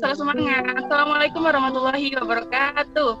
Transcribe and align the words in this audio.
selalu 0.00 0.16
semangat. 0.16 0.64
Assalamualaikum 0.80 1.40
warahmatullahi 1.44 2.08
wabarakatuh. 2.16 3.12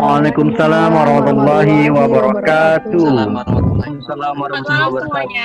Waalaikumsalam 0.00 0.90
warahmatullahi 0.96 1.92
wabarakatuh. 1.92 3.04
Waalaikumsalam 3.04 4.34
warahmatullahi 4.40 4.64
Selamat 4.64 4.64
malam 4.64 4.88
wabarakatuh. 4.88 5.04
semuanya. 5.04 5.44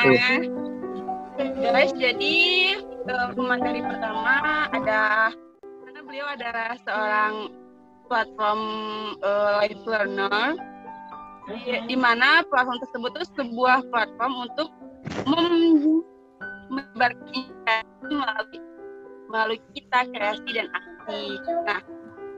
Guys, 1.60 1.92
jadi 2.00 2.36
eh, 2.80 3.28
pemateri 3.36 3.84
pertama 3.84 4.36
ada 4.72 5.36
karena 5.59 6.00
beliau 6.07 6.28
adalah 6.32 6.71
seorang 6.88 7.52
platform 8.07 8.62
eh, 9.20 9.52
live 9.60 9.84
learner 9.84 10.55
di, 11.52 11.84
di 11.92 11.96
mana 12.00 12.48
platform 12.48 12.80
tersebut 12.80 13.12
itu 13.20 13.28
sebuah 13.44 13.84
platform 13.92 14.34
untuk 14.48 14.71
menyebarkan 16.71 17.84
melalui 18.07 18.60
melalui 19.36 19.59
kita 19.75 20.07
kreasi 20.15 20.49
dan 20.55 20.71
aksi. 20.71 21.43
Nah, 21.67 21.84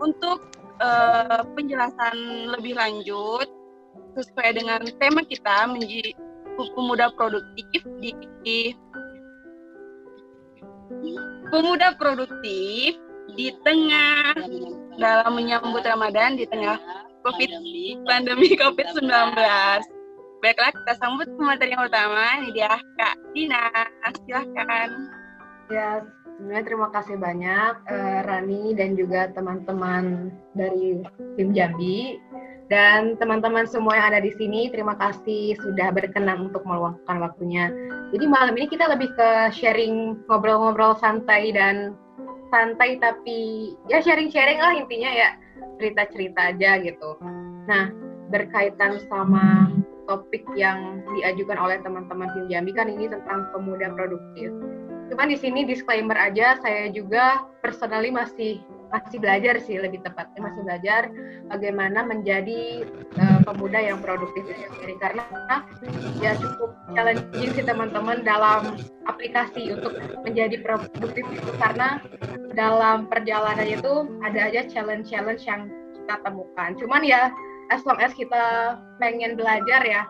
untuk 0.01 0.49
eh, 0.81 1.41
penjelasan 1.53 2.17
lebih 2.57 2.73
lanjut 2.73 3.45
sesuai 4.17 4.57
dengan 4.57 4.81
tema 4.97 5.21
kita 5.21 5.69
menjadi 5.69 6.17
pemuda 6.57 7.13
produktif 7.13 7.85
di, 8.01 8.17
di 8.41 8.73
pemuda 11.53 11.93
produktif 12.01 12.97
di 13.37 13.53
tengah 13.61 14.33
dalam 14.97 15.37
menyambut 15.37 15.85
Ramadan 15.85 16.33
di 16.33 16.49
tengah 16.49 16.81
COVID 17.21 17.51
pandemi 18.09 18.57
COVID-19. 18.57 19.37
Baiklah 20.37 20.71
kita 20.73 20.93
sambut 21.01 21.27
pemateri 21.33 21.73
yang 21.73 21.85
utama 21.85 22.41
ini 22.41 22.53
dia 22.53 22.77
Kak 22.97 23.15
Dina. 23.33 23.69
Silahkan. 24.25 24.89
Ya, 25.67 25.99
sebenarnya 26.37 26.65
terima 26.69 26.87
kasih 26.93 27.17
banyak 27.17 27.73
eh, 27.89 28.19
Rani 28.23 28.63
dan 28.77 28.93
juga 28.93 29.33
teman-teman 29.33 30.29
dari 30.53 31.01
tim 31.35 31.49
Jambi 31.51 32.21
dan 32.69 33.17
teman-teman 33.17 33.65
semua 33.65 33.97
yang 33.97 34.07
ada 34.13 34.21
di 34.21 34.31
sini. 34.37 34.69
Terima 34.69 34.93
kasih 34.95 35.57
sudah 35.57 35.89
berkenan 35.91 36.51
untuk 36.51 36.61
meluangkan 36.63 37.17
waktunya. 37.19 37.73
Jadi 38.13 38.25
malam 38.29 38.53
ini 38.55 38.69
kita 38.69 38.85
lebih 38.87 39.11
ke 39.17 39.29
sharing 39.55 40.19
ngobrol-ngobrol 40.29 40.95
santai 41.01 41.51
dan 41.51 41.97
santai 42.53 42.95
tapi 43.01 43.73
ya 43.91 43.99
sharing-sharing 43.99 44.59
lah 44.61 44.71
intinya 44.77 45.11
ya 45.11 45.29
cerita-cerita 45.81 46.55
aja 46.55 46.79
gitu. 46.79 47.19
Nah, 47.67 47.91
berkaitan 48.31 49.03
sama 49.11 49.71
topik 50.07 50.43
yang 50.55 51.03
diajukan 51.19 51.59
oleh 51.59 51.83
teman-teman 51.83 52.31
tim 52.31 52.45
Jambi 52.47 52.71
kan 52.71 52.87
ini 52.87 53.11
tentang 53.11 53.51
pemuda 53.51 53.91
produktif. 53.91 54.51
Cuman 55.07 55.31
di 55.31 55.37
sini 55.39 55.63
disclaimer 55.63 56.15
aja, 56.19 56.59
saya 56.59 56.91
juga 56.91 57.47
personally 57.63 58.11
masih 58.11 58.59
masih 58.87 59.19
belajar 59.19 59.59
sih 59.59 59.75
lebih 59.75 59.99
tepatnya 59.99 60.47
masih 60.47 60.61
belajar 60.63 61.11
bagaimana 61.51 62.07
menjadi 62.07 62.87
uh, 63.19 63.39
pemuda 63.43 63.83
yang 63.83 63.99
produktif 63.99 64.47
sendiri 64.47 64.95
karena 65.03 65.27
ya 66.23 66.39
cukup 66.39 66.71
challenging 66.95 67.51
sih 67.51 67.65
teman-teman 67.67 68.23
dalam 68.23 68.79
aplikasi 69.11 69.75
untuk 69.75 69.91
menjadi 70.23 70.63
produktif 70.63 71.23
itu 71.27 71.51
karena 71.59 71.99
dalam 72.55 73.11
perjalanan 73.11 73.67
itu 73.67 74.07
ada 74.23 74.49
aja 74.49 74.65
challenge-challenge 74.65 75.43
yang 75.45 75.67
kita 75.93 76.15
temukan. 76.23 76.69
Cuman 76.79 77.03
ya 77.03 77.29
as 77.69 77.83
long 77.83 77.99
as 77.99 78.15
kita 78.15 78.75
pengen 79.03 79.35
belajar 79.35 79.83
ya, 79.83 80.07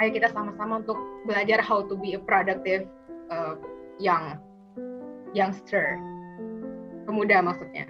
ayo 0.00 0.10
kita 0.10 0.32
sama-sama 0.32 0.80
untuk 0.80 0.96
belajar 1.28 1.60
how 1.60 1.84
to 1.84 1.94
be 2.00 2.16
a 2.16 2.20
productive 2.20 2.88
uh, 3.28 3.54
young 3.98 4.38
youngster 5.36 5.98
pemuda 7.04 7.42
maksudnya. 7.44 7.86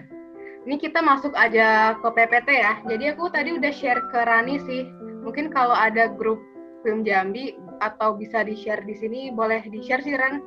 Ini 0.67 0.75
kita 0.75 0.99
masuk 0.99 1.33
aja 1.39 1.97
ke 1.97 2.07
PPT 2.11 2.49
ya. 2.51 2.73
Jadi 2.85 3.15
aku 3.15 3.31
tadi 3.31 3.55
udah 3.55 3.71
share 3.71 4.03
ke 4.11 4.19
Rani 4.27 4.59
sih. 4.67 4.83
Mungkin 5.23 5.49
kalau 5.49 5.73
ada 5.73 6.11
grup 6.11 6.39
film 6.83 7.03
Jambi 7.07 7.55
atau 7.79 8.15
bisa 8.15 8.43
di 8.43 8.55
share 8.59 8.83
di 8.83 8.95
sini 8.95 9.31
boleh 9.31 9.63
di 9.67 9.79
share 9.83 10.03
sih 10.03 10.15
Ran 10.15 10.43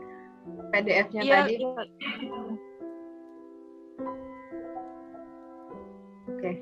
PDF-nya 0.73 1.23
Iya, 1.25 1.35
tadi. 1.45 1.55
iya. 1.61 1.83
Oke. 6.33 6.53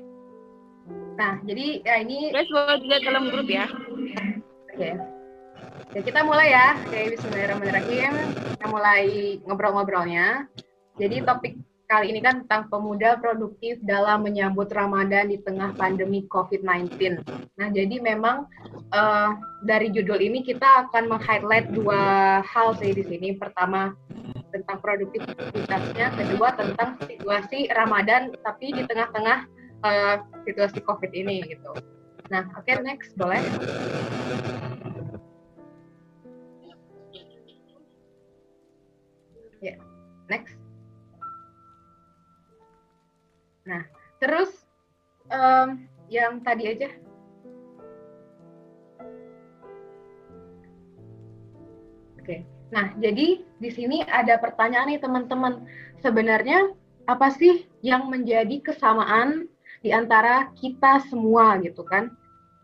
Nah, 1.19 1.33
jadi 1.45 1.65
ya 1.85 1.95
ini 2.01 2.31
Guys, 2.33 2.49
boleh 2.49 2.77
dilihat 2.81 3.03
dalam 3.05 3.23
grup 3.29 3.47
ya. 3.51 3.65
Oke. 4.73 4.89
Ya, 5.91 5.99
kita 5.99 6.23
mulai 6.23 6.55
ya. 6.55 6.79
Oke, 6.87 7.19
bismillahirrahmanirrahim. 7.19 8.13
Kita 8.55 8.65
mulai 8.71 9.03
ngobrol-ngobrolnya. 9.43 10.47
Jadi 10.95 11.19
topik 11.27 11.59
kali 11.91 12.15
ini 12.15 12.23
kan 12.23 12.47
tentang 12.47 12.71
pemuda 12.71 13.19
produktif 13.19 13.75
dalam 13.83 14.23
menyambut 14.23 14.71
Ramadan 14.71 15.27
di 15.27 15.43
tengah 15.43 15.75
pandemi 15.75 16.23
COVID-19. 16.31 16.95
Nah, 17.59 17.67
jadi 17.75 17.99
memang 17.99 18.47
eh, 18.71 19.29
dari 19.67 19.91
judul 19.91 20.23
ini 20.23 20.47
kita 20.47 20.87
akan 20.87 21.11
meng-highlight 21.11 21.75
dua 21.75 22.39
hal 22.39 22.71
sih 22.79 22.95
di 22.95 23.03
sini. 23.03 23.35
Pertama 23.35 23.91
tentang 24.55 24.79
produktivitasnya, 24.79 26.15
kedua 26.15 26.55
tentang 26.55 26.95
situasi 27.03 27.67
Ramadan 27.67 28.31
tapi 28.47 28.71
di 28.71 28.87
tengah-tengah 28.87 29.43
eh, 29.83 30.15
situasi 30.47 30.79
COVID 30.87 31.11
ini 31.11 31.43
gitu. 31.51 31.75
Nah, 32.31 32.47
oke 32.55 32.79
next 32.79 33.11
boleh. 33.19 33.43
Next. 40.31 40.55
Nah, 43.67 43.83
terus 44.23 44.49
em, 45.27 45.91
yang 46.07 46.39
tadi 46.39 46.71
aja. 46.71 46.89
Oke. 52.17 52.47
Nah, 52.71 52.95
jadi 53.03 53.43
di 53.43 53.69
sini 53.69 54.01
ada 54.07 54.39
pertanyaan 54.39 54.95
nih 54.95 55.01
teman-teman. 55.03 55.67
Sebenarnya 55.99 56.71
apa 57.05 57.27
sih 57.35 57.67
yang 57.83 58.07
menjadi 58.07 58.63
kesamaan 58.63 59.51
di 59.83 59.91
antara 59.91 60.53
kita 60.55 61.03
semua 61.11 61.59
gitu 61.59 61.83
kan? 61.83 62.13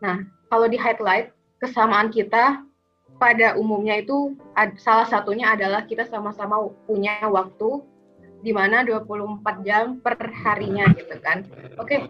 Nah, 0.00 0.24
kalau 0.48 0.70
di 0.70 0.78
highlight 0.80 1.34
kesamaan 1.58 2.08
kita 2.14 2.62
pada 3.18 3.58
umumnya 3.58 3.98
itu 3.98 4.38
ad- 4.54 4.78
salah 4.78 5.06
satunya 5.06 5.52
adalah 5.52 5.84
kita 5.84 6.06
sama-sama 6.06 6.70
punya 6.86 7.18
waktu 7.26 7.82
di 8.38 8.54
mana 8.54 8.86
24 8.86 9.66
jam 9.66 9.98
per 9.98 10.14
harinya 10.46 10.86
gitu 10.94 11.18
kan. 11.18 11.42
Oke, 11.82 12.06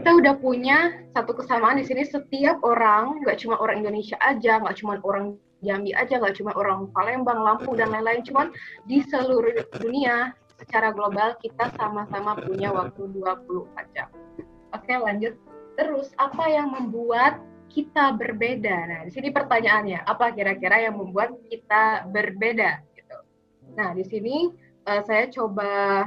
kita 0.00 0.10
udah 0.16 0.34
punya 0.40 0.96
satu 1.12 1.36
kesamaan 1.36 1.76
di 1.76 1.84
sini 1.84 2.08
setiap 2.08 2.64
orang, 2.64 3.20
nggak 3.20 3.36
cuma 3.44 3.60
orang 3.60 3.84
Indonesia 3.84 4.16
aja, 4.24 4.64
nggak 4.64 4.80
cuma 4.80 4.96
orang 5.04 5.36
Jambi 5.58 5.90
aja, 5.90 6.22
nggak 6.22 6.38
cuma 6.38 6.54
orang 6.54 6.86
Palembang, 6.94 7.42
Lampung 7.42 7.74
dan 7.74 7.90
lain-lain, 7.90 8.22
cuman 8.22 8.54
di 8.86 9.02
seluruh 9.10 9.58
dunia 9.82 10.32
secara 10.58 10.94
global 10.94 11.34
kita 11.42 11.70
sama-sama 11.74 12.38
punya 12.38 12.70
waktu 12.70 13.10
24 13.10 13.94
jam. 13.94 14.08
Oke, 14.70 14.94
lanjut. 14.94 15.34
Terus 15.74 16.14
apa 16.18 16.46
yang 16.46 16.74
membuat 16.74 17.42
kita 17.68 18.16
berbeda? 18.16 18.76
Nah, 18.88 19.00
di 19.06 19.12
sini 19.12 19.28
pertanyaannya, 19.30 20.04
apa 20.04 20.32
kira-kira 20.32 20.88
yang 20.88 20.96
membuat 20.96 21.36
kita 21.46 22.08
berbeda 22.08 22.82
gitu. 22.96 23.18
Nah, 23.76 23.92
di 23.94 24.04
sini 24.04 24.48
eh, 24.88 25.02
saya 25.04 25.28
coba 25.28 26.04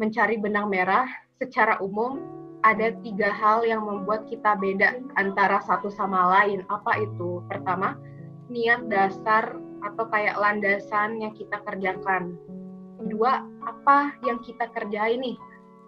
mencari 0.00 0.40
benang 0.40 0.66
merah 0.66 1.06
secara 1.38 1.78
umum 1.78 2.18
ada 2.64 2.96
tiga 3.04 3.28
hal 3.28 3.60
yang 3.68 3.84
membuat 3.84 4.24
kita 4.24 4.56
beda 4.56 4.96
antara 5.20 5.60
satu 5.60 5.92
sama 5.92 6.32
lain. 6.40 6.64
Apa 6.72 6.96
itu? 6.96 7.44
Pertama, 7.52 8.00
niat 8.48 8.88
dasar 8.88 9.60
atau 9.84 10.08
kayak 10.08 10.40
landasan 10.40 11.20
yang 11.20 11.36
kita 11.36 11.60
kerjakan. 11.60 12.40
Kedua, 12.96 13.44
apa 13.68 14.16
yang 14.24 14.40
kita 14.40 14.72
kerjain 14.72 15.20
nih? 15.20 15.36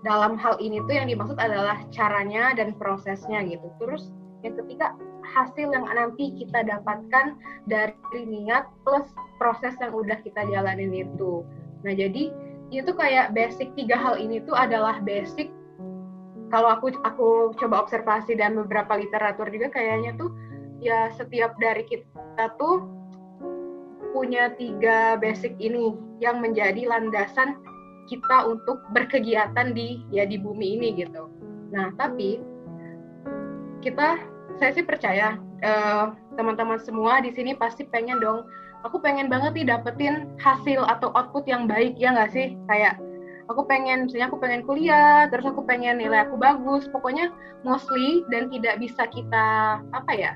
Dalam 0.05 0.37
hal 0.37 0.61
ini 0.61 0.85
tuh 0.85 1.01
yang 1.01 1.09
dimaksud 1.09 1.41
adalah 1.41 1.81
caranya 1.89 2.53
dan 2.53 2.77
prosesnya 2.77 3.41
gitu. 3.49 3.73
Terus 3.81 4.13
yang 4.45 4.55
ketiga, 4.61 4.93
hasil 5.25 5.73
yang 5.73 5.87
nanti 5.89 6.33
kita 6.37 6.65
dapatkan 6.65 7.37
dari 7.67 7.95
niat 8.25 8.69
plus 8.85 9.07
proses 9.41 9.75
yang 9.81 9.93
udah 9.97 10.21
kita 10.23 10.45
jalanin 10.49 10.93
itu. 10.93 11.45
Nah, 11.85 11.93
jadi 11.93 12.33
itu 12.75 12.91
kayak 12.93 13.33
basic 13.33 13.71
tiga 13.79 13.95
hal 13.95 14.19
ini 14.19 14.43
tuh 14.43 14.59
adalah 14.59 14.99
basic 15.03 15.55
kalau 16.51 16.71
aku 16.71 16.95
aku 17.03 17.55
coba 17.59 17.87
observasi 17.87 18.39
dan 18.39 18.55
beberapa 18.55 18.99
literatur 18.99 19.51
juga 19.51 19.71
kayaknya 19.71 20.15
tuh 20.19 20.31
ya 20.79 21.11
setiap 21.15 21.55
dari 21.59 21.83
kita 21.87 22.55
tuh 22.59 22.87
punya 24.15 24.55
tiga 24.55 25.19
basic 25.19 25.53
ini 25.59 25.95
yang 26.23 26.41
menjadi 26.41 26.89
landasan 26.89 27.59
kita 28.07 28.47
untuk 28.47 28.81
berkegiatan 28.95 29.75
di 29.75 30.07
ya 30.15 30.25
di 30.25 30.39
bumi 30.39 30.79
ini 30.79 30.89
gitu. 30.95 31.27
Nah, 31.75 31.91
tapi 31.99 32.39
kita 33.87 34.19
saya 34.59 34.71
sih 34.75 34.83
percaya 34.83 35.39
eh, 35.63 36.05
teman-teman 36.35 36.83
semua 36.83 37.23
di 37.23 37.31
sini 37.31 37.55
pasti 37.55 37.87
pengen 37.87 38.19
dong. 38.19 38.43
Aku 38.83 38.99
pengen 38.99 39.31
banget 39.31 39.55
nih 39.55 39.67
dapetin 39.71 40.31
hasil 40.43 40.83
atau 40.87 41.11
output 41.15 41.47
yang 41.47 41.71
baik 41.71 41.95
ya 41.99 42.11
nggak 42.15 42.35
sih? 42.35 42.59
Kayak 42.67 42.99
aku 43.47 43.63
pengen 43.67 44.11
misalnya 44.11 44.27
aku 44.31 44.39
pengen 44.43 44.63
kuliah 44.67 45.31
terus 45.31 45.47
aku 45.47 45.63
pengen 45.63 46.03
nilai 46.03 46.27
aku 46.27 46.35
bagus. 46.35 46.91
Pokoknya 46.91 47.31
mostly 47.63 48.27
dan 48.31 48.51
tidak 48.51 48.83
bisa 48.83 49.07
kita 49.11 49.81
apa 49.95 50.13
ya 50.15 50.33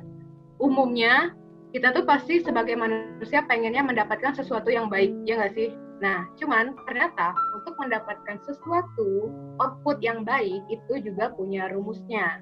umumnya 0.60 1.34
kita 1.70 1.94
tuh 1.94 2.04
pasti 2.04 2.42
sebagai 2.42 2.74
manusia 2.74 3.46
pengennya 3.46 3.80
mendapatkan 3.80 4.34
sesuatu 4.34 4.68
yang 4.68 4.90
baik 4.90 5.14
ya 5.24 5.38
nggak 5.40 5.54
sih 5.56 5.70
nah 6.00 6.24
cuman 6.40 6.72
ternyata 6.88 7.36
untuk 7.52 7.76
mendapatkan 7.76 8.40
sesuatu 8.48 9.28
output 9.60 10.00
yang 10.00 10.24
baik 10.24 10.64
itu 10.72 11.04
juga 11.04 11.32
punya 11.36 11.68
rumusnya. 11.68 12.40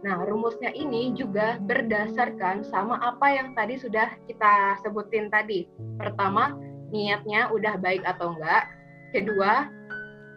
Nah 0.00 0.24
rumusnya 0.24 0.72
ini 0.72 1.12
juga 1.12 1.60
berdasarkan 1.60 2.64
sama 2.64 2.96
apa 3.02 3.26
yang 3.34 3.52
tadi 3.52 3.76
sudah 3.76 4.14
kita 4.30 4.78
sebutin 4.86 5.28
tadi. 5.28 5.66
Pertama 5.98 6.54
niatnya 6.94 7.50
udah 7.50 7.76
baik 7.82 8.06
atau 8.06 8.32
enggak. 8.32 8.70
Kedua 9.10 9.66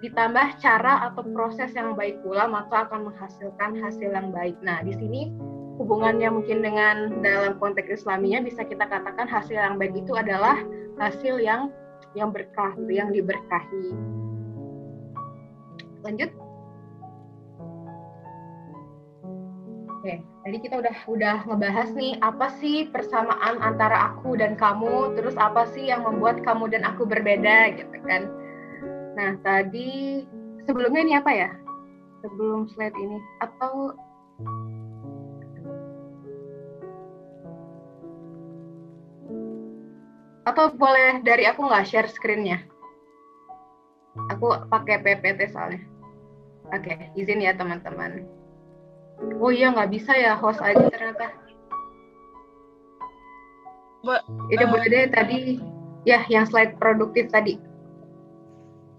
ditambah 0.04 0.60
cara 0.60 1.08
atau 1.08 1.24
proses 1.32 1.72
yang 1.72 1.96
baik 1.96 2.20
pula 2.28 2.44
maka 2.52 2.90
akan 2.90 3.08
menghasilkan 3.08 3.80
hasil 3.80 4.12
yang 4.12 4.36
baik. 4.36 4.60
Nah, 4.60 4.84
di 4.84 4.92
sini 4.92 5.32
hubungannya 5.80 6.28
mungkin 6.28 6.60
dengan 6.60 7.24
dalam 7.24 7.56
konteks 7.58 8.04
islaminya 8.04 8.44
bisa 8.44 8.68
kita 8.68 8.84
katakan 8.84 9.26
hasil 9.26 9.56
yang 9.56 9.80
baik 9.80 9.96
itu 9.96 10.12
adalah 10.14 10.60
hasil 11.00 11.40
yang 11.40 11.72
yang 12.14 12.30
berkah, 12.30 12.74
yang 12.90 13.10
diberkahi. 13.10 13.86
Lanjut. 16.04 16.32
Oke, 20.04 20.20
tadi 20.20 20.58
kita 20.60 20.84
udah 20.84 20.98
udah 21.08 21.38
ngebahas 21.48 21.96
nih 21.96 22.20
apa 22.20 22.52
sih 22.60 22.92
persamaan 22.92 23.56
antara 23.64 24.12
aku 24.12 24.36
dan 24.36 24.60
kamu, 24.60 25.16
terus 25.16 25.40
apa 25.40 25.64
sih 25.72 25.88
yang 25.88 26.04
membuat 26.04 26.44
kamu 26.44 26.76
dan 26.76 26.84
aku 26.84 27.08
berbeda 27.08 27.72
gitu 27.80 27.98
kan. 28.04 28.28
Nah, 29.16 29.40
tadi 29.48 30.28
sebelumnya 30.68 31.02
ini 31.08 31.14
apa 31.16 31.32
ya? 31.32 31.50
Sebelum 32.20 32.68
slide 32.76 32.96
ini 33.00 33.16
atau 33.40 33.96
atau 40.44 40.72
boleh 40.76 41.24
dari 41.24 41.48
aku 41.48 41.64
nggak 41.64 41.88
share 41.88 42.10
screen-nya? 42.12 42.60
Aku 44.36 44.54
pakai 44.70 45.02
PPT 45.02 45.50
soalnya. 45.50 45.82
Oke, 46.70 46.94
okay, 46.94 46.98
izin 47.18 47.44
ya 47.44 47.56
teman-teman. 47.56 48.24
Oh 49.40 49.52
iya 49.52 49.72
nggak 49.72 49.92
bisa 49.92 50.12
ya 50.16 50.36
host 50.36 50.60
aja 50.60 50.90
ternyata. 50.92 51.32
Itu 54.52 54.64
uh, 54.68 54.70
boleh 54.70 54.88
deh 54.92 55.08
tadi 55.12 55.64
ya 56.04 56.28
yang 56.28 56.44
slide 56.44 56.76
produktif 56.76 57.32
tadi. 57.32 57.56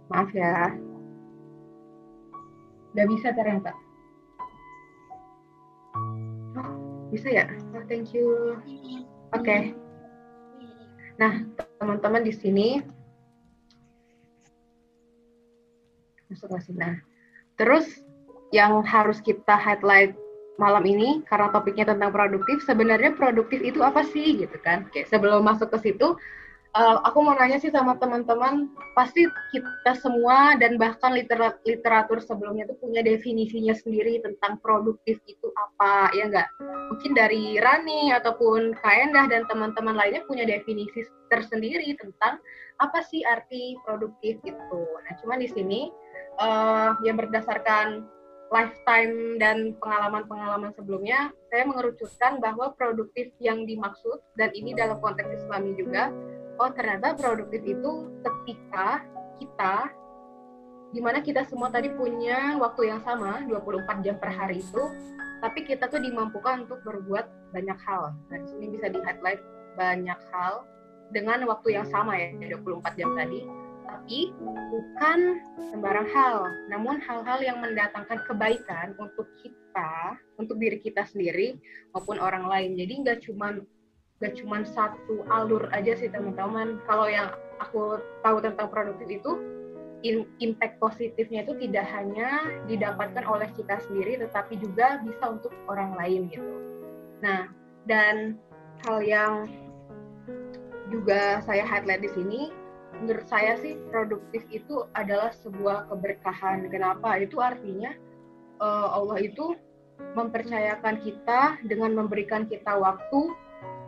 Maaf 0.08 0.32
ya. 0.32 0.72
Udah 2.94 3.06
bisa 3.10 3.34
ternyata. 3.34 3.74
Oh, 6.54 6.70
bisa 7.10 7.28
ya? 7.28 7.44
Oh, 7.74 7.84
thank 7.90 8.14
you. 8.14 8.56
Oke. 9.34 9.44
Okay. 9.44 9.83
Nah, 11.14 11.46
teman-teman 11.78 12.22
di 12.26 12.34
sini 12.34 12.68
masuk 16.34 16.50
sini. 16.58 16.78
Nah, 16.82 16.94
terus 17.54 17.86
yang 18.50 18.82
harus 18.82 19.22
kita 19.22 19.54
highlight 19.54 20.18
malam 20.58 20.82
ini 20.86 21.22
karena 21.26 21.50
topiknya 21.50 21.94
tentang 21.94 22.14
produktif, 22.14 22.62
sebenarnya 22.62 23.14
produktif 23.14 23.62
itu 23.62 23.82
apa 23.82 24.06
sih 24.06 24.38
gitu 24.42 24.58
kan? 24.62 24.86
Oke, 24.90 25.06
sebelum 25.06 25.42
masuk 25.42 25.70
ke 25.74 25.90
situ, 25.90 26.14
uh, 26.74 26.98
aku 27.06 27.22
mau 27.22 27.34
nanya 27.38 27.58
sih 27.62 27.70
sama 27.70 27.96
teman-teman, 27.96 28.68
pasti 28.98 29.26
kita 29.54 29.94
semua 29.98 30.58
dan 30.58 30.76
bahkan 30.76 31.14
literat 31.14 31.62
literatur 31.64 32.18
sebelumnya 32.20 32.66
itu 32.66 32.74
punya 32.82 33.00
definisinya 33.00 33.72
sendiri 33.72 34.20
tentang 34.20 34.58
produktif 34.60 35.18
itu 35.30 35.48
apa, 35.54 36.10
ya 36.12 36.28
enggak? 36.28 36.48
Mungkin 36.92 37.14
dari 37.14 37.56
Rani 37.62 38.12
ataupun 38.12 38.74
Kaendah 38.82 39.30
dan 39.30 39.46
teman-teman 39.46 39.94
lainnya 39.94 40.26
punya 40.26 40.44
definisi 40.44 41.06
tersendiri 41.30 41.94
tentang 41.96 42.42
apa 42.82 42.98
sih 43.06 43.22
arti 43.22 43.78
produktif 43.86 44.42
itu. 44.42 44.80
Nah, 45.06 45.12
cuman 45.22 45.38
di 45.38 45.48
sini 45.48 45.80
uh, 46.42 46.98
yang 47.06 47.14
berdasarkan 47.14 48.02
lifetime 48.52 49.40
dan 49.42 49.74
pengalaman-pengalaman 49.82 50.70
sebelumnya, 50.78 51.34
saya 51.50 51.66
mengerucutkan 51.66 52.38
bahwa 52.38 52.70
produktif 52.78 53.34
yang 53.42 53.66
dimaksud, 53.66 54.22
dan 54.38 54.54
ini 54.54 54.76
dalam 54.78 55.02
konteks 55.02 55.42
Islami 55.42 55.74
juga, 55.74 56.14
oh 56.58 56.70
ternyata 56.70 57.14
produktif 57.18 57.62
itu 57.64 57.92
ketika 58.22 59.02
kita 59.40 59.74
di 60.94 61.02
mana 61.02 61.18
kita 61.18 61.42
semua 61.50 61.74
tadi 61.74 61.90
punya 61.90 62.54
waktu 62.62 62.94
yang 62.94 63.02
sama 63.02 63.42
24 63.50 64.04
jam 64.06 64.14
per 64.22 64.30
hari 64.30 64.62
itu 64.62 64.82
tapi 65.42 65.66
kita 65.66 65.90
tuh 65.90 66.00
dimampukan 66.00 66.64
untuk 66.64 66.80
berbuat 66.86 67.52
banyak 67.52 67.78
hal. 67.84 68.16
Nah 68.30 68.36
di 68.40 68.46
sini 68.48 68.66
bisa 68.72 68.88
di 68.88 69.02
highlight 69.02 69.42
banyak 69.74 70.20
hal 70.32 70.64
dengan 71.10 71.42
waktu 71.50 71.76
yang 71.76 71.86
sama 71.90 72.16
ya 72.16 72.30
24 72.32 72.94
jam 72.96 73.12
tadi 73.18 73.44
tapi 73.84 74.32
bukan 74.72 75.18
sembarang 75.70 76.08
hal 76.08 76.48
namun 76.72 76.96
hal-hal 77.04 77.38
yang 77.44 77.60
mendatangkan 77.60 78.24
kebaikan 78.24 78.96
untuk 78.96 79.28
kita 79.44 80.16
untuk 80.40 80.56
diri 80.56 80.80
kita 80.80 81.04
sendiri 81.04 81.60
maupun 81.92 82.18
orang 82.18 82.48
lain. 82.48 82.78
Jadi 82.78 82.92
nggak 83.04 83.18
cuma 83.28 83.54
gak 84.24 84.40
cuma 84.40 84.64
satu 84.64 85.20
alur 85.28 85.68
aja 85.76 85.92
sih 86.00 86.08
teman-teman. 86.08 86.80
Kalau 86.88 87.04
yang 87.04 87.36
aku 87.60 88.00
tahu 88.24 88.40
tentang 88.40 88.72
produktif 88.72 89.04
itu 89.06 89.32
impact 90.40 90.76
positifnya 90.80 91.48
itu 91.48 91.56
tidak 91.64 91.88
hanya 91.88 92.52
didapatkan 92.68 93.24
oleh 93.24 93.48
kita 93.56 93.80
sendiri 93.88 94.20
tetapi 94.20 94.60
juga 94.60 95.00
bisa 95.00 95.24
untuk 95.32 95.52
orang 95.68 95.96
lain 95.96 96.28
gitu. 96.28 96.52
Nah 97.24 97.48
dan 97.88 98.36
hal 98.84 99.00
yang 99.00 99.48
juga 100.92 101.40
saya 101.44 101.64
highlight 101.64 102.04
di 102.04 102.10
sini 102.12 102.40
menurut 103.00 103.26
saya 103.26 103.56
sih 103.58 103.80
produktif 103.88 104.44
itu 104.52 104.84
adalah 104.92 105.32
sebuah 105.40 105.88
keberkahan. 105.88 106.68
Kenapa? 106.68 107.16
Itu 107.16 107.40
artinya 107.40 107.96
uh, 108.60 108.88
Allah 108.92 109.24
itu 109.24 109.56
mempercayakan 110.14 111.00
kita 111.02 111.58
dengan 111.66 111.96
memberikan 111.96 112.46
kita 112.46 112.76
waktu 112.76 113.34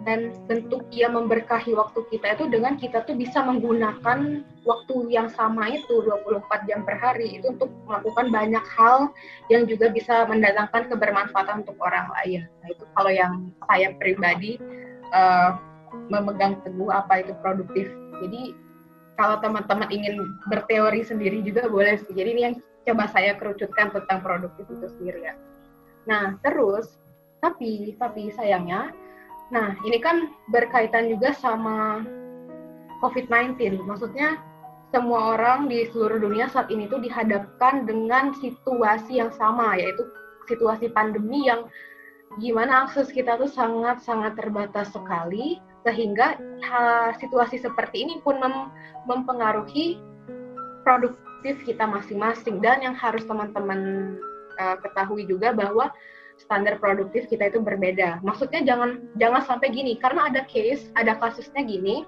dan 0.06 0.30
bentuk 0.46 0.86
ia 0.94 1.10
memberkahi 1.10 1.74
waktu 1.74 2.06
kita 2.14 2.38
itu 2.38 2.46
dengan 2.46 2.78
kita 2.78 3.02
tuh 3.02 3.18
bisa 3.18 3.42
menggunakan 3.42 4.46
waktu 4.62 4.94
yang 5.10 5.26
sama 5.34 5.66
itu 5.74 5.98
24 6.06 6.46
jam 6.70 6.86
per 6.86 6.94
hari 7.02 7.42
itu 7.42 7.50
untuk 7.50 7.74
melakukan 7.90 8.30
banyak 8.30 8.64
hal 8.78 9.10
yang 9.50 9.66
juga 9.66 9.90
bisa 9.90 10.22
mendatangkan 10.30 10.94
kebermanfaatan 10.94 11.66
untuk 11.66 11.74
orang 11.82 12.06
lain. 12.22 12.46
Nah 12.62 12.68
itu 12.70 12.86
kalau 12.94 13.10
yang 13.10 13.50
saya 13.66 13.98
pribadi 13.98 14.62
uh, 15.10 15.58
memegang 16.06 16.62
teguh 16.62 16.86
apa 16.94 17.26
itu 17.26 17.34
produktif. 17.42 17.90
Jadi 18.22 18.54
kalau 19.18 19.42
teman-teman 19.42 19.90
ingin 19.90 20.22
berteori 20.46 21.02
sendiri 21.02 21.42
juga 21.42 21.66
boleh 21.66 21.98
sih. 21.98 22.14
Jadi 22.14 22.28
ini 22.30 22.42
yang 22.46 22.54
coba 22.86 23.10
saya 23.10 23.34
kerucutkan 23.34 23.90
tentang 23.90 24.22
produktif 24.22 24.70
itu 24.70 24.86
sendiri 24.86 25.34
ya. 25.34 25.34
Nah 26.06 26.38
terus 26.46 26.94
tapi 27.42 27.90
tapi 27.98 28.30
sayangnya 28.30 28.94
Nah, 29.54 29.78
ini 29.86 30.02
kan 30.02 30.34
berkaitan 30.50 31.06
juga 31.06 31.30
sama 31.36 32.02
COVID-19. 32.98 33.78
Maksudnya 33.86 34.42
semua 34.90 35.38
orang 35.38 35.70
di 35.70 35.86
seluruh 35.90 36.18
dunia 36.18 36.50
saat 36.50 36.70
ini 36.70 36.90
tuh 36.90 36.98
dihadapkan 36.98 37.86
dengan 37.86 38.34
situasi 38.38 39.22
yang 39.22 39.30
sama, 39.34 39.78
yaitu 39.78 40.02
situasi 40.50 40.90
pandemi 40.90 41.46
yang 41.46 41.66
gimana 42.42 42.86
akses 42.86 43.10
kita 43.14 43.38
tuh 43.38 43.50
sangat-sangat 43.50 44.34
terbatas 44.34 44.90
sekali, 44.90 45.62
sehingga 45.86 46.38
situasi 47.22 47.62
seperti 47.62 48.02
ini 48.02 48.14
pun 48.26 48.42
mem 48.42 48.70
mempengaruhi 49.06 50.02
produktif 50.82 51.62
kita 51.62 51.86
masing-masing. 51.86 52.58
Dan 52.58 52.82
yang 52.82 52.98
harus 52.98 53.22
teman-teman 53.30 54.14
uh, 54.58 54.76
ketahui 54.82 55.22
juga 55.26 55.54
bahwa 55.54 55.94
standar 56.36 56.76
produktif 56.80 57.26
kita 57.28 57.48
itu 57.48 57.60
berbeda. 57.60 58.20
Maksudnya 58.20 58.62
jangan 58.64 59.00
jangan 59.16 59.42
sampai 59.44 59.72
gini 59.72 59.96
karena 59.96 60.28
ada 60.28 60.44
case, 60.48 60.88
ada 60.94 61.16
kasusnya 61.16 61.64
gini. 61.64 62.04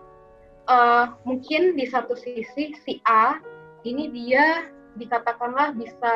Uh, 0.68 1.16
mungkin 1.24 1.80
di 1.80 1.88
satu 1.88 2.12
sisi 2.12 2.76
si 2.84 3.00
A 3.08 3.40
ini 3.88 4.12
dia 4.12 4.68
dikatakanlah 5.00 5.72
bisa 5.72 6.14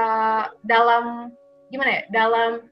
dalam 0.69 1.33
gimana 1.73 1.89
ya 1.89 2.03
dalam 2.13 2.69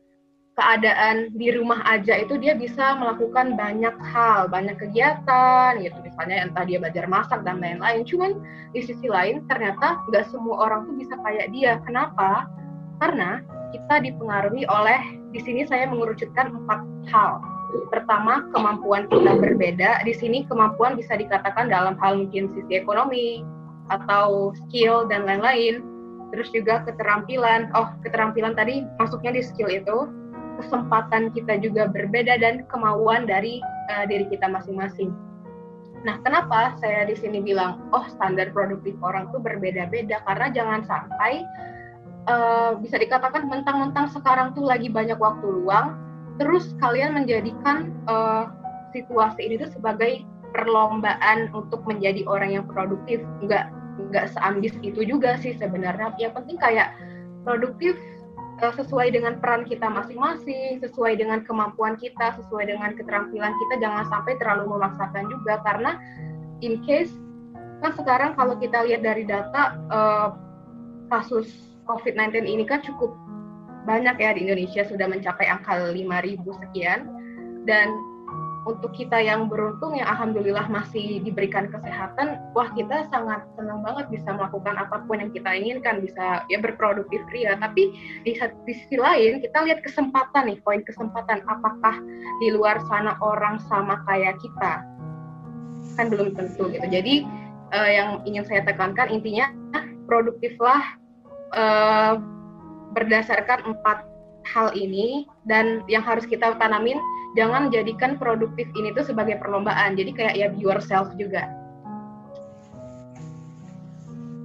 keadaan 0.61 1.33
di 1.41 1.57
rumah 1.57 1.81
aja 1.89 2.21
itu 2.21 2.37
dia 2.37 2.53
bisa 2.53 2.93
melakukan 3.01 3.57
banyak 3.57 3.97
hal, 4.13 4.45
banyak 4.53 4.77
kegiatan 4.77 5.81
gitu 5.81 5.97
misalnya 6.05 6.45
entah 6.45 6.69
dia 6.69 6.77
belajar 6.77 7.09
masak 7.09 7.41
dan 7.49 7.65
lain-lain. 7.65 8.05
Cuman 8.05 8.37
di 8.77 8.85
sisi 8.85 9.09
lain 9.09 9.49
ternyata 9.49 10.05
nggak 10.13 10.29
semua 10.29 10.69
orang 10.69 10.85
tuh 10.85 11.01
bisa 11.01 11.17
kayak 11.25 11.49
dia. 11.57 11.81
Kenapa? 11.89 12.45
Karena 13.01 13.41
kita 13.73 14.05
dipengaruhi 14.05 14.69
oleh 14.69 15.20
di 15.31 15.41
sini 15.43 15.63
saya 15.67 15.87
mengerucutkan 15.87 16.55
empat 16.55 16.81
hal. 17.11 17.43
Pertama, 17.95 18.51
kemampuan 18.51 19.07
kita 19.07 19.39
berbeda. 19.39 20.03
Di 20.03 20.15
sini 20.15 20.43
kemampuan 20.51 20.99
bisa 20.99 21.15
dikatakan 21.15 21.71
dalam 21.71 21.95
hal 22.03 22.19
mungkin 22.19 22.51
sisi 22.51 22.83
ekonomi, 22.83 23.47
atau 23.91 24.55
skill 24.67 25.07
dan 25.11 25.27
lain-lain. 25.27 25.83
Terus 26.31 26.49
juga 26.55 26.87
keterampilan. 26.87 27.75
Oh, 27.75 27.91
keterampilan 28.07 28.55
tadi 28.55 28.87
masuknya 29.03 29.35
di 29.35 29.43
skill 29.43 29.71
itu. 29.71 30.07
Kesempatan 30.63 31.35
kita 31.35 31.59
juga 31.59 31.91
berbeda 31.91 32.39
dan 32.39 32.63
kemauan 32.71 33.27
dari 33.27 33.59
uh, 33.91 34.07
diri 34.07 34.31
kita 34.31 34.47
masing-masing. 34.47 35.11
Nah, 36.01 36.17
kenapa 36.25 36.81
saya 36.81 37.05
di 37.05 37.17
sini 37.19 37.45
bilang, 37.45 37.85
oh 37.93 38.07
standar 38.09 38.49
produktif 38.57 38.97
orang 39.05 39.29
tuh 39.35 39.41
berbeda-beda 39.43 40.23
karena 40.25 40.49
jangan 40.53 40.81
sampai 40.89 41.45
uh, 42.29 42.77
bisa 42.81 43.01
dikatakan 43.01 43.47
mentang-mentang 43.47 44.11
sekarang 44.13 44.53
tuh 44.53 44.67
lagi 44.67 44.91
banyak 44.93 45.17
waktu 45.17 45.47
luang, 45.47 45.97
terus 46.37 46.75
kalian 46.83 47.17
menjadikan 47.17 47.95
uh, 48.11 48.51
situasi 48.93 49.47
ini 49.47 49.55
tuh 49.63 49.71
sebagai 49.73 50.27
perlombaan 50.51 51.49
untuk 51.55 51.87
menjadi 51.87 52.27
orang 52.27 52.61
yang 52.61 52.67
produktif. 52.67 53.23
Enggak 53.41 53.71
nggak 54.01 54.33
seambis 54.33 54.75
itu 54.81 55.01
juga 55.07 55.39
sih 55.39 55.55
sebenarnya. 55.57 56.17
Yang 56.17 56.43
penting 56.43 56.57
kayak 56.59 56.97
produktif 57.47 57.95
uh, 58.65 58.73
sesuai 58.75 59.15
dengan 59.15 59.39
peran 59.39 59.69
kita 59.69 59.87
masing-masing, 59.87 60.81
sesuai 60.83 61.21
dengan 61.21 61.45
kemampuan 61.45 61.95
kita, 62.01 62.37
sesuai 62.41 62.69
dengan 62.69 62.97
keterampilan 62.97 63.53
kita. 63.55 63.75
Jangan 63.81 64.05
sampai 64.09 64.35
terlalu 64.41 64.77
memaksakan 64.77 65.25
juga 65.31 65.61
karena 65.63 66.01
in 66.61 66.81
case 66.85 67.13
kan 67.81 67.97
sekarang 67.97 68.37
kalau 68.37 68.61
kita 68.61 68.85
lihat 68.85 69.01
dari 69.01 69.25
data 69.25 69.81
uh, 69.89 70.37
kasus 71.09 71.70
COVID-19 71.91 72.47
ini 72.47 72.63
kan 72.63 72.79
cukup 72.87 73.11
banyak 73.83 74.15
ya 74.23 74.31
di 74.37 74.47
Indonesia 74.47 74.87
sudah 74.87 75.11
mencapai 75.11 75.51
angka 75.51 75.91
5.000 75.91 76.63
sekian 76.63 77.11
dan 77.67 77.91
untuk 78.69 78.93
kita 78.93 79.17
yang 79.17 79.49
beruntung 79.49 79.97
yang 79.97 80.05
alhamdulillah 80.05 80.69
masih 80.69 81.25
diberikan 81.25 81.73
kesehatan, 81.73 82.37
wah 82.53 82.69
kita 82.77 83.09
sangat 83.09 83.41
senang 83.57 83.81
banget 83.81 84.13
bisa 84.13 84.37
melakukan 84.37 84.77
apa 84.77 85.01
pun 85.09 85.17
yang 85.17 85.33
kita 85.33 85.49
inginkan, 85.57 86.05
bisa 86.05 86.45
ya 86.53 86.61
berproduktif 86.61 87.25
ria. 87.33 87.57
Tapi 87.57 87.97
di, 88.29 88.33
di 88.37 88.73
sisi 88.77 89.01
lain 89.01 89.41
kita 89.41 89.65
lihat 89.65 89.81
kesempatan 89.81 90.53
nih, 90.53 90.59
poin 90.61 90.85
kesempatan. 90.85 91.41
Apakah 91.49 91.97
di 92.45 92.53
luar 92.53 92.85
sana 92.93 93.17
orang 93.25 93.57
sama 93.65 94.05
kayak 94.05 94.37
kita? 94.45 94.85
Kan 95.97 96.13
belum 96.13 96.37
tentu 96.37 96.69
gitu. 96.69 96.85
Jadi 96.85 97.25
uh, 97.73 97.89
yang 97.89 98.21
ingin 98.29 98.45
saya 98.45 98.61
tekankan 98.61 99.09
intinya 99.09 99.49
produktiflah 100.05 101.00
uh, 101.55 102.19
berdasarkan 102.95 103.63
empat 103.67 104.07
hal 104.49 104.73
ini 104.75 105.29
dan 105.47 105.85
yang 105.87 106.03
harus 106.03 106.27
kita 106.27 106.57
tanamin 106.59 106.99
jangan 107.39 107.71
jadikan 107.71 108.19
produktif 108.19 108.67
ini 108.75 108.91
tuh 108.95 109.07
sebagai 109.07 109.39
perlombaan. 109.39 109.95
Jadi 109.95 110.11
kayak 110.15 110.35
ya 110.35 110.47
be 110.51 110.59
yourself 110.59 111.13
juga. 111.15 111.47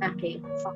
Oke. 0.05 0.38
Okay. 0.38 0.74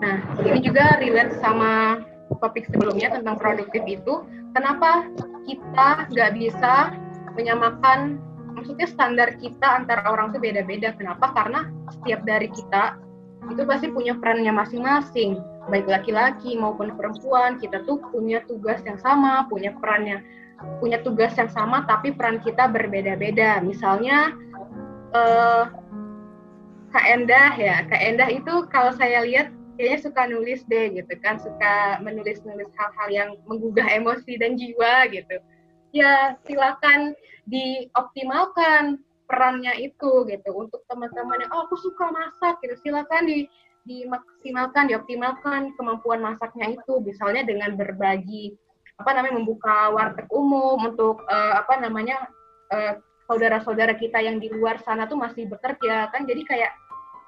nah 0.00 0.16
ini 0.48 0.64
juga 0.64 0.96
relate 0.96 1.36
sama 1.44 2.00
topik 2.40 2.68
sebelumnya 2.68 3.12
tentang 3.12 3.36
produktif 3.36 3.84
itu. 3.84 4.24
Kenapa 4.56 5.06
kita 5.44 6.08
nggak 6.10 6.30
bisa 6.36 6.96
menyamakan 7.36 8.18
maksudnya 8.56 8.88
standar 8.88 9.36
kita 9.38 9.84
antara 9.84 10.04
orang 10.08 10.32
tuh 10.32 10.40
beda-beda? 10.42 10.92
Kenapa? 10.96 11.32
Karena 11.32 11.68
setiap 11.92 12.24
dari 12.24 12.48
kita 12.50 12.98
itu 13.48 13.62
pasti 13.64 13.88
punya 13.88 14.12
perannya 14.18 14.52
masing-masing 14.52 15.40
baik 15.72 15.88
laki-laki 15.88 16.58
maupun 16.58 16.92
perempuan 16.98 17.56
kita 17.56 17.80
tuh 17.88 18.02
punya 18.12 18.44
tugas 18.44 18.82
yang 18.84 19.00
sama 19.00 19.48
punya 19.48 19.72
perannya 19.78 20.20
punya 20.80 21.00
tugas 21.00 21.32
yang 21.36 21.48
sama 21.48 21.88
tapi 21.88 22.12
peran 22.12 22.40
kita 22.40 22.68
berbeda-beda. 22.68 23.64
Misalnya 23.64 24.36
uh, 25.16 25.72
Kak 26.90 27.06
Endah 27.06 27.54
ya, 27.56 27.86
Kak 27.86 28.02
Endah 28.02 28.28
itu 28.28 28.66
kalau 28.68 28.92
saya 28.98 29.24
lihat 29.24 29.48
kayaknya 29.78 29.98
suka 30.04 30.22
nulis 30.28 30.60
deh 30.68 30.92
gitu 30.92 31.14
kan, 31.24 31.40
suka 31.40 32.02
menulis-nulis 32.04 32.68
hal-hal 32.76 33.08
yang 33.08 33.30
menggugah 33.48 33.86
emosi 33.88 34.36
dan 34.36 34.58
jiwa 34.60 35.08
gitu. 35.08 35.40
Ya 35.96 36.36
silakan 36.44 37.16
dioptimalkan 37.48 39.00
perannya 39.30 39.78
itu 39.78 40.26
gitu. 40.26 40.50
Untuk 40.50 40.82
teman-teman 40.90 41.46
yang 41.46 41.54
oh 41.54 41.70
aku 41.70 41.78
suka 41.78 42.10
masak 42.10 42.58
gitu. 42.66 42.74
Silakan 42.82 43.30
di 43.30 43.46
dimaksimalkan 43.86 44.92
dioptimalkan 44.92 45.72
kemampuan 45.78 46.20
masaknya 46.20 46.74
itu. 46.74 46.98
Misalnya 47.00 47.46
dengan 47.46 47.78
berbagi 47.78 48.58
apa 49.00 49.16
namanya 49.16 49.40
membuka 49.40 49.88
warteg 49.96 50.28
umum 50.28 50.76
untuk 50.84 51.24
uh, 51.24 51.56
apa 51.56 51.80
namanya 51.80 52.28
uh, 52.68 53.00
saudara-saudara 53.24 53.96
kita 53.96 54.20
yang 54.20 54.36
di 54.36 54.52
luar 54.52 54.82
sana 54.82 55.06
tuh 55.06 55.16
masih 55.16 55.48
bekerja 55.48 56.10
kan. 56.12 56.26
Jadi 56.26 56.42
kayak 56.44 56.72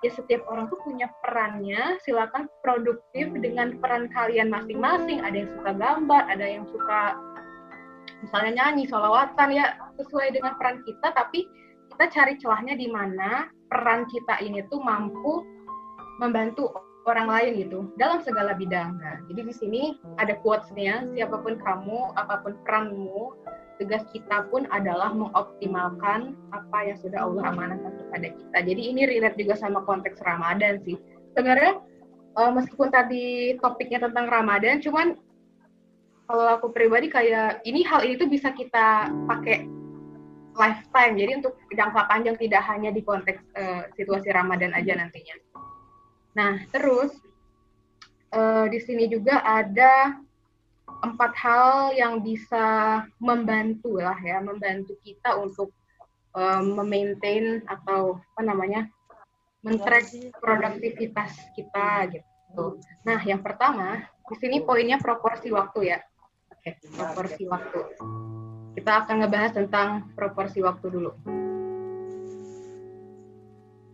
ya 0.03 0.11
setiap 0.11 0.45
orang 0.51 0.69
tuh 0.69 0.83
punya 0.83 1.09
perannya. 1.23 1.97
Silakan 2.03 2.51
produktif 2.61 3.31
dengan 3.39 3.79
peran 3.79 4.11
kalian 4.13 4.51
masing-masing. 4.53 5.23
Ada 5.25 5.37
yang 5.47 5.51
suka 5.57 5.73
gambar 5.73 6.23
ada 6.29 6.47
yang 6.47 6.67
suka 6.69 7.03
misalnya 8.23 8.53
nyanyi 8.55 8.87
solawatan 8.87 9.49
ya 9.51 9.79
sesuai 9.97 10.37
dengan 10.37 10.59
peran 10.61 10.85
kita. 10.85 11.15
Tapi 11.17 11.62
kita 11.95 12.05
cari 12.09 12.35
celahnya 12.41 12.75
di 12.75 12.89
mana 12.89 13.53
peran 13.69 14.09
kita 14.09 14.41
ini 14.41 14.65
tuh 14.69 14.81
mampu 14.81 15.45
membantu 16.21 16.73
orang 17.07 17.29
lain 17.29 17.53
gitu 17.67 17.79
dalam 17.99 18.23
segala 18.23 18.55
bidang. 18.55 18.95
Nah, 18.99 19.19
jadi 19.27 19.41
di 19.43 19.55
sini 19.55 19.83
ada 20.23 20.39
quotes-nya, 20.39 21.11
siapa 21.15 21.43
pun 21.43 21.59
kamu, 21.59 22.15
apa 22.15 22.47
pun 22.47 22.55
peranmu, 22.63 23.35
tugas 23.83 24.07
kita 24.15 24.47
pun 24.55 24.71
adalah 24.71 25.11
mengoptimalkan 25.11 26.39
apa 26.55 26.79
yang 26.87 26.99
sudah 27.03 27.27
Allah 27.27 27.51
amanahkan 27.51 27.93
kepada 28.07 28.29
kita. 28.31 28.59
Jadi 28.71 28.83
ini 28.95 29.03
relate 29.09 29.39
juga 29.41 29.59
sama 29.59 29.83
konteks 29.83 30.23
Ramadan 30.23 30.79
sih. 30.87 30.95
Sebenarnya 31.35 31.83
uh, 32.39 32.53
meskipun 32.55 32.95
tadi 32.95 33.59
topiknya 33.59 34.07
tentang 34.07 34.31
Ramadan, 34.31 34.79
cuman 34.79 35.19
kalau 36.31 36.47
aku 36.55 36.71
pribadi 36.71 37.11
kayak 37.11 37.67
ini 37.67 37.83
hal 37.83 38.07
ini 38.07 38.15
tuh 38.15 38.31
bisa 38.31 38.55
kita 38.55 39.11
pakai 39.27 39.67
lifetime. 40.57 41.15
Jadi 41.17 41.33
untuk 41.43 41.55
jangka 41.73 42.09
panjang 42.09 42.37
tidak 42.37 42.63
hanya 42.69 42.91
di 42.93 43.03
konteks 43.05 43.43
uh, 43.57 43.83
situasi 43.97 44.29
Ramadan 44.33 44.73
aja 44.77 44.97
nantinya. 44.97 45.37
Nah, 46.33 46.65
terus 46.73 47.13
uh, 48.33 48.67
di 48.69 48.81
sini 48.81 49.09
juga 49.09 49.41
ada 49.45 50.17
empat 51.03 51.33
hal 51.35 51.97
yang 51.97 52.21
bisa 52.23 53.01
membantu 53.19 53.99
lah 54.01 54.17
ya, 54.21 54.39
membantu 54.41 54.97
kita 55.03 55.37
untuk 55.37 55.73
uh, 56.37 56.63
memaintain 56.63 57.65
atau 57.69 58.21
apa 58.37 58.43
namanya, 58.45 58.89
mentrack 59.63 60.11
produktivitas 60.43 61.39
kita 61.55 62.11
gitu. 62.11 62.81
Nah, 63.07 63.21
yang 63.25 63.41
pertama 63.41 64.05
di 64.29 64.37
sini 64.41 64.61
poinnya 64.65 65.01
proporsi 65.01 65.53
waktu 65.53 65.97
ya. 65.97 65.99
Oke, 66.53 66.79
proporsi 66.95 67.43
waktu. 67.49 67.81
Kita 68.83 69.07
akan 69.07 69.23
ngebahas 69.23 69.55
tentang 69.55 70.11
proporsi 70.19 70.59
waktu 70.59 70.91
dulu. 70.91 71.15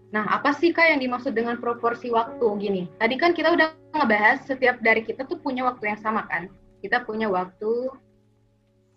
Nah, 0.08 0.24
apa 0.32 0.56
sih 0.56 0.72
Kak 0.72 0.96
yang 0.96 1.04
dimaksud 1.04 1.36
dengan 1.36 1.60
proporsi 1.60 2.08
waktu 2.08 2.40
gini? 2.56 2.88
Tadi 2.96 3.20
kan 3.20 3.36
kita 3.36 3.52
udah 3.52 3.76
ngebahas 3.92 4.48
setiap 4.48 4.80
dari 4.80 5.04
kita 5.04 5.28
tuh 5.28 5.36
punya 5.44 5.68
waktu 5.68 5.92
yang 5.92 6.00
sama 6.00 6.24
kan? 6.24 6.48
Kita 6.80 7.04
punya 7.04 7.28
waktu 7.28 7.92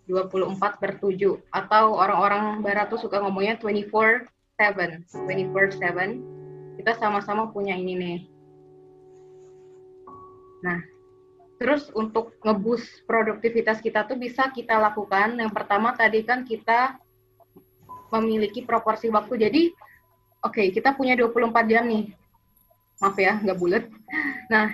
24 0.08 0.80
per 0.80 0.96
7 0.96 1.36
atau 1.52 1.84
orang-orang 2.00 2.64
barat 2.64 2.88
tuh 2.88 2.96
suka 2.96 3.20
ngomongnya 3.20 3.60
24 3.60 4.24
7, 4.56 5.04
24 5.28 5.76
7. 5.76 6.80
Kita 6.80 6.96
sama-sama 6.96 7.52
punya 7.52 7.76
ini 7.76 7.92
nih. 8.00 8.18
Nah, 10.64 10.80
terus 11.62 11.94
untuk 11.94 12.34
ngebus 12.42 12.82
produktivitas 13.06 13.78
kita 13.78 14.02
tuh 14.10 14.18
bisa 14.18 14.50
kita 14.50 14.82
lakukan. 14.82 15.38
Yang 15.38 15.54
pertama 15.54 15.94
tadi 15.94 16.26
kan 16.26 16.42
kita 16.42 16.98
memiliki 18.10 18.66
proporsi 18.66 19.06
waktu. 19.14 19.46
Jadi 19.46 19.62
oke 20.42 20.58
okay, 20.58 20.74
kita 20.74 20.98
punya 20.98 21.14
24 21.14 21.70
jam 21.70 21.86
nih 21.86 22.10
maaf 22.98 23.18
ya 23.18 23.38
nggak 23.42 23.58
bulat 23.58 23.84
nah 24.50 24.70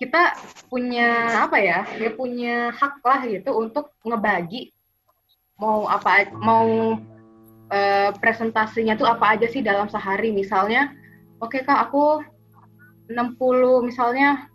kita 0.00 0.36
punya 0.72 1.44
apa 1.44 1.60
ya 1.60 1.84
ya 2.00 2.10
punya 2.12 2.72
hak 2.72 3.04
lah 3.04 3.20
gitu 3.28 3.52
untuk 3.52 3.92
ngebagi 4.04 4.72
mau 5.60 5.84
apa 5.88 6.32
mau 6.40 6.96
e, 7.68 7.80
presentasinya 8.16 8.96
tuh 8.96 9.08
apa 9.08 9.36
aja 9.36 9.48
sih 9.48 9.60
dalam 9.60 9.88
sehari 9.92 10.32
misalnya 10.32 10.92
oke 11.40 11.52
okay, 11.52 11.64
kak 11.64 11.88
aku 11.88 12.24
60 13.12 13.88
misalnya 13.88 14.48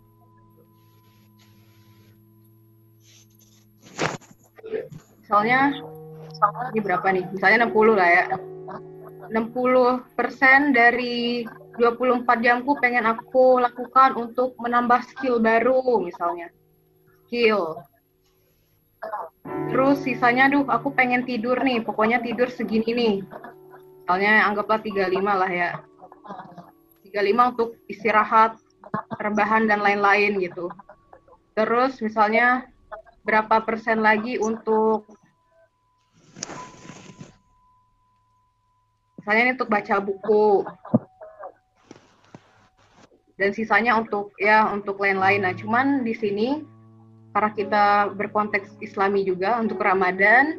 misalnya 5.22 5.74
ini 6.74 6.80
berapa 6.84 7.06
nih 7.10 7.24
misalnya 7.32 7.66
60 7.66 7.98
lah 7.98 8.08
ya 8.08 8.24
60% 9.30 10.06
dari 10.70 11.42
24 11.76 12.24
jamku 12.40 12.78
pengen 12.80 13.04
aku 13.04 13.60
lakukan 13.60 14.16
untuk 14.16 14.56
menambah 14.56 15.02
skill 15.12 15.42
baru 15.42 16.00
misalnya. 16.00 16.48
Skill. 17.26 17.82
Terus 19.70 20.02
sisanya 20.02 20.48
duh 20.50 20.64
aku 20.66 20.94
pengen 20.94 21.26
tidur 21.28 21.60
nih, 21.60 21.84
pokoknya 21.84 22.22
tidur 22.22 22.48
segini 22.48 22.90
nih. 22.94 23.14
Misalnya 24.02 24.46
anggaplah 24.48 24.80
35 24.80 25.20
lah 25.20 25.50
ya. 25.50 25.70
35 27.04 27.12
35 27.12 27.52
untuk 27.54 27.70
istirahat, 27.90 28.52
rebahan 29.18 29.66
dan 29.66 29.82
lain-lain 29.82 30.38
gitu. 30.38 30.70
Terus 31.56 31.98
misalnya 32.04 32.68
berapa 33.26 33.58
persen 33.66 33.98
lagi 33.98 34.38
untuk 34.38 35.10
misalnya 39.18 39.42
ini 39.42 39.52
untuk 39.58 39.66
baca 39.66 39.96
buku 39.98 40.62
dan 43.36 43.50
sisanya 43.50 43.98
untuk 43.98 44.30
ya 44.38 44.70
untuk 44.70 45.02
lain-lain. 45.02 45.42
Nah, 45.42 45.52
cuman 45.58 46.06
di 46.06 46.14
sini 46.14 46.62
karena 47.34 47.50
kita 47.52 47.84
berkonteks 48.16 48.80
Islami 48.80 49.26
juga 49.26 49.60
untuk 49.60 49.82
Ramadan, 49.82 50.56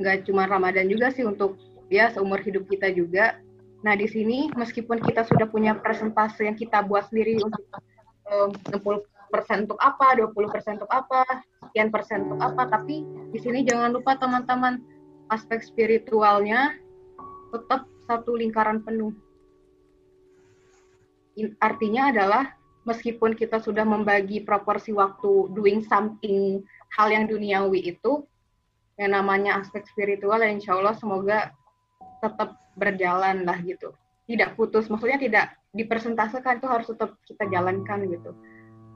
nggak 0.00 0.26
cuma 0.26 0.48
Ramadan 0.48 0.90
juga 0.90 1.14
sih 1.14 1.22
untuk 1.22 1.60
ya 1.92 2.10
seumur 2.10 2.40
hidup 2.40 2.66
kita 2.66 2.90
juga. 2.90 3.38
Nah, 3.84 3.94
di 3.94 4.08
sini 4.08 4.48
meskipun 4.56 5.04
kita 5.04 5.28
sudah 5.28 5.46
punya 5.46 5.76
presentase 5.76 6.48
yang 6.48 6.56
kita 6.56 6.82
buat 6.82 7.12
sendiri 7.12 7.38
untuk 7.44 7.62
um, 8.32 8.50
60% 9.32 9.64
untuk 9.64 9.80
apa, 9.80 10.12
20% 10.12 10.76
untuk 10.76 10.92
apa, 10.92 11.24
sekian 11.64 11.88
persen 11.88 12.28
untuk 12.28 12.44
apa, 12.44 12.68
tapi 12.68 13.00
di 13.32 13.38
sini 13.40 13.64
jangan 13.64 13.96
lupa 13.96 14.20
teman-teman 14.20 14.84
aspek 15.32 15.64
spiritualnya 15.64 16.76
tetap 17.48 17.88
satu 18.04 18.36
lingkaran 18.36 18.84
penuh. 18.84 19.16
Artinya 21.64 22.12
adalah 22.12 22.52
meskipun 22.84 23.32
kita 23.32 23.56
sudah 23.64 23.88
membagi 23.88 24.44
proporsi 24.44 24.92
waktu 24.92 25.48
doing 25.56 25.80
something 25.80 26.60
hal 26.92 27.08
yang 27.08 27.24
duniawi 27.24 27.96
itu, 27.96 28.28
yang 29.00 29.16
namanya 29.16 29.64
aspek 29.64 29.88
spiritual, 29.88 30.44
insya 30.44 30.76
Allah 30.76 30.92
semoga 30.92 31.56
tetap 32.20 32.60
berjalan 32.76 33.48
lah 33.48 33.56
gitu. 33.64 33.96
Tidak 34.28 34.60
putus, 34.60 34.92
maksudnya 34.92 35.16
tidak 35.16 35.56
dipersentasekan 35.72 36.60
itu 36.60 36.68
harus 36.68 36.86
tetap 36.92 37.16
kita 37.24 37.48
jalankan 37.48 38.04
gitu. 38.12 38.36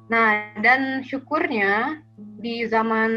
Nah, 0.07 0.55
dan 0.63 1.03
syukurnya 1.03 1.99
di 2.39 2.63
zaman 2.71 3.11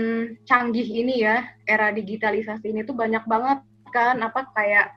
canggih 0.50 0.86
ini 0.86 1.22
ya, 1.22 1.46
era 1.70 1.94
digitalisasi 1.94 2.74
ini 2.74 2.82
tuh 2.82 2.98
banyak 2.98 3.22
banget 3.30 3.62
kan 3.90 4.18
apa 4.22 4.50
kayak 4.54 4.94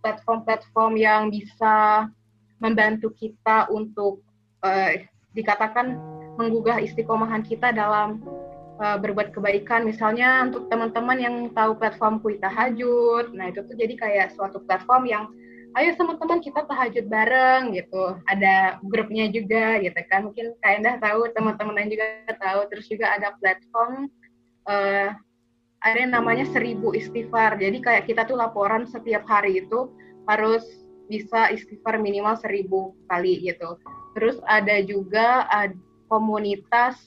platform-platform 0.00 0.96
yang 0.96 1.28
bisa 1.28 2.08
membantu 2.60 3.12
kita 3.16 3.68
untuk 3.72 4.20
uh, 4.64 4.96
dikatakan 5.32 5.96
menggugah 6.36 6.80
istiqomahan 6.80 7.44
kita 7.44 7.72
dalam 7.72 8.20
uh, 8.80 8.96
berbuat 9.00 9.32
kebaikan. 9.32 9.88
Misalnya 9.88 10.44
untuk 10.48 10.68
teman-teman 10.68 11.18
yang 11.20 11.36
tahu 11.56 11.76
platform 11.76 12.20
Kui 12.20 12.36
Tahajud, 12.36 13.32
nah 13.32 13.48
itu 13.48 13.64
tuh 13.64 13.76
jadi 13.76 13.94
kayak 13.96 14.36
suatu 14.36 14.60
platform 14.64 15.08
yang 15.08 15.24
ayo 15.78 15.90
teman-teman 15.94 16.42
kita 16.42 16.66
tahajud 16.66 17.06
bareng 17.06 17.74
gitu. 17.76 18.18
Ada 18.26 18.82
grupnya 18.82 19.30
juga 19.30 19.78
gitu 19.78 20.00
kan. 20.10 20.26
Mungkin 20.26 20.58
kalian 20.58 20.98
tahu, 20.98 21.30
teman-teman 21.30 21.74
lain 21.78 21.90
juga 21.94 22.06
tahu. 22.38 22.60
Terus 22.74 22.86
juga 22.90 23.06
ada 23.14 23.34
platform 23.38 24.10
uh, 24.66 25.14
ada 25.80 25.96
yang 25.96 26.12
namanya 26.12 26.44
seribu 26.50 26.92
istighfar. 26.92 27.56
Jadi 27.56 27.80
kayak 27.80 28.04
kita 28.04 28.28
tuh 28.28 28.36
laporan 28.36 28.84
setiap 28.84 29.24
hari 29.24 29.64
itu 29.64 29.88
harus 30.28 30.62
bisa 31.08 31.50
istighfar 31.50 31.98
minimal 31.98 32.36
seribu 32.38 32.94
kali 33.08 33.40
gitu. 33.42 33.80
Terus 34.14 34.38
ada 34.46 34.78
juga 34.84 35.48
komunitas 36.10 36.98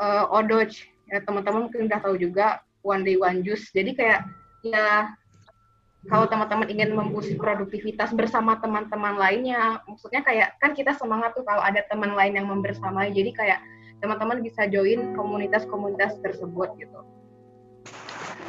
uh, 0.00 0.26
Odoj. 0.32 0.72
Ya, 1.10 1.18
teman-teman 1.26 1.66
mungkin 1.68 1.90
udah 1.90 2.00
tahu 2.02 2.16
juga 2.18 2.62
One 2.82 3.06
Day 3.06 3.18
One 3.18 3.42
Juice. 3.42 3.70
Jadi 3.74 3.94
kayak 3.98 4.26
ya 4.66 5.10
kalau 6.08 6.24
teman-teman 6.24 6.64
ingin 6.72 6.96
memboost 6.96 7.36
produktivitas 7.36 8.16
bersama 8.16 8.56
teman-teman 8.56 9.20
lainnya, 9.20 9.84
maksudnya 9.84 10.24
kayak 10.24 10.56
kan 10.56 10.72
kita 10.72 10.96
semangat 10.96 11.36
tuh 11.36 11.44
kalau 11.44 11.60
ada 11.60 11.84
teman 11.92 12.16
lain 12.16 12.40
yang 12.40 12.48
membersamai. 12.48 13.12
Jadi 13.12 13.36
kayak 13.36 13.60
teman-teman 14.00 14.40
bisa 14.40 14.64
join 14.64 15.12
komunitas-komunitas 15.12 16.16
tersebut 16.24 16.72
gitu. 16.80 17.00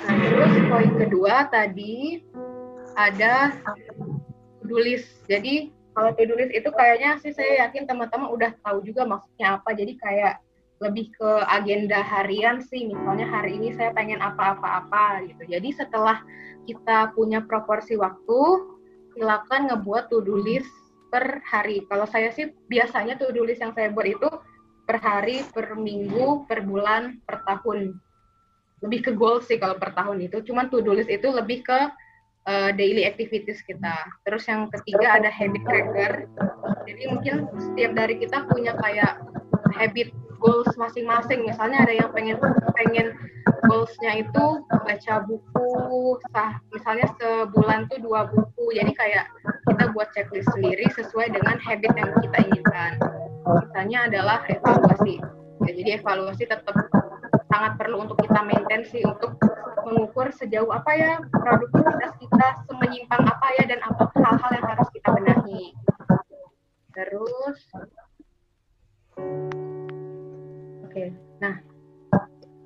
Nah, 0.08 0.16
terus 0.32 0.54
poin 0.72 0.92
kedua 0.96 1.52
tadi 1.52 2.24
ada 2.96 3.52
to 4.64 4.78
list. 4.80 5.12
Jadi 5.28 5.76
kalau 5.92 6.16
to 6.16 6.36
list 6.40 6.56
itu 6.56 6.70
kayaknya 6.72 7.20
sih 7.20 7.36
saya 7.36 7.68
yakin 7.68 7.84
teman-teman 7.84 8.32
udah 8.32 8.56
tahu 8.64 8.80
juga 8.88 9.04
maksudnya 9.04 9.60
apa. 9.60 9.76
Jadi 9.76 10.00
kayak 10.00 10.40
lebih 10.82 11.14
ke 11.14 11.32
agenda 11.46 12.02
harian 12.02 12.60
sih. 12.60 12.90
Misalnya 12.90 13.30
hari 13.30 13.62
ini 13.62 13.70
saya 13.78 13.94
pengen 13.94 14.18
apa-apa-apa 14.18 15.30
gitu. 15.30 15.46
Jadi 15.46 15.70
setelah 15.78 16.20
kita 16.66 17.14
punya 17.14 17.46
proporsi 17.46 17.94
waktu, 17.96 18.42
silakan 19.14 19.70
ngebuat 19.70 20.10
to-do 20.10 20.42
list 20.42 20.74
per 21.14 21.40
hari. 21.46 21.86
Kalau 21.86 22.10
saya 22.10 22.34
sih 22.34 22.50
biasanya 22.66 23.16
to-do 23.22 23.46
list 23.46 23.62
yang 23.62 23.78
saya 23.78 23.94
buat 23.94 24.10
itu 24.10 24.28
per 24.90 24.98
hari, 24.98 25.46
per 25.54 25.78
minggu, 25.78 26.50
per 26.50 26.66
bulan, 26.66 27.22
per 27.30 27.46
tahun 27.46 27.96
lebih 28.82 29.00
ke 29.06 29.12
goal 29.14 29.38
sih 29.46 29.62
kalau 29.62 29.78
per 29.78 29.94
tahun 29.94 30.26
itu. 30.26 30.42
Cuman 30.42 30.74
to-do 30.74 30.98
list 30.98 31.14
itu 31.14 31.30
lebih 31.30 31.62
ke 31.62 31.80
uh, 32.50 32.72
daily 32.74 33.06
activities 33.06 33.62
kita. 33.62 33.94
Terus 34.26 34.50
yang 34.50 34.66
ketiga 34.74 35.22
ada 35.22 35.30
habit 35.30 35.62
tracker. 35.62 36.14
Jadi 36.90 37.04
mungkin 37.06 37.46
setiap 37.62 37.92
dari 37.94 38.18
kita 38.18 38.50
punya 38.50 38.74
kayak 38.82 39.22
habit 39.78 40.10
goals 40.42 40.74
masing-masing. 40.76 41.46
Misalnya 41.46 41.86
ada 41.86 41.94
yang 41.94 42.10
pengen 42.12 42.42
pengen 42.76 43.14
goalsnya 43.70 44.26
itu 44.26 44.46
baca 44.68 45.14
buku, 45.30 45.70
sah, 46.34 46.58
misalnya 46.74 47.08
sebulan 47.22 47.88
tuh 47.88 48.02
dua 48.02 48.28
buku. 48.28 48.76
Jadi 48.76 48.92
kayak 48.98 49.30
kita 49.70 49.94
buat 49.94 50.10
checklist 50.18 50.50
sendiri 50.52 50.90
sesuai 50.98 51.32
dengan 51.32 51.62
habit 51.62 51.94
yang 51.94 52.10
kita 52.20 52.38
inginkan. 52.50 52.92
Misalnya 53.46 54.10
adalah 54.10 54.40
evaluasi. 54.50 55.22
Ya, 55.62 55.72
jadi 55.78 55.90
evaluasi 56.02 56.50
tetap 56.50 56.74
sangat 57.54 57.78
perlu 57.78 58.10
untuk 58.10 58.18
kita 58.18 58.42
maintain 58.42 58.82
sih 58.90 59.06
untuk 59.06 59.38
mengukur 59.86 60.32
sejauh 60.34 60.72
apa 60.72 60.92
ya 60.96 61.14
produktivitas 61.36 62.16
kita 62.18 62.48
semenyimpang 62.70 63.24
apa 63.28 63.48
ya 63.60 63.64
dan 63.68 63.80
apa 63.84 64.08
hal-hal 64.16 64.52
yang 64.56 64.68
harus 64.72 64.90
kita 64.96 65.10
benahi 65.12 65.64
terus 66.96 67.60
oke. 70.92 71.06
Nah 71.40 71.56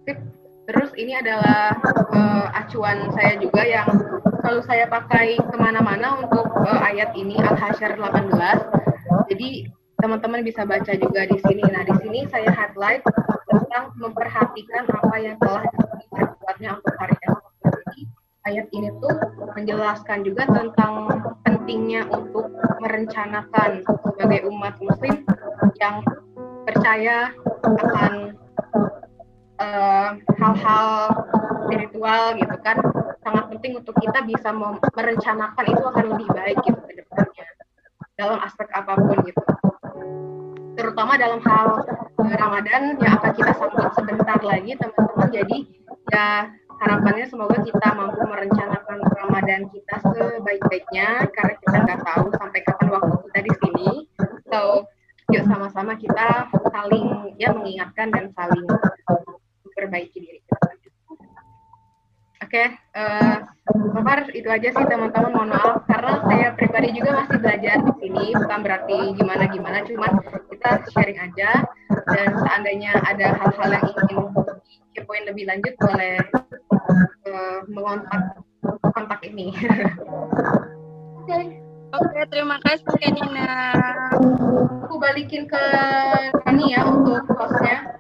tip. 0.09 0.17
Terus 0.65 0.89
ini 0.97 1.13
adalah 1.13 1.77
uh, 2.09 2.49
acuan 2.57 3.13
saya 3.13 3.38
juga 3.38 3.61
yang 3.61 3.85
kalau 4.41 4.65
saya 4.65 4.89
pakai 4.89 5.38
ke 5.38 5.57
mana-mana 5.61 6.25
untuk 6.25 6.49
uh, 6.57 6.81
ayat 6.81 7.13
ini 7.13 7.38
Al-Hasyr 7.38 7.93
18 7.93 8.33
jadi 9.29 9.69
teman-teman 10.01 10.41
bisa 10.41 10.65
baca 10.65 10.93
juga 10.97 11.29
di 11.29 11.38
sini. 11.45 11.61
Nah 11.69 11.85
di 11.85 11.93
sini 12.01 12.25
saya 12.33 12.49
highlight 12.49 13.05
tentang 13.45 13.93
memperhatikan 14.01 14.89
apa 14.89 15.15
yang 15.21 15.38
telah 15.38 15.65
diperbuatnya 16.01 16.69
untuk 16.81 16.93
hari. 16.97 17.13
Jadi 17.61 18.01
ayat 18.49 18.65
ini 18.73 18.89
tuh 18.97 19.15
menjelaskan 19.53 20.25
juga 20.25 20.49
tentang 20.49 20.93
pentingnya 21.45 22.09
untuk 22.09 22.49
merencanakan 22.81 23.85
sebagai 23.85 24.49
umat 24.49 24.77
muslim 24.81 25.25
yang 25.77 26.01
percaya 26.65 27.30
akan 27.63 28.13
eh, 29.62 30.10
hal-hal 30.41 30.88
uh, 31.13 31.58
spiritual 31.65 32.23
gitu 32.36 32.56
kan 32.65 32.78
sangat 33.23 33.45
penting 33.56 33.80
untuk 33.80 33.95
kita 33.97 34.19
bisa 34.25 34.49
merencanakan 34.93 35.65
itu 35.65 35.84
akan 35.86 36.06
lebih 36.13 36.28
baik 36.34 36.58
gitu 36.65 36.80
ke 36.86 36.93
depannya 37.01 37.47
dalam 38.19 38.38
aspek 38.43 38.67
apa 38.73 38.93
pun 38.97 39.17
gitu 39.25 39.41
terutama 40.75 41.17
dalam 41.17 41.39
hal 41.41 41.88
Ramadan 42.34 42.97
yang 42.99 43.19
akan 43.21 43.32
kita 43.36 43.51
sambut 43.56 43.91
sebentar 43.93 44.39
lagi 44.41 44.73
teman-teman. 44.80 45.30
Jadi 45.30 45.58
ya 46.12 46.49
harapannya 46.82 47.25
semoga 47.28 47.58
kita 47.63 47.88
mampu 47.95 48.21
merencanakan 48.23 48.97
Ramadan 49.04 49.62
kita 49.71 49.95
sebaik-baiknya 50.04 51.28
karena 51.32 51.54
kita 51.60 51.78
nggak 51.84 52.01
tahu 52.04 52.25
sampai 52.36 52.60
kapan 52.63 52.88
waktu 52.91 53.13
kita 53.30 53.39
di 53.43 53.54
sini. 53.62 53.89
So 54.49 54.88
yuk 55.33 55.43
sama-sama 55.49 55.97
kita 55.97 56.49
saling 56.69 57.33
ya 57.41 57.49
mengingatkan 57.49 58.13
dan 58.13 58.29
saling 58.38 58.65
memperbaiki 59.65 60.17
diri 60.21 60.39
kita. 60.45 60.75
Oke, 62.45 62.61
okay, 62.61 62.67
uh, 62.93 63.41
eh, 64.05 64.38
itu 64.38 64.45
aja 64.45 64.69
sih 64.69 64.85
teman-teman. 64.85 65.33
Mohon 65.33 65.49
maaf 65.57 65.81
karena 65.89 66.13
saya 66.29 66.47
pribadi 66.53 66.93
juga 66.93 67.25
masih 67.25 67.41
belajar 67.41 67.77
di 67.81 67.93
sini, 68.05 68.25
bukan 68.38 68.59
berarti 68.61 68.97
gimana-gimana, 69.17 69.77
cuman 69.81 70.11
kita 70.53 70.69
sharing 70.93 71.19
aja. 71.25 71.65
Dan 71.89 72.27
seandainya 72.38 73.01
ada 73.01 73.33
hal-hal 73.33 73.69
yang 73.81 73.85
ingin 73.97 74.19
kepoin 74.93 75.25
lebih 75.25 75.49
lanjut, 75.49 75.73
boleh 75.81 76.21
uh, 77.33 77.59
mengontak 77.65 78.21
kontak 78.93 79.19
ini. 79.25 79.49
Oke. 81.25 81.25
okay. 81.25 81.64
Oke, 81.95 82.27
terima 82.27 82.60
kasih 82.60 83.08
Nina. 83.15 83.71
Aku 84.84 84.99
balikin 84.99 85.47
ke 85.47 85.63
Nani 86.43 86.75
ya 86.75 86.84
untuk 86.84 87.23
hostnya. 87.39 87.95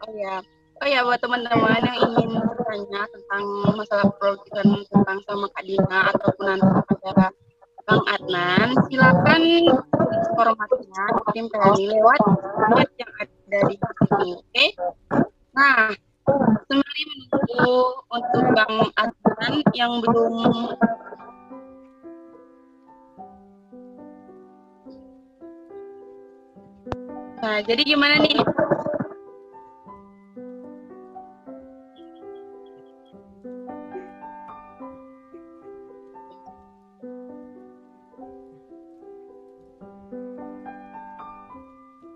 Oh 0.00 0.12
ya. 0.16 0.40
Oh 0.80 0.88
ya 0.88 1.04
buat 1.04 1.20
teman-teman 1.20 1.76
yang 1.84 1.98
ingin 2.08 2.40
bertanya 2.40 3.04
tentang 3.12 3.44
masalah 3.76 4.08
program 4.16 4.80
tentang 4.88 5.18
sama 5.28 5.46
Kak 5.52 5.64
Dina 5.68 5.98
ataupun 6.08 6.44
nanti 6.48 6.68
pada 7.04 7.28
Bang 7.84 8.02
Adnan, 8.08 8.68
silakan 8.88 9.42
formatnya 10.32 11.04
kirim 11.28 11.46
kami 11.52 11.84
lewat 11.84 12.20
chat 12.80 12.88
yang 12.96 13.12
ada 13.20 13.58
di 13.68 13.76
sini, 13.76 14.28
oke? 14.40 14.66
Nah, 15.52 15.92
sembari 16.64 17.02
menunggu 17.12 17.76
untuk 18.08 18.44
Bang 18.56 18.88
Adnan 18.96 19.54
yang 19.76 20.00
belum 20.00 20.34
Nah, 27.40 27.64
jadi 27.64 27.80
gimana 27.88 28.20
nih? 28.20 28.36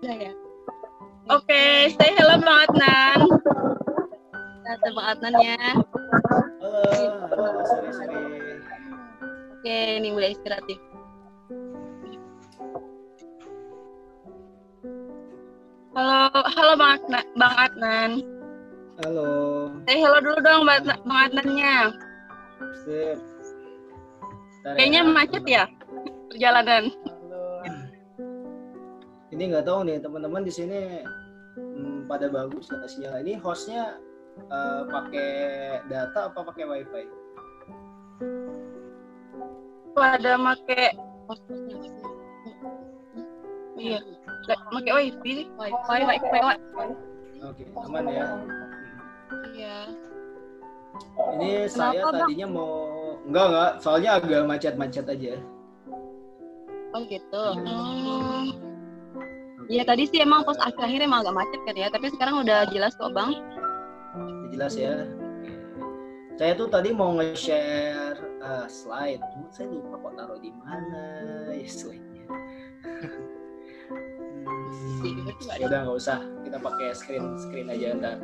Udah 0.05 0.15
ya. 0.21 0.33
Oke, 1.33 1.89
say 1.97 2.13
hello 2.13 2.37
Bang 2.37 2.69
Adnan. 2.69 3.19
Kata 4.61 4.87
Bang 4.93 5.07
Adnan 5.09 5.33
ya. 5.41 5.57
Halo, 6.61 6.85
halo, 7.33 7.65
sorry, 7.65 7.89
sorry. 7.97 8.13
Oke, 9.57 9.77
ini 9.97 10.13
mulai 10.13 10.37
istirahat 10.37 10.69
nih. 10.69 10.94
Halo, 15.95 16.27
halo 16.51 16.73
Bang 16.75 16.99
Adnan. 16.99 17.25
Bang 17.39 17.55
Adnan. 17.55 18.11
Halo, 18.99 19.27
Say 19.87 19.99
hello 19.99 20.19
dulu 20.19 20.39
dong 20.43 20.67
Bang 20.67 20.83
Adnan- 20.83 21.03
Bang 21.07 21.19
Adnannya. 21.31 21.75
sip. 22.83 23.19
Bentar 24.59 24.75
Kayaknya 24.75 25.01
macet 25.05 25.43
ya 25.45 25.63
perjalanan. 26.27 26.83
Halo. 26.91 27.43
Ini 29.31 29.43
nggak 29.51 29.65
tahu 29.65 29.79
nih 29.87 29.97
teman-teman 29.99 30.43
di 30.43 30.51
sini 30.51 30.79
hmm, 31.55 32.11
pada 32.11 32.27
bagus 32.27 32.67
nggak 32.67 32.91
sinyal. 32.91 33.15
Ini 33.23 33.33
hostnya 33.39 33.95
eh, 34.51 34.81
pakai 34.91 35.31
data 35.87 36.27
apa 36.27 36.39
pakai 36.43 36.63
wifi? 36.65 37.03
Pada 39.95 40.35
make 40.35 40.91
Iya, 43.75 43.99
Nggak, 44.45 44.59
make 44.69 44.91
wifi, 44.93 45.33
wifi, 45.57 46.01
wifi, 46.05 46.27
wifi. 46.29 46.55
Oke, 47.41 47.63
aman 47.81 48.05
ya. 48.09 48.25
Iya. 49.53 49.77
Ini 51.35 51.51
saya 51.67 52.07
Bang? 52.07 52.29
tadinya 52.29 52.47
mau 52.47 52.73
enggak 53.25 53.45
enggak, 53.51 53.71
soalnya 53.81 54.09
agak 54.21 54.41
macet-macet 54.47 55.05
aja. 55.09 55.33
Oh 56.95 57.01
gitu. 57.09 57.43
Hmm. 57.65 58.55
Iya 59.65 59.83
tadi 59.83 60.05
sih 60.05 60.21
emang 60.21 60.45
pos 60.45 60.61
akhir-akhir 60.61 61.09
emang 61.09 61.25
agak 61.25 61.35
macet 61.35 61.61
kan 61.65 61.75
ya, 61.75 61.89
tapi 61.89 62.13
sekarang 62.13 62.45
udah 62.45 62.69
jelas 62.69 62.93
kok 62.95 63.11
bang. 63.11 63.33
Udah 64.13 64.47
jelas 64.53 64.73
ya. 64.77 65.09
Saya 66.35 66.51
tuh 66.53 66.67
tadi 66.69 66.93
mau 66.93 67.15
nge-share 67.17 68.19
eh, 68.19 68.67
slide, 68.69 69.23
cuma 69.33 69.47
saya 69.49 69.71
lupa 69.71 69.95
kok 69.99 70.13
taruh 70.19 70.39
di 70.39 70.51
mana 70.61 71.03
ya 71.55 71.67
slide-nya. 71.67 72.25
Ya 75.59 75.65
udah 75.69 75.79
nggak 75.85 75.97
usah, 75.97 76.19
kita 76.41 76.57
pakai 76.57 76.87
screen 76.97 77.37
screen 77.37 77.67
aja 77.69 77.95
ntar. 77.97 78.17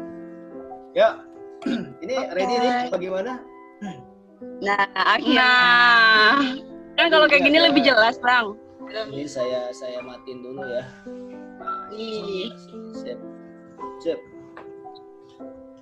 Ya, 0.91 1.23
ini 2.03 2.15
ready 2.33 2.55
nih? 2.57 2.73
Bagaimana? 2.89 3.41
Nah, 4.61 5.17
nah, 5.21 6.41
kan 6.97 7.05
kalau 7.13 7.25
kayak 7.29 7.45
gini 7.45 7.57
lebih 7.61 7.85
jelas 7.85 8.17
bang. 8.21 8.57
Ini 8.91 9.23
saya 9.29 9.71
saya 9.71 10.03
matiin 10.03 10.43
dulu 10.43 10.65
ya. 10.65 10.83
Nah, 11.61 11.87
Ih. 11.93 12.49
sip, 12.97 13.19
sip. 14.01 14.19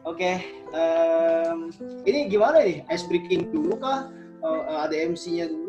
Oke, 0.07 0.41
em, 0.75 1.59
ini 2.07 2.31
gimana 2.31 2.63
nih? 2.63 2.83
Ice 2.91 3.05
breaking 3.07 3.51
dulu 3.51 3.79
kah? 3.79 4.07
Eh, 4.39 4.61
ada 4.87 4.95
MC-nya 4.95 5.51
dulu? 5.51 5.68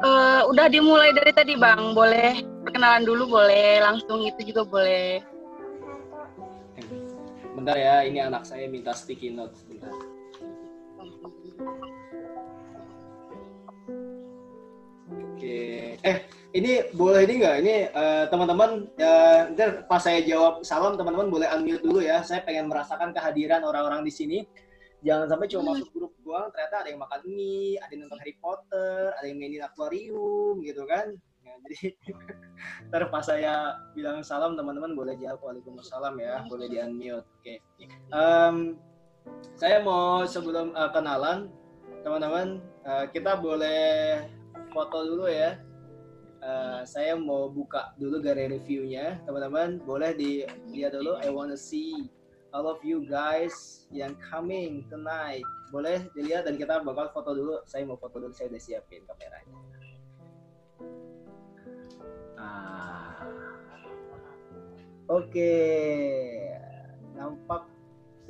Eh, 0.00 0.40
udah 0.48 0.66
dimulai 0.72 1.12
dari 1.12 1.28
tadi 1.28 1.60
bang, 1.60 1.92
boleh 1.92 2.40
perkenalan 2.64 3.04
dulu 3.04 3.36
boleh, 3.36 3.84
langsung 3.84 4.24
itu 4.24 4.48
juga 4.48 4.64
boleh. 4.64 5.20
Bentar 7.52 7.76
ya, 7.76 8.00
ini 8.08 8.16
anak 8.24 8.48
saya 8.48 8.64
minta 8.64 8.96
sticky 8.96 9.36
notes. 9.36 9.60
Bentar. 9.68 9.92
Oke, 15.36 16.00
eh 16.00 16.16
ini 16.56 16.80
boleh 16.96 17.20
ini 17.28 17.34
nggak? 17.44 17.56
Ini 17.60 17.74
eh, 17.92 18.24
teman-teman, 18.32 18.88
eh, 18.96 19.52
ntar 19.52 19.84
pas 19.84 20.00
saya 20.00 20.24
jawab 20.24 20.64
salam 20.64 20.96
teman-teman 20.96 21.28
boleh 21.28 21.48
unmute 21.52 21.84
dulu 21.84 22.00
ya. 22.00 22.24
Saya 22.24 22.40
pengen 22.40 22.72
merasakan 22.72 23.12
kehadiran 23.12 23.60
orang-orang 23.68 24.00
di 24.08 24.12
sini. 24.16 24.48
Jangan 25.00 25.26
sampai 25.32 25.48
cuma 25.48 25.72
masuk 25.72 25.88
grup 25.96 26.12
doang, 26.20 26.52
ternyata 26.52 26.84
ada 26.84 26.88
yang 26.92 27.00
makan 27.00 27.20
mie, 27.24 27.80
ada 27.80 27.90
yang 27.92 28.04
nonton 28.04 28.20
Harry 28.20 28.36
Potter, 28.36 29.16
ada 29.16 29.24
yang 29.24 29.38
mainin 29.40 29.64
akuarium 29.64 30.60
gitu 30.60 30.84
kan. 30.84 31.16
Ya, 31.40 31.52
jadi 31.64 31.78
ntar 32.92 33.08
pas 33.08 33.24
saya 33.24 33.80
bilang 33.96 34.20
salam 34.20 34.60
teman-teman 34.60 34.92
boleh 34.92 35.16
jawab 35.16 35.40
waalaikumsalam 35.40 36.20
ya, 36.20 36.44
boleh 36.52 36.68
di 36.68 36.76
unmute. 36.76 37.24
Oke. 37.40 37.54
Em, 38.12 38.76
saya 39.56 39.80
mau 39.80 40.28
sebelum 40.28 40.76
eh, 40.76 40.90
kenalan 40.92 41.48
teman-teman 42.04 42.60
eh, 42.84 43.04
kita 43.08 43.40
boleh 43.40 44.20
foto 44.76 45.00
dulu 45.08 45.32
ya. 45.32 45.56
Eh, 46.40 46.80
saya 46.84 47.16
mau 47.16 47.48
buka 47.48 47.96
dulu 47.96 48.20
galeri 48.20 48.60
reviewnya, 48.60 49.20
teman-teman. 49.24 49.80
Boleh 49.80 50.12
dilihat 50.12 50.92
dulu. 50.92 51.16
I 51.24 51.32
wanna 51.32 51.56
see 51.56 52.08
all 52.52 52.66
of 52.66 52.82
you 52.82 53.06
guys 53.06 53.86
yang 53.90 54.14
coming 54.18 54.86
tonight. 54.90 55.42
Boleh 55.70 56.06
dilihat 56.14 56.46
dan 56.46 56.58
kita 56.58 56.82
bakal 56.82 57.10
foto 57.14 57.30
dulu. 57.34 57.62
Saya 57.66 57.86
mau 57.86 57.98
foto 57.98 58.18
dulu. 58.18 58.34
Saya 58.34 58.50
udah 58.50 58.62
siapin 58.62 59.02
kameranya. 59.06 59.56
Ah. 62.40 63.22
Oke, 65.10 65.54
nampak 67.18 67.66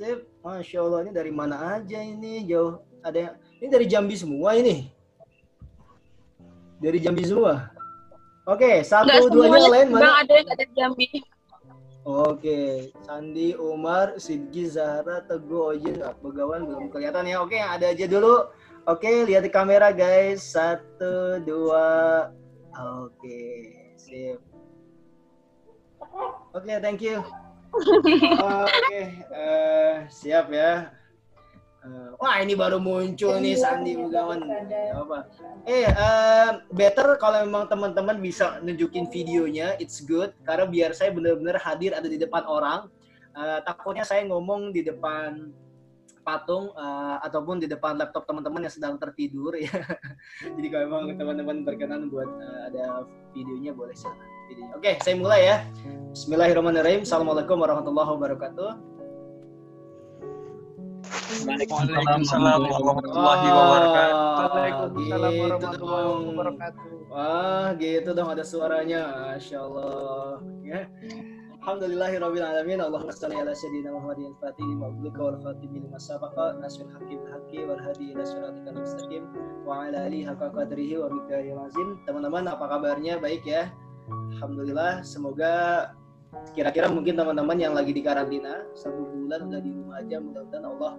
sip. 0.01 0.25
Masya 0.41 0.81
Allah 0.81 0.99
ini 1.05 1.11
dari 1.13 1.29
mana 1.29 1.77
aja 1.77 2.01
ini 2.01 2.41
jauh. 2.49 2.81
Ada 3.05 3.17
yang 3.29 3.35
ini 3.61 3.69
dari 3.69 3.85
Jambi 3.85 4.15
semua 4.17 4.57
ini. 4.57 4.89
Dari 6.81 6.97
Jambi 6.97 7.21
semua. 7.21 7.69
Oke, 8.49 8.81
satu 8.81 9.05
Enggak 9.05 9.29
duanya 9.29 9.61
semuanya 9.61 9.69
lain 9.69 9.87
bang 9.93 10.01
mana? 10.01 10.21
ada 10.25 10.33
yang 10.33 10.49
ada 10.49 10.65
Jambi. 10.73 11.07
Oke, 12.01 12.89
Sandi, 13.05 13.53
Umar, 13.53 14.17
Sidki, 14.17 14.65
Zahra, 14.65 15.21
Teguh, 15.21 15.77
Ojin, 15.77 16.01
ah, 16.01 16.17
Begawan 16.17 16.65
belum 16.65 16.89
kelihatan 16.89 17.29
ya. 17.29 17.45
Oke, 17.45 17.61
yang 17.61 17.77
ada 17.77 17.93
aja 17.93 18.05
dulu. 18.09 18.49
Oke, 18.89 19.29
lihat 19.29 19.45
di 19.45 19.53
kamera 19.53 19.93
guys. 19.93 20.41
Satu, 20.41 21.37
dua. 21.45 22.25
Oke, 23.05 23.69
sip. 24.01 24.41
Oke, 26.57 26.73
thank 26.81 27.05
you. 27.05 27.21
Oke, 28.65 29.01
eh, 29.29 29.93
siap 30.09 30.49
ya. 30.49 31.00
Eh, 31.81 32.09
wah, 32.21 32.37
ini 32.37 32.53
baru 32.53 32.77
muncul 32.77 33.41
nih 33.41 33.57
Sandi 33.57 33.97
Begawan. 33.97 34.45
Gak 34.69 35.01
apa. 35.01 35.17
Eh, 35.65 35.89
eh, 35.89 36.51
better 36.69 37.17
kalau 37.17 37.41
memang 37.41 37.65
teman-teman 37.65 38.21
bisa 38.21 38.61
nunjukin 38.61 39.09
videonya, 39.09 39.73
it's 39.81 39.97
good. 40.05 40.29
Karena 40.45 40.69
biar 40.69 40.93
saya 40.93 41.09
benar-benar 41.09 41.57
hadir 41.57 41.97
ada 41.97 42.05
di 42.05 42.21
depan 42.21 42.45
orang. 42.45 42.85
Eh, 43.33 43.59
takutnya 43.65 44.05
saya 44.05 44.21
ngomong 44.29 44.69
di 44.69 44.85
depan 44.85 45.49
patung 46.21 46.69
ataupun 47.25 47.57
di 47.57 47.65
depan 47.65 47.97
laptop 47.97 48.29
teman-teman 48.29 48.69
yang 48.69 48.73
sedang 48.77 48.93
tertidur 49.01 49.57
ya. 49.65 49.73
Jadi 50.37 50.67
kalau 50.69 50.85
memang 50.85 51.17
teman-teman 51.17 51.65
berkenan 51.65 52.13
buat 52.13 52.29
ada 52.69 53.09
videonya 53.33 53.73
boleh 53.73 53.97
silakan 53.97 54.29
videonya. 54.45 54.73
Oke, 54.77 54.91
saya 55.01 55.17
mulai 55.17 55.41
ya. 55.49 55.57
Bismillahirrahmanirrahim. 56.13 57.09
Assalamualaikum 57.09 57.57
warahmatullahi 57.57 58.09
wabarakatuh. 58.13 58.90
Waalaikumsalam 61.11 62.61
warahmatullahi 62.71 63.45
Wah, 63.47 63.59
wabarakatuh. 63.59 64.19
Waalaikumsalam 64.39 65.33
warahmatullahi 65.35 66.07
wabarakatuh. 66.31 66.83
Wah, 67.11 67.67
gitu 67.75 68.09
dong 68.15 68.29
ada 68.31 68.43
suaranya. 68.47 69.01
Masya 69.35 69.57
Allah. 69.59 70.39
Ya. 70.63 70.87
Alhamdulillahirabbil 71.61 72.41
alamin. 72.41 72.79
Allahumma 72.81 73.13
shalli 73.13 73.37
ala 73.37 73.53
sayyidina 73.53 73.93
Muhammadin 73.93 74.33
fatih 74.41 74.65
lima 74.65 74.89
ublika 74.89 75.19
wal 75.21 75.37
khatimi 75.45 75.83
lima 75.83 75.99
sabaqa 75.99 76.57
nasrul 76.57 76.89
hakim 76.89 77.21
hakim 77.27 77.69
wal 77.69 77.77
hadi 77.77 78.17
ila 78.17 78.23
siratikal 78.25 78.81
mustaqim 78.81 79.23
wa 79.61 79.85
ala 79.85 80.09
alihi 80.09 80.25
haqqa 80.25 80.49
qadrihi 80.49 80.97
wa 80.97 81.11
miqdaril 81.11 81.59
azim. 81.67 82.01
Teman-teman 82.07 82.49
apa 82.49 82.65
kabarnya? 82.65 83.19
Baik 83.21 83.45
ya. 83.45 83.69
Alhamdulillah. 84.39 85.05
Semoga 85.05 85.91
kira-kira 86.55 86.87
mungkin 86.87 87.15
teman-teman 87.19 87.57
yang 87.59 87.73
lagi 87.75 87.91
di 87.91 88.01
karantina 88.03 88.63
satu 88.75 89.03
bulan 89.03 89.51
udah 89.51 89.59
di 89.59 89.71
rumah 89.71 89.95
aja 89.99 90.17
mudah-mudahan 90.19 90.65
Allah 90.67 90.93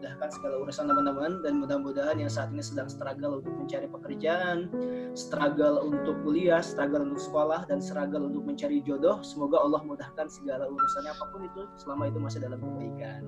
memudahkan 0.00 0.32
segala 0.32 0.64
urusan 0.64 0.88
teman-teman 0.88 1.44
dan 1.44 1.60
mudah-mudahan 1.60 2.16
yang 2.16 2.32
saat 2.32 2.48
ini 2.56 2.64
sedang 2.64 2.88
struggle 2.88 3.44
untuk 3.44 3.52
mencari 3.52 3.84
pekerjaan, 3.84 4.72
struggle 5.12 5.76
untuk 5.84 6.16
kuliah, 6.24 6.64
struggle 6.64 7.04
untuk 7.04 7.20
sekolah 7.20 7.68
dan 7.68 7.84
struggle 7.84 8.24
untuk 8.24 8.48
mencari 8.48 8.80
jodoh, 8.80 9.20
semoga 9.20 9.60
Allah 9.60 9.84
mudahkan 9.84 10.32
segala 10.32 10.72
urusannya 10.72 11.12
apa 11.12 11.24
pun 11.28 11.40
itu 11.44 11.62
selama 11.76 12.08
itu 12.08 12.16
masih 12.16 12.40
dalam 12.40 12.58
kebaikan. 12.64 13.20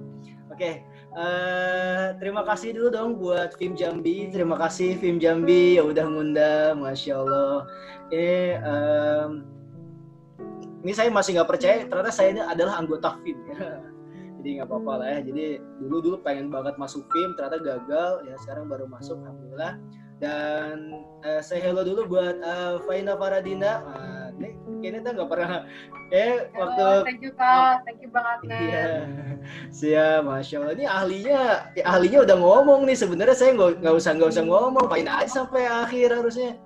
Oke, 0.48 0.80
eh, 1.12 2.06
terima 2.16 2.40
kasih 2.40 2.72
dulu 2.72 2.88
dong 2.88 3.10
buat 3.20 3.52
Film 3.60 3.76
Jambi. 3.76 4.32
Terima 4.32 4.56
kasih 4.56 4.96
Film 4.96 5.20
Jambi 5.20 5.76
yang 5.76 5.92
udah 5.92 6.08
ngundang, 6.08 6.80
masya 6.80 7.20
Allah. 7.20 7.68
Ini 8.08 8.60
em, 8.64 9.51
ini 10.82 10.92
saya 10.92 11.08
masih 11.14 11.38
nggak 11.38 11.50
percaya 11.50 11.86
ternyata 11.86 12.10
saya 12.10 12.28
ini 12.34 12.42
adalah 12.42 12.82
anggota 12.82 13.14
film 13.22 13.42
ya. 13.54 13.78
jadi 14.42 14.48
nggak 14.58 14.68
apa-apa 14.68 14.92
lah 14.98 15.08
ya 15.14 15.20
jadi 15.22 15.44
dulu 15.78 15.96
dulu 16.02 16.16
pengen 16.26 16.50
banget 16.50 16.74
masuk 16.74 17.06
film 17.14 17.38
ternyata 17.38 17.58
gagal 17.62 18.12
ya 18.26 18.34
sekarang 18.42 18.66
baru 18.66 18.90
masuk 18.90 19.16
alhamdulillah 19.22 19.78
dan 20.18 20.74
eh, 21.26 21.42
saya 21.42 21.70
hello 21.70 21.82
dulu 21.86 22.06
buat 22.10 22.36
eh, 22.42 22.74
Faina 22.86 23.14
Faradina 23.14 23.82
nah, 23.86 24.26
ini 24.38 24.58
kayaknya 24.82 25.00
tuh 25.06 25.12
nggak 25.18 25.30
pernah 25.30 25.50
eh 26.10 26.50
waktu 26.58 26.82
Halo, 26.82 27.06
thank 27.06 27.22
you 27.22 27.32
kak, 27.38 27.86
thank 27.86 27.98
you 28.04 28.10
Bang 28.12 28.26
Agnes. 28.26 28.52
Iya, 28.52 28.84
siap, 29.72 30.20
masya 30.28 30.60
Allah. 30.60 30.74
Ini 30.76 30.84
ahlinya, 30.84 31.40
ya, 31.72 31.84
ahlinya 31.88 32.20
udah 32.28 32.36
ngomong 32.36 32.84
nih. 32.84 32.96
Sebenarnya 33.00 33.32
saya 33.32 33.56
nggak 33.56 33.80
nggak 33.80 33.94
usah 33.96 34.10
nggak 34.20 34.30
usah 34.36 34.44
ngomong, 34.44 34.92
paling 34.92 35.08
aja 35.08 35.40
sampai 35.40 35.64
akhir 35.64 36.12
harusnya. 36.12 36.60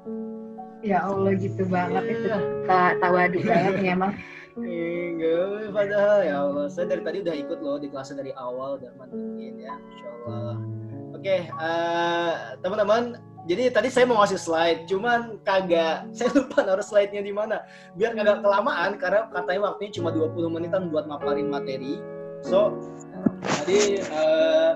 Ya 0.85 0.99
Allah 1.05 1.33
gitu 1.37 1.63
banget 1.69 2.05
itu 2.13 2.29
tak 2.69 3.01
tawadu 3.01 3.39
banget 3.41 3.75
emang. 3.85 4.13
Enggak, 4.57 5.69
padahal 5.73 6.19
ya 6.25 6.37
Allah. 6.49 6.67
Saya 6.73 6.87
dari 6.97 7.03
tadi 7.05 7.19
udah 7.21 7.35
ikut 7.37 7.59
loh 7.61 7.77
di 7.77 7.89
kelasnya 7.93 8.25
dari 8.25 8.33
awal 8.37 8.81
udah 8.81 8.93
mantengin 8.97 9.61
ya, 9.61 9.77
masya 9.77 10.09
Allah. 10.25 10.57
Oke, 11.17 11.37
eh, 11.49 12.33
teman-teman. 12.65 13.21
Jadi 13.47 13.71
tadi 13.71 13.89
saya 13.95 14.11
mau 14.11 14.19
ngasih 14.19 14.43
slide, 14.43 14.81
cuman 14.91 15.39
kagak, 15.47 16.09
saya 16.17 16.35
lupa 16.35 16.67
naruh 16.67 16.83
slide-nya 16.83 17.23
di 17.23 17.31
mana. 17.31 17.63
Biar 17.95 18.17
kagak 18.17 18.43
kelamaan, 18.43 18.99
karena 18.99 19.31
katanya 19.31 19.61
waktunya 19.71 19.93
cuma 19.95 20.11
20 20.11 20.51
menitan 20.51 20.91
buat 20.91 21.07
maparin 21.07 21.47
materi. 21.47 22.03
So, 22.43 22.75
tadi 23.45 24.03
eh, 24.03 24.73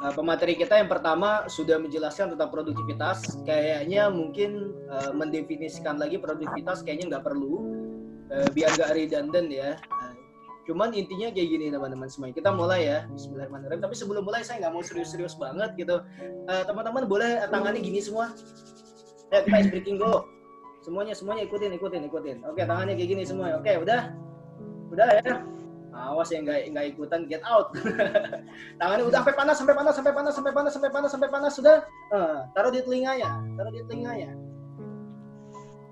eh, 0.00 0.12
pemateri 0.16 0.54
kita 0.56 0.80
yang 0.80 0.88
pertama 0.88 1.44
sudah 1.46 1.76
menjelaskan 1.76 2.34
tentang 2.34 2.50
produktivitas. 2.50 3.40
Kayaknya 3.44 4.08
mungkin 4.08 4.72
eh, 4.88 5.12
mendefinisikan 5.12 6.00
lagi 6.00 6.16
produktivitas 6.16 6.80
kayaknya 6.84 7.16
nggak 7.16 7.24
perlu, 7.24 7.54
eh, 8.32 8.48
biar 8.52 8.70
nggak 8.76 8.90
redundant 8.96 9.48
ya. 9.52 9.76
Eh, 9.76 10.12
cuman 10.68 10.94
intinya 10.94 11.28
kayak 11.34 11.48
gini 11.50 11.66
teman-teman 11.72 12.08
semuanya. 12.08 12.34
Kita 12.36 12.50
mulai 12.54 12.80
ya. 12.86 12.98
Bismillahirrahmanirrahim. 13.12 13.82
Tapi 13.82 13.94
sebelum 13.96 14.22
mulai 14.24 14.42
saya 14.46 14.64
nggak 14.64 14.72
mau 14.72 14.82
serius-serius 14.84 15.34
banget 15.36 15.76
gitu. 15.76 16.00
Eh, 16.48 16.64
teman-teman 16.64 17.04
boleh 17.04 17.44
tangannya 17.52 17.80
gini 17.82 18.00
semua. 18.00 18.32
Ya 19.30 19.46
kita 19.46 19.56
ice 19.62 19.70
breaking 19.70 20.00
dulu. 20.00 20.26
Semuanya 20.80 21.12
semuanya 21.12 21.44
ikutin 21.44 21.76
ikutin 21.76 22.02
ikutin. 22.08 22.36
Oke 22.48 22.64
tangannya 22.64 22.96
kayak 22.96 23.10
gini 23.12 23.22
semua. 23.28 23.60
Oke 23.60 23.76
udah 23.76 24.10
udah 24.90 25.08
ya. 25.22 25.59
Awas 26.00 26.32
ya 26.32 26.40
nggak 26.40 26.72
nggak 26.72 26.86
ikutan 26.96 27.28
get 27.28 27.44
out. 27.44 27.76
Tangannya 28.80 29.04
udah 29.04 29.20
sampai 29.20 29.34
panas 29.36 29.56
sampai 29.60 29.74
panas 29.76 29.94
sampai 29.94 30.12
panas 30.16 30.32
sampai 30.32 30.52
panas 30.52 30.72
sampai 30.72 30.90
panas 30.90 31.10
sampai 31.12 31.28
panas 31.28 31.52
sudah. 31.52 31.76
Eh, 32.16 32.38
taruh 32.56 32.72
di 32.72 32.80
telinganya 32.80 33.30
taruh 33.60 33.72
di 33.72 33.80
telinganya. 33.84 34.30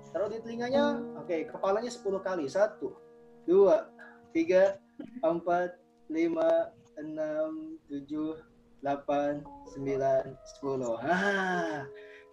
Taruh 0.09 0.29
di 0.33 0.37
telinganya. 0.41 0.83
Oke 1.21 1.45
kepalanya 1.45 1.91
10 1.93 2.25
kali. 2.25 2.49
Satu, 2.49 2.97
dua, 3.45 3.93
tiga, 4.33 4.81
empat, 5.21 5.77
lima, 6.09 6.73
enam, 6.97 7.77
tujuh, 7.87 8.35
delapan, 8.81 9.45
sembilan, 9.75 10.23
sepuluh. 10.55 10.97
Ah, 10.99 11.85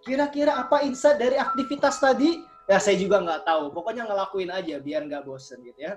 kira-kira 0.03 0.57
apa 0.57 0.83
insight 0.83 1.19
dari 1.21 1.37
aktivitas 1.37 2.01
tadi? 2.01 2.56
Ya 2.67 2.83
saya 2.83 2.99
juga 2.99 3.23
nggak 3.23 3.47
tahu. 3.47 3.71
Pokoknya 3.71 4.03
ngelakuin 4.03 4.51
aja 4.51 4.75
biar 4.83 5.07
nggak 5.07 5.23
bosen 5.23 5.63
gitu 5.63 5.79
ya. 5.79 5.95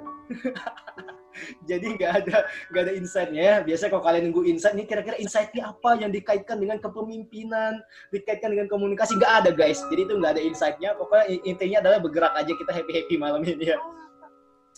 Jadi 1.68 1.98
nggak 1.98 2.12
ada 2.22 2.46
nggak 2.70 2.82
ada 2.86 2.92
insightnya 2.94 3.42
ya. 3.42 3.56
Biasanya 3.66 3.90
kalau 3.90 4.04
kalian 4.06 4.30
nunggu 4.30 4.46
insight, 4.46 4.78
ini 4.78 4.86
kira-kira 4.86 5.18
insightnya 5.18 5.66
apa 5.66 5.98
yang 5.98 6.14
dikaitkan 6.14 6.62
dengan 6.62 6.78
kepemimpinan, 6.78 7.82
dikaitkan 8.14 8.54
dengan 8.54 8.70
komunikasi 8.70 9.18
nggak 9.18 9.34
ada 9.42 9.50
guys. 9.50 9.82
Jadi 9.90 10.06
itu 10.06 10.14
nggak 10.14 10.38
ada 10.38 10.42
insightnya. 10.46 10.90
Pokoknya 10.94 11.24
intinya 11.42 11.78
adalah 11.82 11.98
bergerak 11.98 12.32
aja 12.38 12.52
kita 12.54 12.70
happy 12.70 12.92
happy 13.02 13.14
malam 13.18 13.42
ini 13.42 13.74
ya. 13.74 13.78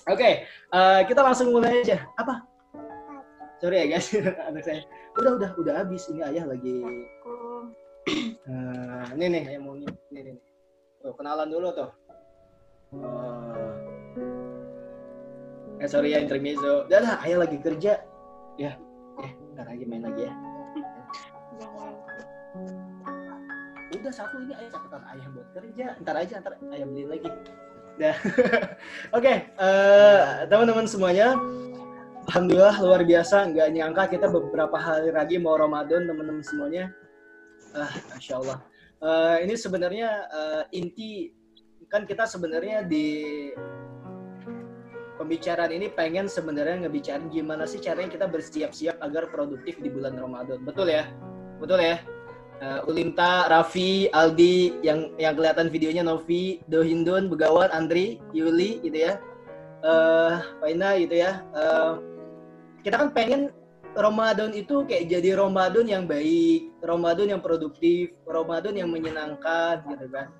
Oke, 0.08 0.48
eh, 0.48 1.00
kita 1.04 1.20
langsung 1.20 1.52
mulai 1.52 1.84
aja. 1.84 2.08
Apa? 2.16 2.40
Sorry 3.60 3.84
ya 3.84 3.86
guys, 3.94 4.08
anak 4.48 4.64
saya. 4.64 4.80
Udah 5.20 5.36
udah 5.36 5.50
udah 5.60 5.74
habis. 5.84 6.08
Ini 6.08 6.24
ayah 6.24 6.48
lagi. 6.48 6.82
Eh, 8.08 9.04
ini 9.14 9.24
nih 9.28 9.42
ayah 9.54 9.60
mau 9.60 9.76
ini 9.76 9.86
ini 10.08 10.20
nih. 10.32 10.51
Tuh, 11.02 11.12
kenalan 11.18 11.50
dulu 11.50 11.68
tuh. 11.74 11.90
Oh. 12.94 13.42
Eh 15.82 15.88
sorry 15.90 16.14
ya 16.14 16.22
intermezzo. 16.22 16.86
Udah 16.86 17.00
lah, 17.02 17.14
ayah 17.26 17.42
lagi 17.42 17.58
kerja. 17.58 17.98
Ya, 18.54 18.78
eh 19.18 19.32
ntar 19.58 19.66
lagi 19.66 19.82
main 19.82 20.06
lagi 20.06 20.30
ya. 20.30 20.34
Udah 23.98 24.14
satu 24.14 24.38
ini 24.46 24.54
ayah 24.54 24.70
catatan 24.70 25.02
ayah 25.10 25.26
buat 25.34 25.48
kerja. 25.50 25.86
Ntar 25.98 26.14
aja, 26.22 26.34
ntar 26.38 26.54
ayah 26.70 26.86
beliin 26.86 27.10
lagi. 27.10 27.28
Dah. 27.98 28.16
Oke, 29.18 29.32
eh, 29.50 30.22
teman-teman 30.46 30.86
semuanya. 30.86 31.34
Alhamdulillah 32.30 32.78
luar 32.78 33.02
biasa. 33.02 33.50
Nggak 33.50 33.68
nyangka 33.74 34.02
kita 34.14 34.30
beberapa 34.30 34.78
hari 34.78 35.10
lagi 35.10 35.34
mau 35.42 35.58
Ramadan, 35.58 36.06
teman-teman 36.06 36.46
semuanya. 36.46 36.94
Ah, 37.74 37.90
masya 38.14 38.38
Allah. 38.38 38.62
Eh, 39.02 39.36
ini 39.42 39.54
sebenarnya 39.58 40.10
eh, 40.30 40.62
inti 40.78 41.34
kan 41.90 42.06
kita 42.06 42.22
sebenarnya 42.24 42.86
di 42.86 43.50
pembicaraan 45.18 45.74
ini 45.74 45.90
pengen 45.90 46.30
sebenarnya 46.30 46.86
ngebicarain 46.86 47.26
gimana 47.28 47.66
sih 47.66 47.82
caranya 47.82 48.14
kita 48.14 48.26
bersiap-siap 48.30 49.02
agar 49.02 49.28
produktif 49.28 49.82
di 49.82 49.90
bulan 49.90 50.14
Ramadan. 50.16 50.62
Betul 50.62 50.94
ya? 50.94 51.10
Betul 51.58 51.82
ya? 51.82 51.98
Uh, 52.62 52.86
Ulinta, 52.86 53.50
Raffi, 53.50 54.06
Aldi, 54.14 54.78
yang 54.86 55.10
yang 55.18 55.34
kelihatan 55.34 55.66
videonya 55.66 56.06
Novi, 56.06 56.62
Dohindun, 56.70 57.26
Begawan, 57.26 57.74
Andri, 57.74 58.22
Yuli 58.30 58.78
gitu 58.86 59.02
ya. 59.02 59.18
Eh, 59.82 60.34
Faina 60.62 60.94
gitu 60.94 61.10
ya. 61.18 61.42
Eh, 61.42 61.92
kita 62.86 63.02
kan 63.02 63.10
pengen 63.10 63.50
Ramadan 63.92 64.56
itu 64.56 64.88
kayak 64.88 65.12
jadi 65.12 65.36
Ramadan 65.36 65.84
yang 65.84 66.04
baik, 66.08 66.72
Ramadan 66.80 67.36
yang 67.36 67.42
produktif, 67.44 68.16
Ramadan 68.24 68.72
yang 68.72 68.88
menyenangkan 68.88 69.84
gitu 69.84 70.08
kan. 70.08 70.32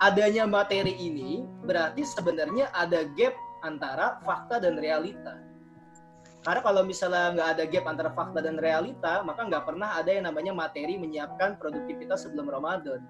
Adanya 0.00 0.48
materi 0.48 0.96
ini 0.96 1.44
berarti 1.68 2.00
sebenarnya 2.00 2.72
ada 2.72 3.04
gap 3.12 3.36
antara 3.60 4.18
fakta 4.24 4.56
dan 4.56 4.80
realita. 4.80 5.36
Karena 6.42 6.60
kalau 6.64 6.82
misalnya 6.82 7.38
nggak 7.38 7.48
ada 7.54 7.64
gap 7.68 7.84
antara 7.86 8.10
fakta 8.16 8.40
dan 8.40 8.56
realita, 8.58 9.20
maka 9.22 9.46
nggak 9.46 9.62
pernah 9.68 9.94
ada 9.94 10.10
yang 10.10 10.24
namanya 10.26 10.56
materi 10.56 10.96
menyiapkan 10.96 11.60
produktivitas 11.60 12.24
sebelum 12.24 12.50
Ramadan. 12.50 13.04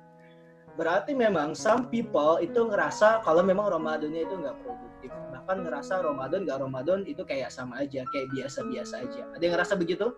Berarti 0.72 1.12
memang 1.12 1.52
some 1.52 1.92
people 1.92 2.40
itu 2.40 2.56
ngerasa 2.56 3.20
kalau 3.20 3.44
memang 3.44 3.68
Ramadannya 3.68 4.24
itu 4.24 4.34
nggak 4.40 4.56
produktif. 4.64 5.12
Bahkan 5.12 5.68
ngerasa 5.68 6.00
Ramadan 6.00 6.48
nggak 6.48 6.60
Ramadan 6.64 7.04
itu 7.04 7.20
kayak 7.28 7.52
sama 7.52 7.84
aja, 7.84 8.00
kayak 8.08 8.32
biasa-biasa 8.32 9.04
aja. 9.04 9.22
Ada 9.36 9.42
yang 9.44 9.54
ngerasa 9.60 9.74
begitu? 9.76 10.16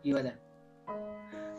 Gimana? 0.00 0.47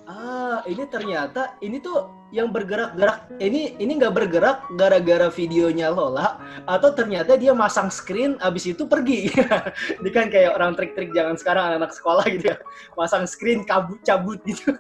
Ah, 0.10 0.66
ini 0.66 0.90
ternyata 0.90 1.54
ini 1.62 1.78
tuh 1.78 2.10
yang 2.34 2.50
bergerak-gerak. 2.50 3.30
Ini 3.38 3.78
ini 3.78 3.92
nggak 3.94 4.18
bergerak 4.18 4.66
gara-gara 4.74 5.30
videonya 5.30 5.94
Lola 5.94 6.42
atau 6.66 6.90
ternyata 6.98 7.38
dia 7.38 7.54
masang 7.54 7.94
screen 7.94 8.34
abis 8.42 8.74
itu 8.74 8.90
pergi. 8.90 9.30
ini 10.02 10.10
kan 10.10 10.34
kayak 10.34 10.58
orang 10.58 10.74
trik-trik 10.74 11.14
jangan 11.14 11.38
sekarang 11.38 11.70
anak-anak 11.70 11.94
sekolah 11.94 12.26
gitu 12.26 12.50
ya. 12.50 12.58
Masang 12.98 13.30
screen 13.30 13.62
kabut 13.62 14.02
cabut 14.02 14.42
gitu. 14.50 14.74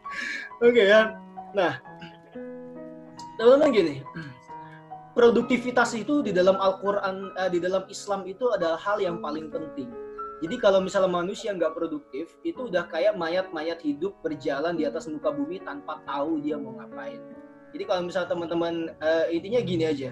Oke 0.64 0.80
ya. 0.80 1.12
Nah, 1.52 1.76
teman-teman 3.36 3.76
gini. 3.76 3.94
Produktivitas 5.12 5.92
itu 5.92 6.24
di 6.24 6.32
dalam 6.32 6.56
Al-Qur'an 6.56 7.36
eh, 7.36 7.52
di 7.52 7.60
dalam 7.60 7.84
Islam 7.92 8.24
itu 8.24 8.48
adalah 8.48 8.80
hal 8.80 8.96
yang 8.96 9.20
paling 9.20 9.52
penting. 9.52 9.92
Jadi 10.40 10.56
kalau 10.56 10.80
misalnya 10.80 11.12
manusia 11.12 11.52
nggak 11.52 11.76
produktif, 11.76 12.32
itu 12.40 12.72
udah 12.72 12.88
kayak 12.88 13.12
mayat-mayat 13.12 13.76
hidup 13.84 14.16
berjalan 14.24 14.72
di 14.72 14.88
atas 14.88 15.04
muka 15.04 15.28
bumi 15.28 15.60
tanpa 15.60 16.00
tahu 16.08 16.40
dia 16.40 16.56
mau 16.56 16.72
ngapain. 16.80 17.20
Jadi 17.76 17.84
kalau 17.84 18.02
misalnya 18.08 18.28
teman-teman 18.32 18.74
eh, 19.04 19.36
intinya 19.36 19.60
gini 19.60 19.84
aja, 19.84 20.10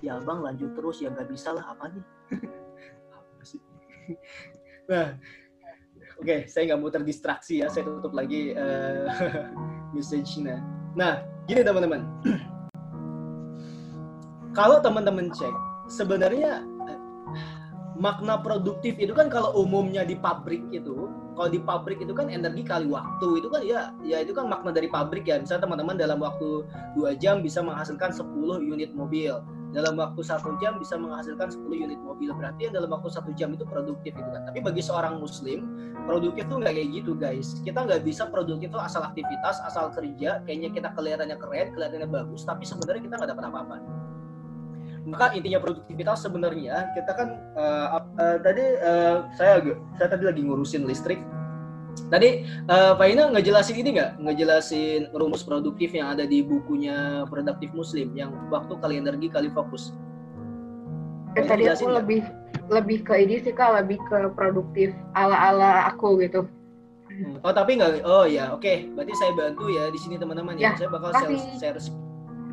ya 0.00 0.12
bang 0.24 0.40
lanjut 0.40 0.72
terus 0.72 1.04
ya 1.04 1.12
nggak 1.12 1.28
bisa 1.28 1.52
lah 1.52 1.76
apa 1.76 1.92
nih? 1.92 2.04
Apa 3.12 3.42
sih? 3.44 3.60
nah, 4.90 5.20
oke 6.16 6.48
saya 6.48 6.72
nggak 6.72 6.80
mau 6.80 6.88
terdistraksi 6.88 7.60
ya, 7.60 7.68
saya 7.68 7.84
tutup 7.84 8.16
lagi 8.16 8.56
eh, 8.56 9.04
message-nya. 9.94 10.64
Nah, 10.96 11.20
gini 11.44 11.60
teman-teman. 11.60 12.08
kalau 14.58 14.80
teman-teman 14.80 15.28
cek 15.28 15.54
sebenarnya 15.92 16.64
makna 17.94 18.42
produktif 18.42 18.98
itu 18.98 19.14
kan 19.14 19.30
kalau 19.30 19.54
umumnya 19.54 20.02
di 20.02 20.18
pabrik 20.18 20.62
itu 20.74 21.06
kalau 21.34 21.50
di 21.50 21.58
pabrik 21.58 21.98
itu 21.98 22.14
kan 22.14 22.30
energi 22.30 22.62
kali 22.62 22.86
waktu. 22.86 23.42
Itu 23.42 23.50
kan 23.50 23.66
ya 23.66 23.90
ya 24.06 24.22
itu 24.22 24.30
kan 24.30 24.46
makna 24.46 24.70
dari 24.70 24.86
pabrik 24.86 25.26
ya. 25.26 25.42
Misalnya 25.42 25.66
teman-teman 25.66 25.98
dalam 25.98 26.22
waktu 26.22 26.62
dua 26.94 27.18
jam 27.18 27.42
bisa 27.42 27.58
menghasilkan 27.60 28.14
10 28.14 28.62
unit 28.62 28.94
mobil. 28.94 29.42
Dalam 29.74 29.98
waktu 29.98 30.22
satu 30.22 30.54
jam 30.62 30.78
bisa 30.78 30.94
menghasilkan 30.94 31.50
10 31.50 31.66
unit 31.74 31.98
mobil. 31.98 32.30
Berarti 32.30 32.70
yang 32.70 32.78
dalam 32.78 32.94
waktu 32.94 33.10
satu 33.10 33.34
jam 33.34 33.50
itu 33.50 33.66
produktif 33.66 34.14
itu 34.14 34.30
kan. 34.30 34.46
Tapi 34.46 34.62
bagi 34.62 34.78
seorang 34.78 35.18
muslim 35.18 35.66
produktif 36.06 36.46
tuh 36.46 36.62
nggak 36.62 36.74
kayak 36.78 36.88
gitu 37.02 37.12
guys. 37.18 37.58
Kita 37.66 37.82
nggak 37.82 38.06
bisa 38.06 38.30
produktif 38.30 38.70
itu 38.70 38.78
asal 38.78 39.02
aktivitas 39.02 39.58
asal 39.66 39.90
kerja. 39.90 40.38
Kayaknya 40.46 40.70
kita 40.70 40.88
kelihatannya 40.94 41.36
keren 41.42 41.74
kelihatannya 41.74 42.06
bagus 42.06 42.46
tapi 42.46 42.62
sebenarnya 42.62 43.02
kita 43.10 43.14
nggak 43.18 43.30
dapat 43.34 43.46
apa-apa 43.50 44.03
maka 45.04 45.36
intinya 45.36 45.60
produktivitas 45.60 46.24
sebenarnya 46.24 46.92
kita 46.96 47.12
kan 47.12 47.28
uh, 47.56 48.00
uh, 48.16 48.36
tadi 48.40 48.64
uh, 48.80 49.28
saya 49.36 49.60
saya 50.00 50.08
tadi 50.08 50.24
lagi 50.24 50.40
ngurusin 50.42 50.88
listrik 50.88 51.20
Tadi 52.10 52.42
uh, 52.68 52.98
Pak 52.98 53.06
Ina 53.06 53.30
ngejelasin 53.30 53.78
ini 53.78 53.96
nggak? 53.96 54.18
Ngejelasin 54.18 55.14
rumus 55.14 55.46
produktif 55.46 55.94
yang 55.94 56.10
ada 56.10 56.26
di 56.26 56.42
bukunya 56.42 57.22
Produktif 57.30 57.70
Muslim 57.70 58.12
yang 58.18 58.34
waktu 58.50 58.74
kali 58.82 58.98
energi 58.98 59.30
kali 59.30 59.48
fokus. 59.54 59.94
Eh, 61.34 61.46
tadi 61.46 61.66
aku 61.66 61.90
gak? 61.90 62.02
lebih 62.02 62.20
lebih 62.70 62.98
ke 63.02 63.14
ini 63.18 63.42
sih 63.42 63.50
kak, 63.50 63.82
lebih 63.82 63.98
ke 64.06 64.30
produktif 64.38 64.94
ala 65.18 65.34
ala 65.34 65.70
aku 65.90 66.22
gitu. 66.22 66.46
Hmm. 67.10 67.38
Oh 67.42 67.54
tapi 67.54 67.78
nggak? 67.78 68.06
Oh 68.06 68.26
ya, 68.26 68.54
oke. 68.54 68.62
Okay. 68.62 68.90
Berarti 68.94 69.14
saya 69.18 69.32
bantu 69.34 69.70
ya 69.70 69.90
di 69.90 69.98
sini 69.98 70.18
teman-teman 70.18 70.58
ya. 70.58 70.74
ya. 70.74 70.86
Saya 70.86 70.90
bakal 70.90 71.10
share, 71.14 71.38
share 71.58 71.80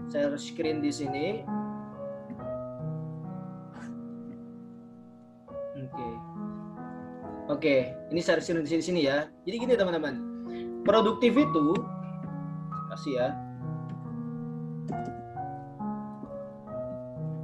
share 0.10 0.36
screen 0.38 0.82
di 0.82 0.92
sini. 0.94 1.46
Oke, 7.52 7.92
ini 8.08 8.24
saya 8.24 8.40
di 8.40 8.64
sini 8.80 9.04
ya. 9.04 9.28
Jadi 9.44 9.56
gini 9.60 9.74
teman-teman, 9.76 10.16
produktif 10.88 11.36
itu 11.36 11.76
kasih 12.88 13.14
ya. 13.20 13.28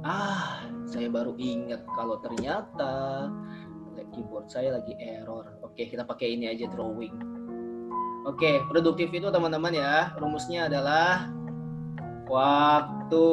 Ah, 0.00 0.64
saya 0.88 1.12
baru 1.12 1.36
ingat 1.36 1.84
kalau 1.92 2.16
ternyata 2.24 3.28
keyboard 4.16 4.48
saya 4.48 4.80
lagi 4.80 4.96
error. 4.96 5.60
Oke, 5.60 5.84
kita 5.84 6.08
pakai 6.08 6.40
ini 6.40 6.48
aja 6.48 6.64
drawing. 6.72 7.12
Oke, 8.24 8.64
produktif 8.72 9.12
itu 9.12 9.28
teman-teman 9.28 9.76
ya, 9.76 10.16
rumusnya 10.16 10.72
adalah 10.72 11.28
waktu. 12.32 13.28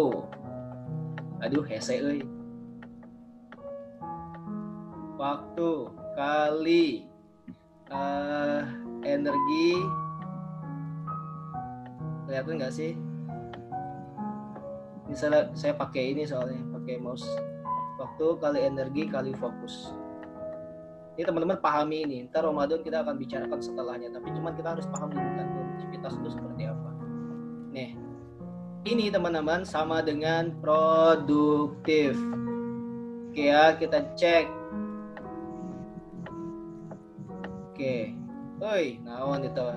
Aduh, 1.39 1.63
hese. 1.63 2.19
Waktu 5.15 5.69
kali. 6.15 7.05
Uh, 7.91 8.65
energi. 9.05 9.77
Kelihatan 12.25 12.57
nggak 12.57 12.73
sih? 12.73 12.97
Misalnya 15.05 15.53
saya 15.53 15.77
pakai 15.77 16.17
ini 16.17 16.25
soalnya 16.25 16.57
pakai 16.73 16.97
mouse. 16.97 17.27
Waktu 18.01 18.25
kali 18.41 18.59
energi 18.65 19.05
kali 19.05 19.37
fokus. 19.37 19.93
Ini 21.15 21.23
teman-teman 21.23 21.61
pahami 21.61 22.03
ini. 22.03 22.17
Ntar 22.27 22.43
Ramadan 22.43 22.81
kita 22.81 23.05
akan 23.05 23.15
bicarakan 23.21 23.59
setelahnya 23.61 24.09
tapi 24.11 24.33
cuman 24.33 24.51
kita 24.57 24.75
harus 24.75 24.89
paham 24.89 25.13
dulu 25.13 25.29
kan 25.37 25.47
aktivitas 25.77 26.13
itu 26.17 26.29
seperti 26.33 26.63
apa. 26.65 26.89
Nih. 27.71 27.91
Ini 28.85 29.13
teman-teman 29.13 29.63
sama 29.63 30.01
dengan 30.01 30.53
produktif. 30.59 32.17
Oke 33.29 33.51
ya 33.51 33.75
kita 33.77 34.15
cek 34.15 34.64
Oke. 37.75 38.15
Oi, 38.63 39.03
naon 39.03 39.43
itu? 39.43 39.67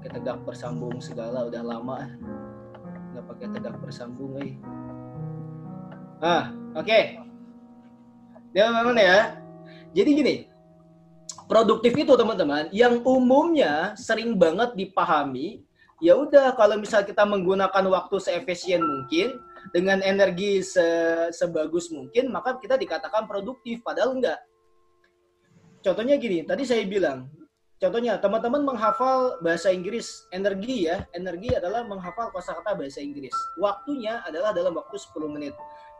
Kita 0.00 0.16
tegak 0.16 0.48
bersambung 0.48 0.96
segala 0.96 1.44
udah 1.44 1.60
lama 1.60 2.08
nggak 3.12 3.24
pakai 3.28 3.46
tegak 3.52 3.76
bersambung 3.84 4.32
eh. 4.40 4.56
Ah, 6.24 6.56
oke. 6.72 6.88
Okay. 6.88 7.20
Dia 8.56 8.72
memang 8.72 8.96
ya. 8.96 9.36
Jadi 9.92 10.10
gini, 10.16 10.36
produktif 11.52 11.92
itu 12.00 12.16
teman-teman 12.16 12.72
yang 12.72 13.04
umumnya 13.04 13.92
sering 14.00 14.32
banget 14.40 14.72
dipahami 14.72 15.60
ya 16.00 16.16
udah 16.16 16.56
kalau 16.56 16.80
misal 16.80 17.04
kita 17.04 17.28
menggunakan 17.28 17.84
waktu 17.92 18.24
seefisien 18.24 18.80
mungkin 18.80 19.36
dengan 19.76 20.00
energi 20.00 20.64
se 20.64 20.80
sebagus 21.28 21.92
mungkin 21.92 22.32
maka 22.32 22.56
kita 22.56 22.80
dikatakan 22.80 23.28
produktif 23.28 23.84
padahal 23.84 24.16
enggak 24.16 24.40
contohnya 25.84 26.16
gini, 26.16 26.42
tadi 26.48 26.64
saya 26.64 26.88
bilang, 26.88 27.28
contohnya 27.76 28.16
teman-teman 28.16 28.64
menghafal 28.64 29.36
bahasa 29.44 29.68
Inggris, 29.68 30.24
energi 30.32 30.88
ya, 30.88 31.04
energi 31.12 31.52
adalah 31.52 31.84
menghafal 31.84 32.32
kosakata 32.32 32.72
bahasa 32.72 33.04
Inggris. 33.04 33.36
Waktunya 33.60 34.24
adalah 34.24 34.56
dalam 34.56 34.72
waktu 34.72 34.96
10 34.96 35.28
menit. 35.28 35.52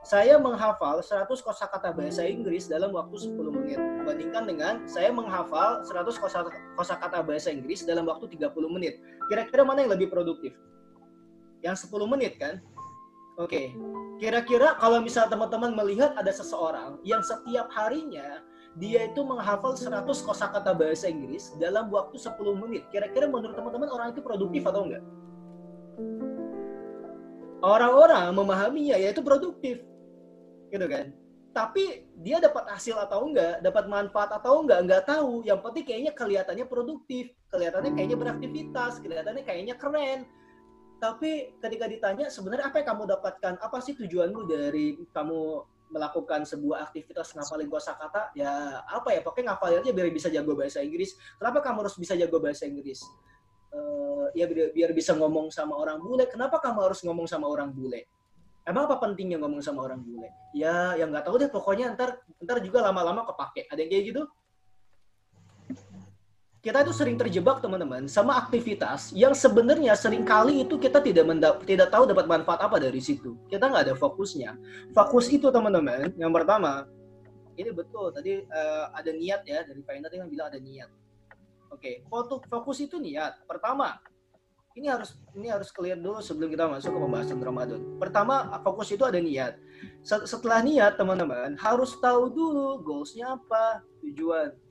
Saya 0.05 0.37
menghafal 0.37 1.01
100 1.01 1.33
kosakata 1.41 1.89
bahasa 1.97 2.29
Inggris 2.29 2.69
dalam 2.69 2.93
waktu 2.93 3.25
10 3.25 3.41
menit. 3.49 3.81
Bandingkan 4.05 4.45
dengan 4.45 4.75
saya 4.85 5.09
menghafal 5.09 5.81
100 5.81 6.21
kosakata 6.77 7.25
bahasa 7.25 7.49
Inggris 7.49 7.89
dalam 7.89 8.05
waktu 8.05 8.29
30 8.37 8.53
menit. 8.69 9.01
Kira-kira 9.33 9.65
mana 9.65 9.81
yang 9.85 9.97
lebih 9.97 10.13
produktif? 10.13 10.53
Yang 11.65 11.89
10 11.89 12.05
menit 12.05 12.37
kan? 12.37 12.61
Oke. 13.41 13.49
Okay. 13.49 13.67
Kira-kira 14.21 14.77
kalau 14.77 15.01
misal 15.01 15.27
teman-teman 15.27 15.73
melihat 15.73 16.13
ada 16.21 16.31
seseorang 16.31 17.01
yang 17.03 17.25
setiap 17.25 17.67
harinya 17.73 18.45
dia 18.75 19.07
itu 19.07 19.23
menghafal 19.23 19.79
100 19.79 20.03
kosakata 20.27 20.75
bahasa 20.75 21.07
Inggris 21.07 21.55
dalam 21.63 21.87
waktu 21.95 22.19
10 22.19 22.35
menit. 22.59 22.83
Kira-kira 22.91 23.31
menurut 23.31 23.55
teman-teman 23.55 23.87
orang 23.87 24.11
itu 24.11 24.19
produktif 24.19 24.67
atau 24.67 24.83
enggak? 24.91 25.03
Orang-orang 27.63 28.35
memahaminya 28.35 28.99
yaitu 28.99 29.23
produktif. 29.23 29.79
Gitu 30.75 30.87
kan? 30.91 31.15
Tapi 31.55 32.11
dia 32.19 32.43
dapat 32.43 32.67
hasil 32.67 32.99
atau 32.99 33.31
enggak, 33.31 33.63
dapat 33.63 33.87
manfaat 33.87 34.35
atau 34.35 34.67
enggak, 34.67 34.83
enggak 34.83 35.03
tahu. 35.07 35.47
Yang 35.47 35.61
penting 35.71 35.85
kayaknya 35.87 36.13
kelihatannya 36.19 36.67
produktif, 36.67 37.31
kelihatannya 37.55 37.95
kayaknya 37.95 38.19
beraktivitas, 38.19 38.99
kelihatannya 38.99 39.43
kayaknya 39.47 39.79
keren. 39.79 40.27
Tapi 40.99 41.55
ketika 41.63 41.87
ditanya 41.87 42.27
sebenarnya 42.27 42.75
apa 42.75 42.83
yang 42.83 42.89
kamu 42.91 43.03
dapatkan, 43.07 43.55
apa 43.63 43.79
sih 43.79 43.95
tujuanmu 43.95 44.51
dari 44.51 44.99
kamu 45.15 45.63
melakukan 45.93 46.43
sebuah 46.49 46.91
aktivitas 46.91 47.37
ngafalin 47.37 47.69
kosakata 47.69 48.33
ya 48.35 48.83
apa 48.89 49.15
ya 49.15 49.21
pokoknya 49.21 49.55
ngafalin 49.55 49.79
aja 49.85 49.93
biar 49.93 50.09
bisa 50.11 50.29
jago 50.33 50.57
bahasa 50.57 50.81
Inggris. 50.81 51.15
Kenapa 51.37 51.59
kamu 51.61 51.87
harus 51.87 51.97
bisa 52.01 52.15
jago 52.17 52.41
bahasa 52.41 52.65
Inggris? 52.65 53.05
Uh, 53.75 54.31
ya 54.33 54.47
biar, 54.47 54.71
biar 54.71 54.91
bisa 54.95 55.13
ngomong 55.15 55.51
sama 55.51 55.75
orang 55.79 55.99
bule. 55.99 56.25
Kenapa 56.31 56.63
kamu 56.63 56.79
harus 56.91 57.01
ngomong 57.03 57.27
sama 57.27 57.47
orang 57.51 57.75
bule? 57.75 58.07
Emang 58.65 58.89
apa 58.89 58.97
pentingnya 58.97 59.37
ngomong 59.45 59.61
sama 59.61 59.85
orang 59.85 60.01
bule? 60.01 60.33
Ya 60.57 60.97
yang 60.97 61.13
nggak 61.13 61.29
tahu 61.29 61.37
deh 61.37 61.51
pokoknya 61.53 61.93
ntar 61.93 62.25
ntar 62.41 62.65
juga 62.65 62.81
lama-lama 62.81 63.29
kepake. 63.29 63.69
Ada 63.69 63.79
yang 63.85 63.91
kayak 63.93 64.05
gitu 64.09 64.23
kita 66.65 66.81
itu 66.81 66.97
sering 66.97 67.21
terjebak 67.21 67.61
teman-teman 67.61 68.09
sama 68.09 68.41
aktivitas 68.41 69.13
yang 69.13 69.37
sebenarnya 69.37 69.93
sering 69.93 70.25
kali 70.25 70.65
itu 70.65 70.81
kita 70.81 70.97
tidak 71.05 71.29
tidak 71.69 71.93
tahu 71.93 72.09
dapat 72.09 72.25
manfaat 72.25 72.65
apa 72.65 72.81
dari 72.81 73.05
situ. 73.05 73.37
Kita 73.53 73.69
nggak 73.69 73.93
ada 73.93 73.95
fokusnya. 74.01 74.57
Fokus 74.97 75.29
itu 75.29 75.53
teman-teman, 75.53 76.17
yang 76.17 76.33
pertama 76.33 76.89
ini 77.61 77.69
betul 77.69 78.09
tadi 78.17 78.49
uh, 78.49 78.89
ada 78.97 79.13
niat 79.13 79.45
ya 79.45 79.61
dari 79.69 79.85
Pak 79.85 79.93
Indra 79.93 80.09
kan 80.09 80.33
bilang 80.33 80.49
ada 80.49 80.57
niat. 80.57 80.89
Oke, 81.69 82.01
okay. 82.09 82.41
fokus 82.49 82.81
itu 82.81 82.97
niat. 82.97 83.45
Pertama, 83.45 84.01
ini 84.73 84.89
harus 84.89 85.21
ini 85.37 85.53
harus 85.53 85.69
clear 85.69 86.01
dulu 86.01 86.25
sebelum 86.25 86.49
kita 86.49 86.65
masuk 86.65 86.97
ke 86.97 86.99
pembahasan 86.99 87.45
Ramadan. 87.45 87.81
Pertama, 88.01 88.49
fokus 88.65 88.89
itu 88.89 89.05
ada 89.05 89.21
niat. 89.21 89.61
Setelah 90.01 90.65
niat, 90.65 90.97
teman-teman 90.97 91.61
harus 91.61 91.93
tahu 92.01 92.33
dulu 92.33 92.81
goalsnya 92.81 93.37
apa, 93.37 93.85
tujuan 94.01 94.64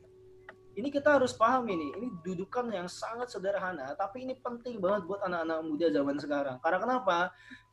ini 0.73 0.89
kita 0.89 1.21
harus 1.21 1.33
paham 1.37 1.69
ini. 1.69 1.93
Ini 1.93 2.07
dudukan 2.25 2.65
yang 2.73 2.89
sangat 2.89 3.29
sederhana 3.29 3.93
tapi 3.93 4.25
ini 4.25 4.33
penting 4.33 4.81
banget 4.81 5.05
buat 5.05 5.21
anak-anak 5.21 5.59
muda 5.61 5.87
zaman 5.93 6.17
sekarang. 6.17 6.57
Karena 6.61 6.79
kenapa? 6.81 7.17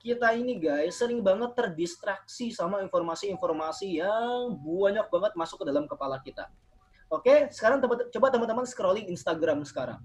Kita 0.01 0.33
ini 0.33 0.57
guys 0.57 0.97
sering 0.97 1.21
banget 1.21 1.53
terdistraksi 1.53 2.53
sama 2.53 2.81
informasi-informasi 2.85 4.01
yang 4.01 4.57
banyak 4.57 5.07
banget 5.13 5.33
masuk 5.37 5.61
ke 5.61 5.67
dalam 5.69 5.85
kepala 5.85 6.21
kita. 6.25 6.49
Oke 7.13 7.49
sekarang 7.53 7.81
coba 7.85 8.27
teman-teman 8.33 8.65
scrolling 8.65 9.09
Instagram 9.13 9.65
sekarang. 9.65 10.01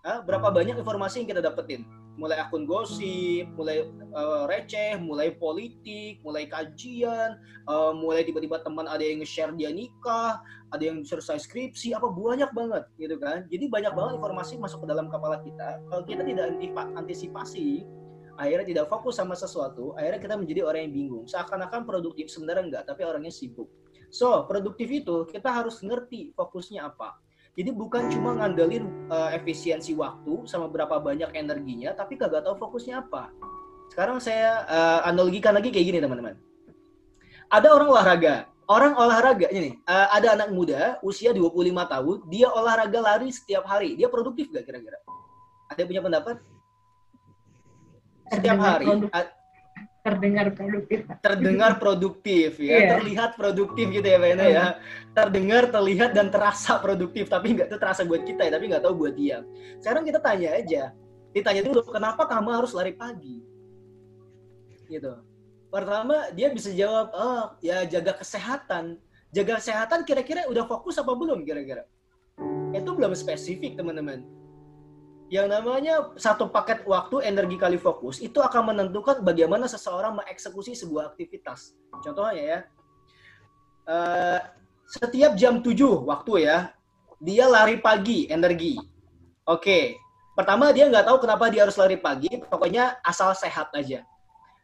Hah? 0.00 0.24
berapa 0.24 0.48
banyak 0.48 0.80
informasi 0.80 1.20
yang 1.20 1.28
kita 1.28 1.44
dapetin 1.44 1.84
mulai 2.20 2.36
akun 2.36 2.68
gosip 2.68 3.48
mulai 3.56 3.88
uh, 4.12 4.44
receh 4.44 5.00
mulai 5.00 5.32
politik 5.32 6.20
mulai 6.20 6.44
kajian 6.44 7.40
uh, 7.64 7.96
mulai 7.96 8.20
tiba-tiba 8.28 8.60
teman 8.60 8.84
ada 8.84 9.00
yang 9.00 9.24
nge-share 9.24 9.56
dia 9.56 9.72
nikah 9.72 10.36
ada 10.70 10.84
yang 10.84 11.00
selesai 11.00 11.40
skripsi 11.48 11.96
apa 11.96 12.12
banyak 12.12 12.52
banget 12.52 12.84
gitu 13.00 13.16
kan 13.16 13.48
jadi 13.48 13.64
banyak 13.72 13.92
banget 13.96 14.20
informasi 14.20 14.60
masuk 14.60 14.84
ke 14.84 14.86
dalam 14.92 15.08
kepala 15.08 15.40
kita 15.40 15.80
kalau 15.88 16.04
kita 16.04 16.20
tidak 16.28 16.60
antisipasi 17.00 17.88
akhirnya 18.40 18.66
tidak 18.72 18.86
fokus 18.88 19.20
sama 19.20 19.36
sesuatu, 19.36 19.92
akhirnya 20.00 20.16
kita 20.16 20.34
menjadi 20.40 20.60
orang 20.64 20.88
yang 20.88 20.94
bingung. 20.96 21.24
Seakan-akan 21.28 21.84
produktif, 21.84 22.32
sebenarnya 22.32 22.64
enggak, 22.64 22.84
tapi 22.88 23.04
orangnya 23.04 23.28
sibuk. 23.28 23.68
So, 24.08 24.48
produktif 24.48 24.88
itu 24.88 25.28
kita 25.28 25.52
harus 25.52 25.84
ngerti 25.84 26.32
fokusnya 26.32 26.88
apa. 26.88 27.20
Jadi 27.58 27.70
bukan 27.74 28.06
cuma 28.14 28.38
ngandelin 28.38 29.10
uh, 29.10 29.34
efisiensi 29.34 29.92
waktu 29.98 30.46
sama 30.46 30.70
berapa 30.70 31.02
banyak 31.02 31.34
energinya, 31.34 31.90
tapi 31.92 32.14
kagak 32.14 32.46
tahu 32.46 32.56
fokusnya 32.56 33.02
apa. 33.02 33.34
Sekarang 33.90 34.22
saya 34.22 34.62
uh, 34.70 35.00
analogikan 35.10 35.50
lagi 35.58 35.74
kayak 35.74 35.86
gini 35.90 35.98
teman-teman. 35.98 36.38
Ada 37.50 37.74
orang 37.74 37.88
olahraga, 37.90 38.46
orang 38.70 38.94
olahraga 38.94 39.50
ini 39.50 39.82
uh, 39.82 40.14
ada 40.14 40.38
anak 40.38 40.54
muda 40.54 41.02
usia 41.02 41.34
25 41.34 41.50
tahun, 41.74 42.16
dia 42.30 42.46
olahraga 42.54 42.98
lari 43.02 43.34
setiap 43.34 43.66
hari. 43.66 43.98
Dia 43.98 44.06
produktif 44.06 44.46
gak 44.54 44.62
kira-kira? 44.62 45.02
Ada 45.74 45.82
yang 45.82 45.90
punya 45.90 46.02
pendapat? 46.06 46.36
Setiap 48.30 48.58
hari 48.62 48.86
terdengar 50.00 50.46
produktif. 50.56 50.98
Terdengar 51.20 51.72
produktif 51.76 52.50
ya, 52.56 52.72
yeah. 52.72 52.90
terlihat 52.96 53.30
produktif 53.36 53.86
gitu 53.92 54.06
ya 54.06 54.18
Pak 54.18 54.28
ya. 54.48 54.66
Terdengar, 55.12 55.62
terlihat 55.68 56.10
dan 56.16 56.32
terasa 56.32 56.80
produktif, 56.80 57.28
tapi 57.28 57.56
nggak 57.56 57.68
itu 57.68 57.76
terasa 57.76 58.02
buat 58.08 58.24
kita 58.24 58.48
ya, 58.48 58.52
tapi 58.56 58.64
nggak 58.72 58.82
tahu 58.84 58.94
buat 59.06 59.14
dia. 59.14 59.44
Sekarang 59.78 60.02
kita 60.08 60.18
tanya 60.24 60.56
aja, 60.56 60.82
ditanya 61.36 61.62
dulu 61.66 61.84
kenapa 61.92 62.24
kamu 62.24 62.48
harus 62.62 62.72
lari 62.72 62.96
pagi? 62.96 63.44
Gitu. 64.88 65.12
Pertama 65.70 66.32
dia 66.34 66.50
bisa 66.50 66.72
jawab, 66.72 67.12
oh 67.12 67.44
ya 67.60 67.84
jaga 67.84 68.16
kesehatan. 68.16 68.96
Jaga 69.30 69.62
kesehatan 69.62 70.02
kira-kira 70.02 70.48
udah 70.50 70.66
fokus 70.66 70.98
apa 70.98 71.14
belum 71.14 71.46
kira-kira? 71.46 71.86
Itu 72.74 72.98
belum 72.98 73.14
spesifik 73.14 73.78
teman-teman 73.78 74.39
yang 75.30 75.46
namanya 75.46 76.10
satu 76.18 76.50
paket 76.50 76.82
waktu 76.90 77.22
energi 77.22 77.54
kali 77.54 77.78
fokus 77.78 78.18
itu 78.18 78.42
akan 78.42 78.74
menentukan 78.74 79.22
bagaimana 79.22 79.70
seseorang 79.70 80.18
mengeksekusi 80.18 80.74
sebuah 80.74 81.14
aktivitas. 81.14 81.78
Contohnya 82.02 82.34
ya, 82.34 82.58
uh, 83.86 84.38
setiap 84.90 85.38
jam 85.38 85.62
7 85.62 85.70
waktu 86.02 86.50
ya, 86.50 86.74
dia 87.22 87.46
lari 87.46 87.78
pagi 87.78 88.26
energi. 88.26 88.74
Oke, 89.46 90.02
pertama 90.34 90.74
dia 90.74 90.90
nggak 90.90 91.06
tahu 91.06 91.22
kenapa 91.22 91.46
dia 91.46 91.62
harus 91.62 91.78
lari 91.78 91.94
pagi, 91.94 92.42
pokoknya 92.50 92.98
asal 93.06 93.30
sehat 93.30 93.70
aja 93.70 94.02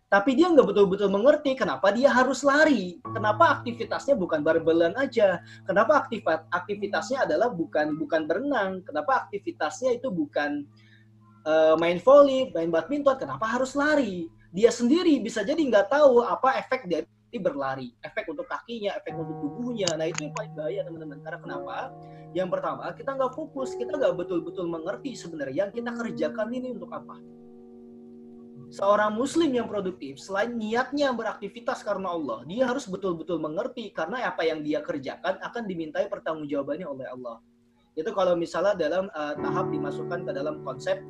tapi 0.06 0.38
dia 0.38 0.46
nggak 0.46 0.70
betul-betul 0.70 1.10
mengerti 1.10 1.58
kenapa 1.58 1.90
dia 1.90 2.06
harus 2.14 2.46
lari, 2.46 3.02
kenapa 3.02 3.58
aktivitasnya 3.58 4.14
bukan 4.14 4.38
barbelan 4.46 4.94
aja, 4.94 5.42
kenapa 5.66 6.06
aktivitasnya 6.54 7.26
adalah 7.26 7.50
bukan 7.50 7.98
bukan 7.98 8.22
berenang, 8.30 8.86
kenapa 8.86 9.26
aktivitasnya 9.26 9.98
itu 9.98 10.06
bukan 10.14 10.62
uh, 11.42 11.74
main 11.74 11.98
volley, 11.98 12.54
main 12.54 12.70
badminton, 12.70 13.18
kenapa 13.18 13.50
harus 13.50 13.74
lari? 13.74 14.30
Dia 14.54 14.70
sendiri 14.70 15.18
bisa 15.18 15.42
jadi 15.42 15.58
nggak 15.58 15.90
tahu 15.90 16.22
apa 16.22 16.62
efek 16.62 16.86
dari 16.86 17.10
berlari, 17.42 17.90
efek 18.06 18.30
untuk 18.30 18.46
kakinya, 18.46 18.94
efek 18.96 19.12
untuk 19.12 19.42
tubuhnya. 19.42 19.90
Nah 19.98 20.06
itu 20.08 20.24
yang 20.24 20.32
paling 20.32 20.54
bahaya 20.56 20.80
teman-teman. 20.86 21.20
Karena 21.20 21.38
kenapa? 21.42 21.76
Yang 22.32 22.48
pertama 22.54 22.84
kita 22.94 23.10
nggak 23.12 23.32
fokus, 23.36 23.74
kita 23.76 23.92
nggak 23.98 24.14
betul-betul 24.16 24.70
mengerti 24.70 25.12
sebenarnya 25.18 25.68
yang 25.68 25.70
kita 25.74 25.90
kerjakan 25.92 26.48
ini 26.54 26.72
untuk 26.72 26.88
apa 26.94 27.18
seorang 28.70 29.14
muslim 29.14 29.54
yang 29.54 29.70
produktif 29.70 30.18
selain 30.18 30.54
niatnya 30.54 31.14
beraktivitas 31.14 31.86
karena 31.86 32.10
Allah, 32.10 32.42
dia 32.46 32.66
harus 32.66 32.86
betul-betul 32.90 33.38
mengerti 33.38 33.94
karena 33.94 34.26
apa 34.26 34.42
yang 34.42 34.62
dia 34.62 34.82
kerjakan 34.82 35.38
akan 35.38 35.62
dimintai 35.66 36.10
pertanggungjawabannya 36.10 36.86
oleh 36.86 37.06
Allah. 37.06 37.36
Itu 37.96 38.12
kalau 38.12 38.36
misalnya 38.36 38.76
dalam 38.76 39.08
uh, 39.14 39.34
tahap 39.38 39.72
dimasukkan 39.72 40.26
ke 40.26 40.32
dalam 40.34 40.60
konsep 40.66 41.00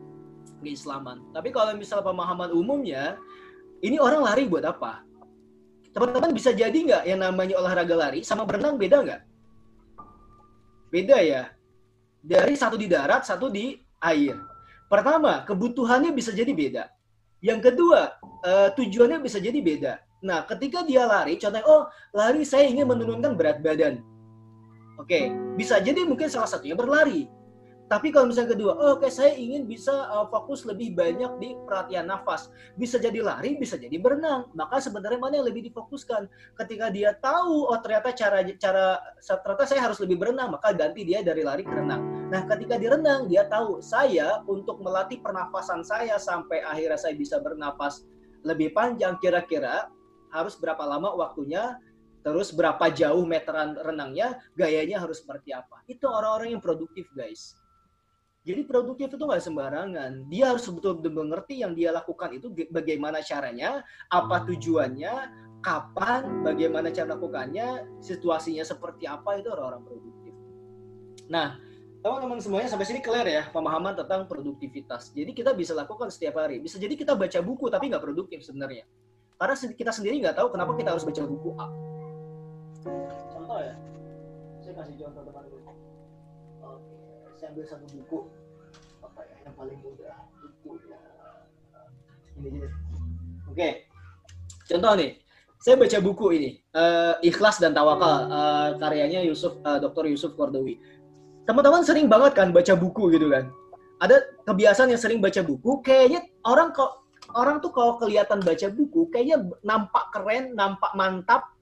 keislaman. 0.63 1.25
Tapi 1.35 1.51
kalau 1.51 1.75
misalnya 1.75 2.07
pemahaman 2.07 2.55
umumnya, 2.55 3.19
ini 3.83 3.99
orang 3.99 4.23
lari 4.23 4.47
buat 4.47 4.63
apa? 4.63 5.03
Teman-teman 5.91 6.31
bisa 6.37 6.53
jadi 6.53 6.77
nggak 6.77 7.03
yang 7.09 7.21
namanya 7.25 7.57
olahraga 7.59 7.97
lari 7.97 8.21
sama 8.23 8.45
berenang 8.45 8.77
beda 8.77 9.03
nggak? 9.03 9.23
Beda 10.93 11.19
ya. 11.25 11.43
Dari 12.21 12.55
satu 12.55 12.77
di 12.79 12.87
darat, 12.87 13.27
satu 13.27 13.51
di 13.51 13.75
air. 14.03 14.37
Pertama, 14.87 15.43
kebutuhannya 15.43 16.15
bisa 16.15 16.31
jadi 16.31 16.53
beda 16.55 16.96
yang 17.45 17.61
kedua, 17.61 18.17
uh, 18.45 18.69
tujuannya 18.73 19.21
bisa 19.21 19.37
jadi 19.37 19.59
beda. 19.61 19.93
Nah, 20.25 20.49
ketika 20.49 20.83
dia 20.83 21.05
lari, 21.05 21.37
contohnya, 21.37 21.67
oh 21.69 21.87
lari 22.17 22.43
saya 22.43 22.67
ingin 22.67 22.89
menurunkan 22.89 23.37
berat 23.37 23.61
badan. 23.61 24.01
Oke, 24.97 25.13
okay. 25.13 25.25
bisa 25.61 25.77
jadi 25.77 26.09
mungkin 26.09 26.33
salah 26.33 26.49
satunya 26.49 26.73
berlari. 26.73 27.29
Tapi 27.87 28.11
kalau 28.11 28.27
misalnya 28.27 28.59
kedua, 28.59 28.75
oh, 28.75 28.99
oke 28.99 29.07
okay, 29.07 29.11
saya 29.15 29.33
ingin 29.39 29.63
bisa 29.63 29.95
uh, 30.11 30.27
fokus 30.27 30.67
lebih 30.67 30.99
banyak 30.99 31.39
di 31.39 31.55
perhatian 31.71 32.11
nafas. 32.11 32.51
Bisa 32.75 32.99
jadi 32.99 33.23
lari, 33.23 33.55
bisa 33.55 33.79
jadi 33.79 33.95
berenang. 33.95 34.51
Maka 34.59 34.83
sebenarnya 34.83 35.23
mana 35.23 35.39
yang 35.39 35.47
lebih 35.47 35.71
difokuskan? 35.71 36.27
Ketika 36.59 36.91
dia 36.91 37.15
tahu, 37.15 37.71
oh 37.71 37.79
ternyata 37.79 38.11
cara 38.11 38.43
cara 38.59 38.99
ternyata 39.23 39.65
saya 39.71 39.87
harus 39.87 40.03
lebih 40.03 40.19
berenang, 40.19 40.51
maka 40.51 40.75
ganti 40.75 41.07
dia 41.07 41.23
dari 41.23 41.47
lari 41.47 41.63
ke 41.63 41.71
renang. 41.71 42.27
Nah, 42.27 42.43
ketika 42.51 42.75
di 42.75 42.91
renang, 42.91 43.31
dia 43.31 43.47
tahu 43.47 43.79
saya 43.79 44.43
untuk 44.51 44.83
melatih 44.83 45.23
pernafasan 45.23 45.87
saya 45.87 46.19
sampai 46.19 46.67
akhirnya 46.67 46.99
saya 46.99 47.15
bisa 47.15 47.39
bernafas 47.39 48.03
lebih 48.43 48.75
panjang, 48.75 49.15
kira-kira 49.23 49.87
harus 50.35 50.59
berapa 50.59 50.83
lama 50.83 51.15
waktunya, 51.15 51.79
terus 52.27 52.51
berapa 52.51 52.91
jauh 52.91 53.23
meteran 53.23 53.79
renangnya, 53.79 54.43
gayanya 54.59 55.07
harus 55.07 55.23
seperti 55.23 55.55
apa. 55.55 55.87
Itu 55.87 56.11
orang-orang 56.11 56.59
yang 56.59 56.63
produktif, 56.63 57.07
guys 57.15 57.55
jadi 58.47 58.63
produktif 58.63 59.11
itu 59.11 59.25
nggak 59.27 59.43
sembarangan. 59.43 60.31
Dia 60.31 60.55
harus 60.55 60.63
betul-betul 60.71 61.11
mengerti 61.11 61.67
yang 61.67 61.75
dia 61.75 61.91
lakukan 61.91 62.31
itu 62.31 62.47
bagaimana 62.71 63.19
caranya, 63.19 63.83
apa 64.07 64.47
tujuannya, 64.47 65.15
kapan, 65.67 66.47
bagaimana 66.47 66.95
cara 66.95 67.19
melakukannya, 67.19 67.99
situasinya 67.99 68.63
seperti 68.63 69.11
apa 69.11 69.43
itu 69.43 69.51
orang-orang 69.51 69.83
produktif. 69.83 70.35
Nah, 71.27 71.59
teman-teman 72.07 72.39
semuanya 72.39 72.71
sampai 72.71 72.87
sini 72.87 73.03
clear 73.03 73.27
ya 73.27 73.51
pemahaman 73.51 73.99
tentang 73.99 74.31
produktivitas. 74.31 75.11
Jadi 75.11 75.35
kita 75.35 75.51
bisa 75.51 75.75
lakukan 75.75 76.07
setiap 76.07 76.39
hari. 76.39 76.63
Bisa 76.63 76.79
jadi 76.79 76.95
kita 76.95 77.19
baca 77.19 77.43
buku 77.43 77.67
tapi 77.67 77.91
nggak 77.91 78.05
produktif 78.07 78.47
sebenarnya. 78.47 78.87
Karena 79.43 79.59
kita 79.59 79.91
sendiri 79.91 80.23
nggak 80.23 80.39
tahu 80.39 80.55
kenapa 80.55 80.79
kita 80.79 80.95
harus 80.95 81.03
baca 81.03 81.23
buku 81.27 81.51
A. 81.59 81.67
Contoh 83.35 83.59
ya, 83.59 83.75
saya 84.63 84.75
kasih 84.79 84.95
contoh 85.03 85.27
teman 85.27 85.56
saya 87.37 87.53
ambil 87.53 87.65
satu 87.69 87.87
buku. 87.93 88.19
Apa 89.05 89.21
ya 89.29 89.37
yang 89.45 89.55
paling 89.55 89.79
mudah? 89.85 90.17
Buku 90.41 90.81
ya. 90.89 90.99
Ini 92.41 92.49
gini 92.49 92.69
oke. 93.53 93.69
Contoh 94.67 94.93
nih. 94.97 95.11
Saya 95.61 95.75
baca 95.77 95.99
buku 96.01 96.27
ini. 96.37 96.51
Uh, 96.73 97.17
ikhlas 97.21 97.61
dan 97.61 97.77
tawakal. 97.77 98.29
Uh, 98.29 98.69
karyanya 98.81 99.21
Yusuf 99.25 99.61
uh, 99.65 99.77
Dr. 99.77 100.09
Yusuf 100.09 100.33
Kordowi. 100.37 100.81
Teman-teman 101.45 101.85
sering 101.85 102.11
banget 102.11 102.35
kan 102.35 102.51
baca 102.51 102.75
buku 102.75 103.13
gitu 103.15 103.31
kan? 103.31 103.53
Ada 104.03 104.21
kebiasaan 104.45 104.93
yang 104.93 105.01
sering 105.01 105.21
baca 105.25 105.41
buku 105.41 105.81
kayaknya 105.81 106.25
orang 106.45 106.73
kok 106.73 107.07
orang 107.33 107.65
tuh 107.65 107.73
kalau 107.73 107.97
kelihatan 107.97 108.45
baca 108.45 108.69
buku 108.69 109.09
kayaknya 109.09 109.41
nampak 109.65 110.13
keren 110.13 110.53
nampak 110.53 110.93
mantap 110.93 111.56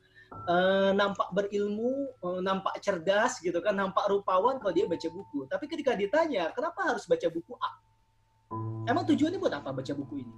uh, 0.46 0.90
nampak 0.92 1.28
berilmu, 1.32 2.10
uh, 2.20 2.40
nampak 2.42 2.78
cerdas 2.82 3.40
gitu 3.40 3.58
kan, 3.62 3.74
nampak 3.74 4.04
rupawan 4.10 4.58
kalau 4.58 4.72
dia 4.74 4.84
baca 4.84 5.08
buku. 5.08 5.46
Tapi 5.48 5.64
ketika 5.70 5.96
ditanya, 5.96 6.52
kenapa 6.52 6.94
harus 6.94 7.06
baca 7.06 7.26
buku 7.30 7.52
A? 7.58 7.70
Emang 8.84 9.08
tujuannya 9.08 9.40
buat 9.40 9.54
apa 9.54 9.72
baca 9.72 9.92
buku 9.96 10.24
ini? 10.26 10.34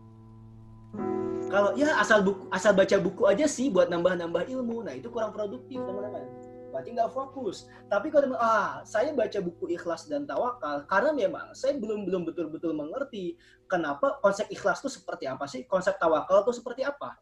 Kalau 1.47 1.79
ya 1.79 1.95
asal 2.03 2.27
buku 2.27 2.51
asal 2.51 2.75
baca 2.75 2.97
buku 2.99 3.23
aja 3.27 3.47
sih 3.47 3.71
buat 3.71 3.87
nambah-nambah 3.87 4.51
ilmu, 4.51 4.83
nah 4.83 4.95
itu 4.95 5.07
kurang 5.11 5.31
produktif 5.31 5.79
teman-teman. 5.79 6.27
Berarti 6.75 6.89
nggak 6.93 7.11
fokus. 7.15 7.71
Tapi 7.87 8.11
kalau 8.11 8.35
ah 8.37 8.83
saya 8.83 9.15
baca 9.15 9.39
buku 9.39 9.79
ikhlas 9.79 10.11
dan 10.11 10.27
tawakal 10.27 10.83
karena 10.91 11.15
memang 11.15 11.47
saya 11.55 11.79
belum 11.79 12.07
belum 12.07 12.23
betul-betul 12.27 12.75
mengerti 12.75 13.39
kenapa 13.71 14.19
konsep 14.21 14.51
ikhlas 14.51 14.83
itu 14.83 14.91
seperti 14.91 15.31
apa 15.31 15.47
sih, 15.47 15.63
konsep 15.71 15.95
tawakal 16.03 16.43
itu 16.43 16.59
seperti 16.59 16.83
apa 16.83 17.15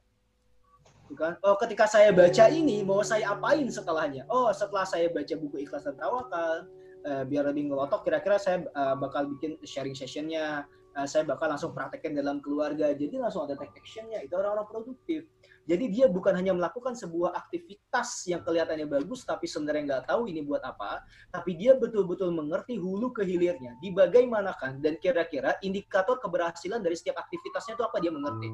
kan? 1.13 1.37
Oh, 1.45 1.61
ketika 1.61 1.85
saya 1.85 2.09
baca 2.17 2.49
ini, 2.49 2.81
mau 2.81 3.05
saya 3.05 3.37
apain 3.37 3.69
setelahnya? 3.69 4.25
Oh, 4.33 4.49
setelah 4.57 4.89
saya 4.89 5.13
baca 5.13 5.35
buku 5.37 5.69
Ikhlas 5.69 5.85
dan 5.85 6.01
Tawakal, 6.01 6.65
uh, 7.05 7.23
biar 7.29 7.45
lebih 7.53 7.69
ngelotok, 7.69 8.09
kira-kira 8.09 8.41
saya 8.41 8.65
uh, 8.73 8.97
bakal 8.97 9.29
bikin 9.37 9.61
sharing 9.69 9.93
sessionnya, 9.93 10.65
uh, 10.97 11.07
saya 11.07 11.29
bakal 11.29 11.53
langsung 11.53 11.77
praktekin 11.77 12.17
dalam 12.17 12.41
keluarga. 12.41 12.97
Jadi 12.97 13.21
langsung 13.21 13.45
ada 13.45 13.61
take 13.61 13.77
actionnya. 13.77 14.25
Itu 14.25 14.41
orang-orang 14.41 14.65
produktif. 14.65 15.29
Jadi 15.65 15.89
dia 15.89 16.13
bukan 16.13 16.37
hanya 16.37 16.53
melakukan 16.53 16.93
sebuah 16.93 17.33
aktivitas 17.33 18.29
yang 18.29 18.45
kelihatannya 18.45 18.85
bagus, 18.85 19.25
tapi 19.25 19.49
sebenarnya 19.49 19.83
nggak 19.89 20.05
tahu 20.13 20.29
ini 20.29 20.45
buat 20.45 20.61
apa. 20.61 21.01
Tapi 21.33 21.57
dia 21.57 21.73
betul-betul 21.73 22.37
mengerti 22.37 22.77
hulu 22.77 23.17
ke 23.17 23.25
hilirnya. 23.25 23.73
Di 23.81 23.89
bagaimanakan 23.89 24.85
dan 24.85 25.01
kira-kira 25.01 25.57
indikator 25.65 26.21
keberhasilan 26.21 26.85
dari 26.85 26.97
setiap 26.97 27.17
aktivitasnya 27.17 27.81
itu 27.81 27.85
apa 27.85 27.97
dia 27.97 28.13
mengerti. 28.13 28.53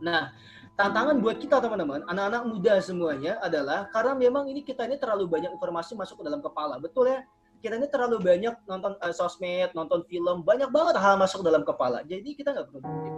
Nah, 0.00 0.32
tantangan 0.74 1.22
buat 1.22 1.38
kita 1.38 1.62
teman-teman, 1.62 2.02
anak-anak 2.10 2.42
muda 2.50 2.74
semuanya 2.82 3.38
adalah 3.38 3.86
karena 3.94 4.12
memang 4.18 4.50
ini 4.50 4.66
kita 4.66 4.86
ini 4.86 4.98
terlalu 4.98 5.30
banyak 5.30 5.54
informasi 5.54 5.94
masuk 5.94 6.22
ke 6.22 6.24
dalam 6.26 6.42
kepala. 6.42 6.82
Betul 6.82 7.14
ya? 7.14 7.22
Kita 7.62 7.80
ini 7.80 7.88
terlalu 7.88 8.20
banyak 8.20 8.54
nonton 8.68 8.92
uh, 9.00 9.14
sosmed, 9.14 9.72
nonton 9.72 10.04
film, 10.04 10.44
banyak 10.44 10.68
banget 10.68 11.00
hal 11.00 11.16
masuk 11.16 11.40
ke 11.40 11.46
dalam 11.48 11.64
kepala. 11.64 12.04
Jadi 12.04 12.36
kita 12.36 12.52
nggak 12.52 12.68
produktif. 12.68 13.12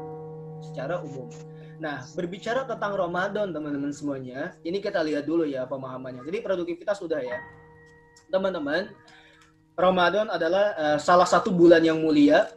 secara 0.57 1.05
umum. 1.05 1.29
Nah, 1.77 2.01
berbicara 2.17 2.65
tentang 2.65 2.97
Ramadan 2.97 3.53
teman-teman 3.53 3.93
semuanya, 3.93 4.57
ini 4.65 4.81
kita 4.81 5.05
lihat 5.05 5.29
dulu 5.29 5.45
ya 5.45 5.69
pemahamannya. 5.69 6.25
Jadi 6.25 6.41
produktivitas 6.41 6.97
sudah 6.97 7.21
ya. 7.21 7.37
Teman-teman, 8.33 8.89
Ramadan 9.77 10.33
adalah 10.33 10.73
uh, 10.75 10.99
salah 10.99 11.29
satu 11.29 11.53
bulan 11.53 11.85
yang 11.85 12.01
mulia 12.01 12.49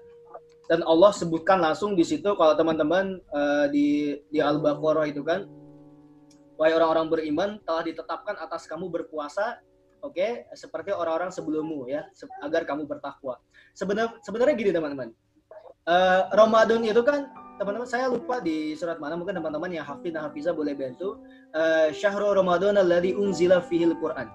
dan 0.69 0.85
Allah 0.85 1.09
sebutkan 1.09 1.57
langsung 1.57 1.97
di 1.97 2.05
situ 2.05 2.29
kalau 2.37 2.53
teman-teman 2.53 3.17
uh, 3.33 3.65
di 3.73 4.21
di 4.29 4.37
Al-Baqarah 4.37 5.09
itu 5.09 5.25
kan 5.25 5.49
wahai 6.61 6.77
orang-orang 6.77 7.09
beriman 7.09 7.49
telah 7.65 7.81
ditetapkan 7.81 8.37
atas 8.37 8.69
kamu 8.69 8.85
berpuasa 8.93 9.57
oke 10.05 10.13
okay, 10.13 10.45
seperti 10.53 10.93
orang-orang 10.93 11.33
sebelummu 11.33 11.89
ya 11.89 12.05
agar 12.45 12.69
kamu 12.69 12.85
bertakwa. 12.85 13.41
Sebenarnya 13.73 14.21
sebenarnya 14.21 14.53
gini 14.53 14.69
teman-teman. 14.69 15.09
Uh, 15.89 16.29
Ramadan 16.37 16.85
itu 16.85 17.01
kan 17.01 17.25
teman-teman 17.59 17.89
saya 17.89 18.07
lupa 18.07 18.37
di 18.39 18.77
surat 18.77 19.01
mana 19.03 19.19
mungkin 19.19 19.35
teman-teman 19.35 19.73
yang 19.73 19.83
hafiz 19.83 20.15
dan 20.15 20.23
hafizah 20.23 20.55
boleh 20.55 20.71
bantu 20.77 21.19
uh, 21.51 21.91
syahrul 21.91 22.31
ramadan 22.31 22.79
alladzi 22.79 23.11
unzila 23.19 23.59
fihil 23.59 23.99
quran 23.99 24.31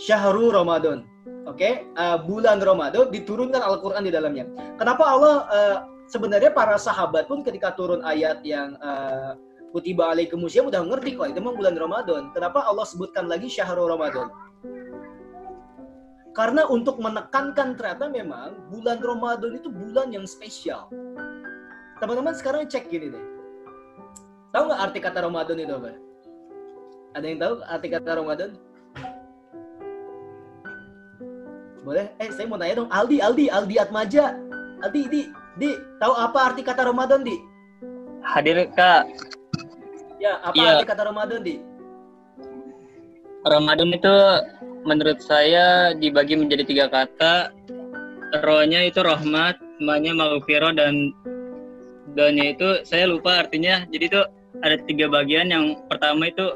syahrul 0.00 0.48
ramadan 0.48 1.04
oke 1.46 1.56
okay? 1.56 1.86
uh, 1.98 2.18
bulan 2.22 2.62
ramadan 2.62 3.08
diturunkan 3.08 3.60
Al-Qur'an 3.60 4.06
di 4.06 4.12
dalamnya 4.12 4.46
kenapa 4.76 5.04
Allah 5.04 5.34
uh, 5.48 5.78
sebenarnya 6.10 6.52
para 6.52 6.76
sahabat 6.76 7.26
pun 7.30 7.40
ketika 7.42 7.72
turun 7.74 8.02
ayat 8.04 8.42
yang 8.46 8.76
uh, 8.80 9.38
kutiba 9.72 10.12
alaikumusya 10.12 10.66
udah 10.66 10.84
ngerti 10.84 11.16
kok 11.16 11.32
itu 11.32 11.38
memang 11.40 11.56
bulan 11.56 11.74
Ramadan 11.78 12.22
kenapa 12.36 12.64
Allah 12.68 12.84
sebutkan 12.84 13.24
lagi 13.24 13.48
syahrul 13.48 13.88
ramadan 13.88 14.28
karena 16.32 16.64
untuk 16.68 16.96
menekankan 16.96 17.76
ternyata 17.76 18.08
memang 18.08 18.56
bulan 18.72 18.96
Ramadan 19.04 19.52
itu 19.52 19.68
bulan 19.68 20.16
yang 20.16 20.24
spesial 20.24 20.88
teman-teman 22.02 22.34
sekarang 22.34 22.66
cek 22.66 22.90
gini 22.90 23.14
deh. 23.14 23.24
Tahu 24.50 24.62
nggak 24.66 24.82
arti 24.82 24.98
kata 24.98 25.22
Ramadan 25.22 25.56
itu 25.62 25.70
apa? 25.70 25.94
Ada 27.14 27.26
yang 27.30 27.38
tahu 27.38 27.52
arti 27.62 27.88
kata 27.94 28.10
Ramadan? 28.18 28.50
Boleh? 31.82 32.06
Eh, 32.22 32.30
saya 32.30 32.46
mau 32.46 32.58
nanya 32.58 32.82
dong. 32.82 32.90
Aldi, 32.90 33.18
Aldi, 33.18 33.46
Aldi 33.50 33.74
Atmaja. 33.78 34.38
Aldi, 34.86 35.02
Di, 35.10 35.22
Di, 35.58 35.70
tahu 35.98 36.14
apa 36.14 36.38
arti 36.50 36.62
kata 36.62 36.86
Ramadan, 36.86 37.26
Di? 37.26 37.36
Hadir, 38.22 38.70
Kak. 38.74 39.10
Ya, 40.22 40.38
apa 40.46 40.54
ya. 40.54 40.68
arti 40.78 40.86
kata 40.86 41.02
Ramadan, 41.10 41.42
Di? 41.42 41.58
Ramadan 43.42 43.90
itu 43.90 44.14
menurut 44.86 45.18
saya 45.18 45.94
dibagi 45.98 46.38
menjadi 46.38 46.62
tiga 46.62 46.86
kata. 46.86 47.50
Rohnya 48.46 48.86
itu 48.86 49.02
rahmat, 49.02 49.58
semuanya 49.76 50.14
maghfirah 50.14 50.72
dan 50.72 51.12
doanya 52.14 52.54
itu 52.54 52.68
saya 52.86 53.08
lupa 53.08 53.44
artinya 53.44 53.84
jadi 53.88 54.04
itu 54.08 54.20
ada 54.62 54.76
tiga 54.84 55.06
bagian 55.08 55.48
yang 55.48 55.74
pertama 55.88 56.28
itu 56.28 56.54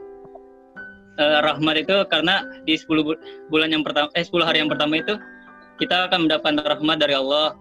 uh, 1.18 1.40
rahmat 1.44 1.84
itu 1.84 1.96
karena 2.08 2.44
di 2.64 2.74
10 2.76 3.50
bulan 3.50 3.68
yang 3.72 3.84
pertama 3.84 4.08
eh 4.16 4.24
10 4.24 4.46
hari 4.46 4.58
yang 4.64 4.70
pertama 4.70 5.00
itu 5.00 5.14
kita 5.76 6.08
akan 6.08 6.28
mendapatkan 6.28 6.56
rahmat 6.64 6.96
dari 7.00 7.14
Allah 7.16 7.56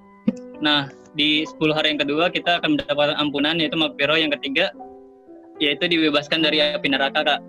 nah 0.63 0.87
di 1.15 1.43
10 1.47 1.75
hari 1.75 1.95
yang 1.95 2.01
kedua 2.01 2.31
kita 2.31 2.59
akan 2.63 2.79
mendapatkan 2.79 3.17
ampunan 3.19 3.55
yaitu 3.59 3.75
maghfirah 3.75 4.17
yang 4.19 4.31
ketiga 4.39 4.71
yaitu 5.59 5.87
dibebaskan 5.87 6.43
dari 6.43 6.59
api 6.59 6.87
neraka 6.91 7.23
kak 7.23 7.39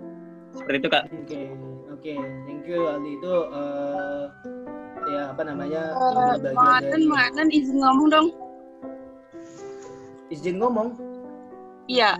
seperti 0.55 0.77
itu 0.83 0.89
kak 0.91 1.03
oke 1.07 1.15
okay, 1.27 1.45
oke 1.91 1.99
okay. 1.99 2.17
thank 2.47 2.63
you 2.67 2.87
Ali 2.87 3.19
itu 3.19 3.33
uh, 3.51 4.31
ya 5.07 5.31
apa 5.31 5.41
namanya 5.43 5.95
uh, 5.95 6.35
bagian 6.39 7.07
dari 7.35 7.51
izin 7.63 7.79
ngomong 7.79 8.07
dong 8.11 8.27
izin 10.31 10.59
ngomong? 10.59 10.95
Iya. 11.87 12.19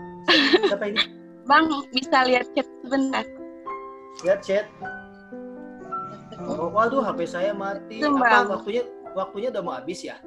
Siapa 0.71 0.85
ini? 0.91 0.99
Bang, 1.47 1.71
bisa 1.91 2.27
lihat 2.27 2.47
chat 2.55 2.67
sebentar. 2.83 3.23
Lihat 4.25 4.39
chat. 4.45 4.65
Oh, 6.37 6.69
waduh, 6.69 7.01
HP 7.01 7.25
saya 7.29 7.51
mati. 7.53 8.01
Apa 8.01 8.45
waktunya 8.49 8.85
waktunya 9.17 9.49
udah 9.49 9.63
mau 9.65 9.73
habis 9.77 10.05
ya? 10.05 10.17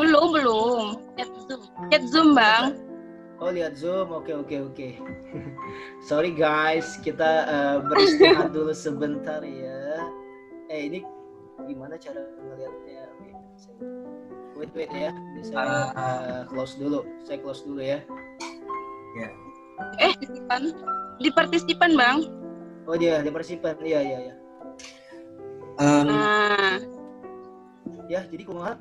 Belum, 0.00 0.32
belum. 0.32 0.84
Chat 1.20 1.30
Zoom. 1.48 1.62
Chat 1.92 2.04
Zoom, 2.08 2.28
Bang. 2.32 2.80
Oh, 3.36 3.52
lihat 3.52 3.76
Zoom. 3.76 4.08
Oke, 4.08 4.32
oke, 4.32 4.72
oke. 4.72 4.88
Sorry 6.08 6.32
guys, 6.32 6.96
kita 7.04 7.44
uh, 7.44 7.76
beristirahat 7.84 8.52
dulu 8.56 8.72
sebentar 8.72 9.44
ya. 9.44 10.08
Eh, 10.72 10.88
ini 10.88 11.04
gimana 11.68 12.00
cara 12.00 12.24
ngeliatnya? 12.40 13.12
wait 14.62 14.70
wait 14.78 14.90
ya 14.94 15.10
Ini 15.10 15.42
saya 15.42 15.90
uh, 15.98 16.40
close 16.46 16.78
dulu 16.78 17.02
saya 17.26 17.42
close 17.42 17.66
dulu 17.66 17.82
ya 17.82 17.98
ya 19.18 19.28
eh 19.98 20.14
partisipan 20.14 20.62
di 21.18 21.28
partisipan 21.34 21.90
bang 21.98 22.18
oh 22.88 22.96
dia 22.98 23.22
di 23.22 23.30
partisipan 23.30 23.76
iya 23.82 24.00
iya 24.02 24.18
iya. 24.30 24.34
Um, 25.80 26.04
nah. 26.06 26.76
ya 28.06 28.20
jadi 28.28 28.42
kumaha 28.44 28.76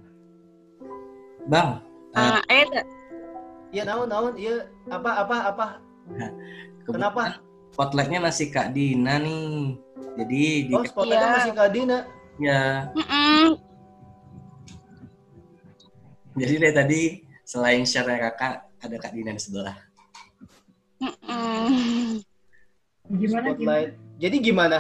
bang 1.48 1.80
uh, 2.14 2.42
eh 2.52 2.68
iya 3.72 3.88
naon 3.88 4.12
naon? 4.12 4.36
Iya 4.36 4.68
apa 4.92 5.12
apa 5.24 5.36
apa? 5.48 5.66
Kenapa? 6.84 7.40
spotlightnya 7.72 8.20
masih 8.20 8.52
kak 8.52 8.76
Dina 8.76 9.16
nih. 9.16 9.80
Jadi 10.20 10.44
di 10.68 10.74
oh 10.76 10.84
spotlightnya 10.84 11.30
ya. 11.32 11.36
masih 11.40 11.54
kak 11.56 11.70
Dina? 11.72 11.98
Ya 12.36 12.92
mm 12.92 13.06
-mm 13.08 13.72
jadi 16.32 16.54
dari 16.64 16.74
tadi 16.74 17.02
selain 17.44 17.84
share 17.84 18.08
kakak 18.08 18.72
ada 18.80 18.96
kak 18.96 19.12
Dina 19.12 19.36
di 19.36 19.42
sebelah. 19.42 19.76
Gimana? 23.12 23.48
Spotlight. 23.52 23.92
Jadi 24.22 24.36
gimana? 24.40 24.80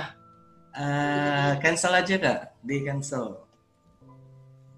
Uh, 0.71 1.59
cancel 1.59 1.91
aja 1.91 2.15
kak, 2.15 2.39
di 2.63 2.87
cancel. 2.87 3.43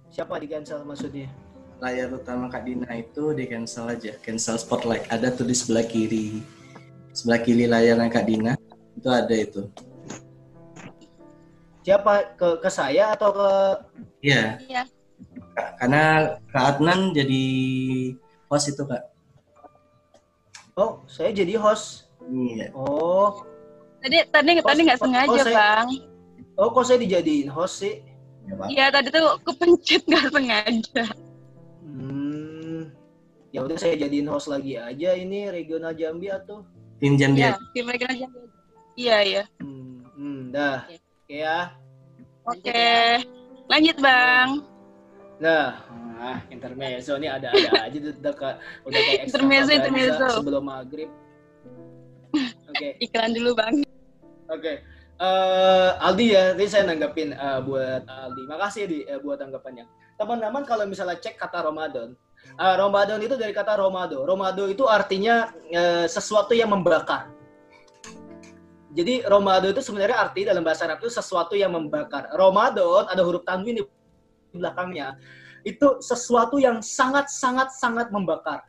Siapa 0.09 0.41
di 0.41 0.49
cancel 0.49 0.81
maksudnya? 0.81 1.29
Layar 1.77 2.09
utama 2.09 2.49
kak 2.49 2.65
Dina 2.65 2.89
itu 2.97 3.35
di 3.37 3.45
cancel 3.45 3.93
aja, 3.93 4.17
cancel 4.25 4.57
spotlight. 4.57 5.05
Ada 5.13 5.29
tuh 5.29 5.45
di 5.45 5.53
sebelah 5.53 5.85
kiri, 5.85 6.41
sebelah 7.13 7.39
kiri 7.45 7.69
layarnya 7.69 8.09
kak 8.09 8.25
Dina 8.25 8.57
itu 8.97 9.09
ada 9.09 9.35
itu. 9.35 9.69
Siapa 11.85 12.33
ke 12.39 12.63
ke 12.63 12.69
saya 12.73 13.13
atau 13.13 13.29
ke? 13.35 13.49
Iya. 14.23 14.57
Iya 14.65 14.83
karena 15.53 16.37
Kak 16.49 16.65
Adnan 16.77 17.13
jadi 17.13 17.43
host 18.49 18.73
itu 18.73 18.83
Kak. 18.85 19.03
Oh, 20.73 21.05
saya 21.05 21.29
jadi 21.29 21.53
host. 21.61 22.09
Iya. 22.31 22.67
Oh. 22.77 23.43
Tadi 24.03 24.17
tadi 24.27 24.51
host, 24.59 24.67
tadi 24.67 24.81
nggak 24.83 24.99
sengaja 24.99 25.41
saya, 25.43 25.55
bang. 25.55 25.87
Oh, 26.59 26.69
kok 26.69 26.85
saya 26.85 26.99
dijadiin 26.99 27.49
host 27.49 27.75
sih? 27.81 28.03
Iya 28.67 28.91
tadi 28.91 29.07
tuh 29.09 29.39
kepencet 29.47 30.03
nggak 30.09 30.27
sengaja. 30.31 31.03
Hmm. 31.83 32.91
Ya 33.55 33.63
udah 33.63 33.77
saya 33.79 33.95
jadiin 33.95 34.27
host 34.27 34.51
lagi 34.51 34.75
aja 34.75 35.15
ini 35.15 35.47
regional 35.47 35.95
Jambi 35.95 36.27
atau? 36.27 36.67
Tim 36.99 37.15
Jambi. 37.15 37.41
Iya, 37.41 37.55
tim 37.71 37.85
regional 37.87 38.17
Jambi. 38.17 38.39
Iya 38.93 39.17
iya. 39.23 39.43
Hmm, 39.63 40.05
hmm 40.13 40.39
dah. 40.51 40.85
Oke 40.85 40.99
okay, 41.25 41.39
ya. 41.41 41.59
Oke. 42.43 42.87
Lanjut 43.71 43.97
bang. 44.03 44.49
Nah, 45.41 45.81
ah, 46.19 46.37
intermezzo 46.51 47.15
ini 47.17 47.27
ada-ada 47.31 47.89
aja 47.89 47.97
udah 47.97 48.33
kayak 48.39 48.57
udah 48.85 48.99
kayak 48.99 49.21
intermezzo 49.31 49.71
intermezzo 49.71 50.27
sebelum 50.43 50.63
maghrib. 50.67 51.09
Oke. 52.73 52.97
Okay. 52.97 53.05
Iklan 53.05 53.31
dulu 53.37 53.51
bang. 53.53 53.75
Oke. 54.49 54.57
Okay. 54.57 54.75
Uh, 55.21 55.93
eh, 55.93 56.05
Aldi 56.09 56.25
ya, 56.33 56.43
tadi 56.57 56.65
saya 56.65 56.83
nanggapin 56.89 57.37
uh, 57.37 57.61
buat 57.61 58.01
Aldi. 58.09 58.43
Makasih 58.49 58.83
di 58.89 58.99
uh, 59.05 59.21
buat 59.21 59.37
tanggapannya. 59.37 59.85
Teman-teman 60.17 60.65
kalau 60.65 60.89
misalnya 60.89 61.21
cek 61.21 61.37
kata 61.37 61.69
Ramadan, 61.69 62.17
uh, 62.57 62.75
Ramadan 62.81 63.21
itu 63.21 63.37
dari 63.37 63.53
kata 63.53 63.77
Romado. 63.77 64.25
Romado 64.25 64.65
itu 64.65 64.89
artinya 64.89 65.53
uh, 65.69 66.09
sesuatu 66.09 66.57
yang 66.57 66.73
membakar. 66.73 67.29
Jadi 68.93 69.21
Romado 69.29 69.69
itu 69.69 69.85
sebenarnya 69.85 70.17
arti 70.17 70.49
dalam 70.49 70.65
bahasa 70.65 70.89
Arab 70.89 70.97
itu 71.05 71.13
sesuatu 71.13 71.53
yang 71.53 71.77
membakar. 71.77 72.33
Ramadan 72.33 73.05
ada 73.05 73.21
huruf 73.21 73.45
tanwin 73.45 73.81
di 73.81 73.83
belakangnya 74.53 75.17
itu 75.63 76.03
sesuatu 76.03 76.59
yang 76.59 76.83
sangat 76.83 77.29
sangat 77.29 77.69
sangat 77.73 78.09
membakar. 78.09 78.65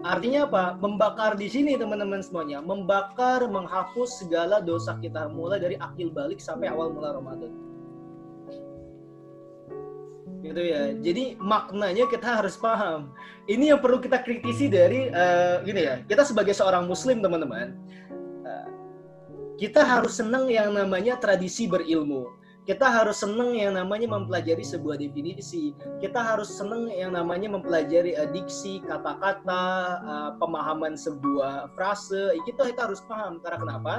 Artinya 0.00 0.48
apa? 0.48 0.64
Membakar 0.80 1.36
di 1.36 1.52
sini 1.52 1.76
teman-teman 1.76 2.24
semuanya, 2.24 2.64
membakar, 2.64 3.44
menghapus 3.44 4.24
segala 4.24 4.64
dosa 4.64 4.96
kita 4.96 5.28
mulai 5.28 5.60
dari 5.60 5.76
akil 5.76 6.08
balik 6.08 6.40
sampai 6.40 6.72
awal 6.72 6.88
mula 6.90 7.12
Ramadan. 7.12 7.52
Gitu 10.42 10.58
ya. 10.58 10.96
Jadi 10.98 11.38
maknanya 11.38 12.08
kita 12.10 12.42
harus 12.42 12.58
paham. 12.58 13.14
Ini 13.46 13.76
yang 13.76 13.80
perlu 13.84 14.02
kita 14.02 14.26
kritisi 14.26 14.66
dari 14.66 15.06
uh, 15.12 15.62
gini 15.62 15.86
ya. 15.86 16.02
Kita 16.02 16.26
sebagai 16.26 16.56
seorang 16.56 16.88
muslim 16.90 17.22
teman-teman, 17.22 17.78
uh, 18.42 18.66
kita 19.60 19.86
harus 19.86 20.18
senang 20.18 20.50
yang 20.50 20.74
namanya 20.74 21.14
tradisi 21.20 21.70
berilmu 21.70 22.41
Kita 22.62 22.86
harus 22.86 23.18
seneng 23.18 23.58
yang 23.58 23.74
namanya 23.74 24.06
mempelajari 24.06 24.62
sebuah 24.62 24.94
definisi. 24.94 25.74
Kita 25.98 26.22
harus 26.22 26.46
seneng 26.46 26.86
yang 26.94 27.18
namanya 27.18 27.50
mempelajari 27.50 28.14
uh, 28.14 28.30
diksi, 28.30 28.78
kata-kata, 28.86 29.64
uh, 30.06 30.30
pemahaman 30.38 30.94
sebuah 30.94 31.74
frase. 31.74 32.38
Kita 32.46 32.70
kita 32.70 32.86
harus 32.86 33.02
paham 33.10 33.42
karena 33.42 33.58
kenapa? 33.66 33.94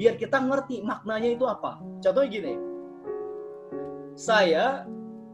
Biar 0.00 0.16
kita 0.16 0.40
ngerti 0.40 0.80
maknanya 0.80 1.36
itu 1.36 1.44
apa. 1.44 1.76
Contohnya 2.00 2.28
gini. 2.32 2.54
Saya 4.16 4.88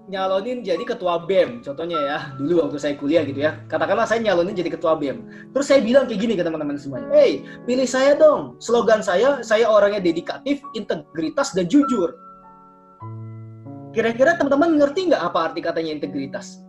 nyalonin 0.06 0.62
jadi 0.62 0.82
ketua 0.86 1.26
BEM 1.26 1.66
contohnya 1.66 1.98
ya 1.98 2.18
dulu 2.38 2.62
waktu 2.66 2.78
saya 2.78 2.94
kuliah 2.94 3.26
gitu 3.26 3.42
ya 3.42 3.58
katakanlah 3.66 4.06
saya 4.06 4.22
nyalonin 4.22 4.54
jadi 4.54 4.70
ketua 4.70 4.94
BEM 4.94 5.50
terus 5.50 5.66
saya 5.66 5.82
bilang 5.82 6.06
kayak 6.06 6.22
gini 6.22 6.38
ke 6.38 6.46
teman-teman 6.46 6.78
semuanya 6.78 7.10
hey 7.10 7.42
pilih 7.66 7.90
saya 7.90 8.14
dong 8.14 8.54
slogan 8.62 9.02
saya 9.02 9.42
saya 9.42 9.66
orangnya 9.66 9.98
dedikatif 9.98 10.62
integritas 10.78 11.50
dan 11.58 11.66
jujur 11.66 12.14
kira-kira 13.96 14.36
teman-teman 14.36 14.76
ngerti 14.76 15.08
nggak 15.08 15.22
apa 15.24 15.38
arti 15.48 15.64
katanya 15.64 15.96
integritas? 15.96 16.60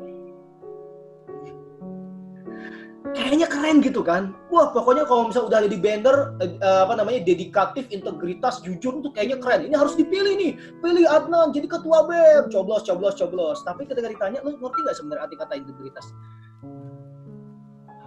Kayaknya 3.12 3.48
keren 3.52 3.84
gitu 3.84 4.00
kan. 4.00 4.32
Wah 4.48 4.72
pokoknya 4.72 5.04
kalau 5.04 5.28
misalnya 5.28 5.48
udah 5.52 5.60
ada 5.66 5.70
di 5.72 5.80
banner 5.80 6.18
apa 6.64 6.94
namanya 6.96 7.20
dedikatif 7.28 7.92
integritas 7.92 8.64
jujur 8.64 9.04
itu 9.04 9.10
kayaknya 9.12 9.44
keren. 9.44 9.68
Ini 9.68 9.76
harus 9.76 10.00
dipilih 10.00 10.40
nih. 10.40 10.52
Pilih 10.80 11.04
Adnan 11.12 11.52
jadi 11.52 11.68
ketua 11.68 12.08
BEM. 12.08 12.48
Coblos 12.48 12.88
coblos 12.88 13.20
coblos. 13.20 13.60
Tapi 13.68 13.84
ketika 13.84 14.08
ditanya 14.08 14.40
lu 14.48 14.56
ngerti 14.56 14.80
nggak 14.88 14.96
sebenarnya 14.96 15.24
arti 15.28 15.36
kata 15.36 15.54
integritas? 15.60 16.06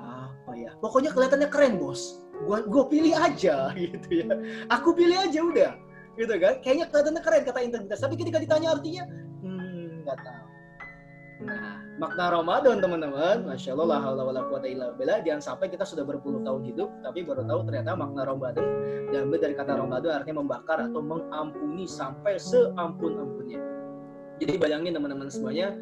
Apa 0.00 0.52
ya? 0.56 0.72
Pokoknya 0.80 1.12
kelihatannya 1.12 1.48
keren 1.52 1.76
bos. 1.76 2.24
Gua 2.48 2.64
gua 2.64 2.88
pilih 2.88 3.12
aja 3.12 3.68
gitu 3.76 4.24
ya. 4.24 4.32
Aku 4.72 4.96
pilih 4.96 5.16
aja 5.20 5.40
udah 5.44 5.89
gitu 6.20 6.34
kan 6.36 6.54
kayaknya 6.60 6.86
kelihatannya 6.92 7.22
keren 7.24 7.42
kata 7.48 7.60
integritas 7.64 8.00
tapi 8.04 8.14
ketika 8.20 8.38
ditanya 8.38 8.76
artinya 8.76 9.04
hmm 9.40 10.04
nggak 10.04 10.18
tahu 10.20 10.50
Nah, 11.40 11.80
makna 11.96 12.36
Ramadan 12.36 12.84
teman-teman, 12.84 13.48
masya 13.48 13.72
Allah, 13.72 13.96
la 13.96 13.98
haula 14.04 14.22
wala 14.28 14.40
quwata 14.44 14.68
illa 14.68 14.92
billah. 14.92 15.24
Jangan 15.24 15.40
sampai 15.40 15.72
kita 15.72 15.88
sudah 15.88 16.04
berpuluh 16.04 16.44
tahun 16.44 16.68
hidup, 16.68 16.92
tapi 17.00 17.24
baru 17.24 17.48
tahu 17.48 17.64
ternyata 17.64 17.96
makna 17.96 18.28
Ramadan 18.28 18.60
diambil 19.08 19.40
dari 19.40 19.54
kata 19.56 19.72
Ramadan 19.80 20.20
artinya 20.20 20.44
membakar 20.44 20.84
atau 20.84 21.00
mengampuni 21.00 21.88
sampai 21.88 22.36
seampun-ampunnya. 22.36 23.56
Jadi 24.36 24.52
bayangin 24.60 24.92
teman-teman 24.92 25.32
semuanya, 25.32 25.72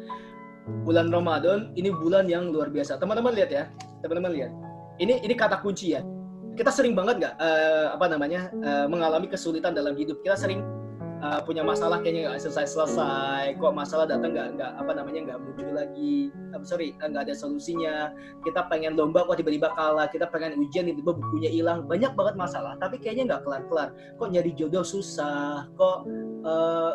bulan 0.87 1.11
Ramadan 1.11 1.75
ini 1.75 1.91
bulan 1.91 2.31
yang 2.31 2.55
luar 2.55 2.71
biasa. 2.71 2.95
Teman-teman 2.95 3.35
lihat 3.35 3.51
ya, 3.51 3.63
teman-teman 3.99 4.31
lihat. 4.31 4.51
Ini 5.03 5.27
ini 5.27 5.33
kata 5.35 5.59
kunci 5.59 5.91
ya. 5.91 6.03
Kita 6.59 6.75
sering 6.75 6.91
banget 6.91 7.23
nggak 7.23 7.35
uh, 7.39 7.95
apa 7.95 8.05
namanya 8.11 8.51
uh, 8.51 8.83
mengalami 8.91 9.31
kesulitan 9.31 9.71
dalam 9.71 9.95
hidup. 9.95 10.19
Kita 10.19 10.35
sering 10.35 10.59
uh, 11.23 11.39
punya 11.47 11.63
masalah 11.63 12.03
kayaknya 12.03 12.27
nggak 12.27 12.43
selesai 12.43 12.75
selesai 12.75 13.55
kok 13.55 13.71
masalah 13.71 14.03
datang 14.03 14.35
nggak 14.35 14.59
nggak 14.59 14.71
apa 14.75 14.91
namanya 14.91 15.19
nggak 15.23 15.39
muncul 15.39 15.71
lagi. 15.71 16.35
Uh, 16.51 16.59
sorry 16.67 16.99
nggak 16.99 17.31
ada 17.31 17.31
solusinya. 17.31 18.11
Kita 18.43 18.67
pengen 18.67 18.99
lomba 18.99 19.23
kok 19.23 19.39
tiba-tiba 19.39 19.71
kalah. 19.71 20.11
Kita 20.11 20.27
pengen 20.27 20.59
ujian 20.59 20.83
tiba-tiba 20.91 21.15
bukunya 21.15 21.47
hilang. 21.47 21.87
Banyak 21.87 22.11
banget 22.19 22.35
masalah 22.35 22.75
tapi 22.75 22.99
kayaknya 22.99 23.39
nggak 23.39 23.47
kelar-kelar. 23.47 23.95
Kok 24.19 24.27
nyari 24.27 24.51
jodoh 24.51 24.83
susah? 24.83 25.63
Kok 25.79 25.97
uh, 26.43 26.91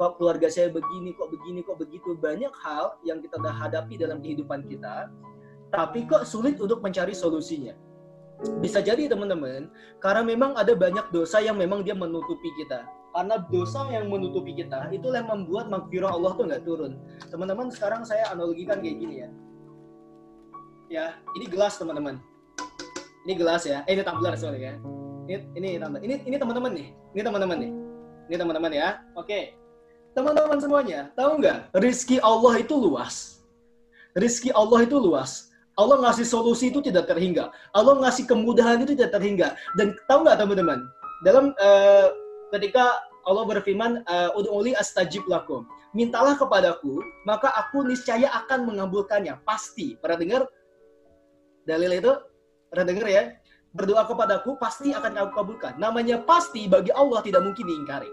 kok 0.00 0.16
keluarga 0.16 0.48
saya 0.48 0.72
begini 0.72 1.12
kok 1.12 1.28
begini 1.28 1.60
kok 1.60 1.76
begitu? 1.76 2.16
Banyak 2.16 2.56
hal 2.56 2.96
yang 3.04 3.20
kita 3.20 3.36
udah 3.36 3.52
hadapi 3.52 4.00
dalam 4.00 4.24
kehidupan 4.24 4.64
kita 4.64 5.12
tapi 5.74 6.06
kok 6.06 6.22
sulit 6.22 6.54
untuk 6.62 6.78
mencari 6.86 7.10
solusinya 7.10 7.74
bisa 8.60 8.80
jadi 8.80 9.08
teman-teman 9.08 9.68
karena 10.00 10.22
memang 10.24 10.56
ada 10.56 10.72
banyak 10.76 11.12
dosa 11.12 11.40
yang 11.40 11.56
memang 11.56 11.84
dia 11.84 11.96
menutupi 11.96 12.48
kita. 12.60 12.84
Karena 13.14 13.38
dosa 13.46 13.86
yang 13.94 14.10
menutupi 14.10 14.58
kita 14.58 14.90
itu 14.90 15.06
yang 15.14 15.30
membuat 15.30 15.70
magfirah 15.70 16.10
Allah 16.10 16.34
tuh 16.34 16.50
nggak 16.50 16.66
turun. 16.66 16.98
Teman-teman 17.30 17.70
sekarang 17.70 18.02
saya 18.02 18.26
analogikan 18.34 18.82
kayak 18.82 18.96
gini 18.98 19.14
ya. 19.22 19.28
Ya 20.90 21.04
ini 21.38 21.46
gelas 21.46 21.78
teman-teman. 21.78 22.18
Ini 23.24 23.32
gelas 23.38 23.62
ya. 23.64 23.86
Eh 23.86 23.94
ini 23.94 24.02
tumbler 24.02 24.34
sorry 24.34 24.66
ya. 24.66 24.74
Ini 25.30 25.36
ini 25.54 25.68
ini 25.78 26.14
ini 26.26 26.36
teman-teman 26.36 26.74
nih. 26.74 26.88
Ini 27.14 27.22
teman-teman 27.22 27.56
nih. 27.62 27.70
Ini 28.32 28.36
teman-teman 28.40 28.72
ya. 28.74 28.88
Oke. 29.14 29.54
Teman-teman 30.14 30.58
semuanya 30.58 31.10
tahu 31.14 31.38
nggak? 31.38 31.70
Rizki 31.78 32.18
Allah 32.18 32.58
itu 32.58 32.74
luas. 32.74 33.42
Rizki 34.18 34.50
Allah 34.54 34.86
itu 34.86 34.98
luas 34.98 35.53
Allah 35.74 35.96
ngasih 36.06 36.26
solusi 36.26 36.70
itu 36.70 36.78
tidak 36.78 37.10
terhingga. 37.10 37.50
Allah 37.74 37.98
ngasih 37.98 38.30
kemudahan 38.30 38.82
itu 38.86 38.94
tidak 38.94 39.18
terhingga. 39.18 39.58
Dan 39.74 39.98
tahu 40.06 40.22
nggak 40.22 40.38
teman-teman? 40.38 40.78
Dalam 41.26 41.50
uh, 41.58 42.14
ketika 42.54 43.02
Allah 43.24 43.44
berfirman, 43.48 44.04
Ud'uli 44.36 44.76
astajib 44.76 45.24
lakum. 45.26 45.64
Mintalah 45.96 46.36
kepadaku, 46.36 47.00
maka 47.24 47.48
aku 47.56 47.86
niscaya 47.88 48.28
akan 48.44 48.68
mengabulkannya. 48.68 49.40
Pasti. 49.48 49.96
Pernah 49.96 50.18
dengar? 50.20 50.42
Dalil 51.64 51.90
itu? 51.96 52.12
Pernah 52.68 52.84
dengar 52.84 53.06
ya? 53.08 53.22
Berdoa 53.74 54.06
kepadaku, 54.06 54.60
pasti 54.60 54.94
akan 54.94 55.26
aku 55.26 55.32
kabulkan. 55.34 55.74
Namanya 55.80 56.22
pasti 56.22 56.68
bagi 56.70 56.92
Allah 56.94 57.24
tidak 57.24 57.42
mungkin 57.42 57.64
diingkari. 57.66 58.10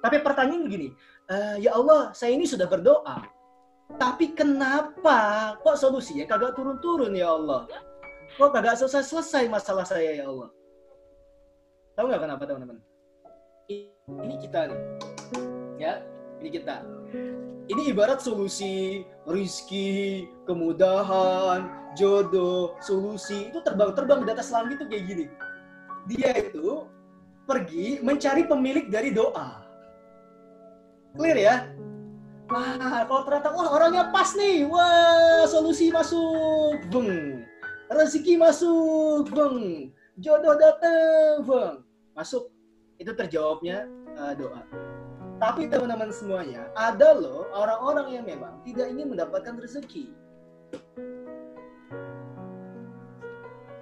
Tapi 0.00 0.16
pertanyaan 0.20 0.64
begini, 0.64 0.88
uh, 1.28 1.56
ya 1.60 1.76
Allah, 1.76 2.12
saya 2.12 2.32
ini 2.36 2.48
sudah 2.48 2.68
berdoa 2.68 3.20
tapi 3.96 4.36
kenapa 4.36 5.54
kok 5.64 5.78
solusinya 5.80 6.28
kagak 6.28 6.54
turun-turun 6.54 7.16
ya 7.16 7.34
Allah? 7.34 7.66
Kok 8.38 8.50
kagak 8.54 8.78
selesai-selesai 8.78 9.50
masalah 9.50 9.82
saya 9.82 10.22
ya 10.22 10.24
Allah? 10.30 10.50
Tahu 11.98 12.06
nggak 12.06 12.22
kenapa 12.22 12.42
teman-teman? 12.46 12.78
Ini 14.10 14.34
kita 14.38 14.70
nih. 14.70 14.80
Ya, 15.80 15.92
ini 16.42 16.48
kita. 16.52 16.84
Ini 17.70 17.94
ibarat 17.94 18.18
solusi 18.18 19.06
rizki, 19.30 20.26
kemudahan, 20.42 21.70
jodoh, 21.94 22.74
solusi 22.82 23.50
itu 23.50 23.62
terbang-terbang 23.62 24.26
di 24.26 24.30
atas 24.34 24.50
langit 24.50 24.82
itu 24.82 24.86
kayak 24.90 25.04
gini. 25.06 25.24
Dia 26.10 26.30
itu 26.50 26.86
pergi 27.46 28.02
mencari 28.02 28.42
pemilik 28.46 28.90
dari 28.90 29.14
doa. 29.14 29.62
Clear 31.14 31.38
ya? 31.38 31.54
Wah, 32.50 33.06
kalau 33.06 33.22
ternyata 33.22 33.54
wah 33.54 33.78
orangnya 33.78 34.10
pas 34.10 34.34
nih, 34.34 34.66
wah 34.66 35.46
solusi 35.46 35.94
masuk, 35.94 36.82
beng, 36.90 37.46
rezeki 37.86 38.42
masuk, 38.42 39.30
beng, 39.30 39.94
jodoh 40.18 40.58
datang, 40.58 41.46
beng, 41.46 41.86
masuk. 42.10 42.50
Itu 42.98 43.14
terjawabnya 43.14 43.86
uh, 44.18 44.34
doa. 44.34 44.66
Tapi 45.38 45.70
teman-teman 45.70 46.10
semuanya, 46.10 46.66
ada 46.74 47.14
loh 47.14 47.46
orang-orang 47.54 48.18
yang 48.18 48.24
memang 48.26 48.58
tidak 48.66 48.90
ingin 48.90 49.14
mendapatkan 49.14 49.54
rezeki. 49.54 50.10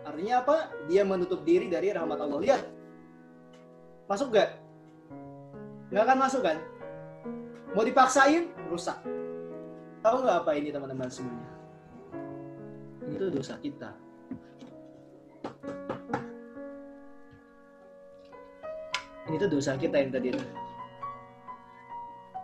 Artinya 0.05 0.45
apa? 0.45 0.57
Dia 0.93 1.09
menutup 1.09 1.41
diri 1.49 1.73
dari 1.73 1.89
rahmat 1.89 2.21
Allah. 2.21 2.39
Lihat, 2.45 2.63
masuk 4.13 4.37
gak? 4.37 4.61
Nggak 5.89 6.05
akan 6.05 6.19
masuk 6.21 6.43
kan? 6.45 6.61
Mau 7.73 7.85
dipaksain, 7.85 8.49
rusak. 8.69 8.99
Tahu 10.05 10.17
nggak 10.23 10.39
apa 10.45 10.51
ini 10.55 10.69
teman-teman 10.71 11.11
semuanya? 11.11 11.49
Itu 13.09 13.27
dosa 13.33 13.57
kita. 13.59 13.91
Ini 19.29 19.37
tuh 19.37 19.51
dosa 19.51 19.77
kita 19.77 19.97
yang 20.01 20.13
tadi. 20.13 20.33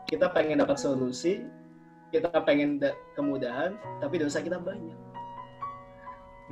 Kita 0.04 0.28
pengen 0.32 0.60
dapat 0.60 0.76
solusi, 0.76 1.40
kita 2.12 2.28
pengen 2.44 2.76
kemudahan, 3.16 3.78
tapi 4.04 4.20
dosa 4.20 4.44
kita 4.44 4.60
banyak. 4.60 4.98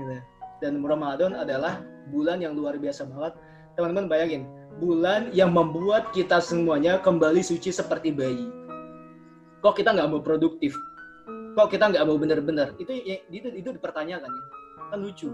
Gitu. 0.00 0.16
Dan 0.64 0.80
Ramadan 0.80 1.36
adalah 1.36 1.84
bulan 2.08 2.40
yang 2.40 2.56
luar 2.56 2.80
biasa 2.80 3.04
banget. 3.10 3.36
Teman-teman 3.76 4.08
bayangin, 4.08 4.48
bulan 4.80 5.28
yang 5.36 5.52
membuat 5.52 6.14
kita 6.16 6.40
semuanya 6.40 6.96
kembali 7.00 7.44
suci 7.44 7.68
seperti 7.68 8.12
bayi 8.12 8.61
kok 9.62 9.78
kita 9.78 9.94
nggak 9.94 10.10
mau 10.10 10.20
produktif? 10.20 10.74
Kok 11.54 11.68
kita 11.70 11.94
nggak 11.94 12.04
mau 12.04 12.18
benar-benar? 12.18 12.74
Itu 12.82 12.90
itu 13.30 13.48
itu 13.54 13.68
dipertanyakan 13.70 14.28
ya. 14.28 14.44
Kan 14.90 14.98
lucu. 15.00 15.30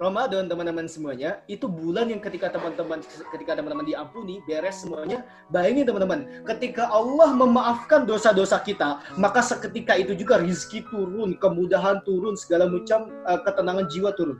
Ramadan 0.00 0.50
teman-teman 0.50 0.90
semuanya 0.90 1.46
itu 1.46 1.70
bulan 1.70 2.10
yang 2.10 2.18
ketika 2.18 2.50
teman-teman 2.50 3.06
ketika 3.06 3.54
teman-teman 3.54 3.86
diampuni 3.86 4.42
beres 4.46 4.82
semuanya. 4.82 5.22
Bayangin 5.50 5.86
teman-teman 5.86 6.42
ketika 6.46 6.90
Allah 6.90 7.30
memaafkan 7.34 8.02
dosa-dosa 8.06 8.58
kita 8.62 8.98
maka 9.18 9.42
seketika 9.42 9.94
itu 9.94 10.14
juga 10.18 10.42
rizki 10.42 10.82
turun 10.90 11.38
kemudahan 11.38 12.02
turun 12.02 12.34
segala 12.34 12.66
macam 12.66 13.10
uh, 13.26 13.38
ketenangan 13.46 13.86
jiwa 13.90 14.10
turun. 14.18 14.38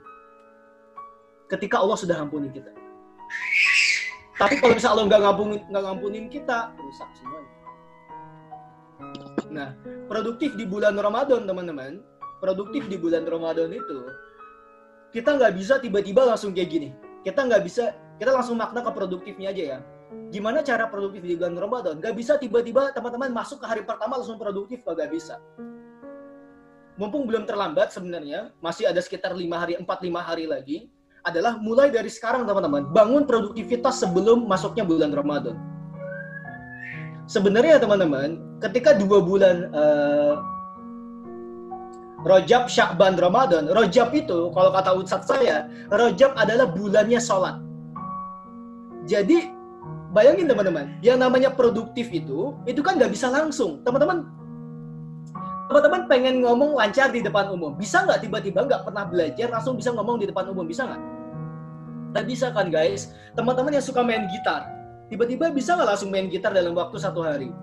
Ketika 1.47 1.79
Allah 1.79 1.95
sudah 1.99 2.17
ampuni 2.19 2.51
kita. 2.51 2.71
Tapi 4.35 4.59
kalau 4.59 4.75
misalnya 4.75 4.93
Allah 4.99 5.05
nggak 5.07 5.21
ngampunin 5.21 5.61
nggak 5.71 5.83
ngampunin 5.85 6.25
kita 6.27 6.57
rusak 6.75 7.07
semuanya 7.15 7.52
Nah, 9.53 9.77
produktif 10.09 10.57
di 10.57 10.65
bulan 10.65 10.97
Ramadan, 10.97 11.45
teman-teman. 11.45 12.01
Produktif 12.41 12.89
di 12.91 12.97
bulan 12.99 13.23
Ramadan 13.23 13.71
itu, 13.71 13.99
kita 15.15 15.39
nggak 15.39 15.53
bisa 15.55 15.79
tiba-tiba 15.79 16.27
langsung 16.27 16.51
kayak 16.51 16.69
gini. 16.73 16.89
Kita 17.23 17.45
nggak 17.47 17.63
bisa, 17.63 17.95
kita 18.19 18.35
langsung 18.35 18.59
makna 18.59 18.83
ke 18.83 18.91
produktifnya 18.91 19.53
aja 19.55 19.63
ya. 19.63 19.79
Gimana 20.33 20.59
cara 20.65 20.89
produktif 20.89 21.23
di 21.23 21.37
bulan 21.39 21.55
Ramadan? 21.55 22.01
Gak 22.01 22.13
bisa 22.17 22.37
tiba-tiba 22.37 22.89
teman-teman 22.93 23.33
masuk 23.33 23.61
ke 23.61 23.65
hari 23.69 23.81
pertama 23.85 24.17
langsung 24.17 24.37
produktif, 24.37 24.81
gak 24.85 25.09
bisa. 25.09 25.39
Mumpung 26.99 27.25
belum 27.25 27.49
terlambat 27.49 27.89
sebenarnya, 27.89 28.53
masih 28.61 28.85
ada 28.85 29.01
sekitar 29.01 29.33
lima 29.33 29.57
hari, 29.57 29.73
empat 29.77 30.05
lima 30.05 30.21
hari 30.21 30.45
lagi, 30.45 30.91
adalah 31.25 31.57
mulai 31.57 31.89
dari 31.89 32.11
sekarang 32.11 32.45
teman-teman, 32.45 32.93
bangun 32.93 33.23
produktivitas 33.25 34.03
sebelum 34.03 34.45
masuknya 34.45 34.85
bulan 34.85 35.09
Ramadan. 35.09 35.72
Sebenarnya 37.23 37.79
teman-teman, 37.79 38.35
ketika 38.59 38.91
dua 38.99 39.23
bulan 39.23 39.71
uh, 39.71 40.35
Rojab, 42.23 42.67
Syakban, 42.67 43.15
Ramadan, 43.19 43.67
Rojab 43.71 44.11
itu 44.15 44.51
kalau 44.51 44.71
kata 44.71 44.91
ustadz 44.95 45.27
saya, 45.27 45.67
Rojab 45.91 46.35
adalah 46.35 46.71
bulannya 46.71 47.19
sholat. 47.19 47.59
Jadi 49.07 49.51
bayangin 50.15 50.47
teman-teman, 50.47 50.99
yang 51.03 51.19
namanya 51.19 51.51
produktif 51.51 52.11
itu, 52.11 52.55
itu 52.67 52.79
kan 52.79 52.95
nggak 52.95 53.11
bisa 53.11 53.31
langsung. 53.31 53.79
Teman-teman, 53.83 54.27
teman-teman 55.71 56.01
pengen 56.11 56.43
ngomong 56.43 56.75
lancar 56.75 57.11
di 57.11 57.23
depan 57.23 57.51
umum, 57.51 57.75
bisa 57.75 58.03
nggak 58.03 58.23
tiba-tiba 58.23 58.67
nggak 58.67 58.83
pernah 58.87 59.03
belajar 59.07 59.47
langsung 59.51 59.79
bisa 59.79 59.95
ngomong 59.95 60.19
di 60.19 60.27
depan 60.27 60.47
umum, 60.51 60.63
bisa 60.63 60.87
nggak? 60.87 61.01
Nggak 62.15 62.25
bisa 62.27 62.47
kan 62.51 62.67
guys? 62.71 63.15
Teman-teman 63.35 63.75
yang 63.75 63.83
suka 63.83 63.99
main 63.99 64.27
gitar, 64.31 64.63
tiba-tiba 65.13 65.53
bisa 65.53 65.77
nggak 65.77 65.93
langsung 65.93 66.09
main 66.09 66.25
gitar 66.25 66.57
dalam 66.57 66.73
waktu 66.73 66.97
satu 66.97 67.21
hari? 67.21 67.53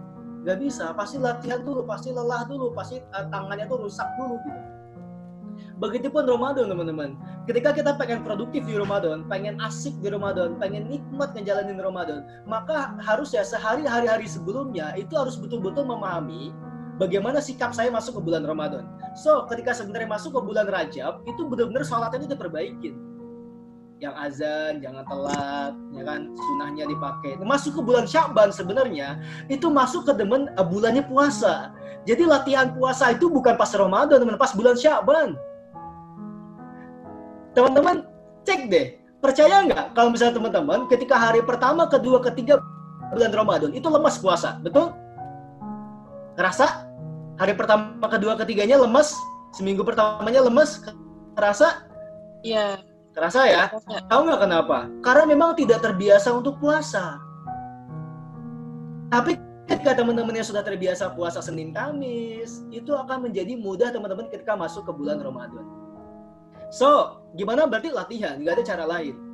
Nggak 0.46 0.58
bisa, 0.62 0.94
pasti 0.94 1.18
latihan 1.18 1.66
dulu, 1.66 1.82
pasti 1.82 2.14
lelah 2.14 2.46
dulu, 2.46 2.70
pasti 2.70 3.02
uh, 3.10 3.26
tangannya 3.26 3.66
tuh 3.66 3.82
rusak 3.82 4.06
dulu 4.14 4.38
gitu. 4.46 4.60
Begitupun 5.82 6.24
Ramadan 6.24 6.70
teman-teman. 6.70 7.18
Ketika 7.44 7.74
kita 7.74 7.98
pengen 7.98 8.22
produktif 8.22 8.62
di 8.64 8.78
Ramadan, 8.78 9.26
pengen 9.26 9.58
asik 9.60 9.92
di 9.98 10.08
Ramadan, 10.08 10.56
pengen 10.56 10.88
nikmat 10.88 11.34
ngejalanin 11.34 11.76
Ramadan, 11.76 12.24
maka 12.46 12.94
harus 13.02 13.34
ya 13.34 13.42
sehari 13.42 13.84
hari-hari 13.84 14.30
sebelumnya 14.30 14.94
itu 14.94 15.12
harus 15.18 15.36
betul-betul 15.36 15.84
memahami 15.84 16.54
bagaimana 17.00 17.40
sikap 17.42 17.72
saya 17.72 17.88
masuk 17.92 18.20
ke 18.20 18.30
bulan 18.30 18.46
Ramadan. 18.46 18.86
So, 19.18 19.48
ketika 19.50 19.72
sebenarnya 19.72 20.08
masuk 20.08 20.36
ke 20.36 20.40
bulan 20.44 20.68
Rajab, 20.68 21.24
itu 21.26 21.42
benar-benar 21.48 21.82
sholatnya 21.82 22.24
itu 22.24 22.28
diperbaikin. 22.36 22.94
Yang 24.00 24.16
azan, 24.16 24.72
jangan 24.80 25.04
telat, 25.04 25.72
ya 25.92 26.02
kan, 26.08 26.20
sunahnya 26.32 26.88
dipakai. 26.88 27.36
Masuk 27.44 27.76
ke 27.76 27.80
bulan 27.84 28.08
Syakban 28.08 28.48
sebenarnya, 28.48 29.20
itu 29.52 29.68
masuk 29.68 30.08
ke 30.08 30.16
demen 30.16 30.48
uh, 30.56 30.64
bulannya 30.64 31.04
puasa. 31.04 31.68
Jadi 32.08 32.24
latihan 32.24 32.72
puasa 32.72 33.12
itu 33.12 33.28
bukan 33.28 33.60
pas 33.60 33.68
Ramadan, 33.76 34.24
teman 34.24 34.40
pas 34.40 34.56
bulan 34.56 34.72
Syakban. 34.72 35.36
Teman-teman 37.52 38.08
cek 38.48 38.72
deh. 38.72 38.96
Percaya 39.20 39.68
nggak 39.68 39.92
kalau 39.92 40.08
misalnya 40.08 40.40
teman-teman 40.40 40.88
ketika 40.88 41.20
hari 41.20 41.44
pertama 41.44 41.84
kedua 41.84 42.24
ketiga 42.24 42.56
bulan 43.12 43.36
Ramadan 43.36 43.76
itu 43.76 43.84
lemas 43.84 44.16
puasa 44.16 44.56
betul? 44.64 44.96
Kerasa? 46.40 46.88
Hari 47.36 47.52
pertama 47.52 48.00
kedua 48.08 48.32
ketiganya 48.40 48.80
lemas 48.80 49.12
seminggu 49.52 49.84
pertamanya 49.84 50.40
lemas 50.40 50.80
kerasa? 51.36 51.84
Iya 52.40 52.80
kerasa 53.14 53.40
ya? 53.46 53.64
Tahu 54.06 54.20
nggak 54.26 54.40
kenapa? 54.42 54.78
Karena 55.02 55.24
memang 55.26 55.58
tidak 55.58 55.82
terbiasa 55.82 56.30
untuk 56.34 56.58
puasa. 56.62 57.18
Tapi 59.10 59.34
ketika 59.66 60.02
teman-teman 60.02 60.34
yang 60.34 60.46
sudah 60.46 60.62
terbiasa 60.66 61.14
puasa 61.14 61.38
Senin 61.42 61.70
Kamis 61.74 62.66
itu 62.70 62.90
akan 62.94 63.30
menjadi 63.30 63.54
mudah 63.58 63.90
teman-teman 63.90 64.30
ketika 64.30 64.54
masuk 64.54 64.86
ke 64.86 64.92
bulan 64.94 65.22
Ramadan. 65.22 65.66
So, 66.70 67.18
gimana 67.34 67.66
berarti 67.66 67.90
latihan? 67.90 68.38
Gak 68.42 68.62
ada 68.62 68.64
cara 68.66 68.84
lain. 68.86 69.29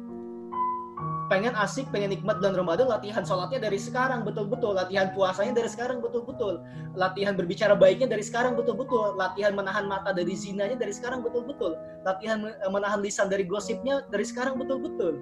Pengen 1.26 1.58
asik, 1.58 1.90
pengen 1.90 2.14
nikmat 2.14 2.38
bulan 2.38 2.54
Ramadan, 2.54 2.86
latihan 2.86 3.26
sholatnya 3.26 3.58
dari 3.66 3.82
sekarang 3.82 4.22
betul-betul. 4.22 4.78
Latihan 4.78 5.10
puasanya 5.10 5.58
dari 5.58 5.66
sekarang 5.66 5.98
betul-betul. 5.98 6.62
Latihan 6.94 7.34
berbicara 7.34 7.74
baiknya 7.74 8.06
dari 8.06 8.22
sekarang 8.22 8.54
betul-betul. 8.54 9.18
Latihan 9.18 9.50
menahan 9.50 9.90
mata 9.90 10.14
dari 10.14 10.38
zinanya 10.38 10.78
dari 10.78 10.94
sekarang 10.94 11.26
betul-betul. 11.26 11.74
Latihan 12.06 12.46
eh, 12.46 12.70
menahan 12.70 13.02
lisan 13.02 13.26
dari 13.26 13.42
gosipnya 13.42 14.06
dari 14.06 14.22
sekarang 14.22 14.54
betul-betul. 14.54 15.18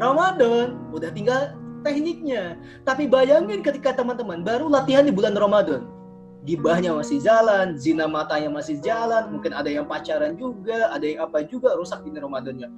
Ramadan, 0.00 0.80
udah 0.88 1.12
tinggal 1.12 1.52
tekniknya. 1.84 2.56
Tapi 2.88 3.04
bayangin 3.04 3.60
ketika 3.60 3.92
teman-teman 3.92 4.40
baru 4.40 4.72
latihan 4.72 5.04
di 5.04 5.12
bulan 5.12 5.36
Ramadan 5.36 5.84
gibahnya 6.46 6.94
masih 6.94 7.18
jalan, 7.18 7.74
zina 7.74 8.06
matanya 8.06 8.46
masih 8.48 8.78
jalan, 8.78 9.34
mungkin 9.34 9.50
ada 9.50 9.66
yang 9.66 9.84
pacaran 9.84 10.38
juga, 10.38 10.94
ada 10.94 11.02
yang 11.02 11.20
apa 11.26 11.42
juga 11.42 11.74
rusak 11.74 12.06
ini 12.06 12.22
Ramadannya. 12.22 12.70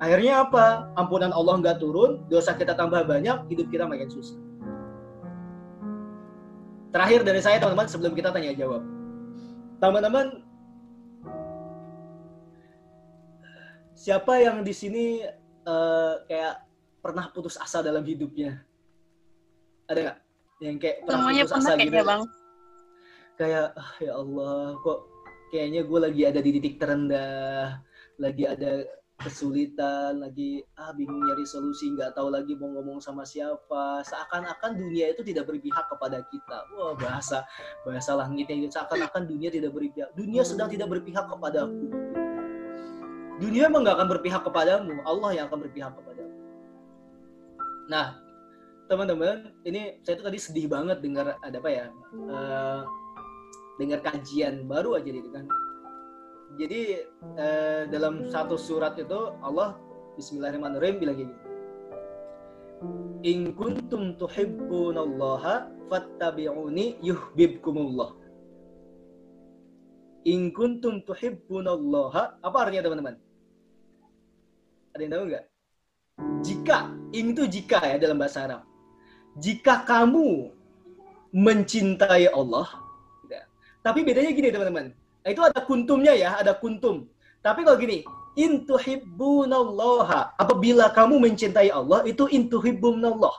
Akhirnya 0.00 0.48
apa? 0.48 0.88
Ampunan 0.96 1.28
Allah 1.28 1.60
nggak 1.60 1.76
turun, 1.76 2.24
dosa 2.32 2.56
kita 2.56 2.72
tambah 2.72 3.04
banyak, 3.04 3.44
hidup 3.52 3.68
kita 3.68 3.84
makin 3.84 4.08
susah. 4.08 4.40
Terakhir 6.88 7.20
dari 7.20 7.44
saya 7.44 7.60
teman-teman 7.60 7.84
sebelum 7.84 8.16
kita 8.16 8.32
tanya 8.32 8.56
jawab. 8.56 8.80
Teman-teman, 9.76 10.40
siapa 13.92 14.40
yang 14.40 14.64
di 14.64 14.72
sini 14.72 15.04
uh, 15.68 16.24
kayak 16.24 16.64
pernah 17.04 17.28
putus 17.28 17.60
asa 17.60 17.84
dalam 17.84 18.00
hidupnya? 18.00 18.64
Ada 19.84 20.00
nggak? 20.00 20.18
Yang 20.64 20.76
kayak 20.80 20.96
pernah 21.04 21.12
Semuanya 21.20 21.42
putus 21.44 21.52
pernah 21.52 21.68
asa 21.68 21.84
gitu? 21.84 22.00
bang. 22.08 22.22
kayak 23.40 23.72
ah, 23.72 23.92
ya 24.04 24.12
Allah 24.20 24.76
kok 24.84 24.98
kayaknya 25.48 25.80
gue 25.88 25.98
lagi 26.04 26.22
ada 26.28 26.40
di 26.44 26.50
titik 26.60 26.76
terendah 26.76 27.80
lagi 28.20 28.44
ada 28.44 28.84
kesulitan 29.20 30.16
lagi 30.16 30.64
ah 30.80 30.96
bingung 30.96 31.20
nyari 31.20 31.44
solusi 31.44 31.92
nggak 31.92 32.16
tahu 32.16 32.32
lagi 32.32 32.56
mau 32.56 32.72
ngomong 32.72 32.98
sama 32.98 33.22
siapa. 33.22 34.00
Seakan-akan 34.02 34.80
dunia 34.80 35.12
itu 35.12 35.20
tidak 35.20 35.46
berpihak 35.46 35.86
kepada 35.86 36.24
kita. 36.32 36.58
Wah 36.74 36.96
bahasa 36.96 37.44
bahasa 37.84 38.16
langitnya 38.16 38.66
seakan-akan 38.72 39.28
dunia 39.28 39.52
tidak 39.52 39.76
berpihak. 39.76 40.10
Dunia 40.16 40.42
sedang 40.42 40.72
tidak 40.72 40.88
berpihak 40.88 41.28
kepadaku. 41.28 41.86
Dunia 43.40 43.68
emang 43.68 43.84
nggak 43.84 43.96
akan 44.00 44.08
berpihak 44.08 44.42
kepadamu. 44.42 44.94
Allah 45.04 45.30
yang 45.36 45.44
akan 45.52 45.58
berpihak 45.68 45.92
kepadamu. 45.92 46.34
Nah 47.92 48.06
teman-teman 48.90 49.54
ini 49.62 50.02
saya 50.02 50.18
tuh 50.18 50.26
tadi 50.26 50.38
sedih 50.40 50.66
banget 50.66 50.98
dengar 50.98 51.38
ada 51.46 51.56
apa 51.62 51.70
ya 51.70 51.86
uh, 52.26 52.82
dengar 53.78 54.02
kajian 54.02 54.66
baru 54.66 54.96
aja 54.96 55.12
gitu 55.12 55.28
kan. 55.28 55.44
Jadi 56.58 56.98
eh, 57.38 57.82
dalam 57.86 58.26
satu 58.26 58.58
surat 58.58 58.98
itu 58.98 59.36
Allah 59.44 59.78
Bismillahirrahmanirrahim 60.18 60.96
bilang 60.98 61.16
gini. 61.16 61.34
In 63.22 63.52
kuntum 63.54 64.16
tuhibbunallaha 64.18 65.68
fattabi'uni 65.86 66.98
yuhibbukumullah. 67.04 68.16
In 70.26 70.50
kuntum 70.50 71.04
tuhibbunallaha 71.06 72.42
apa 72.42 72.56
artinya 72.58 72.90
teman-teman? 72.90 73.16
Ada 74.96 75.00
yang 75.06 75.12
tahu 75.14 75.24
nggak? 75.30 75.44
Jika, 76.44 76.78
in 77.14 77.32
itu 77.32 77.44
jika 77.46 77.78
ya 77.84 77.96
dalam 77.96 78.18
bahasa 78.18 78.44
Arab. 78.44 78.62
Jika 79.38 79.86
kamu 79.86 80.50
mencintai 81.30 82.26
Allah, 82.34 82.66
tapi 83.80 84.04
bedanya 84.04 84.34
gini 84.34 84.52
teman-teman. 84.52 84.92
Nah, 85.20 85.28
itu 85.28 85.42
ada 85.44 85.60
kuntumnya 85.60 86.16
ya, 86.16 86.40
ada 86.40 86.56
kuntum. 86.56 87.04
Tapi 87.44 87.64
kalau 87.64 87.76
gini, 87.76 88.04
intuhibbunallaha. 88.36 90.36
Apabila 90.40 90.88
kamu 90.92 91.20
mencintai 91.20 91.68
Allah, 91.68 92.04
itu 92.08 92.24
intuhibbunallah. 92.30 93.34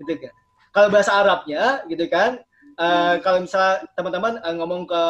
Gitu 0.00 0.14
kan. 0.20 0.32
Kalau 0.74 0.88
bahasa 0.90 1.12
Arabnya, 1.14 1.86
gitu 1.86 2.04
kan, 2.10 2.42
uh, 2.76 3.16
kalau 3.22 3.46
misalnya 3.46 3.86
teman-teman 3.94 4.42
uh, 4.42 4.54
ngomong 4.58 4.82
ke 4.90 5.02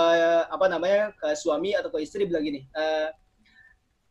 apa 0.53 0.67
namanya 0.69 1.09
ke 1.17 1.33
suami 1.33 1.73
atau 1.73 1.89
ke 1.89 2.05
istri 2.05 2.29
bilang 2.29 2.45
gini, 2.45 2.69
uh, 2.77 3.09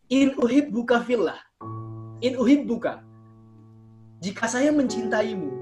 in 0.10 0.34
uhibbuka 0.34 1.06
fillah, 1.06 1.38
in 2.26 2.34
uhibbuka. 2.42 3.06
Jika 4.24 4.50
saya 4.50 4.74
mencintaimu, 4.74 5.53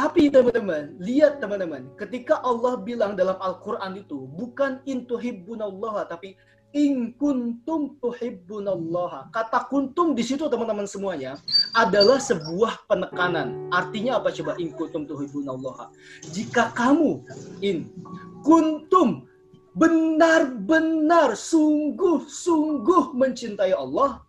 tapi 0.00 0.32
teman-teman, 0.32 0.96
lihat 0.96 1.44
teman-teman, 1.44 1.92
ketika 2.00 2.40
Allah 2.40 2.80
bilang 2.80 3.12
dalam 3.20 3.36
Al-Quran 3.36 4.00
itu, 4.00 4.24
bukan 4.32 4.80
intuhibbunallah, 4.88 6.08
tapi 6.08 6.40
in 6.72 7.12
kuntum 7.20 8.00
tuhibbunallaha. 8.00 9.28
Kata 9.28 9.68
kuntum 9.68 10.16
di 10.16 10.24
situ 10.24 10.48
teman-teman 10.48 10.88
semuanya 10.88 11.36
adalah 11.76 12.16
sebuah 12.16 12.88
penekanan. 12.88 13.68
Artinya 13.68 14.16
apa 14.24 14.32
coba 14.32 14.56
in 14.56 14.72
kuntum 14.72 15.04
tuhibbunallaha? 15.04 15.92
Jika 16.32 16.72
kamu 16.72 17.20
in 17.60 17.92
kuntum 18.40 19.28
benar-benar 19.76 21.36
sungguh-sungguh 21.36 23.12
mencintai 23.12 23.76
Allah, 23.76 24.24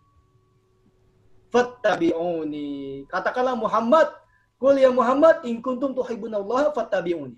fattabi'uni. 1.48 3.08
Katakanlah 3.08 3.56
Muhammad, 3.56 4.21
Qul 4.62 4.78
ya 4.78 4.94
Muhammad 4.94 5.42
in 5.42 5.58
kuntum 5.58 5.90
tuhibbunallaha 5.90 6.70
fattabi'uni. 6.70 7.34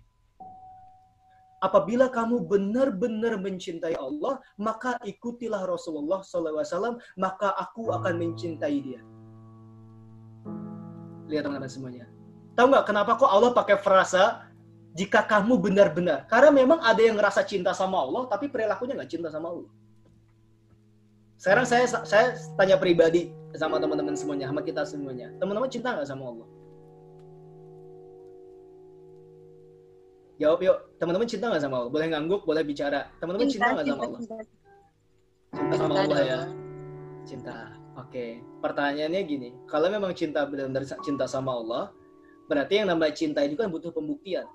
Apabila 1.65 2.13
kamu 2.13 2.45
benar-benar 2.45 3.41
mencintai 3.41 3.97
Allah, 3.97 4.45
maka 4.61 5.01
ikutilah 5.01 5.65
Rasulullah 5.65 6.21
SAW, 6.21 7.01
maka 7.17 7.57
aku 7.57 7.89
akan 7.89 8.21
mencintai 8.21 8.77
dia. 8.85 9.01
Lihat 11.33 11.49
teman-teman 11.49 11.73
semuanya. 11.73 12.05
Tahu 12.61 12.69
nggak 12.69 12.85
kenapa 12.93 13.17
kok 13.17 13.33
Allah 13.33 13.57
pakai 13.57 13.81
frasa 13.81 14.53
jika 14.93 15.25
kamu 15.25 15.57
benar-benar? 15.57 16.29
Karena 16.29 16.53
memang 16.53 16.85
ada 16.85 17.01
yang 17.01 17.17
ngerasa 17.17 17.41
cinta 17.49 17.73
sama 17.73 18.05
Allah, 18.05 18.29
tapi 18.29 18.53
perilakunya 18.53 19.01
nggak 19.01 19.09
cinta 19.09 19.33
sama 19.33 19.49
Allah. 19.49 19.73
Sekarang 21.41 21.65
saya 21.65 21.89
saya 21.89 22.37
tanya 22.61 22.77
pribadi 22.77 23.33
sama 23.57 23.81
teman-teman 23.81 24.13
semuanya, 24.13 24.53
sama 24.53 24.61
kita 24.61 24.85
semuanya. 24.85 25.33
Teman-teman 25.41 25.73
cinta 25.73 25.97
nggak 25.97 26.13
sama 26.13 26.29
Allah? 26.29 26.49
Jawab 30.43 30.61
yuk. 30.67 30.79
Teman-teman 30.99 31.29
cinta 31.31 31.47
nggak 31.47 31.63
sama 31.63 31.75
Allah? 31.85 31.93
Boleh 31.95 32.07
ngangguk, 32.11 32.43
boleh 32.43 32.63
bicara. 32.67 33.07
Teman-teman 33.23 33.49
cinta 33.51 33.71
nggak 33.71 33.87
sama 33.87 34.03
Allah? 34.03 34.21
Cinta 35.55 35.75
sama 35.79 35.95
Allah 36.03 36.21
ya. 36.27 36.41
Cinta. 37.23 37.57
Oke. 37.95 38.43
Pertanyaannya 38.59 39.21
gini, 39.23 39.49
kalau 39.71 39.87
memang 39.87 40.11
cinta 40.19 40.43
benar-benar 40.43 40.83
cinta 41.07 41.25
sama 41.31 41.55
Allah, 41.55 41.95
berarti 42.51 42.83
yang 42.83 42.91
namanya 42.91 43.15
cinta 43.15 43.47
itu 43.47 43.55
kan 43.55 43.71
butuh 43.71 43.95
pembuktian. 43.95 44.49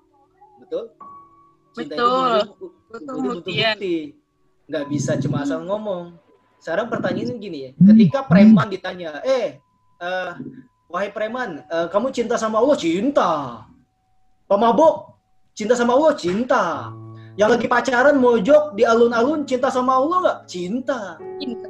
Betul? 0.60 0.92
Cinta 1.72 1.94
Betul. 1.96 2.10
itu 2.10 2.50
butuh, 2.58 2.70
Butuh 2.90 3.14
butuh, 3.16 3.40
bukti. 3.40 3.96
Nggak 4.68 4.84
bisa 4.90 5.12
cuma 5.18 5.42
asal 5.42 5.64
ngomong. 5.64 6.14
Sekarang 6.60 6.92
pertanyaannya 6.92 7.36
gini 7.40 7.58
ya, 7.64 7.70
ketika 7.72 8.28
preman 8.28 8.68
ditanya, 8.68 9.24
eh, 9.24 9.56
eh, 9.96 10.30
wahai 10.92 11.08
preman, 11.08 11.64
eh, 11.64 11.88
kamu 11.88 12.12
cinta 12.12 12.36
sama 12.36 12.60
Allah? 12.60 12.76
Cinta. 12.76 13.64
Pemabuk, 14.44 15.09
cinta 15.60 15.76
sama 15.76 15.92
Allah? 15.92 16.16
Cinta. 16.16 16.64
Yang 17.36 17.50
lagi 17.52 17.66
pacaran 17.68 18.16
mojok 18.16 18.72
di 18.72 18.88
alun-alun 18.88 19.44
cinta 19.44 19.68
sama 19.68 20.00
Allah 20.00 20.16
nggak? 20.24 20.38
Cinta. 20.48 21.20
Cinta. 21.36 21.68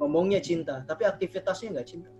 Ngomongnya 0.00 0.40
cinta, 0.40 0.80
tapi 0.88 1.04
aktivitasnya 1.04 1.76
nggak 1.76 1.88
cinta. 1.88 2.10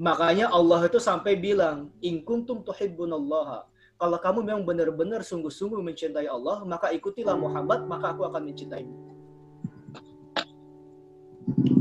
Makanya 0.00 0.50
Allah 0.50 0.88
itu 0.88 0.98
sampai 0.98 1.36
bilang, 1.36 1.92
"In 2.00 2.24
kuntum 2.24 2.64
tuhibbunallaha." 2.64 3.68
Kalau 3.94 4.18
kamu 4.18 4.40
memang 4.42 4.64
benar-benar 4.66 5.22
sungguh-sungguh 5.22 5.78
mencintai 5.78 6.26
Allah, 6.26 6.66
maka 6.66 6.90
ikutilah 6.90 7.38
Muhammad, 7.38 7.86
maka 7.86 8.10
aku 8.10 8.26
akan 8.26 8.50
mencintaimu. 8.50 8.96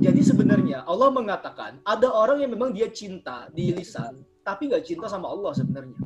Jadi 0.04 0.22
sebenarnya 0.22 0.86
Allah 0.86 1.10
mengatakan 1.10 1.82
ada 1.82 2.12
orang 2.14 2.44
yang 2.46 2.52
memang 2.54 2.76
dia 2.76 2.92
cinta 2.94 3.50
di 3.50 3.74
lisan, 3.74 4.22
tapi 4.44 4.70
nggak 4.70 4.84
cinta 4.84 5.08
sama 5.08 5.32
Allah 5.32 5.56
sebenarnya. 5.56 5.98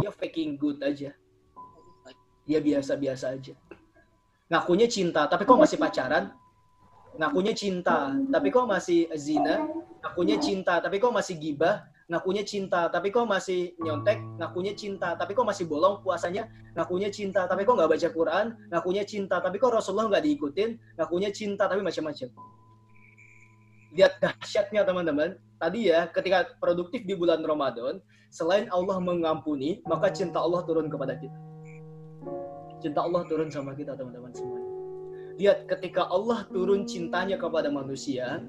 Dia 0.00 0.10
faking 0.14 0.56
good 0.56 0.78
aja. 0.80 1.10
Dia 2.46 2.58
biasa-biasa 2.62 3.36
aja. 3.36 3.54
Ngakunya 4.50 4.86
cinta, 4.90 5.30
tapi 5.30 5.46
kok 5.46 5.58
masih 5.58 5.78
pacaran? 5.78 6.34
Ngakunya 7.14 7.54
cinta, 7.54 8.14
tapi 8.30 8.48
kok 8.50 8.66
masih 8.66 9.06
zina? 9.14 9.66
Ngakunya 10.02 10.36
cinta, 10.42 10.82
tapi 10.82 10.98
kok 10.98 11.14
masih 11.14 11.38
gibah? 11.38 11.86
Ngakunya 12.10 12.42
cinta, 12.42 12.90
tapi 12.90 13.14
kok 13.14 13.22
masih 13.22 13.78
nyontek? 13.78 14.18
Ngakunya 14.42 14.74
cinta, 14.74 15.14
tapi 15.14 15.30
kok 15.30 15.46
masih 15.46 15.70
bolong 15.70 16.02
puasanya? 16.02 16.50
Ngakunya 16.74 17.06
cinta, 17.14 17.46
tapi 17.46 17.62
kok 17.62 17.78
nggak 17.78 17.90
baca 17.90 18.08
Quran? 18.10 18.46
Ngakunya 18.74 19.04
cinta, 19.06 19.38
tapi 19.38 19.62
kok 19.62 19.70
Rasulullah 19.70 20.10
nggak 20.10 20.24
diikutin? 20.26 20.70
Ngakunya 20.98 21.30
cinta, 21.30 21.70
tapi 21.70 21.86
macam-macam. 21.86 22.28
Lihat 23.94 24.12
dahsyatnya 24.18 24.82
teman-teman. 24.82 25.38
Tadi 25.60 25.92
ya, 25.92 26.08
ketika 26.08 26.56
produktif 26.56 27.04
di 27.04 27.12
bulan 27.12 27.44
Ramadan, 27.44 28.00
selain 28.32 28.64
Allah 28.72 28.96
mengampuni, 28.96 29.84
maka 29.84 30.08
cinta 30.08 30.40
Allah 30.40 30.64
turun 30.64 30.88
kepada 30.88 31.20
kita. 31.20 31.36
Cinta 32.80 33.04
Allah 33.04 33.28
turun 33.28 33.52
sama 33.52 33.76
kita 33.76 33.92
teman-teman 33.92 34.32
semuanya. 34.32 34.72
Lihat 35.36 35.68
ketika 35.68 36.08
Allah 36.08 36.48
turun 36.48 36.88
cintanya 36.88 37.36
kepada 37.36 37.68
manusia, 37.68 38.40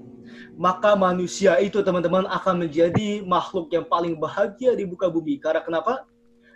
maka 0.55 0.95
manusia 0.95 1.59
itu 1.59 1.83
teman-teman 1.83 2.23
akan 2.31 2.63
menjadi 2.63 3.27
makhluk 3.27 3.67
yang 3.75 3.83
paling 3.91 4.15
bahagia 4.15 4.71
di 4.71 4.87
muka 4.87 5.11
bumi. 5.11 5.35
Karena 5.35 5.67
kenapa? 5.67 6.07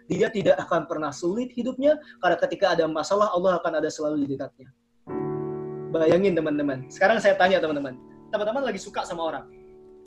Dia 0.08 0.32
tidak 0.32 0.56
akan 0.64 0.88
pernah 0.88 1.12
sulit 1.12 1.51
hidupnya, 1.51 1.99
karena 2.24 2.39
ketika 2.39 2.80
ada 2.80 2.88
masalah 2.88 3.28
Allah 3.36 3.60
akan 3.60 3.84
ada 3.84 3.91
selalu 3.91 4.24
di 4.24 4.39
dekatnya. 4.39 4.72
Bayangin 5.91 6.32
teman-teman. 6.32 6.88
Sekarang 6.88 7.20
saya 7.20 7.36
tanya 7.36 7.60
teman-teman. 7.60 7.99
Teman-teman 8.32 8.64
lagi 8.64 8.80
suka 8.80 9.03
sama 9.03 9.36
orang. 9.36 9.64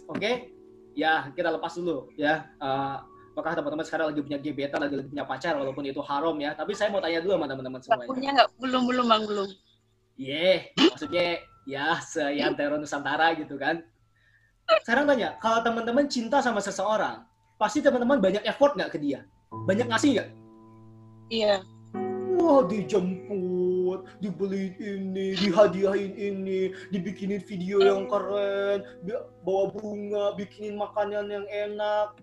Oke? 0.08 0.52
Ya, 0.96 1.30
kita 1.36 1.52
lepas 1.52 1.76
dulu 1.76 2.10
ya. 2.18 2.48
Uh, 2.58 3.04
apakah 3.36 3.54
teman-teman 3.54 3.86
sekarang 3.86 4.10
lagi 4.10 4.20
punya 4.24 4.38
gebetan, 4.42 4.82
lagi 4.82 4.98
punya 5.06 5.22
pacar, 5.22 5.54
walaupun 5.54 5.86
itu 5.86 6.02
haram 6.02 6.34
ya. 6.42 6.56
Tapi 6.58 6.74
saya 6.74 6.90
mau 6.90 6.98
tanya 6.98 7.22
dulu 7.22 7.38
sama 7.38 7.46
teman-teman 7.46 7.80
semuanya. 7.84 8.08
Punya 8.10 8.30
nggak? 8.34 8.48
Belum 8.58 8.82
belum 8.88 9.06
bang 9.06 9.22
belum. 9.28 9.48
Iya, 10.18 10.74
maksudnya 10.74 11.26
ya 11.68 12.02
seantero 12.02 12.74
Nusantara 12.80 13.38
gitu 13.38 13.54
kan. 13.54 13.86
Sekarang 14.82 15.06
tanya, 15.06 15.38
kalau 15.38 15.62
teman-teman 15.62 16.10
cinta 16.10 16.42
sama 16.42 16.58
seseorang, 16.58 17.22
pasti 17.56 17.78
teman-teman 17.78 18.18
banyak 18.18 18.42
effort 18.42 18.74
nggak 18.74 18.90
ke 18.90 18.98
dia? 18.98 19.22
Banyak 19.64 19.86
ngasih 19.88 20.10
nggak? 20.18 20.28
Iya. 21.30 21.54
Wah, 22.36 22.66
dijemput, 22.66 23.47
dibeliin 24.18 24.74
ini, 24.78 25.26
dihadiahin 25.38 26.12
ini, 26.14 26.60
dibikinin 26.90 27.42
video 27.42 27.78
yang 27.82 28.06
keren, 28.06 28.84
bawa 29.42 29.64
bunga, 29.72 30.24
bikinin 30.34 30.76
makanan 30.76 31.26
yang 31.30 31.46
enak. 31.48 32.18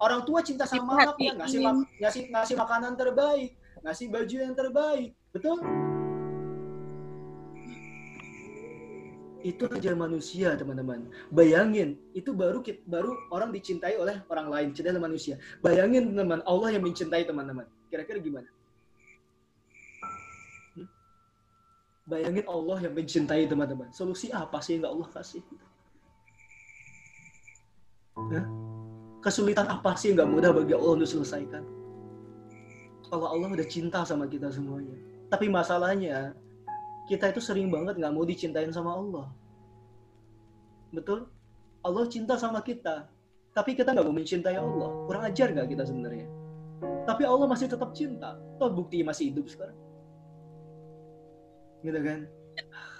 Orang 0.00 0.24
tua 0.24 0.40
cinta 0.40 0.64
sama 0.64 0.96
anaknya, 0.96 1.36
ngasih, 1.36 1.60
mak- 1.60 1.92
ngasih, 2.00 2.22
ngasih 2.32 2.56
makanan 2.56 2.92
terbaik, 2.96 3.50
ngasih 3.84 4.06
baju 4.08 4.36
yang 4.40 4.56
terbaik. 4.56 5.10
Betul? 5.30 5.60
itu 9.40 9.64
aja 9.72 9.96
manusia 9.96 10.52
teman-teman 10.52 11.08
bayangin 11.32 11.96
itu 12.12 12.36
baru 12.36 12.60
baru 12.84 13.16
orang 13.32 13.50
dicintai 13.56 13.96
oleh 13.96 14.20
orang 14.28 14.52
lain 14.52 14.68
cintai 14.76 14.92
oleh 14.92 15.00
manusia 15.00 15.40
bayangin 15.64 16.12
teman 16.12 16.44
Allah 16.44 16.76
yang 16.76 16.84
mencintai 16.84 17.24
teman-teman 17.24 17.64
kira-kira 17.88 18.20
gimana 18.20 18.48
bayangin 22.10 22.44
Allah 22.50 22.78
yang 22.82 22.94
mencintai 22.98 23.46
teman-teman 23.46 23.88
solusi 23.94 24.34
apa 24.34 24.58
sih 24.58 24.76
yang 24.76 24.84
nggak 24.84 24.94
Allah 24.98 25.08
kasih 25.14 25.42
Hah? 28.18 28.46
kesulitan 29.22 29.70
apa 29.70 29.94
sih 29.94 30.10
yang 30.10 30.26
nggak 30.26 30.30
mudah 30.34 30.50
bagi 30.50 30.74
Allah 30.74 30.92
untuk 30.98 31.08
selesaikan 31.08 31.62
kalau 33.06 33.30
Allah 33.30 33.48
udah 33.54 33.68
cinta 33.70 34.02
sama 34.02 34.26
kita 34.26 34.50
semuanya 34.50 34.98
tapi 35.30 35.46
masalahnya 35.46 36.34
kita 37.10 37.34
itu 37.34 37.42
sering 37.42 37.66
banget 37.74 37.98
nggak 37.98 38.14
mau 38.14 38.22
dicintain 38.22 38.70
sama 38.70 38.94
Allah. 38.94 39.26
Betul? 40.94 41.26
Allah 41.82 42.06
cinta 42.06 42.38
sama 42.38 42.62
kita, 42.62 43.10
tapi 43.50 43.74
kita 43.74 43.90
nggak 43.90 44.06
mau 44.06 44.14
mencintai 44.14 44.54
Allah. 44.54 44.94
Kurang 45.10 45.26
ajar 45.26 45.50
nggak 45.50 45.74
kita 45.74 45.82
sebenarnya? 45.90 46.30
Tapi 47.10 47.26
Allah 47.26 47.50
masih 47.50 47.66
tetap 47.66 47.90
cinta. 47.98 48.38
Toh 48.62 48.70
bukti 48.70 49.02
masih 49.02 49.34
hidup 49.34 49.50
sekarang. 49.50 49.74
Gitu 51.80 52.00
kan? 52.00 52.28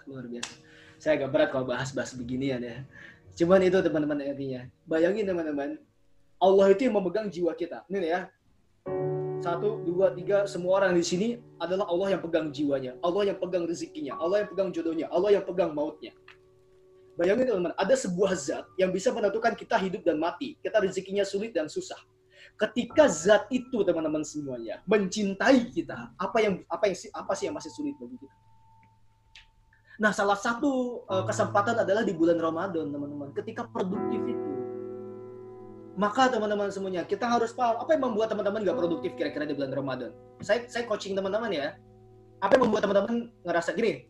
Luar 0.08 0.24
biasa. 0.26 0.52
Saya 1.00 1.12
agak 1.16 1.30
berat 1.32 1.48
kalau 1.52 1.64
bahas-bahas 1.64 2.12
beginian 2.12 2.60
ya. 2.60 2.84
Cuman 3.36 3.64
itu 3.64 3.80
teman-teman 3.80 4.20
artinya. 4.20 4.68
Bayangin 4.84 5.24
teman-teman, 5.24 5.80
Allah 6.40 6.66
itu 6.72 6.88
yang 6.88 6.94
memegang 7.00 7.28
jiwa 7.32 7.52
kita. 7.56 7.84
Ini 7.88 8.08
ya, 8.08 8.20
satu, 9.40 9.80
dua, 9.88 10.12
tiga, 10.12 10.44
semua 10.44 10.84
orang 10.84 10.92
di 10.92 11.04
sini 11.04 11.28
adalah 11.56 11.88
Allah 11.88 12.16
yang 12.16 12.20
pegang 12.20 12.52
jiwanya, 12.52 12.92
Allah 13.00 13.32
yang 13.32 13.38
pegang 13.40 13.64
rezekinya, 13.64 14.20
Allah 14.20 14.44
yang 14.44 14.48
pegang 14.52 14.68
jodohnya, 14.68 15.06
Allah 15.08 15.30
yang 15.40 15.44
pegang 15.48 15.72
mautnya. 15.72 16.12
Bayangin 17.16 17.48
teman-teman, 17.48 17.72
ada 17.76 17.94
sebuah 17.96 18.32
zat 18.36 18.64
yang 18.76 18.92
bisa 18.92 19.08
menentukan 19.12 19.56
kita 19.56 19.80
hidup 19.80 20.04
dan 20.04 20.20
mati, 20.20 20.60
kita 20.60 20.80
rezekinya 20.80 21.24
sulit 21.24 21.56
dan 21.56 21.68
susah. 21.72 21.96
Ketika 22.56 23.08
zat 23.08 23.48
itu 23.48 23.80
teman-teman 23.80 24.20
semuanya 24.20 24.84
mencintai 24.84 25.72
kita, 25.72 26.12
apa 26.20 26.38
yang 26.44 26.60
apa 26.68 26.92
yang 26.92 26.96
apa 27.16 27.32
sih 27.32 27.44
yang 27.48 27.56
masih 27.56 27.72
sulit 27.72 27.96
bagi 27.96 28.16
kita? 28.20 28.36
Nah, 30.00 30.16
salah 30.16 30.40
satu 30.40 31.04
uh, 31.12 31.28
kesempatan 31.28 31.76
adalah 31.84 32.00
di 32.00 32.16
bulan 32.16 32.40
Ramadan, 32.40 32.88
teman-teman. 32.88 33.36
Ketika 33.36 33.68
produktif 33.68 34.24
itu, 34.24 34.50
maka 36.00 36.32
teman-teman 36.32 36.72
semuanya, 36.72 37.04
kita 37.04 37.28
harus 37.28 37.52
paham 37.52 37.84
apa 37.84 37.92
yang 37.92 38.08
membuat 38.08 38.32
teman-teman 38.32 38.64
nggak 38.64 38.80
produktif 38.80 39.12
kira-kira 39.12 39.44
di 39.44 39.52
bulan 39.52 39.76
Ramadan. 39.76 40.10
Saya 40.40 40.64
saya 40.72 40.88
coaching 40.88 41.12
teman-teman 41.12 41.52
ya. 41.52 41.76
Apa 42.40 42.56
yang 42.56 42.72
membuat 42.72 42.88
teman-teman 42.88 43.28
ngerasa 43.44 43.76
gini? 43.76 44.08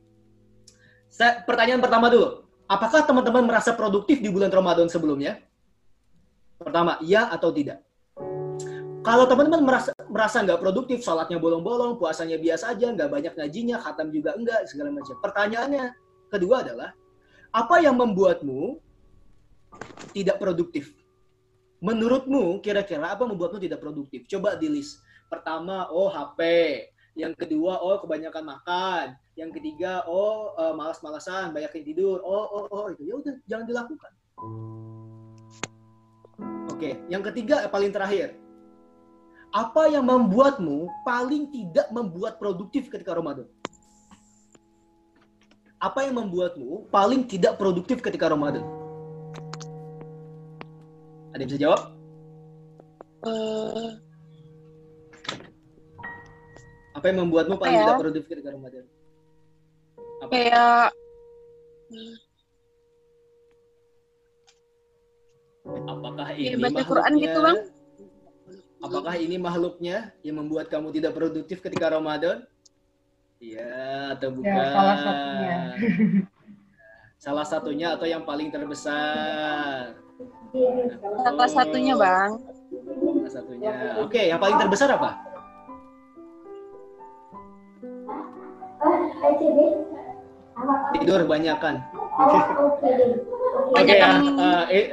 Saya, 1.10 1.42
pertanyaan 1.42 1.82
pertama 1.82 2.06
dulu. 2.06 2.46
Apakah 2.70 3.02
teman-teman 3.02 3.42
merasa 3.42 3.74
produktif 3.74 4.22
di 4.22 4.30
bulan 4.30 4.54
Ramadan 4.54 4.86
sebelumnya? 4.86 5.42
Pertama, 6.54 7.02
iya 7.02 7.26
atau 7.34 7.50
tidak? 7.50 7.82
Kalau 9.00 9.24
teman-teman 9.24 9.64
merasa 9.64 9.96
merasa 10.12 10.44
nggak 10.44 10.60
produktif, 10.60 11.00
sholatnya 11.00 11.40
bolong-bolong, 11.40 11.96
puasanya 11.96 12.36
biasa 12.36 12.76
aja, 12.76 12.92
nggak 12.92 13.08
banyak 13.08 13.32
ngajinya, 13.32 13.80
khatam 13.80 14.12
juga 14.12 14.36
enggak, 14.36 14.68
segala 14.68 14.92
macam. 14.92 15.16
Pertanyaannya 15.24 15.84
kedua 16.28 16.60
adalah, 16.60 16.92
apa 17.48 17.80
yang 17.80 17.96
membuatmu 17.96 18.76
tidak 20.12 20.36
produktif? 20.36 20.92
Menurutmu 21.80 22.60
kira-kira 22.60 23.16
apa 23.16 23.24
membuatmu 23.24 23.56
tidak 23.56 23.80
produktif? 23.80 24.28
Coba 24.28 24.60
di 24.60 24.68
list. 24.68 25.00
Pertama, 25.32 25.88
oh 25.88 26.12
HP. 26.12 26.40
Yang 27.16 27.40
kedua, 27.40 27.80
oh 27.80 28.04
kebanyakan 28.04 28.44
makan. 28.44 29.16
Yang 29.32 29.56
ketiga, 29.56 30.04
oh 30.04 30.52
uh, 30.60 30.76
malas-malasan, 30.76 31.56
banyak 31.56 31.72
yang 31.72 31.86
tidur. 31.88 32.20
Oh, 32.20 32.44
oh, 32.52 32.64
oh 32.68 32.86
itu 32.92 33.08
ya 33.08 33.14
udah 33.16 33.34
jangan 33.48 33.64
dilakukan. 33.64 34.12
Oke, 36.68 37.00
yang 37.08 37.24
ketiga 37.24 37.64
paling 37.72 37.96
terakhir. 37.96 38.49
Apa 39.50 39.90
yang 39.90 40.06
membuatmu 40.06 40.86
paling 41.02 41.50
tidak 41.50 41.90
membuat 41.90 42.38
produktif 42.38 42.86
ketika 42.86 43.18
Ramadan? 43.18 43.50
Apa 45.82 46.06
yang 46.06 46.22
membuatmu 46.22 46.86
paling 46.86 47.26
tidak 47.26 47.58
produktif 47.58 47.98
ketika 47.98 48.30
Ramadan? 48.30 48.62
Ada 51.34 51.42
yang 51.42 51.50
bisa 51.50 51.60
jawab? 51.62 51.80
Eh, 53.26 53.90
Apa 56.94 57.04
yang 57.10 57.26
membuatmu 57.26 57.58
paling 57.58 57.74
ya? 57.74 57.82
tidak 57.82 57.98
produktif 58.06 58.24
ketika 58.30 58.50
Ramadan? 58.54 58.84
Apa? 60.20 60.30
kayak 60.30 60.84
Apakah 65.90 66.28
ini 66.38 66.56
baca 66.56 66.82
Quran 66.86 67.12
gitu, 67.18 67.38
Bang? 67.42 67.58
Apakah 68.80 69.12
ini 69.20 69.36
makhluknya 69.36 70.16
yang 70.24 70.40
membuat 70.40 70.72
kamu 70.72 70.88
tidak 70.96 71.12
produktif 71.12 71.60
ketika 71.60 71.92
Ramadan? 71.92 72.48
Iya 73.36 74.16
atau 74.16 74.32
bukan? 74.32 74.48
Ya, 74.48 74.72
salah 74.72 74.96
satunya. 74.96 75.58
Salah 77.20 77.44
satunya 77.44 77.88
atau 77.92 78.08
yang 78.08 78.24
paling 78.24 78.48
terbesar? 78.48 79.92
salah 81.20 81.48
satunya 81.52 81.92
bang. 81.92 82.32
Salah 82.32 83.32
satunya. 83.36 83.70
Oke, 84.00 84.24
yang 84.24 84.40
paling 84.40 84.56
terbesar 84.56 84.88
apa? 84.96 85.20
Tidur 90.96 91.20
banyakan. 91.24 91.74
Oke 93.70 93.94
ya. 93.94 94.10
eh, 94.18 94.64
eh, 94.70 94.84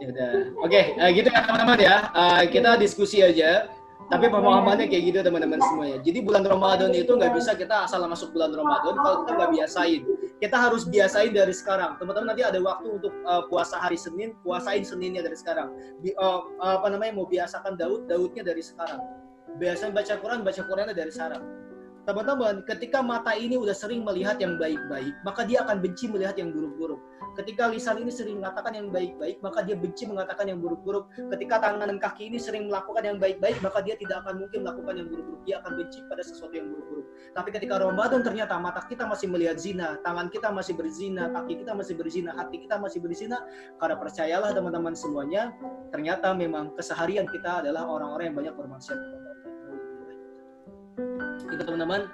Ya 0.00 0.06
udah. 0.10 0.30
Oke, 0.64 0.80
eh, 0.94 1.10
gitu 1.14 1.28
ya 1.28 1.40
teman-teman 1.44 1.78
ya. 1.78 1.96
Eh, 2.10 2.42
kita 2.50 2.76
diskusi 2.76 3.20
aja. 3.20 3.68
Tapi 4.08 4.24
pemahamannya 4.32 4.88
kayak 4.88 5.04
gitu 5.04 5.18
teman-teman 5.20 5.60
semuanya. 5.60 6.00
Jadi 6.00 6.24
bulan 6.24 6.40
Ramadan 6.40 6.88
itu 6.96 7.12
nggak 7.12 7.28
bisa 7.36 7.52
kita 7.52 7.84
asal 7.84 8.00
masuk 8.08 8.32
bulan 8.32 8.56
Ramadan 8.56 8.96
kalau 8.96 9.16
kita 9.20 9.32
nggak 9.36 9.50
biasain. 9.52 10.00
Kita 10.40 10.56
harus 10.56 10.82
biasain 10.88 11.28
dari 11.36 11.52
sekarang. 11.52 12.00
Teman-teman 12.00 12.32
nanti 12.32 12.40
ada 12.40 12.56
waktu 12.56 12.88
untuk 12.88 13.12
eh, 13.12 13.42
puasa 13.52 13.76
hari 13.76 14.00
Senin, 14.00 14.32
puasain 14.40 14.80
Seninnya 14.80 15.20
dari 15.20 15.36
sekarang. 15.36 15.76
Bi- 16.00 16.16
eh, 16.16 16.40
apa 16.56 16.88
namanya 16.88 17.20
mau 17.20 17.28
biasakan 17.28 17.76
Daud, 17.76 18.08
Daudnya 18.08 18.40
dari 18.48 18.64
sekarang. 18.64 19.04
Biasain 19.60 19.92
baca 19.92 20.14
Quran, 20.16 20.40
baca 20.40 20.62
Qurannya 20.64 20.96
dari 20.96 21.12
sekarang. 21.12 21.42
Teman-teman, 22.08 22.64
ketika 22.64 23.04
mata 23.04 23.36
ini 23.36 23.60
udah 23.60 23.76
sering 23.76 24.00
melihat 24.00 24.40
yang 24.40 24.56
baik-baik, 24.56 25.12
maka 25.28 25.44
dia 25.44 25.60
akan 25.60 25.84
benci 25.84 26.08
melihat 26.08 26.40
yang 26.40 26.56
buruk-buruk. 26.56 26.96
Ketika 27.36 27.68
lisan 27.68 28.00
ini 28.00 28.08
sering 28.08 28.40
mengatakan 28.40 28.80
yang 28.80 28.88
baik-baik, 28.88 29.44
maka 29.44 29.60
dia 29.60 29.76
benci 29.76 30.08
mengatakan 30.08 30.48
yang 30.48 30.56
buruk-buruk. 30.56 31.12
Ketika 31.36 31.60
tangan 31.60 31.84
dan 31.84 32.00
kaki 32.00 32.32
ini 32.32 32.40
sering 32.40 32.72
melakukan 32.72 33.04
yang 33.04 33.20
baik-baik, 33.20 33.60
maka 33.60 33.84
dia 33.84 33.92
tidak 34.00 34.24
akan 34.24 34.40
mungkin 34.40 34.64
melakukan 34.64 34.94
yang 34.96 35.06
buruk-buruk. 35.12 35.42
Dia 35.44 35.56
akan 35.60 35.72
benci 35.76 36.00
pada 36.08 36.22
sesuatu 36.24 36.54
yang 36.56 36.72
buruk-buruk. 36.72 37.06
Tapi 37.36 37.48
ketika 37.52 37.74
Ramadan 37.76 38.20
ternyata 38.24 38.56
mata 38.56 38.80
kita 38.88 39.04
masih 39.04 39.28
melihat 39.28 39.60
zina, 39.60 40.00
tangan 40.00 40.32
kita 40.32 40.48
masih 40.48 40.80
berzina, 40.80 41.28
kaki 41.28 41.60
kita 41.60 41.76
masih 41.76 41.92
berzina, 41.92 42.32
hati 42.32 42.56
kita 42.64 42.80
masih 42.80 43.04
berzina, 43.04 43.44
karena 43.76 44.00
percayalah 44.00 44.56
teman-teman 44.56 44.96
semuanya, 44.96 45.52
ternyata 45.92 46.32
memang 46.32 46.72
keseharian 46.72 47.28
kita 47.28 47.60
adalah 47.60 47.84
orang-orang 47.84 48.32
yang 48.32 48.36
banyak 48.40 48.54
bermaksiat. 48.56 48.96
Itu 51.48 51.62
teman-teman, 51.64 52.08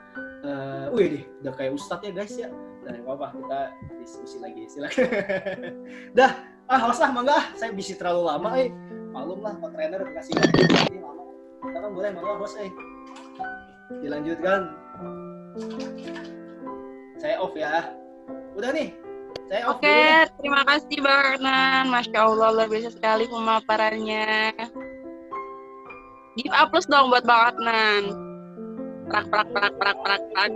eh 0.46 0.86
wih 0.94 1.06
deh, 1.18 1.24
udah 1.42 1.52
kayak 1.58 1.72
ustadz 1.74 2.06
ya 2.06 2.12
guys 2.14 2.34
ya. 2.38 2.48
Nah, 2.84 3.00
apa-apa, 3.00 3.32
kita 3.32 3.60
diskusi 3.96 4.36
lagi, 4.44 4.68
silakan. 4.68 5.08
Dah, 6.18 6.44
ah 6.68 6.78
host 6.84 7.00
lah, 7.00 7.10
mangga, 7.16 7.32
ah. 7.32 7.44
saya 7.56 7.72
bisa 7.72 7.96
terlalu 7.96 8.28
lama, 8.28 8.50
eh. 8.60 8.68
Malum 9.08 9.40
lah, 9.40 9.56
Pak 9.56 9.72
trainer 9.72 10.04
kasih 10.12 10.36
ini 10.36 11.00
lama. 11.00 11.24
Kita 11.64 11.78
kan 11.80 11.90
boleh, 11.96 12.10
mangga 12.12 12.32
host, 12.44 12.60
eh. 12.60 12.68
Dilanjutkan. 14.04 14.60
Saya 17.16 17.40
off 17.40 17.56
ya. 17.56 17.88
Udah 18.52 18.70
nih, 18.76 18.92
saya 19.48 19.62
off 19.64 19.80
Oke, 19.80 19.88
dulu 19.88 20.36
terima 20.44 20.62
kasih 20.68 20.96
Bang 21.00 21.20
Arnan. 21.24 21.84
Masya 21.88 22.18
Allah, 22.20 22.48
luar 22.52 22.68
biasa 22.68 22.90
sekali 22.92 23.24
pemaparannya. 23.32 24.52
Give 26.34 26.52
A 26.52 26.66
plus 26.68 26.84
dong 26.84 27.08
buat 27.08 27.24
Bang 27.24 27.54
Adnan. 27.54 28.23
Prak, 29.04 29.26
prak, 29.28 29.48
prak, 29.52 29.72
prak, 29.76 29.96
prak, 30.00 30.22
prak. 30.32 30.50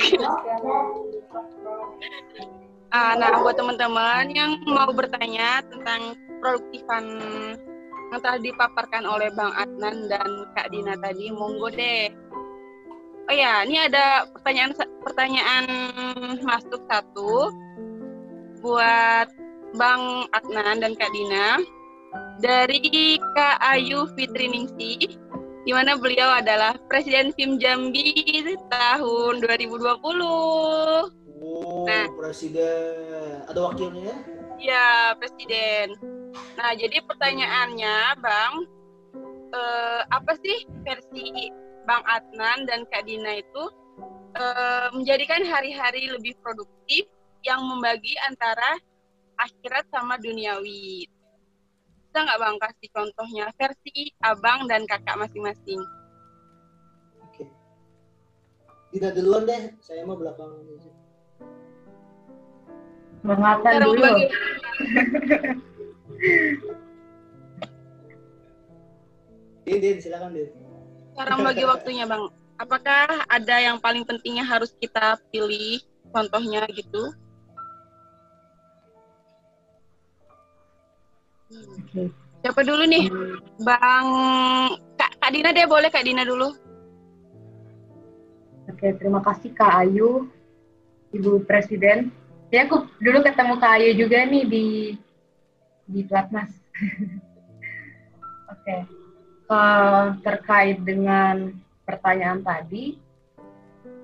Ah, 2.88 3.12
nah, 3.20 3.44
buat 3.44 3.53
teman-teman 3.53 4.32
yang 4.32 4.57
mau 4.64 4.88
bertanya 4.96 5.61
tentang 5.68 6.16
produktifan 6.40 7.05
yang 8.09 8.20
telah 8.24 8.40
dipaparkan 8.40 9.05
oleh 9.05 9.28
Bang 9.36 9.53
Adnan 9.53 10.09
dan 10.09 10.49
Kak 10.57 10.72
Dina 10.72 10.96
tadi, 10.96 11.28
monggo 11.28 11.68
deh. 11.68 12.09
Oh 13.28 13.34
ya, 13.36 13.61
ini 13.68 13.76
ada 13.76 14.24
pertanyaan 14.32 14.72
pertanyaan 15.05 15.64
masuk 16.40 16.80
satu 16.88 17.53
buat 18.64 19.28
Bang 19.76 20.24
Adnan 20.32 20.80
dan 20.80 20.96
Kak 20.96 21.12
Dina 21.12 21.61
dari 22.40 23.20
Kak 23.36 23.61
Ayu 23.61 24.09
Fitri 24.16 24.49
Ningsi 24.49 25.20
di 25.69 25.77
mana 25.77 26.01
beliau 26.01 26.33
adalah 26.33 26.81
Presiden 26.89 27.29
FIM 27.37 27.61
Jambi 27.61 28.41
tahun 28.73 29.45
2020. 29.45 30.01
Oh, 31.45 31.85
Nah. 31.85 32.09
presiden. 32.16 33.45
Ada 33.45 33.61
wakilnya? 33.69 34.16
Ya, 34.57 35.12
Presiden. 35.21 35.93
Nah, 36.57 36.73
jadi 36.73 37.05
pertanyaannya, 37.05 38.16
Bang, 38.16 38.64
eh, 39.53 40.01
apa 40.09 40.33
sih 40.41 40.64
versi 40.89 41.53
Bang 41.85 42.01
Adnan 42.09 42.64
dan 42.64 42.89
Kak 42.89 43.05
Dina 43.05 43.37
itu 43.37 43.64
eh, 44.41 44.89
menjadikan 44.97 45.45
hari-hari 45.45 46.09
lebih 46.09 46.33
produktif 46.41 47.05
yang 47.45 47.61
membagi 47.61 48.16
antara 48.25 48.81
akhirat 49.37 49.85
sama 49.93 50.16
duniawi? 50.16 51.05
Bisa 52.09 52.25
nggak 52.25 52.41
Bang 52.41 52.57
kasih 52.57 52.89
contohnya 52.89 53.53
versi 53.61 54.09
Abang 54.25 54.65
dan 54.65 54.89
Kakak 54.89 55.21
masing-masing? 55.21 55.77
Oke. 57.21 57.45
Tidak 58.97 59.13
duluan 59.13 59.45
deh, 59.45 59.77
saya 59.85 60.09
mau 60.09 60.17
belakangan 60.17 60.57
aja. 60.57 60.93
Mengatan 63.21 63.73
Cara 63.77 63.85
dulu. 63.85 64.09
Din, 69.69 69.79
Din, 69.85 69.97
silakan 70.01 70.33
Din. 70.33 70.49
cara 71.13 71.37
membagi 71.37 71.69
waktunya, 71.69 72.09
Bang. 72.09 72.33
Apakah 72.57 73.29
ada 73.29 73.57
yang 73.61 73.77
paling 73.85 74.09
pentingnya 74.09 74.49
harus 74.49 74.73
kita 74.81 75.21
pilih 75.29 75.85
contohnya 76.09 76.65
gitu? 76.73 77.13
Oke. 81.53 82.12
Siapa 82.44 82.61
dulu 82.62 82.84
nih? 82.86 83.11
Bang 83.64 84.07
Kak, 84.94 85.12
Kak 85.18 85.30
Dina 85.34 85.51
deh 85.51 85.66
boleh 85.66 85.90
Kak 85.90 86.05
Dina 86.07 86.22
dulu. 86.22 86.55
Oke, 88.68 88.94
terima 89.01 89.24
kasih 89.24 89.57
Kak 89.57 89.88
Ayu, 89.88 90.28
Ibu 91.11 91.49
Presiden. 91.49 92.12
Ya, 92.53 92.68
aku 92.68 92.86
dulu 93.01 93.24
ketemu 93.24 93.55
Kak 93.59 93.72
Ayu 93.80 93.90
juga 93.96 94.22
nih 94.28 94.44
di 94.44 94.66
di 95.88 96.01
Platnas. 96.05 96.53
Oke, 98.53 98.84
Eh, 99.49 100.07
terkait 100.20 100.76
dengan 100.84 101.57
pertanyaan 101.88 102.44
tadi, 102.44 103.01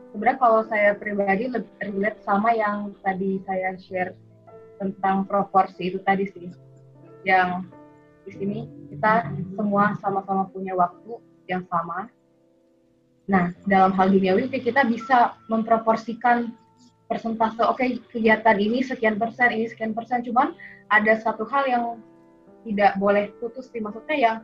sebenarnya 0.08 0.40
kalau 0.40 0.64
saya 0.64 0.96
pribadi 0.96 1.52
lebih 1.52 1.68
relate 1.84 2.16
sama 2.24 2.56
yang 2.56 2.96
tadi 3.04 3.44
saya 3.44 3.76
share 3.76 4.16
tentang 4.80 5.28
proporsi 5.28 5.92
itu 5.92 6.00
tadi 6.00 6.24
sih, 6.32 6.48
yang 7.24 7.64
di 8.24 8.32
sini 8.32 8.58
kita 8.92 9.32
semua 9.56 9.96
sama-sama 10.00 10.48
punya 10.48 10.72
waktu 10.76 11.20
yang 11.48 11.64
sama, 11.68 12.08
Nah, 13.24 13.56
dalam 13.64 13.96
hal 13.96 14.12
duniawi 14.12 14.52
sih 14.52 14.60
kita 14.60 14.84
bisa 14.84 15.32
memproporsikan 15.48 16.52
persentase, 17.08 17.64
oke 17.64 17.84
kegiatan 18.12 18.56
ini 18.60 18.84
sekian 18.84 19.16
persen, 19.16 19.48
ini 19.52 19.64
sekian 19.68 19.96
persen, 19.96 20.20
cuman 20.20 20.52
ada 20.92 21.16
satu 21.16 21.48
hal 21.48 21.64
yang 21.64 21.84
tidak 22.68 22.96
boleh 23.00 23.32
putus 23.40 23.68
sih, 23.72 23.80
maksudnya 23.80 24.16
yang 24.16 24.36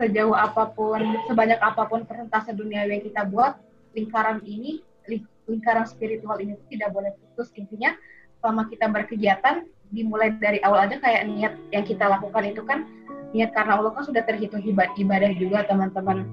sejauh 0.00 0.32
apa 0.32 0.72
pun, 0.72 1.00
sebanyak 1.28 1.60
apa 1.60 1.88
pun 1.88 2.08
persentase 2.08 2.56
duniawi 2.56 3.00
yang 3.00 3.04
kita 3.04 3.22
buat, 3.28 3.60
lingkaran 3.92 4.40
ini, 4.48 4.80
ling- 5.08 5.28
lingkaran 5.48 5.84
spiritual 5.84 6.40
ini 6.40 6.56
tidak 6.72 6.92
boleh 6.92 7.12
putus, 7.20 7.52
intinya 7.56 7.92
selama 8.40 8.68
kita 8.72 8.88
berkegiatan, 8.88 9.68
dimulai 9.92 10.34
dari 10.36 10.60
awal 10.64 10.88
aja 10.88 11.00
kayak 11.00 11.28
niat 11.28 11.54
yang 11.72 11.84
kita 11.84 12.04
lakukan 12.04 12.44
itu 12.44 12.62
kan, 12.64 12.84
niat 13.32 13.52
karena 13.52 13.80
Allah 13.80 13.92
kan 13.92 14.04
sudah 14.04 14.22
terhitung 14.24 14.64
iba- 14.64 14.92
ibadah 14.96 15.32
juga 15.36 15.64
teman-teman. 15.68 16.24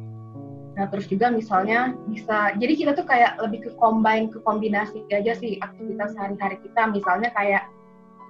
Nah, 0.76 0.92
terus 0.92 1.08
juga 1.08 1.32
misalnya 1.32 1.96
bisa, 2.12 2.52
jadi 2.60 2.74
kita 2.76 2.92
tuh 3.00 3.08
kayak 3.08 3.40
lebih 3.40 3.64
ke 3.64 3.72
combine, 3.80 4.28
ke 4.28 4.44
kombinasi 4.44 5.08
aja 5.08 5.32
sih 5.40 5.56
aktivitas 5.64 6.12
sehari-hari 6.20 6.60
kita. 6.60 6.92
Misalnya 6.92 7.32
kayak 7.32 7.64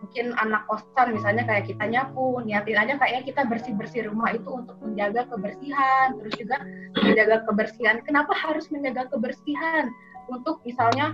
mungkin 0.05 0.38
anak 0.38 0.69
kosan 0.69 1.17
misalnya 1.17 1.49
kayak 1.49 1.65
kita 1.65 1.82
nyapu 1.89 2.38
niatin 2.45 2.78
aja 2.78 2.93
kayaknya 3.01 3.26
kita 3.26 3.41
bersih 3.49 3.73
bersih 3.73 4.01
rumah 4.05 4.38
itu 4.38 4.45
untuk 4.53 4.78
menjaga 4.78 5.26
kebersihan 5.34 6.13
terus 6.21 6.34
juga 6.38 6.57
menjaga 6.93 7.38
kebersihan 7.49 7.95
kenapa 8.05 8.38
harus 8.38 8.69
menjaga 8.69 9.09
kebersihan 9.09 9.89
untuk 10.30 10.61
misalnya 10.65 11.13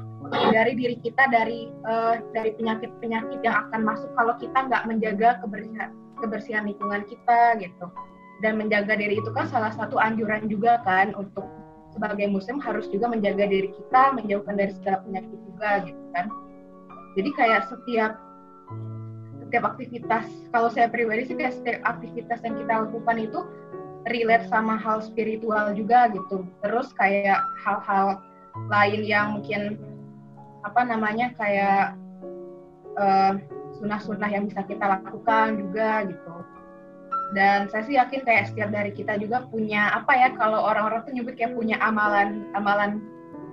dari 0.55 0.76
diri 0.76 0.95
kita 1.03 1.28
dari 1.28 1.68
uh, 1.84 2.20
dari 2.32 2.55
penyakit 2.55 2.91
penyakit 3.03 3.39
yang 3.43 3.68
akan 3.68 3.84
masuk 3.84 4.09
kalau 4.16 4.34
kita 4.39 4.55
nggak 4.55 4.84
menjaga 4.88 5.30
kebersihan 5.43 5.91
kebersihan 6.22 6.64
lingkungan 6.68 7.03
kita 7.09 7.59
gitu. 7.59 7.86
Dan 8.41 8.57
menjaga 8.57 8.97
diri 8.97 9.22
itu 9.22 9.30
kan 9.38 9.45
salah 9.53 9.70
satu 9.70 10.01
anjuran 10.01 10.49
juga 10.49 10.82
kan 10.82 11.14
untuk 11.14 11.45
sebagai 11.93 12.26
muslim 12.32 12.57
harus 12.64 12.88
juga 12.89 13.12
menjaga 13.12 13.45
diri 13.45 13.70
kita 13.70 14.16
menjauhkan 14.18 14.55
dari 14.57 14.74
segala 14.80 15.03
penyakit 15.05 15.39
juga 15.45 15.70
gitu 15.86 16.03
kan. 16.16 16.26
Jadi 17.20 17.30
kayak 17.36 17.62
setiap 17.68 18.14
setiap 19.45 19.64
aktivitas 19.76 20.26
kalau 20.55 20.72
saya 20.72 20.88
pribadi 20.88 21.28
sih 21.28 21.36
kayak 21.36 21.53
setiap 21.59 21.84
aktivitas 21.84 22.39
yang 22.47 22.55
kita 22.55 22.74
lakukan 22.88 23.18
itu 23.20 23.39
relate 24.09 24.47
sama 24.49 24.80
hal 24.80 25.03
spiritual 25.03 25.76
juga 25.76 26.09
gitu. 26.16 26.47
Terus 26.64 26.89
kayak 26.95 27.43
hal-hal 27.62 28.24
lain 28.70 29.02
yang 29.04 29.39
mungkin 29.39 29.80
apa 30.62 30.82
namanya 30.86 31.34
kayak 31.36 31.97
uh, 32.99 33.34
sunnah-sunnah 33.80 34.30
yang 34.30 34.45
bisa 34.47 34.62
kita 34.68 34.84
lakukan 34.86 35.58
juga 35.58 36.06
gitu. 36.06 36.36
Dan 37.32 37.72
saya 37.72 37.84
sih 37.88 37.95
yakin 37.95 38.28
kayak 38.28 38.52
setiap 38.52 38.76
dari 38.76 38.91
kita 38.91 39.16
juga 39.16 39.47
punya 39.47 39.95
apa 39.95 40.12
ya 40.20 40.30
kalau 40.36 40.60
orang-orang 40.68 41.08
tuh 41.08 41.16
nyebut 41.16 41.39
kayak 41.39 41.56
punya 41.56 41.80
amalan 41.80 42.43
amalan 42.60 42.99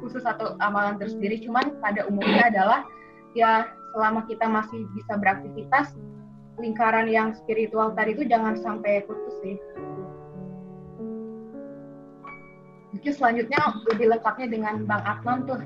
khusus 0.03 0.27
atau 0.27 0.59
amalan 0.59 0.99
tersendiri. 0.99 1.39
Cuman 1.47 1.79
pada 1.79 2.03
umumnya 2.11 2.51
adalah 2.51 2.83
ya 3.39 3.71
selama 3.95 4.27
kita 4.27 4.51
masih 4.51 4.85
bisa 4.99 5.15
beraktivitas 5.15 5.95
lingkaran 6.59 7.07
yang 7.07 7.33
spiritual 7.39 7.95
tadi 7.95 8.19
itu 8.19 8.27
jangan 8.27 8.59
sampai 8.59 9.07
putus 9.07 9.35
sih 9.41 9.57
mungkin 12.95 13.13
selanjutnya 13.13 13.61
lebih 13.93 14.07
lengkapnya 14.17 14.47
dengan 14.49 14.75
Bang 14.89 15.03
Adnan 15.05 15.39
tuh 15.45 15.61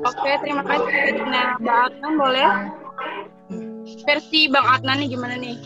Oke, 0.00 0.30
terima 0.40 0.62
kasih. 0.64 1.20
Nah, 1.28 1.58
Bang 1.60 1.80
Adnan 1.92 2.12
boleh? 2.16 2.48
Versi 4.06 4.48
Bang 4.48 4.64
Adnan 4.64 5.04
nih 5.04 5.08
gimana 5.12 5.34
nih? 5.36 5.56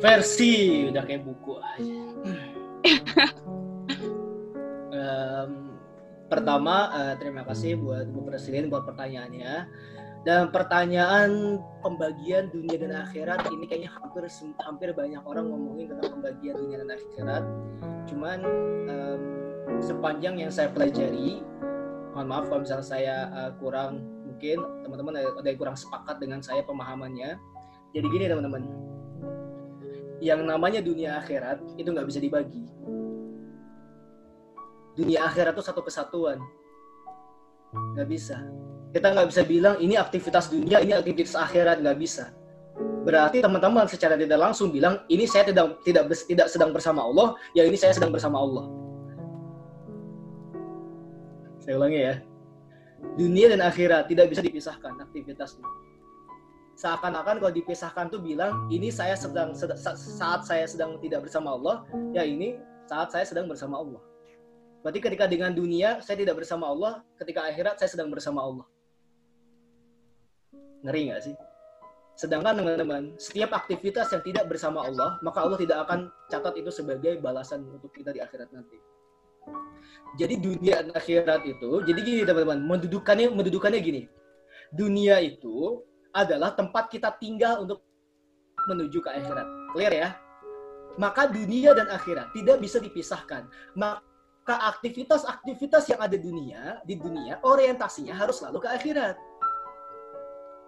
Versi 0.00 0.86
udah 0.90 1.02
kayak 1.04 1.22
buku 1.22 1.52
aja. 1.60 2.00
um, 4.96 5.50
pertama, 6.26 6.90
uh, 6.90 7.14
terima 7.20 7.44
kasih 7.46 7.78
buat 7.78 8.08
Bu 8.10 8.24
Presiden 8.26 8.72
buat 8.72 8.88
pertanyaannya. 8.88 9.68
Dan 10.22 10.54
pertanyaan 10.54 11.58
pembagian 11.82 12.46
dunia 12.54 12.78
dan 12.78 12.94
akhirat 12.94 13.42
ini 13.50 13.66
kayaknya 13.66 13.90
hampir 13.90 14.22
hampir 14.62 14.88
banyak 14.94 15.18
orang 15.26 15.50
ngomongin 15.50 15.90
tentang 15.90 16.14
pembagian 16.18 16.54
dunia 16.62 16.78
dan 16.86 16.90
akhirat. 16.94 17.44
Cuman 18.06 18.38
um, 18.86 19.20
sepanjang 19.82 20.38
yang 20.38 20.50
saya 20.54 20.70
pelajari, 20.70 21.42
mohon 22.14 22.30
maaf 22.30 22.46
kalau 22.46 22.62
misalnya 22.62 22.86
saya 22.86 23.16
uh, 23.34 23.50
kurang 23.58 24.06
mungkin 24.22 24.62
teman-teman 24.86 25.18
ada, 25.18 25.30
ada 25.42 25.48
yang 25.50 25.58
kurang 25.58 25.74
sepakat 25.74 26.22
dengan 26.22 26.38
saya 26.38 26.62
pemahamannya. 26.62 27.34
Jadi 27.90 28.06
gini 28.06 28.30
teman-teman, 28.30 28.62
yang 30.22 30.46
namanya 30.46 30.78
dunia 30.78 31.18
akhirat 31.18 31.58
itu 31.74 31.90
nggak 31.90 32.06
bisa 32.06 32.22
dibagi. 32.22 32.62
Dunia 34.94 35.26
akhirat 35.26 35.58
itu 35.58 35.66
satu 35.66 35.82
kesatuan, 35.82 36.38
nggak 37.74 38.06
bisa 38.06 38.38
kita 38.92 39.06
nggak 39.08 39.28
bisa 39.32 39.42
bilang 39.48 39.80
ini 39.80 39.96
aktivitas 39.96 40.52
dunia, 40.52 40.84
ini 40.84 40.92
aktivitas 40.92 41.32
akhirat 41.32 41.80
nggak 41.80 41.96
bisa. 41.96 42.28
Berarti 43.02 43.42
teman-teman 43.42 43.88
secara 43.88 44.14
tidak 44.14 44.38
langsung 44.38 44.70
bilang 44.70 45.02
ini 45.08 45.26
saya 45.26 45.48
tidak 45.48 45.80
tidak 45.82 46.12
tidak 46.28 46.46
sedang 46.52 46.70
bersama 46.70 47.02
Allah, 47.02 47.34
ya 47.56 47.64
ini 47.64 47.74
saya 47.74 47.96
sedang 47.96 48.12
bersama 48.12 48.38
Allah. 48.38 48.68
Saya 51.64 51.80
ulangi 51.80 52.00
ya. 52.04 52.14
Dunia 53.18 53.50
dan 53.50 53.64
akhirat 53.66 54.06
tidak 54.06 54.30
bisa 54.30 54.44
dipisahkan 54.44 54.94
aktivitasnya. 55.02 55.66
Seakan-akan 56.78 57.42
kalau 57.42 57.52
dipisahkan 57.52 58.12
tuh 58.12 58.22
bilang 58.22 58.70
ini 58.70 58.92
saya 58.94 59.18
sedang 59.18 59.54
saat 59.54 60.46
saya 60.46 60.64
sedang 60.68 61.00
tidak 61.02 61.26
bersama 61.26 61.56
Allah, 61.56 61.82
ya 62.14 62.22
ini 62.22 62.60
saat 62.86 63.10
saya 63.10 63.24
sedang 63.26 63.48
bersama 63.50 63.80
Allah. 63.80 64.02
Berarti 64.82 64.98
ketika 64.98 65.24
dengan 65.30 65.54
dunia 65.54 66.02
saya 66.02 66.18
tidak 66.18 66.42
bersama 66.42 66.70
Allah, 66.70 67.02
ketika 67.18 67.46
akhirat 67.46 67.78
saya 67.78 67.90
sedang 67.90 68.10
bersama 68.10 68.42
Allah. 68.42 68.66
Ngeri 70.82 71.10
nggak 71.10 71.22
sih? 71.22 71.34
Sedangkan 72.12 72.60
teman-teman, 72.60 73.16
setiap 73.16 73.56
aktivitas 73.56 74.12
yang 74.12 74.22
tidak 74.22 74.44
bersama 74.46 74.84
Allah, 74.84 75.16
maka 75.24 75.40
Allah 75.40 75.56
tidak 75.56 75.88
akan 75.88 76.12
catat 76.28 76.54
itu 76.60 76.68
sebagai 76.68 77.18
balasan 77.24 77.64
untuk 77.66 77.88
kita 77.90 78.12
di 78.12 78.20
akhirat 78.20 78.52
nanti. 78.52 78.76
Jadi 80.20 80.38
dunia 80.38 80.84
dan 80.84 80.92
akhirat 80.92 81.42
itu, 81.48 81.82
jadi 81.82 81.98
gini 82.04 82.22
teman-teman, 82.28 82.60
mendudukannya 82.62 83.32
mendudukannya 83.32 83.80
gini. 83.80 84.02
Dunia 84.70 85.18
itu 85.24 85.80
adalah 86.12 86.52
tempat 86.52 86.92
kita 86.92 87.16
tinggal 87.16 87.64
untuk 87.64 87.80
menuju 88.68 89.00
ke 89.00 89.08
akhirat. 89.08 89.46
Clear 89.72 89.92
ya? 89.92 90.08
Maka 91.00 91.32
dunia 91.32 91.72
dan 91.72 91.88
akhirat 91.88 92.36
tidak 92.36 92.60
bisa 92.60 92.76
dipisahkan. 92.76 93.48
Maka 93.72 94.54
aktivitas-aktivitas 94.76 95.88
yang 95.88 96.00
ada 96.04 96.20
dunia 96.20 96.84
di 96.84 97.00
dunia 97.00 97.40
orientasinya 97.40 98.12
harus 98.12 98.44
selalu 98.44 98.62
ke 98.62 98.68
akhirat. 98.68 99.16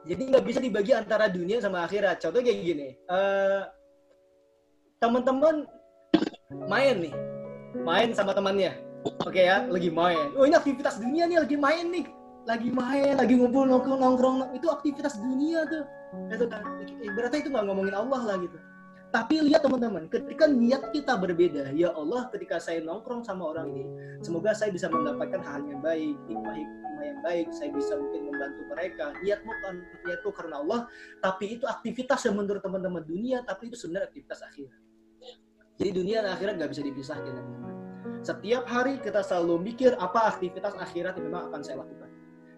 Jadi 0.04 0.22
nggak 0.28 0.44
bisa 0.44 0.58
dibagi 0.60 0.92
antara 0.92 1.32
dunia 1.32 1.64
sama 1.64 1.88
akhirat. 1.88 2.20
Contoh 2.20 2.44
kayak 2.44 2.60
gini, 2.60 2.88
uh, 3.08 3.64
teman-teman 5.00 5.64
main 6.68 6.96
nih, 7.08 7.14
main 7.80 8.12
sama 8.12 8.36
temannya. 8.36 8.76
Oke 9.24 9.40
okay 9.40 9.44
ya, 9.48 9.64
lagi 9.64 9.88
main. 9.88 10.32
Oh 10.36 10.44
ini 10.44 10.56
aktivitas 10.56 11.00
dunia 11.00 11.24
nih, 11.24 11.40
lagi 11.40 11.56
main 11.56 11.86
nih, 11.88 12.04
lagi 12.44 12.68
main, 12.68 13.16
lagi 13.16 13.34
ngumpul 13.36 13.64
nongkrong 13.64 14.00
nongkrong. 14.00 14.36
Itu 14.52 14.68
aktivitas 14.68 15.16
dunia 15.16 15.64
tuh. 15.68 15.84
Itu 16.32 16.44
kan, 16.52 16.60
berarti 17.16 17.36
itu 17.40 17.48
nggak 17.48 17.64
ngomongin 17.64 17.96
Allah 17.96 18.20
lah 18.28 18.36
gitu. 18.40 18.56
Tapi 19.14 19.46
lihat 19.46 19.62
teman-teman, 19.62 20.10
ketika 20.10 20.50
niat 20.50 20.90
kita 20.90 21.14
berbeda, 21.14 21.70
ya 21.70 21.94
Allah 21.94 22.26
ketika 22.34 22.58
saya 22.58 22.82
nongkrong 22.82 23.22
sama 23.22 23.54
orang 23.54 23.70
ini, 23.70 23.86
semoga 24.26 24.50
saya 24.58 24.74
bisa 24.74 24.90
mendapatkan 24.90 25.38
hal 25.38 25.62
yang 25.70 25.78
baik, 25.78 26.18
hikmah-hikmah 26.26 27.04
yang 27.06 27.20
baik, 27.22 27.46
saya 27.54 27.70
bisa 27.70 27.94
mungkin 27.94 28.26
membantu 28.26 28.66
mereka. 28.74 29.14
Niatmu 29.22 29.52
kan 29.62 29.74
niatku 30.02 30.34
karena 30.34 30.58
Allah, 30.58 30.90
tapi 31.22 31.54
itu 31.54 31.62
aktivitas 31.62 32.26
yang 32.26 32.42
menurut 32.42 32.58
teman-teman 32.58 33.06
dunia, 33.06 33.46
tapi 33.46 33.70
itu 33.70 33.78
sebenarnya 33.78 34.10
aktivitas 34.10 34.42
akhirat. 34.50 34.82
Jadi 35.78 35.90
dunia 35.94 36.18
dan 36.26 36.34
akhirat 36.34 36.54
nggak 36.58 36.70
bisa 36.74 36.82
dipisahkan. 36.82 37.34
Setiap 38.26 38.66
hari 38.66 38.98
kita 38.98 39.22
selalu 39.22 39.62
mikir 39.62 39.94
apa 39.94 40.26
aktivitas 40.26 40.74
akhirat 40.74 41.22
yang 41.22 41.30
memang 41.30 41.54
akan 41.54 41.62
saya 41.62 41.86
lakukan. 41.86 42.10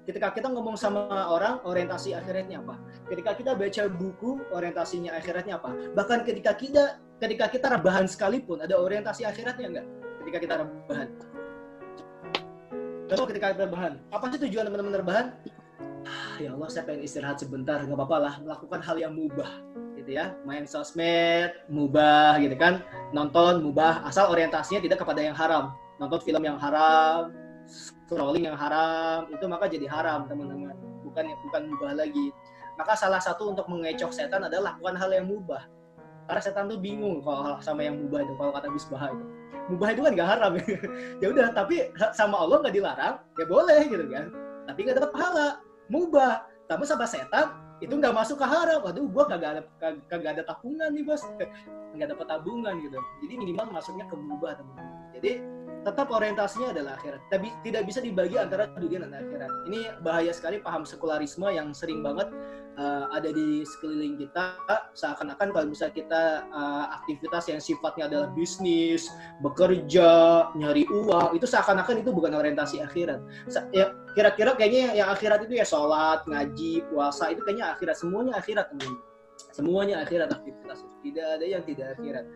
Ketika 0.06 0.30
kita 0.30 0.46
ngomong 0.54 0.78
sama 0.78 1.10
orang, 1.10 1.58
orientasi 1.66 2.14
akhiratnya 2.14 2.62
apa? 2.62 2.78
Ketika 3.10 3.34
kita 3.34 3.58
baca 3.58 3.82
buku, 3.90 4.38
orientasinya 4.54 5.10
akhiratnya 5.18 5.58
apa? 5.58 5.74
Bahkan 5.98 6.22
ketika 6.22 6.54
kita 6.54 7.02
ketika 7.18 7.50
kita 7.50 7.66
rebahan 7.74 8.06
sekalipun, 8.06 8.62
ada 8.62 8.78
orientasi 8.78 9.26
akhiratnya 9.26 9.66
enggak? 9.66 9.86
Ketika 10.22 10.38
kita 10.38 10.54
rebahan. 10.62 11.08
Contoh 13.10 13.26
ketika 13.26 13.46
kita 13.50 13.62
rebahan, 13.66 13.92
apa 14.14 14.24
sih 14.30 14.38
tujuan 14.46 14.70
teman-teman 14.70 14.94
rebahan? 15.02 15.26
Ah, 16.06 16.38
ya 16.38 16.54
Allah, 16.54 16.70
saya 16.70 16.86
pengen 16.86 17.02
istirahat 17.02 17.42
sebentar, 17.42 17.82
nggak 17.82 17.98
apa-apa 17.98 18.16
lah, 18.22 18.34
melakukan 18.46 18.78
hal 18.82 18.96
yang 18.98 19.10
mubah, 19.10 19.50
gitu 19.98 20.14
ya, 20.14 20.38
main 20.46 20.66
sosmed, 20.70 21.50
mubah, 21.66 22.38
gitu 22.38 22.54
kan, 22.54 22.82
nonton, 23.10 23.58
mubah, 23.58 24.06
asal 24.06 24.30
orientasinya 24.30 24.78
tidak 24.82 25.02
kepada 25.02 25.18
yang 25.18 25.34
haram, 25.34 25.74
nonton 25.98 26.18
film 26.22 26.42
yang 26.46 26.58
haram, 26.62 27.34
scrolling 28.06 28.46
yang 28.46 28.54
haram 28.54 29.26
itu 29.34 29.44
maka 29.50 29.66
jadi 29.66 29.90
haram 29.90 30.30
teman-teman. 30.30 30.78
Bukan 31.02 31.26
bukan 31.50 31.62
mubah 31.74 31.92
lagi. 31.98 32.30
Maka 32.78 32.94
salah 32.94 33.18
satu 33.18 33.50
untuk 33.50 33.66
mengecoh 33.66 34.14
setan 34.14 34.46
adalah 34.46 34.78
lakukan 34.78 34.94
hal 34.94 35.10
yang 35.10 35.26
mubah. 35.26 35.66
Karena 36.30 36.42
setan 36.42 36.70
tuh 36.70 36.78
bingung 36.78 37.22
kalau 37.26 37.58
sama 37.58 37.82
yang 37.82 37.98
mubah 37.98 38.22
itu 38.22 38.34
kalau 38.38 38.52
kata 38.54 38.68
misbah 38.70 39.10
itu. 39.10 39.24
Mubah 39.66 39.88
itu 39.90 40.00
kan 40.06 40.12
gak 40.14 40.30
haram. 40.38 40.52
Ya 41.22 41.26
udah 41.34 41.50
tapi 41.50 41.90
sama 42.14 42.38
Allah 42.38 42.62
nggak 42.62 42.74
dilarang 42.74 43.14
ya 43.34 43.44
boleh 43.50 43.80
gitu 43.90 44.06
kan. 44.06 44.30
Tapi 44.70 44.78
nggak 44.86 44.96
dapat 45.02 45.10
pahala. 45.10 45.48
Mubah. 45.90 46.46
Tapi 46.66 46.82
sama 46.86 47.06
setan 47.10 47.58
itu 47.82 47.94
nggak 47.94 48.14
masuk 48.14 48.38
ke 48.38 48.46
haram. 48.46 48.82
Waduh 48.86 49.06
gua 49.10 49.24
kagak 49.26 49.50
ada 49.58 49.62
kagak 50.06 50.30
ada 50.38 50.42
tabungan 50.46 50.94
nih 50.94 51.02
bos. 51.02 51.26
Nggak 51.96 52.12
dapat 52.12 52.28
tabungan 52.28 52.76
gitu. 52.84 53.00
Jadi 53.24 53.34
minimal 53.40 53.72
masuknya 53.72 54.04
ke 54.04 54.12
mubah 54.20 54.52
teman-teman. 54.60 55.16
Jadi 55.16 55.40
tetap 55.86 56.10
orientasinya 56.10 56.74
adalah 56.74 56.98
akhirat. 56.98 57.22
Tapi 57.30 57.54
tidak 57.62 57.86
bisa 57.86 58.02
dibagi 58.02 58.34
antara 58.34 58.66
dunia 58.74 59.06
dan 59.06 59.14
akhirat. 59.14 59.50
Ini 59.70 59.80
bahaya 60.02 60.34
sekali 60.34 60.58
paham 60.58 60.82
sekularisme 60.82 61.46
yang 61.46 61.70
sering 61.70 62.02
banget 62.02 62.26
uh, 62.74 63.06
ada 63.14 63.30
di 63.30 63.62
sekeliling 63.62 64.18
kita. 64.18 64.58
Seakan-akan 64.98 65.54
kalau 65.54 65.66
bisa 65.70 65.86
kita 65.94 66.42
uh, 66.50 66.90
aktivitas 66.98 67.46
yang 67.46 67.62
sifatnya 67.62 68.10
adalah 68.10 68.28
bisnis, 68.34 69.06
bekerja, 69.46 70.50
nyari 70.58 70.90
uang, 70.90 71.38
itu 71.38 71.46
seakan-akan 71.46 72.02
itu 72.02 72.10
bukan 72.10 72.34
orientasi 72.34 72.82
akhirat. 72.82 73.22
Ya, 73.70 73.94
kira-kira 74.18 74.58
kayaknya 74.58 74.98
yang 74.98 75.08
akhirat 75.14 75.46
itu 75.46 75.54
ya 75.54 75.66
sholat, 75.66 76.26
ngaji, 76.26 76.82
puasa, 76.90 77.30
itu 77.30 77.46
kayaknya 77.46 77.78
akhirat. 77.78 77.94
Semuanya 77.94 78.34
akhirat. 78.42 78.74
Semuanya 79.54 80.02
akhirat 80.02 80.34
aktivitas. 80.34 80.82
Tidak 81.06 81.26
ada 81.38 81.46
yang 81.46 81.62
tidak 81.62 81.94
akhirat 81.94 82.26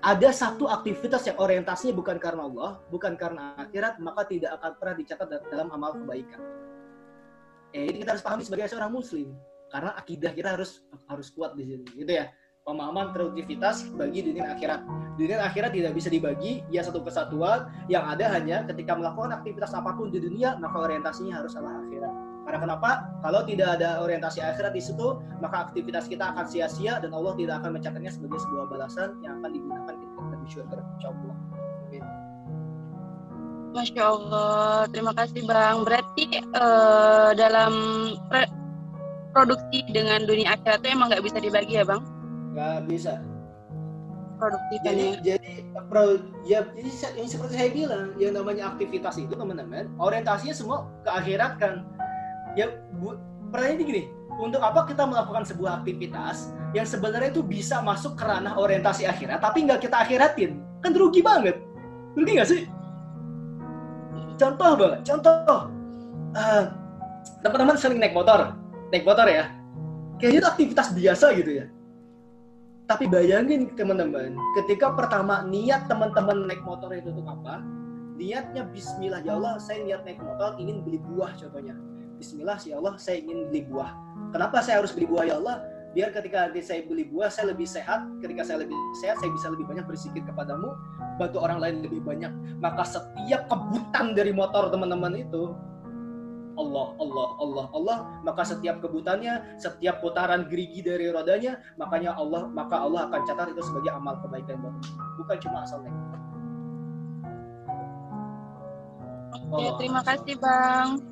ada 0.00 0.28
satu 0.32 0.64
aktivitas 0.64 1.28
yang 1.28 1.36
orientasinya 1.36 1.92
bukan 1.92 2.16
karena 2.16 2.48
Allah, 2.48 2.80
bukan 2.88 3.12
karena 3.20 3.52
akhirat, 3.60 4.00
maka 4.00 4.24
tidak 4.24 4.56
akan 4.56 4.72
pernah 4.80 4.94
dicatat 4.96 5.28
dalam 5.52 5.68
amal 5.76 5.92
kebaikan. 6.00 6.40
Eh, 7.76 7.86
ini 7.86 8.02
kita 8.02 8.16
harus 8.16 8.24
pahami 8.24 8.42
sebagai 8.42 8.66
seorang 8.72 8.90
muslim 8.90 9.30
karena 9.70 9.94
akidah 9.94 10.32
kita 10.34 10.58
harus 10.58 10.82
harus 11.06 11.30
kuat 11.30 11.54
di 11.54 11.68
sini, 11.68 11.86
gitu 11.94 12.10
ya. 12.10 12.32
Pemahaman 12.60 13.16
produktivitas 13.16 13.88
bagi 13.96 14.20
dunia 14.20 14.52
akhirat. 14.52 14.84
Dunia 15.16 15.40
akhirat 15.40 15.72
tidak 15.72 15.92
bisa 15.96 16.12
dibagi, 16.12 16.60
ya 16.68 16.84
satu 16.84 17.00
kesatuan 17.00 17.72
yang 17.88 18.04
ada 18.04 18.28
hanya 18.36 18.68
ketika 18.68 18.92
melakukan 18.96 19.32
aktivitas 19.32 19.72
apa 19.72 19.96
pun 19.96 20.12
di 20.12 20.20
dunia, 20.20 20.60
maka 20.60 20.76
orientasinya 20.76 21.40
harus 21.40 21.56
adalah 21.56 21.80
akhirat. 21.88 22.14
Karena 22.50 22.66
kenapa? 22.66 23.06
Kalau 23.22 23.46
tidak 23.46 23.78
ada 23.78 24.02
orientasi 24.02 24.42
akhirat 24.42 24.74
di 24.74 24.82
situ, 24.82 25.22
maka 25.38 25.70
aktivitas 25.70 26.10
kita 26.10 26.34
akan 26.34 26.50
sia-sia 26.50 26.98
dan 26.98 27.14
Allah 27.14 27.38
tidak 27.38 27.62
akan 27.62 27.78
mencatatnya 27.78 28.10
sebagai 28.10 28.42
sebuah 28.42 28.66
balasan 28.66 29.22
yang 29.22 29.38
akan 29.38 29.54
digunakan 29.54 29.94
ketika 29.94 30.18
kita 30.18 30.34
di 30.34 30.48
syurga. 30.50 30.78
Insyaallah. 30.98 31.36
Masya 33.70 34.02
Allah, 34.02 34.74
terima 34.90 35.12
kasih 35.14 35.46
Bang. 35.46 35.86
Berarti 35.86 36.26
uh, 36.58 37.30
dalam 37.38 37.72
produksi 39.30 39.86
dengan 39.94 40.26
dunia 40.26 40.58
akhirat 40.58 40.82
itu 40.82 40.88
emang 40.90 41.06
nggak 41.14 41.22
bisa 41.22 41.38
dibagi 41.38 41.78
ya 41.78 41.86
Bang? 41.86 42.02
Nggak 42.58 42.90
bisa. 42.90 43.22
Produktifnya. 44.42 44.90
Jadi, 44.90 45.06
jadi, 45.22 45.50
pro, 45.86 46.18
ya, 46.42 46.66
jadi 46.74 46.90
yang 47.14 47.30
seperti 47.30 47.54
saya 47.54 47.70
bilang, 47.70 48.10
yang 48.18 48.34
namanya 48.34 48.74
aktivitas 48.74 49.22
itu 49.22 49.38
teman-teman, 49.38 49.86
orientasinya 50.02 50.50
semua 50.50 50.90
ke 51.06 51.10
akhirat 51.14 51.62
kan 51.62 51.86
ya 52.58 52.66
bu, 52.98 53.14
pertanyaannya 53.50 53.86
gini 53.86 54.02
untuk 54.40 54.62
apa 54.64 54.88
kita 54.88 55.04
melakukan 55.04 55.44
sebuah 55.44 55.84
aktivitas 55.84 56.54
yang 56.72 56.88
sebenarnya 56.88 57.34
itu 57.34 57.44
bisa 57.44 57.84
masuk 57.84 58.16
ke 58.16 58.24
ranah 58.24 58.56
orientasi 58.56 59.04
akhirat 59.04 59.44
tapi 59.44 59.68
nggak 59.68 59.84
kita 59.84 60.00
akhiratin? 60.00 60.64
Kan 60.80 60.96
rugi 60.96 61.20
banget. 61.20 61.60
Rugi 62.16 62.32
nggak 62.40 62.48
sih? 62.48 62.62
Contoh 64.40 64.72
banget 64.80 65.00
contoh 65.04 65.68
uh, 66.32 66.64
teman-teman 67.44 67.76
sering 67.76 68.00
naik 68.00 68.16
motor. 68.16 68.56
Naik 68.88 69.04
motor 69.04 69.28
ya. 69.28 69.52
Kayaknya 70.16 70.38
itu 70.40 70.48
aktivitas 70.48 70.88
biasa 70.96 71.26
gitu 71.36 71.50
ya. 71.60 71.66
Tapi 72.88 73.06
bayangin 73.06 73.70
teman-teman 73.76 74.34
ketika 74.58 74.96
pertama 74.96 75.46
niat 75.46 75.86
teman-teman 75.86 76.48
naik 76.48 76.64
motor 76.64 76.90
itu 76.96 77.12
untuk 77.12 77.28
apa? 77.28 77.60
Niatnya 78.20 78.68
Bismillah 78.68 79.24
ya 79.24 79.36
Allah 79.36 79.56
saya 79.60 79.80
niat 79.84 80.04
naik 80.04 80.20
motor 80.20 80.56
ingin 80.60 80.84
beli 80.84 81.00
buah 81.00 81.32
contohnya 81.40 81.72
Bismillah 82.20 82.60
ya 82.68 82.76
Allah 82.76 83.00
saya 83.00 83.24
ingin 83.24 83.48
beli 83.48 83.64
buah. 83.64 83.96
Kenapa 84.36 84.60
saya 84.60 84.84
harus 84.84 84.92
beli 84.92 85.08
buah 85.08 85.24
ya 85.24 85.40
Allah? 85.40 85.64
Biar 85.96 86.12
ketika 86.12 86.46
nanti 86.46 86.60
saya 86.60 86.84
beli 86.84 87.08
buah 87.08 87.32
saya 87.32 87.56
lebih 87.56 87.64
sehat. 87.64 88.04
Ketika 88.20 88.44
saya 88.44 88.62
lebih 88.62 88.76
sehat 89.00 89.16
saya 89.24 89.32
bisa 89.32 89.48
lebih 89.48 89.64
banyak 89.64 89.88
bersikir 89.88 90.20
kepadamu, 90.28 90.76
bantu 91.16 91.40
orang 91.40 91.64
lain 91.64 91.80
lebih 91.80 92.04
banyak. 92.04 92.28
Maka 92.60 92.84
setiap 92.84 93.48
kebutan 93.48 94.12
dari 94.12 94.36
motor 94.36 94.68
teman-teman 94.68 95.16
itu 95.16 95.56
Allah, 96.60 96.92
Allah, 97.00 97.28
Allah, 97.40 97.66
Allah, 97.72 97.98
maka 98.20 98.44
setiap 98.44 98.84
kebutannya, 98.84 99.56
setiap 99.56 100.04
putaran 100.04 100.44
gerigi 100.44 100.84
dari 100.84 101.08
rodanya, 101.08 101.56
makanya 101.80 102.12
Allah, 102.12 102.52
maka 102.52 102.84
Allah 102.84 103.08
akan 103.08 103.20
catat 103.24 103.56
itu 103.56 103.64
sebagai 103.64 103.96
amal 103.96 104.20
kebaikan 104.20 104.60
buat 104.60 104.76
Bukan 105.16 105.36
cuma 105.40 105.64
asal 105.64 105.80
naik. 105.80 105.96
Oke, 109.50 109.66
terima 109.80 110.04
kasih 110.04 110.36
Bang. 110.36 111.09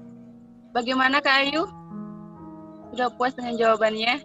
Bagaimana 0.69 1.25
Kak 1.25 1.49
Ayu? 1.49 1.65
Sudah 2.93 3.09
puas 3.17 3.33
dengan 3.33 3.57
jawabannya? 3.57 4.21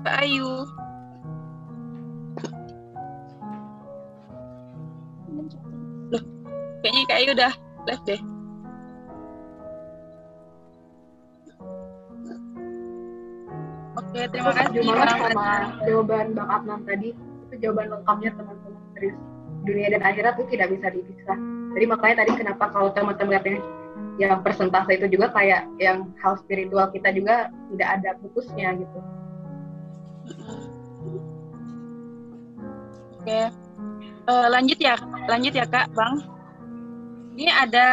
Kak 0.00 0.16
Ayu. 0.24 0.48
Loh, 6.08 6.22
kayaknya 6.80 7.02
Kak 7.04 7.18
Ayu 7.20 7.30
udah 7.36 7.52
live 7.84 8.04
deh. 8.08 8.20
Oke, 13.98 14.20
terima 14.32 14.52
kasih 14.56 14.80
sama 14.88 15.48
jawaban 15.84 16.32
Bang 16.32 16.48
Adnan 16.48 16.80
tadi. 16.88 17.12
Itu 17.12 17.54
jawaban 17.60 17.92
lengkapnya 17.92 18.30
teman-teman 18.40 18.82
serius. 18.96 19.18
Dunia 19.68 19.92
dan 19.92 20.00
akhirat 20.00 20.40
itu 20.40 20.56
tidak 20.56 20.72
bisa 20.72 20.86
dipisah 20.88 21.38
jadi 21.76 21.84
makanya 21.88 22.16
tadi 22.24 22.32
kenapa 22.36 22.64
kalau 22.72 22.88
teman-teman 22.94 23.36
lihatnya 23.36 23.60
yang 24.18 24.42
persentase 24.42 24.98
itu 24.98 25.06
juga 25.14 25.30
kayak 25.30 25.68
yang 25.78 26.10
hal 26.18 26.34
spiritual 26.42 26.90
kita 26.90 27.14
juga 27.14 27.54
tidak 27.74 27.88
ada 28.00 28.10
putusnya 28.18 28.74
gitu. 28.74 28.98
Oke, 33.18 33.40
uh, 34.26 34.48
lanjut 34.50 34.78
ya, 34.82 34.98
lanjut 35.30 35.54
ya 35.54 35.66
kak, 35.70 35.86
bang. 35.94 36.14
Ini 37.38 37.46
ada 37.54 37.90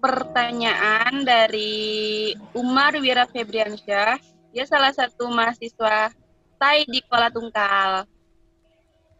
pertanyaan 0.00 1.22
dari 1.22 2.32
Umar 2.56 2.96
Wira 2.96 3.28
Febriansyah. 3.28 4.16
Dia 4.52 4.64
salah 4.64 4.96
satu 4.96 5.28
mahasiswa 5.28 6.08
TAI 6.56 6.88
di 6.88 7.04
Kuala 7.04 7.28
Tungkal. 7.28 8.08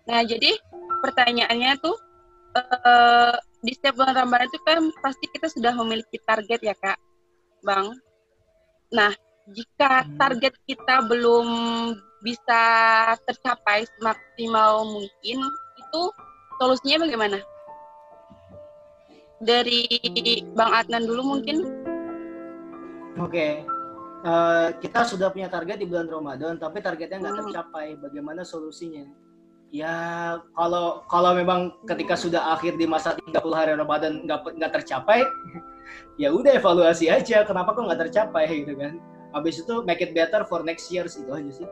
Nah, 0.09 0.21
jadi 0.27 0.59
pertanyaannya 1.05 1.79
tuh 1.79 1.95
uh, 2.57 3.35
di 3.63 3.73
setiap 3.73 3.95
bulan 3.99 4.17
Ramadan 4.17 4.49
itu 4.51 4.61
kan 4.67 4.79
pasti 5.01 5.25
kita 5.31 5.47
sudah 5.49 5.73
memiliki 5.79 6.19
target 6.27 6.61
ya 6.61 6.75
kak, 6.77 6.99
bang. 7.63 7.95
Nah, 8.93 9.13
jika 9.51 10.05
hmm. 10.05 10.19
target 10.19 10.55
kita 10.67 11.07
belum 11.07 11.49
bisa 12.23 12.63
tercapai 13.27 13.87
semaksimal 13.99 14.87
mungkin, 14.87 15.39
itu 15.79 16.03
solusinya 16.61 17.07
bagaimana? 17.09 17.39
Dari 19.43 19.91
Bang 20.55 20.71
Adnan 20.71 21.03
dulu 21.03 21.39
mungkin. 21.39 21.67
Oke, 23.19 23.27
okay. 23.29 23.53
uh, 24.25 24.71
eh, 24.71 24.79
kita 24.79 25.05
sudah 25.05 25.35
punya 25.35 25.51
target 25.51 25.83
di 25.83 25.87
bulan 25.91 26.07
Ramadan, 26.09 26.57
tapi 26.57 26.79
targetnya 26.79 27.19
nggak 27.19 27.35
hmm. 27.35 27.43
tercapai. 27.51 27.87
Bagaimana 27.99 28.47
solusinya? 28.47 29.22
Ya 29.73 29.97
kalau 30.53 31.01
kalau 31.09 31.33
memang 31.33 31.73
ketika 31.89 32.13
sudah 32.13 32.53
akhir 32.53 32.77
di 32.77 32.85
masa 32.85 33.17
30 33.17 33.41
hari 33.57 33.73
Ramadan 33.73 34.21
nggak 34.29 34.61
nggak 34.61 34.73
tercapai, 34.77 35.25
ya 36.21 36.29
udah 36.29 36.61
evaluasi 36.61 37.09
aja 37.09 37.41
kenapa 37.49 37.73
kok 37.73 37.89
nggak 37.89 38.05
tercapai 38.05 38.53
gitu 38.53 38.77
kan. 38.77 39.01
Habis 39.33 39.65
itu 39.65 39.81
make 39.89 40.05
it 40.05 40.13
better 40.13 40.45
for 40.45 40.61
next 40.61 40.93
year 40.93 41.09
itu 41.09 41.25
aja 41.33 41.65
sih. 41.65 41.69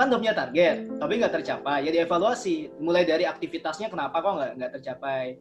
Kan 0.00 0.08
udah 0.08 0.18
punya 0.24 0.32
target, 0.32 0.88
tapi 0.96 1.12
nggak 1.20 1.34
tercapai. 1.36 1.84
Ya 1.84 1.92
dievaluasi. 1.92 2.80
Mulai 2.80 3.04
dari 3.04 3.28
aktivitasnya 3.28 3.92
kenapa 3.92 4.24
kok 4.24 4.32
nggak 4.32 4.52
nggak 4.56 4.72
tercapai. 4.80 5.36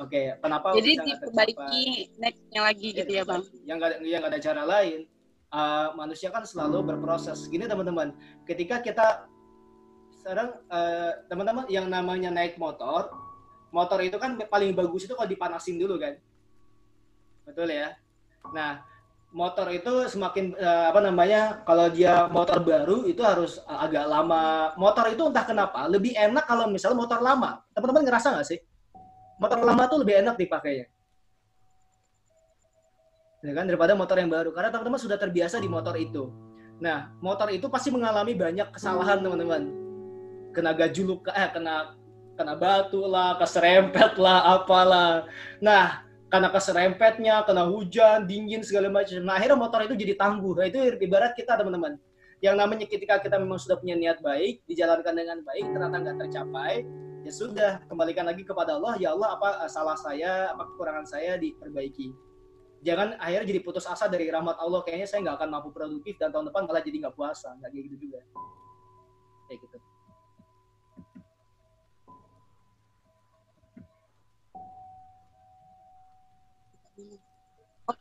Oke, 0.00 0.16
okay, 0.16 0.40
kenapa 0.40 0.72
Jadi 0.72 0.92
diperbaiki 1.04 1.84
nextnya 2.16 2.60
lagi 2.64 2.88
gitu 2.96 3.12
ya 3.12 3.28
bang? 3.28 3.44
Yang 3.68 3.76
nggak 3.76 3.92
yang 4.08 4.24
ada 4.24 4.38
cara 4.40 4.62
lain. 4.64 5.04
Uh, 5.52 5.92
manusia 6.00 6.32
kan 6.32 6.48
selalu 6.48 6.80
berproses. 6.96 7.44
Gini 7.52 7.68
teman-teman, 7.68 8.16
ketika 8.48 8.80
kita 8.80 9.28
sekarang 10.20 10.52
uh, 10.68 11.16
teman-teman 11.32 11.64
yang 11.72 11.88
namanya 11.88 12.28
naik 12.28 12.60
motor, 12.60 13.08
motor 13.72 13.96
itu 14.04 14.20
kan 14.20 14.36
paling 14.36 14.76
bagus 14.76 15.08
itu 15.08 15.16
kalau 15.16 15.24
dipanasin 15.24 15.80
dulu 15.80 15.96
kan, 15.96 16.20
betul 17.48 17.72
ya. 17.72 17.96
Nah, 18.52 18.84
motor 19.32 19.72
itu 19.72 20.04
semakin 20.12 20.52
uh, 20.60 20.92
apa 20.92 21.00
namanya 21.00 21.64
kalau 21.64 21.88
dia 21.88 22.28
motor 22.28 22.60
baru 22.60 23.08
itu 23.08 23.24
harus 23.24 23.64
uh, 23.64 23.80
agak 23.80 24.04
lama. 24.04 24.76
Motor 24.76 25.08
itu 25.08 25.24
entah 25.24 25.48
kenapa 25.48 25.88
lebih 25.88 26.12
enak 26.12 26.44
kalau 26.44 26.68
misalnya 26.68 27.00
motor 27.00 27.24
lama. 27.24 27.64
Teman-teman 27.72 28.04
ngerasa 28.04 28.36
nggak 28.36 28.46
sih? 28.46 28.60
Motor 29.40 29.64
lama 29.64 29.88
tuh 29.88 30.04
lebih 30.04 30.20
enak 30.20 30.36
dipakainya. 30.36 30.86
Ya 33.40 33.52
kan 33.56 33.64
daripada 33.64 33.96
motor 33.96 34.20
yang 34.20 34.28
baru 34.28 34.52
karena 34.52 34.68
teman-teman 34.68 35.00
sudah 35.00 35.16
terbiasa 35.16 35.56
di 35.56 35.68
motor 35.72 35.96
itu. 35.96 36.28
Nah, 36.76 37.08
motor 37.24 37.48
itu 37.48 37.72
pasti 37.72 37.88
mengalami 37.88 38.36
banyak 38.36 38.68
kesalahan 38.68 39.24
teman-teman 39.24 39.79
kena 40.50 40.74
gajuluk 40.74 41.26
eh 41.30 41.48
kena 41.54 41.94
kena 42.38 42.56
batu 42.56 43.04
lah, 43.04 43.36
keserempet 43.36 44.16
lah, 44.16 44.56
apalah. 44.56 45.28
Nah, 45.60 46.00
karena 46.32 46.48
keserempetnya, 46.48 47.44
kena 47.44 47.68
hujan, 47.68 48.24
dingin 48.24 48.64
segala 48.64 48.88
macam. 48.88 49.20
Nah, 49.20 49.36
akhirnya 49.36 49.60
motor 49.60 49.84
itu 49.84 49.92
jadi 49.92 50.16
tangguh. 50.16 50.56
Nah, 50.56 50.64
itu 50.64 50.80
ibarat 51.04 51.36
kita 51.36 51.60
teman-teman. 51.60 52.00
yang 52.40 52.56
namanya 52.56 52.88
ketika 52.88 53.20
kita 53.20 53.36
memang 53.36 53.60
sudah 53.60 53.76
punya 53.76 53.92
niat 54.00 54.24
baik 54.24 54.64
dijalankan 54.64 55.12
dengan 55.12 55.44
baik 55.44 55.76
ternyata 55.76 55.96
nggak 56.00 56.16
tercapai 56.24 56.88
ya 57.20 57.32
sudah 57.32 57.72
kembalikan 57.84 58.24
lagi 58.24 58.48
kepada 58.48 58.80
Allah 58.80 58.96
ya 58.96 59.12
Allah 59.12 59.36
apa 59.36 59.48
eh, 59.68 59.70
salah 59.70 59.96
saya 59.96 60.48
apa 60.56 60.64
kekurangan 60.72 61.04
saya 61.04 61.36
diperbaiki 61.36 62.16
jangan 62.80 63.12
akhirnya 63.20 63.44
jadi 63.44 63.60
putus 63.60 63.84
asa 63.84 64.08
dari 64.08 64.32
rahmat 64.32 64.56
Allah 64.56 64.80
kayaknya 64.80 65.04
saya 65.04 65.20
nggak 65.28 65.36
akan 65.36 65.48
mampu 65.52 65.68
produktif 65.68 66.16
dan 66.16 66.32
tahun 66.32 66.48
depan 66.48 66.64
malah 66.64 66.80
jadi 66.80 66.96
nggak 67.04 67.16
puasa 67.16 67.52
nggak 67.60 67.70
gitu 67.76 68.08
juga 68.08 68.20
kayak 69.52 69.60
gitu 69.60 69.76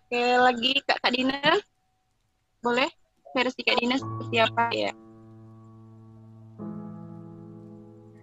Oke, 0.10 0.26
lagi 0.42 0.74
Kak 0.90 1.06
Kak 1.06 1.14
Dina. 1.14 1.38
Boleh? 2.66 2.90
Versi 3.30 3.62
Kak 3.62 3.78
Dina 3.78 3.94
seperti 3.94 4.42
apa 4.42 4.74
ya? 4.74 4.90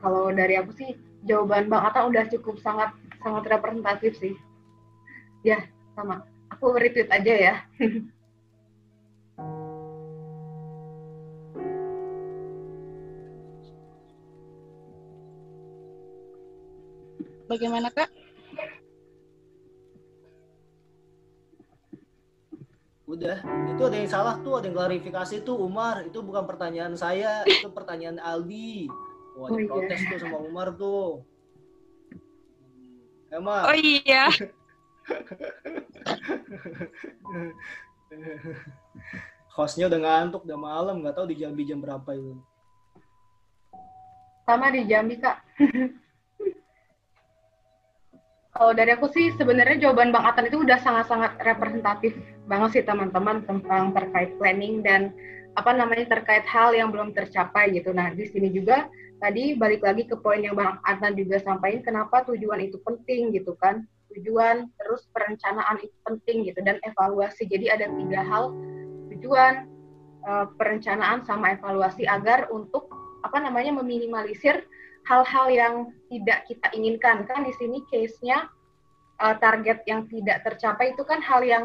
Kalau 0.03 0.35
dari 0.35 0.59
aku 0.59 0.75
sih 0.75 0.99
jawaban 1.31 1.71
Bang 1.71 1.87
Ata 1.87 2.11
udah 2.11 2.27
cukup 2.27 2.59
sangat 2.59 2.91
sangat 3.23 3.47
representatif 3.47 4.19
sih. 4.19 4.35
Ya, 5.47 5.63
sama. 5.95 6.27
Aku 6.59 6.75
retweet 6.75 7.07
aja 7.07 7.55
ya. 7.55 7.55
Bagaimana 17.47 17.95
Kak? 17.95 18.26
Udah, 23.07 23.39
itu 23.71 23.83
ada 23.87 23.97
yang 24.03 24.11
salah 24.11 24.35
tuh, 24.43 24.59
ada 24.59 24.67
yang 24.67 24.75
klarifikasi 24.75 25.47
tuh 25.47 25.55
Umar, 25.63 26.03
itu 26.03 26.19
bukan 26.27 26.43
pertanyaan 26.43 26.99
saya, 26.99 27.47
itu 27.47 27.71
pertanyaan 27.71 28.19
Aldi. 28.19 28.91
Wah, 29.39 29.47
Oh, 29.47 29.59
iya. 29.63 29.69
protes 29.71 30.01
tuh 30.11 30.19
sama 30.19 30.39
Umar 30.43 30.75
tuh. 30.75 31.23
Emang. 33.31 33.63
Oh 33.71 33.77
iya. 33.79 34.27
Hostnya 39.55 39.87
udah 39.87 40.01
ngantuk, 40.03 40.43
udah 40.43 40.59
malam, 40.59 40.99
nggak 40.99 41.15
tahu 41.15 41.31
di 41.31 41.39
Jambi 41.39 41.63
jam 41.63 41.79
berapa 41.79 42.11
itu. 42.11 42.35
Sama 44.51 44.75
di 44.75 44.83
Jambi, 44.83 45.15
Kak. 45.23 45.37
Kalau 48.57 48.73
dari 48.73 48.91
aku 48.97 49.07
sih 49.13 49.31
sebenarnya 49.37 49.79
jawaban 49.79 50.11
Bang 50.11 50.25
Atan 50.25 50.49
itu 50.49 50.65
udah 50.65 50.81
sangat-sangat 50.81 51.37
representatif 51.45 52.17
banget 52.47 52.81
sih 52.81 52.85
teman-teman 52.87 53.43
tentang 53.45 53.93
terkait 53.93 54.35
planning 54.39 54.81
dan 54.81 55.11
apa 55.57 55.73
namanya 55.73 56.07
terkait 56.19 56.47
hal 56.47 56.73
yang 56.73 56.95
belum 56.95 57.13
tercapai 57.13 57.75
gitu. 57.75 57.91
Nah, 57.91 58.13
di 58.13 58.29
sini 58.29 58.53
juga 58.53 58.87
tadi 59.19 59.57
balik 59.57 59.83
lagi 59.83 60.05
ke 60.05 60.15
poin 60.21 60.41
yang 60.41 60.55
Bang 60.55 60.79
Atan 60.85 61.17
juga 61.17 61.41
sampaikan 61.41 61.83
kenapa 61.83 62.25
tujuan 62.29 62.61
itu 62.63 62.79
penting 62.85 63.33
gitu 63.35 63.57
kan. 63.59 63.85
Tujuan 64.15 64.69
terus 64.79 65.09
perencanaan 65.13 65.81
itu 65.83 65.97
penting 66.05 66.47
gitu 66.47 66.61
dan 66.63 66.79
evaluasi. 66.85 67.49
Jadi 67.49 67.73
ada 67.73 67.89
tiga 67.89 68.21
hal 68.23 68.53
tujuan, 69.17 69.55
eh, 70.25 70.47
perencanaan 70.61 71.25
sama 71.25 71.57
evaluasi 71.57 72.05
agar 72.05 72.53
untuk 72.53 72.93
apa 73.25 73.43
namanya 73.43 73.75
meminimalisir 73.81 74.63
hal-hal 75.07 75.47
yang 75.51 75.75
tidak 76.11 76.47
kita 76.47 76.67
inginkan 76.75 77.27
kan 77.27 77.47
di 77.47 77.55
sini 77.59 77.83
case-nya 77.91 78.51
uh, 79.23 79.35
target 79.39 79.87
yang 79.87 80.07
tidak 80.11 80.43
tercapai 80.43 80.93
itu 80.93 81.03
kan 81.07 81.23
hal 81.23 81.43
yang 81.47 81.65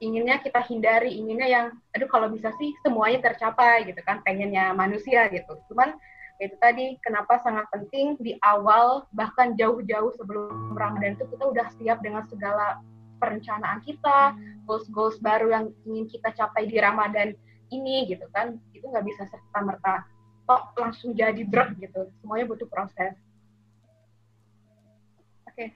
inginnya 0.00 0.40
kita 0.40 0.64
hindari 0.64 1.12
inginnya 1.16 1.48
yang 1.48 1.66
aduh 1.92 2.08
kalau 2.08 2.32
bisa 2.32 2.50
sih 2.56 2.72
semuanya 2.80 3.20
tercapai 3.20 3.84
gitu 3.84 4.00
kan 4.02 4.24
pengennya 4.24 4.72
manusia 4.72 5.28
gitu 5.28 5.60
cuman 5.68 5.94
itu 6.40 6.56
tadi 6.56 6.96
kenapa 7.04 7.36
sangat 7.44 7.68
penting 7.68 8.16
di 8.16 8.32
awal 8.40 9.04
bahkan 9.12 9.52
jauh-jauh 9.60 10.16
sebelum 10.16 10.72
Ramadan 10.72 11.20
itu 11.20 11.28
kita 11.28 11.44
udah 11.52 11.66
siap 11.76 12.00
dengan 12.00 12.24
segala 12.32 12.80
perencanaan 13.20 13.84
kita 13.84 14.32
goals-goals 14.64 15.20
baru 15.20 15.52
yang 15.52 15.64
ingin 15.84 16.08
kita 16.08 16.32
capai 16.32 16.64
di 16.64 16.80
Ramadan 16.80 17.36
ini 17.68 18.08
gitu 18.08 18.24
kan 18.32 18.56
itu 18.72 18.88
nggak 18.88 19.04
bisa 19.04 19.28
serta 19.28 19.60
merta 19.60 20.08
kok 20.50 20.74
langsung 20.74 21.14
jadi 21.14 21.46
berat 21.46 21.78
gitu. 21.78 22.10
Semuanya 22.18 22.50
butuh 22.50 22.66
proses. 22.66 23.14
Oke. 25.46 25.70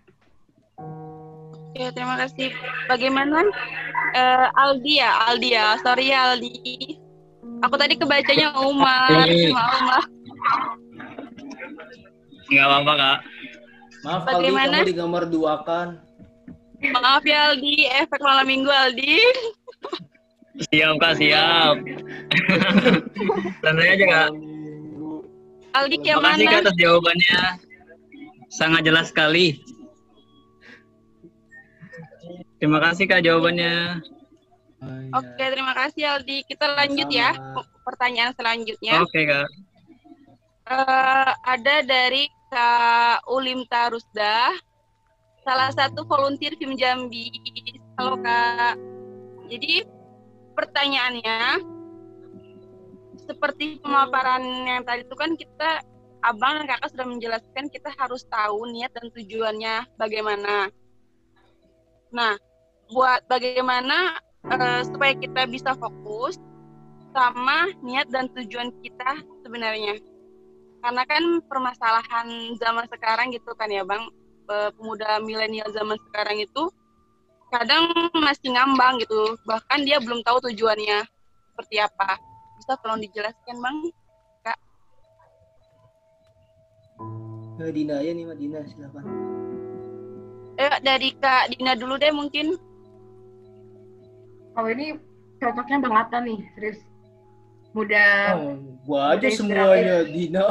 Oke, 1.71 1.85
terima 1.95 2.19
kasih. 2.19 2.51
Bagaimana 2.91 3.47
eh, 4.13 4.47
Aldi 4.53 4.93
ya? 4.99 5.11
Aldi 5.25 5.49
ya. 5.51 5.67
Sorry 5.81 6.13
ya 6.13 6.35
Aldi. 6.35 7.01
Aku 7.63 7.75
tadi 7.75 7.97
kebacanya 7.97 8.53
Umar. 8.61 9.25
Oke. 9.25 9.49
Maaf, 9.49 9.81
maaf. 9.81 10.07
Nggak 12.45 12.67
apa-apa 12.69 12.93
kak. 12.95 13.19
Maaf 14.05 14.23
Aldi, 14.23 14.35
Bagaimana? 14.37 14.77
kamu 14.83 14.91
digambar 14.93 15.23
duakan. 15.27 15.89
Maaf 16.93 17.23
ya 17.25 17.55
Aldi. 17.55 17.89
Efek 17.89 18.21
malam 18.21 18.45
minggu 18.45 18.69
Aldi. 18.69 19.17
Siap 20.71 20.95
kak, 21.01 21.19
siap. 21.19 21.75
Santai 23.59 23.89
aja 23.97 24.05
kak. 24.07 24.31
Aldi 25.75 25.97
Terima 25.99 26.23
kasih 26.23 26.45
kak 26.47 26.53
gimana? 26.55 26.63
atas 26.63 26.77
jawabannya. 26.79 27.41
Sangat 28.55 28.81
jelas 28.87 29.11
sekali. 29.11 29.59
Terima 32.65 32.81
kasih 32.81 33.05
kak 33.05 33.21
jawabannya. 33.29 34.01
Oke, 35.13 35.45
terima 35.53 35.77
kasih 35.77 36.17
Aldi. 36.17 36.49
Kita 36.49 36.65
lanjut 36.73 37.13
ya. 37.13 37.37
Sama. 37.37 37.61
Pertanyaan 37.85 38.33
selanjutnya. 38.41 39.05
Oke 39.05 39.29
kak. 39.29 39.53
Eh, 40.73 41.31
ada 41.45 41.77
dari 41.85 42.25
Kak 42.49 43.29
Ulim 43.29 43.69
Tarusda, 43.69 44.57
salah 45.45 45.69
satu 45.77 46.09
volunteer 46.09 46.57
film 46.57 46.73
Jambi. 46.81 47.29
Halo 48.01 48.17
Kak. 48.25 48.81
Jadi 49.53 49.85
pertanyaannya, 50.57 51.61
seperti 53.29 53.77
pemaparan 53.85 54.41
yang 54.65 54.89
tadi 54.89 55.05
itu 55.05 55.13
kan 55.13 55.37
kita, 55.37 55.85
abang 56.25 56.65
dan 56.65 56.73
kakak 56.73 56.97
sudah 56.97 57.07
menjelaskan 57.13 57.69
kita 57.69 57.93
harus 58.01 58.25
tahu 58.33 58.73
niat 58.73 58.89
dan 58.97 59.13
tujuannya 59.13 59.85
bagaimana. 60.01 60.73
Nah, 62.15 62.39
buat 62.95 63.27
bagaimana 63.27 64.23
eh, 64.47 64.83
supaya 64.87 65.19
kita 65.19 65.51
bisa 65.51 65.75
fokus 65.75 66.39
sama 67.11 67.75
niat 67.83 68.07
dan 68.15 68.31
tujuan 68.39 68.71
kita 68.87 69.19
sebenarnya. 69.43 69.99
Karena 70.85 71.03
kan 71.09 71.43
permasalahan 71.51 72.55
zaman 72.63 72.87
sekarang 72.87 73.35
gitu 73.35 73.51
kan 73.59 73.67
ya 73.67 73.83
bang. 73.83 74.07
Eh, 74.45 74.71
pemuda 74.79 75.19
milenial 75.19 75.67
zaman 75.75 75.99
sekarang 76.11 76.39
itu 76.39 76.71
kadang 77.51 77.91
masih 78.15 78.55
ngambang 78.55 79.03
gitu. 79.03 79.35
Bahkan 79.43 79.83
dia 79.83 79.99
belum 79.99 80.23
tahu 80.23 80.39
tujuannya 80.51 81.03
seperti 81.51 81.83
apa. 81.83 82.17
Bisa 82.63 82.79
tolong 82.79 83.03
dijelaskan 83.03 83.59
bang? 83.59 83.77
Eh, 87.55 87.71
Dina 87.71 88.03
ya 88.03 88.11
nih, 88.11 88.27
Mbak 88.27 88.39
Dina, 88.43 88.61
silakan. 88.67 89.05
eh 90.55 90.75
dari 90.87 91.11
kak 91.19 91.55
Dina 91.55 91.75
dulu 91.75 91.99
deh 91.99 92.15
mungkin 92.15 92.55
Kalau 94.55 94.69
ini 94.71 94.87
cocoknya 95.43 95.77
Bang 95.83 95.95
Ata 95.99 96.19
nih, 96.23 96.39
serius. 96.55 96.79
Mudah. 97.75 98.39
Oh, 98.39 98.55
gua 98.87 99.19
aja 99.19 99.27
semuanya, 99.35 100.07
Dina. 100.07 100.47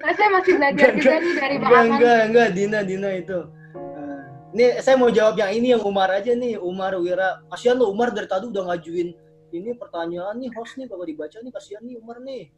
Karena 0.00 0.14
saya 0.16 0.30
masih 0.32 0.52
belajar 0.56 0.88
juga 0.96 1.16
nih 1.20 1.34
dari 1.36 1.56
Bang 1.60 1.68
enggak, 1.68 1.84
Atan. 1.84 1.92
enggak, 2.00 2.20
enggak, 2.24 2.48
Dina, 2.56 2.78
Dina 2.80 3.10
itu. 3.12 3.38
Eh, 3.76 4.20
Nih, 4.56 4.70
saya 4.80 4.96
mau 4.96 5.12
jawab 5.12 5.36
yang 5.36 5.52
ini, 5.52 5.76
yang 5.76 5.82
Umar 5.84 6.08
aja 6.08 6.32
nih, 6.32 6.56
Umar 6.56 6.96
Wira. 6.96 7.44
Kasihan 7.52 7.76
lo, 7.76 7.92
Umar 7.92 8.16
dari 8.16 8.24
tadi 8.24 8.48
udah 8.48 8.64
ngajuin 8.72 9.12
ini 9.54 9.70
pertanyaan 9.76 10.40
nih, 10.40 10.50
host 10.56 10.74
nih, 10.80 10.88
kalau 10.90 11.04
dibaca 11.06 11.36
nih, 11.38 11.52
kasihan 11.52 11.82
nih 11.84 11.94
Umar 12.00 12.18
nih. 12.24 12.50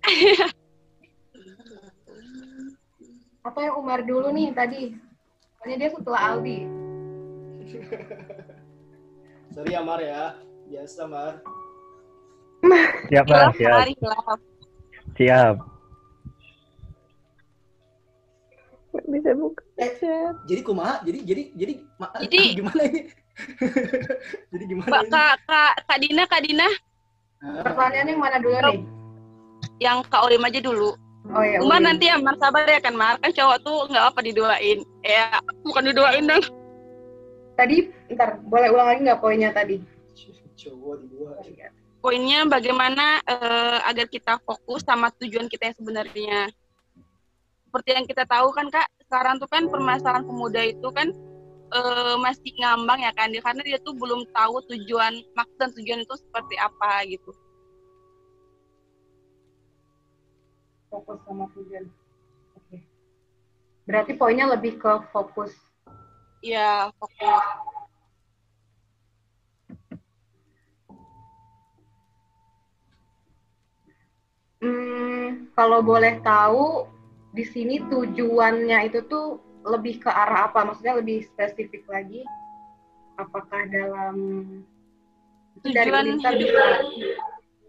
Apa 3.44 3.58
yang 3.62 3.74
Umar 3.78 4.00
dulu 4.06 4.30
nih 4.32 4.54
tadi? 4.54 4.94
Pokoknya 5.58 5.76
dia 5.82 5.90
setelah 5.92 6.20
Aldi. 6.30 6.58
Sorry 9.56 9.72
ya, 9.72 9.80
Mar 9.80 9.96
ya. 9.98 10.36
Biasa, 10.68 11.08
Mar. 11.08 11.40
Siap 13.08 13.24
lah, 13.24 13.48
siap. 13.54 13.72
mari, 13.72 13.94
hilaf. 13.96 14.38
Siap. 15.16 15.56
bisa 19.06 19.30
buka 19.32 19.60
Eh, 19.76 19.92
chat. 19.96 20.34
Jadi 20.44 20.60
kumaha? 20.60 21.04
Jadi 21.04 21.18
jadi 21.22 21.42
jadi 21.52 21.72
Jadi- 22.24 22.52
gimana 22.54 22.82
ini? 22.84 23.00
jadi 24.48 24.64
gimana 24.66 24.88
Mbak 24.88 25.02
ini? 25.02 25.10
kak 25.12 25.34
kak 25.44 25.72
kak 25.84 25.98
Dina 26.00 26.22
kak 26.24 26.40
Dina 26.42 26.68
Ah, 27.36 27.60
Pertanyaannya 27.60 28.12
yang 28.12 28.20
mana 28.20 28.36
dulu 28.40 28.56
nih? 28.56 28.78
yang 29.78 30.00
kak 30.02 30.24
Olim 30.24 30.40
aja 30.42 30.58
dulu 30.58 30.96
Oh 31.28 31.44
ya, 31.44 31.60
Umar 31.60 31.78
Ulim. 31.78 31.86
nanti 31.86 32.08
ya 32.08 32.16
Mar 32.16 32.32
sabar 32.40 32.64
ya 32.64 32.80
kan 32.80 32.96
Mar 32.96 33.20
kan 33.20 33.28
cowok 33.30 33.56
tuh 33.60 33.78
nggak 33.92 34.04
apa 34.08 34.20
diduain 34.24 34.78
ya 35.04 35.28
bukan 35.62 35.84
diduain 35.86 36.24
dong 36.24 36.40
Tadi, 37.56 37.76
ntar, 38.12 38.36
boleh 38.44 38.68
ulang 38.68 38.88
lagi 38.92 39.00
nggak 39.00 39.20
poinnya 39.20 39.50
tadi? 39.50 39.80
poinnya 42.06 42.46
bagaimana 42.46 43.18
eh, 43.26 43.78
agar 43.82 44.06
kita 44.06 44.38
fokus 44.46 44.86
sama 44.86 45.10
tujuan 45.18 45.50
kita 45.50 45.74
yang 45.74 45.76
sebenarnya. 45.82 46.38
Seperti 47.66 47.90
yang 47.98 48.06
kita 48.06 48.22
tahu 48.30 48.54
kan 48.54 48.70
kak, 48.70 48.86
sekarang 49.10 49.42
tuh 49.42 49.50
kan 49.50 49.66
permasalahan 49.66 50.22
pemuda 50.22 50.62
itu 50.62 50.86
kan 50.94 51.10
eh, 51.74 52.16
masih 52.22 52.54
ngambang 52.62 53.02
ya 53.02 53.10
kan, 53.10 53.34
karena 53.34 53.62
dia 53.66 53.78
tuh 53.82 53.98
belum 53.98 54.22
tahu 54.30 54.62
tujuan 54.70 55.18
maksud 55.34 55.56
dan 55.58 55.70
tujuan 55.74 56.06
itu 56.06 56.14
seperti 56.14 56.54
apa 56.62 56.90
gitu. 57.10 57.34
Fokus 60.86 61.18
sama 61.26 61.50
tujuan. 61.58 61.90
Oke. 62.54 62.86
Berarti 63.82 64.14
poinnya 64.14 64.46
lebih 64.46 64.78
ke 64.78 64.92
fokus. 65.10 65.50
Iya, 66.44 66.92
fokus. 67.00 67.44
Hmm, 74.60 75.52
kalau 75.52 75.84
boleh 75.84 76.18
tahu 76.24 76.88
di 77.36 77.44
sini 77.44 77.84
tujuannya 77.92 78.88
itu 78.88 79.04
tuh 79.04 79.38
lebih 79.66 80.00
ke 80.00 80.10
arah 80.10 80.48
apa? 80.48 80.64
Maksudnya 80.64 80.96
lebih 80.96 81.26
spesifik 81.28 81.84
lagi? 81.90 82.24
Apakah 83.20 83.68
dalam 83.68 84.16
itu 85.56 85.72
dari 85.72 85.88
Tujuan 85.88 86.04
Unita 86.04 86.30
hidup. 86.32 86.40
bisa 86.40 86.64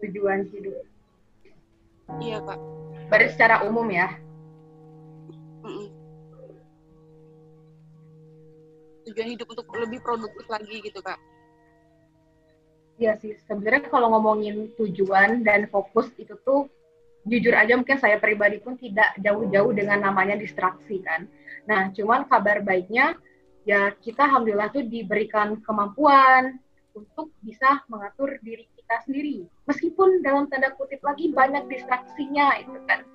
tujuan 0.04 0.40
hidup? 0.52 0.82
Iya 2.20 2.38
kak. 2.44 2.58
Berarti 3.08 3.28
secara 3.32 3.56
umum 3.64 3.88
ya? 3.88 4.12
Tujuan 9.08 9.28
hidup 9.32 9.48
untuk 9.48 9.66
lebih 9.72 10.00
produktif 10.04 10.44
lagi 10.46 10.84
gitu 10.84 11.00
kak. 11.00 11.16
Iya 12.98 13.14
sih, 13.22 13.38
sebenarnya 13.46 13.86
kalau 13.86 14.10
ngomongin 14.10 14.74
tujuan 14.74 15.46
dan 15.46 15.70
fokus 15.70 16.10
itu 16.18 16.34
tuh 16.42 16.66
jujur 17.28 17.54
aja 17.54 17.78
mungkin 17.78 18.00
saya 18.00 18.18
pribadi 18.18 18.58
pun 18.58 18.74
tidak 18.74 19.14
jauh-jauh 19.22 19.70
dengan 19.70 20.02
namanya 20.02 20.34
distraksi 20.34 20.98
kan. 21.06 21.30
Nah, 21.70 21.94
cuman 21.94 22.26
kabar 22.26 22.64
baiknya 22.64 23.14
ya 23.62 23.94
kita 24.00 24.26
alhamdulillah 24.26 24.72
tuh 24.74 24.82
diberikan 24.82 25.60
kemampuan 25.62 26.58
untuk 26.96 27.30
bisa 27.44 27.84
mengatur 27.86 28.34
diri 28.42 28.66
kita 28.74 29.04
sendiri. 29.06 29.46
Meskipun 29.68 30.24
dalam 30.24 30.50
tanda 30.50 30.74
kutip 30.74 30.98
lagi 31.04 31.30
banyak 31.30 31.70
distraksinya 31.70 32.58
itu 32.58 32.80
kan. 32.88 33.06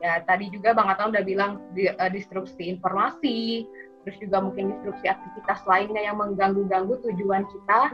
Ya 0.00 0.22
tadi 0.22 0.52
juga 0.52 0.76
Bang 0.76 0.92
Atta 0.92 1.08
udah 1.08 1.24
bilang 1.24 1.60
di, 1.72 1.88
eh, 1.88 2.10
distruksi 2.12 2.68
informasi, 2.68 3.64
terus 4.06 4.22
juga 4.22 4.38
mungkin 4.38 4.70
distruksi 4.70 5.10
aktivitas 5.10 5.66
lainnya 5.66 6.06
yang 6.06 6.22
mengganggu-ganggu 6.22 6.94
tujuan 7.02 7.42
kita 7.50 7.90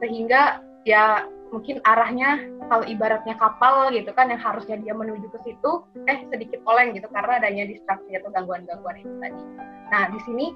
sehingga 0.00 0.64
ya 0.88 1.28
mungkin 1.52 1.78
arahnya 1.84 2.42
kalau 2.66 2.82
ibaratnya 2.88 3.36
kapal 3.36 3.92
gitu 3.92 4.08
kan 4.16 4.32
yang 4.32 4.40
harusnya 4.40 4.80
dia 4.80 4.96
menuju 4.96 5.28
ke 5.30 5.38
situ 5.44 5.84
eh 6.08 6.24
sedikit 6.32 6.64
oleng 6.64 6.96
gitu 6.96 7.06
karena 7.12 7.38
adanya 7.38 7.68
distraksi 7.68 8.16
atau 8.16 8.32
gangguan-gangguan 8.32 9.04
itu 9.04 9.14
tadi. 9.20 9.42
Nah 9.92 10.02
di 10.10 10.18
sini 10.24 10.46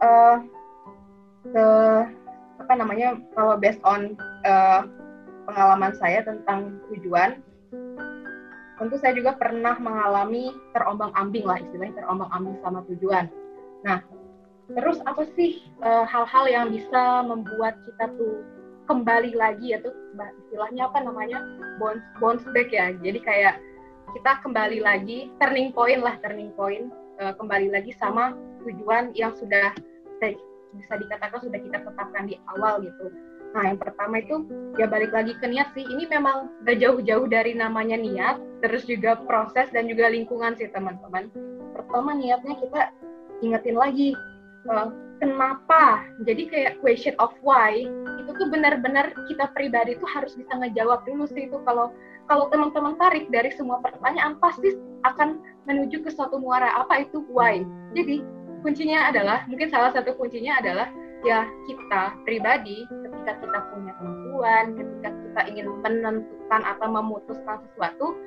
eh 0.00 0.36
ke 1.52 1.66
apa 2.62 2.72
namanya 2.78 3.18
kalau 3.34 3.58
based 3.58 3.82
on 3.82 4.14
eh, 4.46 4.80
pengalaman 5.50 5.92
saya 5.98 6.22
tentang 6.22 6.78
tujuan 6.94 7.42
tentu 8.78 8.98
saya 8.98 9.14
juga 9.14 9.36
pernah 9.36 9.78
mengalami 9.78 10.50
terombang-ambing 10.74 11.44
lah 11.46 11.58
istilahnya 11.60 12.02
terombang-ambing 12.02 12.56
sama 12.62 12.80
tujuan. 12.90 13.26
Nah 13.86 14.02
terus 14.70 14.98
apa 15.08 15.26
sih 15.34 15.58
eh, 15.82 16.04
hal-hal 16.06 16.44
yang 16.46 16.66
bisa 16.70 17.26
membuat 17.26 17.74
kita 17.88 18.06
tuh 18.14 18.46
kembali 18.86 19.34
lagi 19.38 19.78
atau 19.78 19.90
istilahnya 20.46 20.90
apa 20.90 20.98
namanya? 21.02 21.38
Bounce 21.80 22.04
bounce 22.22 22.46
back 22.54 22.70
ya. 22.70 22.94
Jadi 23.02 23.18
kayak 23.22 23.58
kita 24.12 24.42
kembali 24.44 24.84
lagi 24.84 25.32
turning 25.40 25.72
point 25.72 26.02
lah 26.04 26.14
turning 26.22 26.52
point 26.54 26.90
eh, 27.18 27.32
kembali 27.36 27.72
lagi 27.72 27.94
sama 27.98 28.36
tujuan 28.62 29.10
yang 29.18 29.34
sudah 29.34 29.74
bisa 30.72 30.96
dikatakan 30.96 31.40
sudah 31.44 31.60
kita 31.60 31.78
tetapkan 31.84 32.24
di 32.24 32.40
awal 32.56 32.80
gitu. 32.80 33.12
Nah 33.52 33.68
yang 33.68 33.78
pertama 33.78 34.24
itu 34.24 34.48
ya 34.80 34.88
balik 34.88 35.12
lagi 35.12 35.36
ke 35.36 35.44
niat 35.44 35.68
sih. 35.76 35.84
Ini 35.84 36.08
memang 36.08 36.64
gak 36.64 36.80
jauh-jauh 36.80 37.28
dari 37.28 37.52
namanya 37.52 38.00
niat 38.00 38.40
terus 38.64 38.88
juga 38.88 39.20
proses 39.28 39.68
dan 39.70 39.88
juga 39.88 40.08
lingkungan 40.08 40.56
sih 40.56 40.72
teman-teman. 40.72 41.28
Pertama 41.76 42.16
niatnya 42.16 42.56
kita 42.56 42.82
ingetin 43.44 43.76
lagi 43.76 44.16
eh, 44.68 44.88
kenapa? 45.22 46.02
Jadi 46.26 46.42
kayak 46.50 46.78
question 46.82 47.14
of 47.22 47.34
why 47.46 47.86
itu 48.22 48.30
tuh 48.34 48.48
benar-benar 48.50 49.14
kita 49.30 49.50
pribadi 49.54 49.98
tuh 49.98 50.10
harus 50.10 50.34
bisa 50.34 50.52
ngejawab 50.58 51.02
dulu 51.06 51.26
sih 51.30 51.46
itu. 51.46 51.58
Kalau 51.66 51.94
kalau 52.30 52.46
teman-teman 52.50 52.94
tarik 52.98 53.26
dari 53.30 53.50
semua 53.54 53.82
pertanyaan 53.82 54.38
pasti 54.38 54.78
akan 55.02 55.42
menuju 55.66 56.02
ke 56.06 56.10
suatu 56.10 56.38
muara. 56.38 56.70
Apa 56.78 57.06
itu 57.06 57.26
why? 57.30 57.62
Jadi 57.94 58.22
kuncinya 58.62 59.10
adalah 59.10 59.42
mungkin 59.50 59.68
salah 59.70 59.90
satu 59.90 60.14
kuncinya 60.14 60.62
adalah 60.62 60.86
ya 61.22 61.46
kita 61.70 62.18
pribadi 62.26 62.86
ketika 62.86 63.38
kita 63.38 63.58
punya 63.70 63.92
kemampuan 63.98 64.64
ketika 64.74 65.08
kita 65.14 65.40
ingin 65.54 65.66
menentukan 65.82 66.62
atau 66.66 66.88
memutuskan 66.90 67.56
sesuatu 67.70 68.18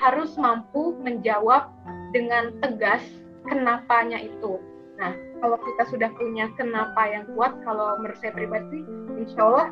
harus 0.00 0.36
mampu 0.36 0.96
menjawab 1.00 1.72
dengan 2.12 2.52
tegas 2.60 3.00
kenapanya 3.48 4.20
itu. 4.20 4.60
Nah 5.00 5.16
kalau 5.42 5.58
kita 5.58 5.84
sudah 5.90 6.10
punya 6.14 6.46
kenapa 6.54 7.02
yang 7.10 7.26
kuat, 7.34 7.50
kalau 7.66 7.98
menurut 7.98 8.14
saya 8.22 8.30
pribadi, 8.30 8.86
insya 9.18 9.42
Allah 9.42 9.66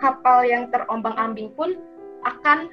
kapal 0.00 0.48
yang 0.48 0.72
terombang-ambing 0.72 1.52
pun 1.52 1.76
akan 2.24 2.72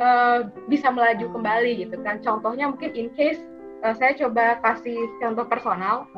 eh, 0.00 0.48
bisa 0.72 0.88
melaju 0.88 1.28
kembali 1.36 1.84
gitu 1.84 2.00
kan. 2.00 2.24
Contohnya 2.24 2.72
mungkin 2.72 2.96
in 2.96 3.12
case 3.12 3.44
eh, 3.84 3.94
saya 4.00 4.16
coba 4.16 4.58
kasih 4.64 4.96
contoh 5.20 5.44
personal, 5.44 6.08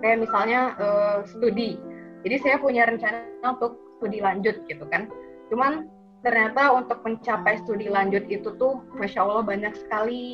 kayak 0.00 0.24
misalnya 0.24 0.72
eh, 0.80 1.18
studi. 1.28 1.76
Jadi 2.24 2.36
saya 2.40 2.56
punya 2.56 2.88
rencana 2.88 3.28
untuk 3.44 3.76
studi 4.00 4.24
lanjut 4.24 4.64
gitu 4.64 4.84
kan. 4.88 5.12
Cuman 5.52 5.92
ternyata 6.24 6.72
untuk 6.72 7.04
mencapai 7.04 7.60
studi 7.68 7.92
lanjut 7.92 8.24
itu 8.32 8.48
tuh, 8.56 8.80
masya 8.96 9.28
Allah 9.28 9.44
banyak 9.44 9.76
sekali 9.76 10.24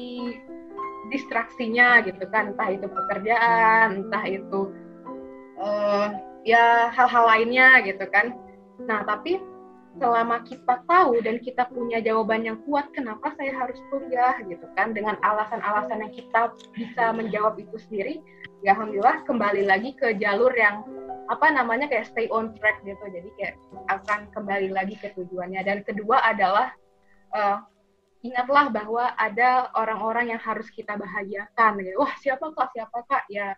distraksinya 1.10 2.00
gitu 2.06 2.24
kan. 2.30 2.54
Entah 2.54 2.68
itu 2.70 2.86
pekerjaan 2.86 4.06
entah 4.06 4.24
itu 4.24 4.60
eh, 5.60 6.06
ya 6.46 6.88
hal-hal 6.94 7.24
lainnya 7.26 7.82
gitu 7.84 8.06
kan. 8.08 8.32
Nah 8.86 9.04
tapi 9.04 9.42
selama 9.98 10.46
kita 10.46 10.86
tahu 10.86 11.18
dan 11.26 11.42
kita 11.42 11.66
punya 11.66 11.98
jawaban 11.98 12.46
yang 12.46 12.62
kuat 12.62 12.86
kenapa 12.94 13.34
saya 13.34 13.50
harus 13.52 13.76
kuliah 13.90 14.38
gitu 14.46 14.64
kan? 14.78 14.94
Dengan 14.94 15.18
alasan-alasan 15.20 16.06
yang 16.06 16.14
kita 16.14 16.54
bisa 16.72 17.10
menjawab 17.10 17.58
itu 17.58 17.76
sendiri 17.90 18.22
ya 18.62 18.76
alhamdulillah 18.76 19.24
kembali 19.24 19.64
lagi 19.64 19.96
ke 19.96 20.20
jalur 20.20 20.52
yang 20.52 20.84
apa 21.30 21.46
namanya 21.54 21.86
kayak 21.86 22.10
stay 22.10 22.26
on 22.30 22.54
track 22.58 22.82
gitu. 22.86 23.02
Jadi 23.10 23.28
kayak 23.38 23.54
akan 23.90 24.30
kembali 24.34 24.70
lagi 24.70 24.94
ke 24.98 25.14
tujuannya. 25.14 25.62
Dan 25.66 25.82
kedua 25.82 26.22
adalah 26.22 26.74
eh, 27.34 27.56
ingatlah 28.20 28.68
bahwa 28.68 29.04
ada 29.16 29.72
orang-orang 29.72 30.36
yang 30.36 30.40
harus 30.40 30.68
kita 30.68 30.96
bahagiakan 30.96 31.80
gitu. 31.80 31.96
Wah, 32.00 32.14
siapa 32.20 32.52
Kak? 32.52 32.76
Siapa 32.76 32.98
Kak? 33.08 33.24
Ya 33.32 33.56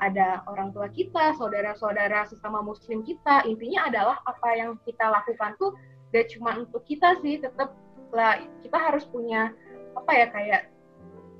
ada 0.00 0.42
orang 0.48 0.72
tua 0.74 0.88
kita, 0.90 1.36
saudara-saudara 1.36 2.26
sesama 2.26 2.64
muslim 2.64 3.04
kita. 3.04 3.44
Intinya 3.46 3.90
adalah 3.90 4.16
apa 4.24 4.48
yang 4.56 4.78
kita 4.82 5.06
lakukan 5.12 5.54
tuh 5.60 5.76
gak 6.10 6.30
cuma 6.34 6.56
untuk 6.56 6.82
kita 6.86 7.18
sih, 7.20 7.42
tetap 7.42 7.74
lah 8.14 8.38
kita 8.62 8.78
harus 8.78 9.02
punya 9.10 9.50
apa 9.98 10.10
ya 10.14 10.26
kayak 10.30 10.62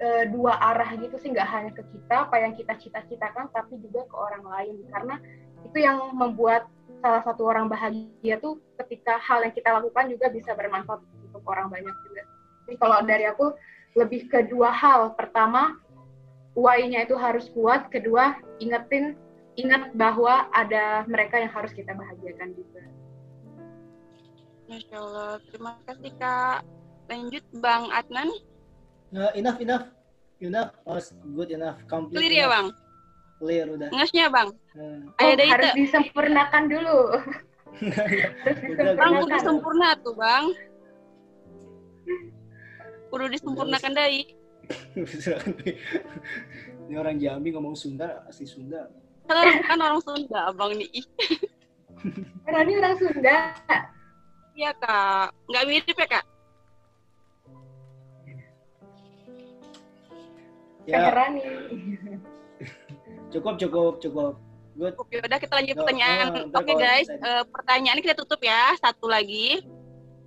eh, 0.03 0.25
dua 0.31 0.59
arah 0.59 0.91
gitu 0.99 1.15
sih, 1.23 1.31
nggak 1.31 1.47
hanya 1.47 1.71
ke 1.71 1.83
kita 1.87 2.27
apa 2.27 2.37
yang 2.43 2.53
kita 2.59 2.75
cita-citakan, 2.79 3.47
tapi 3.55 3.79
juga 3.79 4.03
ke 4.07 4.17
orang 4.19 4.45
lain. 4.45 4.77
Karena 4.91 5.15
itu 5.63 5.79
yang 5.79 6.11
membuat 6.15 6.67
salah 6.99 7.23
satu 7.23 7.47
orang 7.47 7.71
bahagia 7.71 8.39
tuh 8.43 8.59
ketika 8.83 9.19
hal 9.23 9.47
yang 9.47 9.55
kita 9.55 9.71
lakukan 9.71 10.11
juga 10.11 10.27
bisa 10.31 10.53
bermanfaat 10.53 11.01
untuk 11.31 11.43
orang 11.47 11.71
banyak 11.71 11.95
juga. 12.11 12.34
Jadi 12.65 12.77
kalau 12.81 12.99
dari 13.05 13.29
aku 13.29 13.53
lebih 13.95 14.27
ke 14.27 14.49
dua 14.49 14.73
hal. 14.73 15.13
Pertama, 15.15 15.77
why-nya 16.57 17.05
itu 17.05 17.15
harus 17.15 17.53
kuat. 17.53 17.93
Kedua, 17.93 18.35
ingetin 18.59 19.15
ingat 19.55 19.93
bahwa 19.95 20.49
ada 20.51 21.05
mereka 21.07 21.39
yang 21.39 21.53
harus 21.53 21.71
kita 21.71 21.93
bahagiakan 21.93 22.57
juga. 22.57 22.83
Masya 24.65 24.97
Allah. 24.97 25.33
Terima 25.53 25.73
kasih 25.85 26.13
Kak. 26.17 26.59
Lanjut 27.07 27.45
Bang 27.61 27.93
Adnan. 27.93 28.33
Nah, 29.13 29.31
enough, 29.37 29.61
enough. 29.61 29.87
Enough. 30.41 30.73
Oh, 30.85 30.99
good 31.37 31.53
enough. 31.53 31.79
Complete. 31.87 32.17
Clear 32.19 32.33
ya 32.33 32.39
enough. 32.41 32.51
Bang? 32.51 32.67
Clear 33.39 33.67
udah. 33.71 33.89
Ngasnya 33.93 34.25
Bang? 34.33 34.49
Nah, 34.75 34.99
Oh, 35.15 35.31
Ada 35.31 35.45
harus 35.47 35.69
itu. 35.71 35.79
disempurnakan 35.85 36.63
dulu. 36.67 36.99
harus 38.43 38.97
Bang 38.97 39.13
udah. 39.15 39.39
disempurnakan. 39.39 39.45
sempurna 39.45 39.89
tuh 40.01 40.15
Bang. 40.17 40.45
Kudu 43.15 43.31
disempurnakan 43.31 43.95
dai. 43.95 44.27
Ini 46.91 46.99
orang 46.99 47.15
Jambi 47.23 47.55
ngomong 47.55 47.79
Sunda, 47.79 48.27
asli 48.27 48.43
Sunda. 48.43 48.91
Kan 49.31 49.63
kan 49.63 49.79
orang 49.79 50.03
Sunda 50.03 50.51
Abang 50.51 50.75
nih. 50.75 50.91
Ih, 50.99 51.07
Rani 52.43 52.75
orang 52.75 52.99
Sunda. 52.99 53.55
Iya 54.59 54.75
kak, 54.83 55.31
nggak 55.47 55.65
mirip 55.71 55.95
ya 55.95 56.07
kak? 56.11 56.25
Ya, 60.91 61.15
nih. 61.31 61.47
cukup 63.31 63.55
cukup 63.63 64.03
cukup. 64.03 64.43
Good. 64.75 64.99
Oke, 64.99 65.23
udah 65.23 65.39
kita 65.39 65.55
lanjut 65.55 65.75
pertanyaan. 65.79 66.27
oh, 66.35 66.51
Oke 66.51 66.75
kalau 66.75 66.83
guys, 66.83 67.07
eh, 67.07 67.47
pertanyaan 67.47 68.03
kita 68.03 68.19
tutup 68.19 68.43
ya. 68.43 68.75
Satu 68.83 69.07
lagi. 69.07 69.63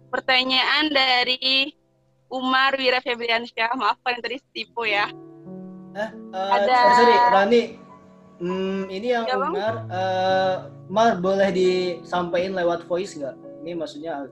Pertanyaan 0.08 0.88
dari 0.88 1.76
Umar 2.28 2.76
Wira 2.76 3.00
Febriansyah. 3.00 3.76
Maaf 3.76 3.98
kalau 4.04 4.20
yang 4.20 4.24
tadi 4.24 4.38
tipu 4.52 4.84
ya. 4.84 5.08
Eh, 5.98 6.10
Ada- 6.34 6.68
sorry, 6.68 6.96
sorry, 6.96 7.16
Rani. 7.34 7.62
Hmm, 8.38 8.86
ini 8.94 9.08
yang 9.18 9.26
Ya, 9.26 9.34
Bang. 9.34 9.50
Umar, 9.50 9.76
eh, 9.90 10.56
Mar 10.88 11.12
boleh 11.18 11.50
disampaikan 11.50 12.54
lewat 12.54 12.86
voice 12.86 13.18
nggak? 13.18 13.34
Ini 13.66 13.72
maksudnya 13.74 14.30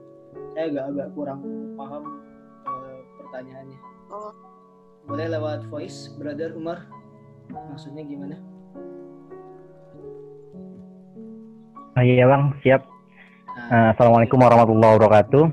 saya 0.54 0.70
agak-agak 0.70 1.08
kurang 1.18 1.40
paham 1.74 2.22
eh, 2.70 2.98
pertanyaannya. 3.18 3.78
Oh. 4.14 4.30
Boleh 5.10 5.26
lewat 5.26 5.66
voice, 5.66 6.14
brother 6.14 6.54
Umar? 6.54 6.86
Maksudnya 7.50 8.02
gimana? 8.06 8.38
Ah, 11.96 12.04
iya 12.04 12.28
bang, 12.28 12.52
siap. 12.60 12.84
Nah, 13.56 13.96
Assalamualaikum 13.96 14.36
warahmatullahi 14.36 15.00
wabarakatuh. 15.00 15.44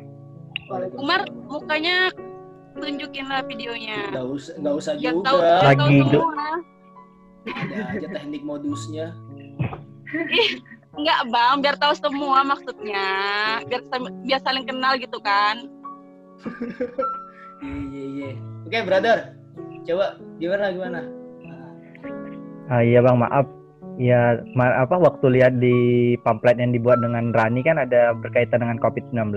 Waalaikumsalam. 0.67 0.99
Umar, 0.99 1.21
mukanya 1.47 1.95
tunjukin 2.83 3.25
lah 3.31 3.41
videonya. 3.47 4.11
nggak 4.11 4.27
usah, 4.27 4.53
nggak 4.59 4.75
usah 4.75 4.93
juga. 4.99 5.23
tahu, 5.23 5.39
tahu 5.39 5.63
Lagi 5.63 5.95
do- 6.03 6.23
semua. 6.27 6.49
Ada 7.43 7.77
aja 7.95 8.07
teknik 8.11 8.43
modusnya. 8.43 9.05
Enggak 10.99 11.21
bang, 11.33 11.55
biar 11.57 11.75
tahu 11.81 11.93
semua 11.97 12.45
maksudnya. 12.45 13.05
Biar 13.65 13.81
biar 14.21 14.39
saling 14.45 14.65
kenal 14.69 14.93
gitu 15.01 15.17
kan. 15.23 15.65
Iya, 17.63 17.73
iya, 17.89 18.03
iya. 18.05 18.31
Oke, 18.67 18.77
brother. 18.85 19.17
Coba 19.83 20.15
gimana 20.37 20.69
gimana? 20.69 20.99
Ah, 22.69 22.79
iya 22.85 23.01
bang, 23.01 23.17
maaf. 23.19 23.45
Ya, 23.97 24.41
ma- 24.57 24.81
apa 24.81 24.97
waktu 24.97 25.37
lihat 25.37 25.61
di 25.61 25.75
pamflet 26.21 26.57
yang 26.57 26.73
dibuat 26.73 27.01
dengan 27.01 27.29
Rani 27.29 27.61
kan 27.61 27.77
ada 27.77 28.13
berkaitan 28.17 28.61
dengan 28.61 28.77
COVID-19. 28.81 29.33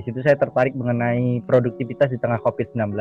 Di 0.00 0.08
situ 0.08 0.24
saya 0.24 0.32
tertarik 0.40 0.72
mengenai 0.72 1.44
produktivitas 1.44 2.08
di 2.08 2.16
tengah 2.24 2.40
COVID-19. 2.40 2.96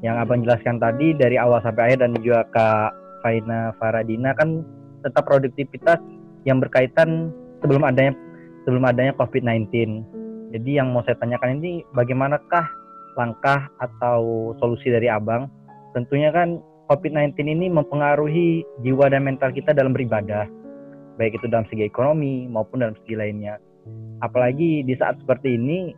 Yang 0.00 0.16
abang 0.16 0.40
jelaskan 0.40 0.80
tadi 0.80 1.12
dari 1.12 1.36
awal 1.36 1.60
sampai 1.60 1.92
akhir 1.92 2.08
dan 2.08 2.16
juga 2.24 2.40
Kak 2.56 2.90
Faina 3.20 3.76
Faradina 3.76 4.32
kan 4.32 4.64
tetap 5.04 5.28
produktivitas 5.28 6.00
yang 6.48 6.56
berkaitan 6.56 7.28
sebelum 7.60 7.84
adanya 7.84 8.16
sebelum 8.64 8.88
adanya 8.88 9.12
COVID-19. 9.20 9.68
Jadi 10.56 10.70
yang 10.80 10.88
mau 10.96 11.04
saya 11.04 11.20
tanyakan 11.20 11.60
ini 11.60 11.84
bagaimanakah 11.92 12.64
langkah 13.20 13.68
atau 13.76 14.56
solusi 14.56 14.88
dari 14.88 15.12
abang? 15.12 15.52
Tentunya 15.92 16.32
kan 16.32 16.64
COVID-19 16.88 17.44
ini 17.44 17.68
mempengaruhi 17.68 18.64
jiwa 18.80 19.12
dan 19.12 19.28
mental 19.28 19.52
kita 19.52 19.76
dalam 19.76 19.92
beribadah, 19.92 20.48
baik 21.20 21.36
itu 21.36 21.44
dalam 21.44 21.68
segi 21.68 21.84
ekonomi 21.84 22.48
maupun 22.48 22.80
dalam 22.80 22.96
segi 23.04 23.20
lainnya. 23.20 23.60
Apalagi 24.24 24.82
di 24.82 24.94
saat 24.96 25.20
seperti 25.20 25.54
ini, 25.54 25.92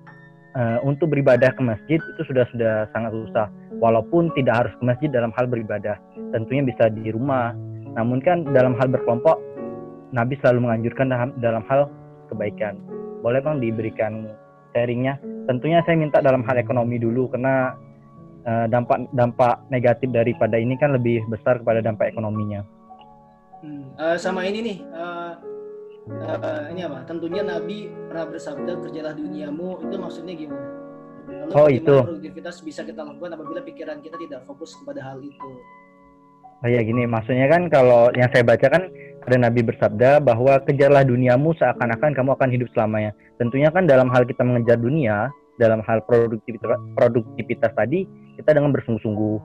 eh, 0.57 0.79
untuk 0.87 1.13
beribadah 1.13 1.53
ke 1.53 1.63
masjid 1.65 2.01
itu 2.01 2.23
sudah 2.25 2.45
sudah 2.55 2.89
sangat 2.95 3.13
susah. 3.13 3.47
Walaupun 3.83 4.33
tidak 4.39 4.65
harus 4.65 4.73
ke 4.79 4.85
masjid 4.85 5.09
dalam 5.13 5.35
hal 5.37 5.45
beribadah, 5.51 5.97
tentunya 6.33 6.65
bisa 6.65 6.89
di 6.89 7.13
rumah. 7.13 7.53
Namun 7.97 8.23
kan 8.23 8.47
dalam 8.55 8.79
hal 8.79 8.89
berkelompok, 8.89 9.37
Nabi 10.15 10.39
selalu 10.41 10.69
menganjurkan 10.69 11.07
dalam, 11.11 11.31
dalam 11.43 11.63
hal 11.69 11.91
kebaikan. 12.33 12.81
Boleh 13.21 13.43
bang 13.43 13.59
diberikan 13.61 14.31
sharingnya? 14.73 15.19
Tentunya 15.49 15.83
saya 15.85 15.97
minta 15.97 16.21
dalam 16.21 16.45
hal 16.45 16.57
ekonomi 16.61 17.01
dulu 17.01 17.29
karena 17.33 17.75
eh, 18.47 18.67
dampak 18.71 19.09
dampak 19.13 19.65
negatif 19.69 20.09
daripada 20.13 20.57
ini 20.57 20.79
kan 20.79 20.95
lebih 20.95 21.25
besar 21.29 21.61
kepada 21.61 21.83
dampak 21.83 22.13
ekonominya. 22.15 22.63
Hmm, 23.59 23.91
eh, 23.99 24.17
sama 24.21 24.47
ini 24.47 24.59
nih, 24.63 24.79
eh, 24.87 25.33
eh, 26.09 26.63
ini 26.73 26.81
apa? 26.85 27.05
Tentunya 27.05 27.43
Nabi 27.45 27.93
pernah 28.09 28.27
bersabda 28.29 28.73
kerjalah 28.81 29.13
duniamu 29.15 29.85
itu 29.85 29.95
maksudnya 29.97 30.35
gimana? 30.35 30.69
Lalu 31.29 31.53
Oh, 31.53 31.69
itu. 31.69 31.97
produktivitas 32.05 32.65
bisa 32.65 32.81
kita 32.85 33.05
lakukan 33.05 33.37
apabila 33.37 33.61
pikiran 33.61 34.01
kita 34.01 34.17
tidak 34.17 34.41
fokus 34.49 34.73
kepada 34.81 35.05
hal 35.05 35.21
itu. 35.21 35.51
Oh 36.59 36.67
ya 36.67 36.83
gini, 36.83 37.07
maksudnya 37.07 37.47
kan 37.47 37.71
kalau 37.71 38.11
yang 38.19 38.27
saya 38.35 38.43
baca 38.43 38.67
kan 38.67 38.91
ada 39.29 39.37
Nabi 39.39 39.61
bersabda 39.63 40.19
bahwa 40.25 40.59
kejarlah 40.65 41.07
duniamu 41.07 41.55
seakan-akan 41.55 42.17
kamu 42.17 42.31
akan 42.35 42.49
hidup 42.51 42.69
selamanya. 42.75 43.15
Tentunya 43.39 43.71
kan 43.71 43.87
dalam 43.87 44.11
hal 44.11 44.27
kita 44.27 44.43
mengejar 44.43 44.81
dunia, 44.81 45.31
dalam 45.61 45.85
hal 45.87 46.03
produktivitas, 46.03 46.81
produktivitas 46.99 47.71
tadi, 47.77 48.09
kita 48.41 48.57
dengan 48.57 48.75
bersungguh-sungguh, 48.75 49.37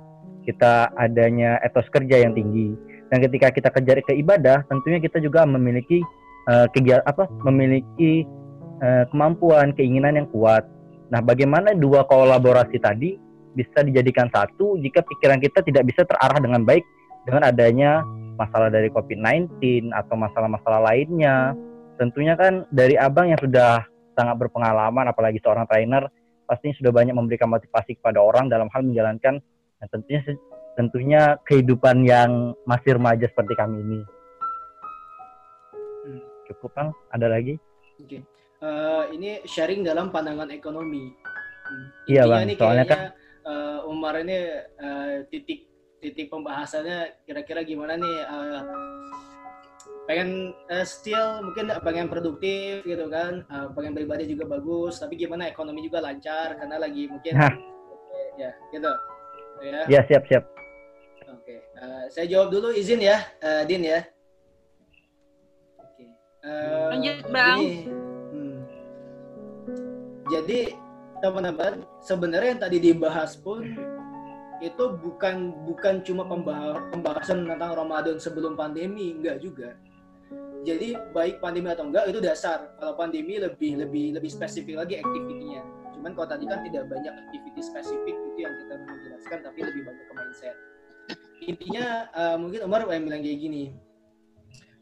kita 0.49 0.89
adanya 0.97 1.61
etos 1.61 1.85
kerja 1.93 2.25
yang 2.25 2.33
tinggi. 2.33 2.73
Dan 3.13 3.21
ketika 3.21 3.53
kita 3.53 3.69
kejar 3.69 4.01
ke 4.01 4.17
ibadah, 4.17 4.65
tentunya 4.65 4.97
kita 4.97 5.21
juga 5.21 5.45
memiliki 5.45 6.01
eh, 6.49 6.67
kegiatan 6.71 7.05
apa? 7.05 7.29
Memiliki 7.47 8.27
eh, 8.81 9.03
kemampuan, 9.11 9.71
keinginan 9.75 10.19
yang 10.19 10.27
kuat. 10.31 10.65
Nah, 11.13 11.21
bagaimana 11.21 11.77
dua 11.77 12.03
kolaborasi 12.07 12.81
tadi 12.81 13.19
bisa 13.53 13.85
dijadikan 13.85 14.27
satu 14.33 14.81
jika 14.81 15.05
pikiran 15.05 15.37
kita 15.37 15.61
tidak 15.61 15.85
bisa 15.85 16.01
terarah 16.09 16.41
dengan 16.41 16.65
baik 16.65 16.81
dengan 17.23 17.45
adanya 17.45 18.01
masalah 18.33 18.73
dari 18.73 18.89
COVID-19 18.89 19.93
atau 19.93 20.15
masalah-masalah 20.17 20.81
lainnya. 20.89 21.53
Tentunya 22.01 22.33
kan 22.33 22.65
dari 22.73 22.97
abang 22.97 23.29
yang 23.29 23.37
sudah 23.37 23.85
sangat 24.17 24.41
berpengalaman, 24.41 25.05
apalagi 25.05 25.37
seorang 25.41 25.69
trainer, 25.69 26.09
pastinya 26.49 26.75
sudah 26.81 26.91
banyak 26.91 27.13
memberikan 27.13 27.49
motivasi 27.49 27.97
kepada 28.01 28.19
orang 28.19 28.49
dalam 28.49 28.67
hal 28.73 28.81
menjalankan 28.83 29.39
nah, 29.79 29.87
tentunya 29.89 30.21
tentunya 30.73 31.21
kehidupan 31.45 32.01
yang 32.01 32.57
masih 32.65 32.97
remaja 32.97 33.29
seperti 33.29 33.53
kami 33.53 33.77
ini. 33.85 34.01
Cukup 36.53 36.71
bang, 36.77 36.89
ada 37.09 37.27
lagi? 37.27 37.57
Oke, 37.97 38.21
Eh, 38.63 39.03
ini 39.11 39.43
sharing 39.43 39.83
dalam 39.83 40.07
pandangan 40.07 40.47
ekonomi. 40.47 41.11
Hmm. 41.67 41.87
Iya, 42.07 42.23
Intinya 42.23 42.31
Bang. 42.31 42.47
nih 42.47 42.55
Soalnya 42.55 42.85
kayaknya 42.87 43.09
eh, 43.43 43.79
Umar 43.91 44.13
ini 44.23 44.37
eh, 44.79 45.15
titik 45.27 45.59
titik 45.99 46.31
pembahasannya 46.31 47.27
kira-kira 47.27 47.67
gimana 47.67 47.99
nih? 47.99 48.17
eh, 48.23 48.61
pengen 50.07 50.55
eh, 50.71 50.85
still 50.87 51.43
mungkin 51.43 51.75
pengen 51.83 52.07
produktif 52.07 52.87
gitu 52.87 53.11
kan, 53.11 53.43
eh, 53.43 53.67
pengen 53.75 53.91
beribadah 53.99 54.23
juga 54.23 54.47
bagus, 54.47 54.95
tapi 55.03 55.19
gimana 55.19 55.51
ekonomi 55.51 55.83
juga 55.83 55.99
lancar 55.99 56.55
karena 56.55 56.79
lagi 56.79 57.11
mungkin 57.11 57.35
Hah. 57.35 57.51
ya 58.39 58.51
gitu. 58.71 58.91
Ya. 59.59 59.81
Ya 59.91 60.01
siap 60.07 60.23
siap. 60.31 60.43
Oke, 61.35 61.67
eh, 61.67 62.03
saya 62.07 62.31
jawab 62.31 62.47
dulu 62.47 62.71
izin 62.71 63.03
ya, 63.03 63.19
eh, 63.43 63.67
Din 63.67 63.83
ya. 63.83 64.07
Eh, 66.43 66.87
Lanjut, 66.91 67.17
Bang. 67.31 67.57
gini, 67.63 67.87
hmm. 68.35 68.55
Jadi 70.27 70.59
teman-teman, 71.23 71.87
sebenarnya 72.03 72.49
yang 72.51 72.61
tadi 72.67 72.77
dibahas 72.83 73.39
pun 73.39 73.63
itu 74.59 74.83
bukan 74.99 75.55
bukan 75.63 76.03
cuma 76.03 76.27
pembah- 76.27 76.83
pembahasan 76.91 77.47
tentang 77.47 77.71
Ramadan 77.79 78.19
sebelum 78.19 78.59
pandemi, 78.59 79.15
enggak 79.15 79.39
juga. 79.39 79.79
Jadi 80.67 80.95
baik 81.15 81.39
pandemi 81.39 81.71
atau 81.71 81.87
enggak 81.87 82.11
itu 82.11 82.19
dasar. 82.19 82.75
Kalau 82.75 82.95
pandemi 82.99 83.39
lebih 83.39 83.79
lebih 83.79 84.19
lebih 84.19 84.31
spesifik 84.31 84.83
lagi 84.83 84.99
aktivitinya. 84.99 85.63
Cuman 85.95 86.11
kalau 86.11 86.27
tadi 86.27 86.43
kan 86.43 86.59
tidak 86.67 86.91
banyak 86.91 87.13
aktiviti 87.23 87.61
spesifik 87.63 88.15
itu 88.19 88.39
yang 88.43 88.51
kita 88.51 88.73
mau 88.83 88.95
jelaskan, 88.99 89.37
tapi 89.47 89.59
lebih 89.63 89.81
banyak 89.87 90.05
ke 90.07 90.13
mindset. 90.15 90.55
Intinya 91.43 91.85
eh, 92.11 92.35
mungkin 92.35 92.59
Umar 92.67 92.83
yang 92.87 93.07
bilang 93.07 93.23
kayak 93.23 93.39
gini. 93.39 93.63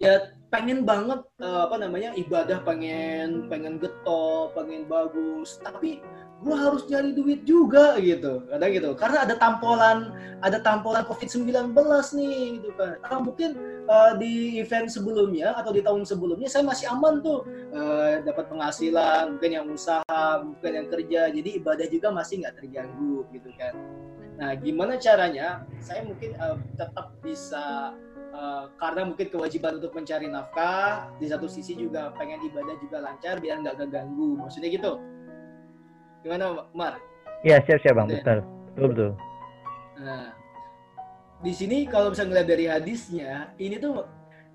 Ya 0.02 0.41
pengen 0.52 0.84
banget 0.84 1.24
eh, 1.40 1.62
apa 1.64 1.80
namanya 1.80 2.12
ibadah 2.20 2.60
pengen 2.68 3.48
pengen 3.48 3.80
getol, 3.80 4.52
pengen 4.52 4.84
bagus, 4.86 5.64
tapi 5.64 6.04
gua 6.44 6.58
harus 6.58 6.84
nyari 6.92 7.16
duit 7.16 7.48
juga 7.48 7.96
gitu. 8.04 8.44
Kadang 8.52 8.72
gitu. 8.76 8.92
Karena 9.00 9.24
ada 9.24 9.40
tampolan 9.40 10.12
ada 10.44 10.60
tampolan 10.60 11.08
covid 11.08 11.32
19 11.32 11.72
nih 12.20 12.60
gitu 12.60 12.70
kan. 12.76 13.00
Ah, 13.08 13.24
mungkin 13.24 13.56
eh, 13.88 14.14
di 14.20 14.60
event 14.60 14.92
sebelumnya 14.92 15.56
atau 15.56 15.72
di 15.72 15.80
tahun 15.80 16.04
sebelumnya 16.04 16.52
saya 16.52 16.68
masih 16.68 16.92
aman 16.92 17.24
tuh. 17.24 17.48
Eh, 17.72 18.20
dapat 18.28 18.52
penghasilan 18.52 19.40
mungkin 19.40 19.52
yang 19.56 19.66
usaha 19.72 20.22
mungkin 20.44 20.72
yang 20.84 20.88
kerja. 20.92 21.32
Jadi 21.32 21.50
ibadah 21.64 21.88
juga 21.88 22.12
masih 22.12 22.44
nggak 22.44 22.56
terganggu 22.60 23.24
gitu 23.32 23.50
kan. 23.56 23.74
Nah 24.36 24.52
gimana 24.60 25.00
caranya? 25.00 25.64
Saya 25.80 26.04
mungkin 26.04 26.36
eh, 26.36 26.58
tetap 26.76 27.16
bisa 27.24 27.96
eh, 28.32 28.64
karena 28.80 29.02
mungkin 29.08 29.28
kewajiban 29.28 29.78
untuk 29.78 29.92
mencari 29.94 30.28
nafkah 30.32 31.12
di 31.20 31.28
satu 31.28 31.46
sisi 31.46 31.76
juga 31.76 32.16
pengen 32.16 32.42
ibadah 32.48 32.76
juga 32.80 32.98
lancar 33.04 33.38
biar 33.44 33.60
nggak 33.62 33.78
keganggu 33.78 34.40
maksudnya 34.40 34.72
gitu 34.72 35.00
gimana 36.22 36.70
Mar? 36.72 37.02
Iya 37.42 37.58
siap 37.66 37.82
siap 37.82 37.98
bang, 37.98 38.08
Udah. 38.08 38.18
betul 38.22 38.40
betul 38.78 38.88
betul. 38.94 39.12
Nah, 40.02 40.28
di 41.42 41.54
sini 41.54 41.90
kalau 41.90 42.14
bisa 42.14 42.24
ngeliat 42.26 42.48
dari 42.48 42.66
hadisnya, 42.70 43.50
ini 43.58 43.82
tuh 43.82 44.06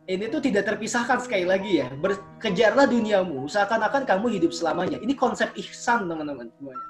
ini 0.07 0.31
tuh 0.31 0.39
tidak 0.39 0.71
terpisahkan 0.71 1.19
sekali 1.19 1.43
lagi 1.43 1.83
ya. 1.83 1.91
Berkejarlah 1.99 2.87
duniamu 2.87 3.51
seakan-akan 3.51 4.07
kamu 4.07 4.39
hidup 4.39 4.55
selamanya. 4.55 5.03
Ini 5.03 5.19
konsep 5.19 5.51
ihsan 5.59 6.07
teman-teman 6.07 6.47
semuanya. 6.55 6.87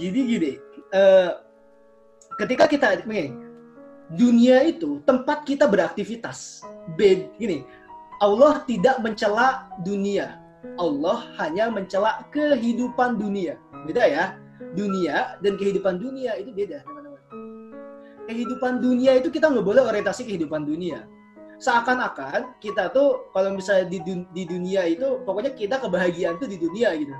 Jadi 0.00 0.20
gini, 0.24 0.52
eh, 0.96 1.30
ketika 2.40 2.64
kita 2.64 3.04
begini, 3.04 3.36
dunia 4.14 4.64
itu 4.64 5.04
tempat 5.04 5.44
kita 5.44 5.68
beraktivitas. 5.68 6.64
Bed, 6.96 7.34
gini, 7.36 7.66
Allah 8.22 8.64
tidak 8.64 9.02
mencela 9.04 9.68
dunia. 9.84 10.40
Allah 10.80 11.28
hanya 11.42 11.68
mencela 11.68 12.24
kehidupan 12.32 13.20
dunia. 13.20 13.60
Beda 13.84 14.04
ya. 14.08 14.24
Dunia 14.74 15.38
dan 15.40 15.54
kehidupan 15.56 16.02
dunia 16.02 16.36
itu 16.36 16.50
beda, 16.52 16.82
teman-teman. 16.82 17.22
Kehidupan 18.28 18.84
dunia 18.84 19.16
itu 19.16 19.32
kita 19.32 19.48
nggak 19.48 19.64
boleh 19.64 19.82
orientasi 19.86 20.28
kehidupan 20.28 20.66
dunia 20.68 21.08
seakan-akan 21.58 22.54
kita 22.62 22.86
tuh 22.94 23.34
kalau 23.34 23.50
misalnya 23.50 23.90
di, 23.90 23.98
dun 23.98 24.22
di 24.30 24.46
dunia 24.46 24.86
itu 24.86 25.26
pokoknya 25.26 25.58
kita 25.58 25.82
kebahagiaan 25.82 26.38
tuh 26.38 26.46
di 26.46 26.54
dunia 26.54 26.94
gitu. 26.94 27.14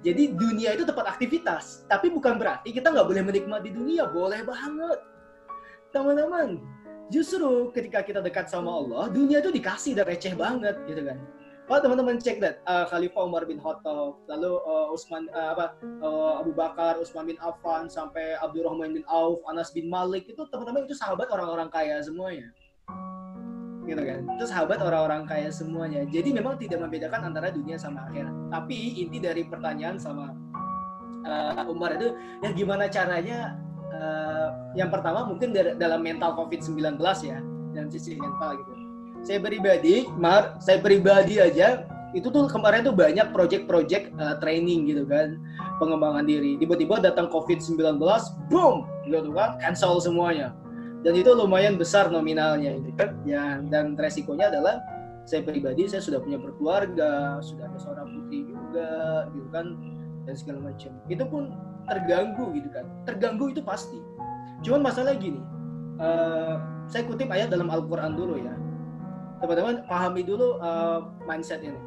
Jadi 0.00 0.32
dunia 0.32 0.72
itu 0.72 0.88
tempat 0.88 1.12
aktivitas, 1.12 1.84
tapi 1.84 2.08
bukan 2.08 2.40
berarti 2.40 2.72
kita 2.72 2.88
nggak 2.88 3.04
boleh 3.04 3.20
menikmati 3.20 3.68
dunia, 3.68 4.08
boleh 4.08 4.40
banget. 4.48 4.98
Teman-teman, 5.90 6.62
justru 7.10 7.74
ketika 7.74 8.06
kita 8.06 8.20
dekat 8.22 8.46
sama 8.46 8.70
Allah, 8.70 9.10
dunia 9.10 9.42
itu 9.42 9.50
dikasih 9.50 9.98
dan 9.98 10.06
receh 10.06 10.38
banget 10.38 10.78
gitu 10.86 11.02
kan. 11.02 11.18
Oh 11.70 11.78
teman-teman 11.78 12.18
cek 12.18 12.42
that 12.42 12.58
uh, 12.66 12.82
Khalifah 12.90 13.30
Umar 13.30 13.46
bin 13.46 13.62
Khattab, 13.62 14.18
lalu 14.26 14.58
uh, 14.58 14.90
Utsman 14.90 15.30
uh, 15.30 15.54
apa 15.54 15.78
uh, 16.02 16.42
Abu 16.42 16.50
Bakar, 16.50 16.98
Utsman 16.98 17.30
bin 17.30 17.38
Affan 17.38 17.86
sampai 17.86 18.34
Abdurrahman 18.42 18.90
bin 18.90 19.06
Auf, 19.06 19.38
Anas 19.46 19.70
bin 19.70 19.86
Malik 19.86 20.26
itu 20.26 20.42
teman-teman 20.50 20.82
itu 20.82 20.98
sahabat 20.98 21.30
orang-orang 21.30 21.70
kaya 21.70 22.02
semuanya. 22.02 22.50
Gitu 23.86 24.02
kan? 24.02 24.26
Itu 24.34 24.50
sahabat 24.50 24.82
orang-orang 24.82 25.30
kaya 25.30 25.50
semuanya. 25.54 26.02
Jadi 26.10 26.34
memang 26.34 26.58
tidak 26.58 26.82
membedakan 26.82 27.30
antara 27.30 27.54
dunia 27.54 27.78
sama 27.78 28.02
akhirat. 28.10 28.34
Tapi 28.50 29.06
inti 29.06 29.22
dari 29.22 29.46
pertanyaan 29.46 29.94
sama 29.94 30.34
uh, 31.22 31.70
Umar 31.70 31.94
itu 31.94 32.18
ya 32.42 32.50
gimana 32.50 32.90
caranya 32.90 33.54
uh, 34.00 34.48
yang 34.74 34.88
pertama 34.88 35.28
mungkin 35.28 35.52
dalam 35.54 36.00
mental 36.00 36.34
COVID-19 36.34 36.96
ya 37.22 37.38
dalam 37.76 37.88
sisi 37.92 38.16
mental 38.16 38.58
gitu. 38.58 38.72
Saya 39.20 39.38
pribadi 39.38 40.08
mar 40.16 40.56
saya 40.58 40.80
pribadi 40.80 41.38
aja 41.38 41.84
itu 42.10 42.26
tuh 42.26 42.50
kemarin 42.50 42.82
tuh 42.82 42.96
banyak 42.96 43.30
project-project 43.30 44.10
uh, 44.18 44.34
training 44.42 44.90
gitu 44.90 45.06
kan 45.06 45.38
pengembangan 45.78 46.26
diri. 46.26 46.58
Tiba-tiba 46.58 46.98
datang 46.98 47.30
COVID-19 47.30 47.78
boom 48.50 48.88
gitu 49.06 49.30
kan 49.36 49.60
cancel 49.62 50.00
semuanya. 50.02 50.56
Dan 51.00 51.16
itu 51.16 51.32
lumayan 51.32 51.80
besar 51.80 52.12
nominalnya 52.12 52.76
itu. 52.76 52.90
Kan 52.98 53.20
ya 53.22 53.62
dan 53.70 53.94
resikonya 53.94 54.50
adalah 54.50 54.82
saya 55.28 55.46
pribadi 55.46 55.86
saya 55.86 56.02
sudah 56.02 56.18
punya 56.18 56.40
berkeluarga 56.40 57.38
sudah 57.38 57.70
ada 57.70 57.78
seorang 57.78 58.08
putri 58.18 58.50
juga 58.50 58.90
gitu 59.30 59.48
kan 59.54 59.66
dan 60.26 60.34
segala 60.34 60.58
macam. 60.72 60.90
Itu 61.06 61.24
pun 61.30 61.54
terganggu 61.90 62.54
gitu 62.54 62.70
kan 62.70 62.86
terganggu 63.04 63.50
itu 63.50 63.60
pasti 63.60 63.98
cuman 64.62 64.86
masalah 64.86 65.18
gini 65.18 65.42
uh, 65.98 66.62
saya 66.86 67.02
kutip 67.10 67.26
ayat 67.28 67.50
dalam 67.50 67.66
Al-Quran 67.66 68.14
dulu 68.14 68.38
ya 68.38 68.54
teman-teman 69.42 69.82
pahami 69.90 70.22
dulu 70.22 70.62
uh, 70.62 71.10
mindset 71.26 71.66
ini 71.66 71.80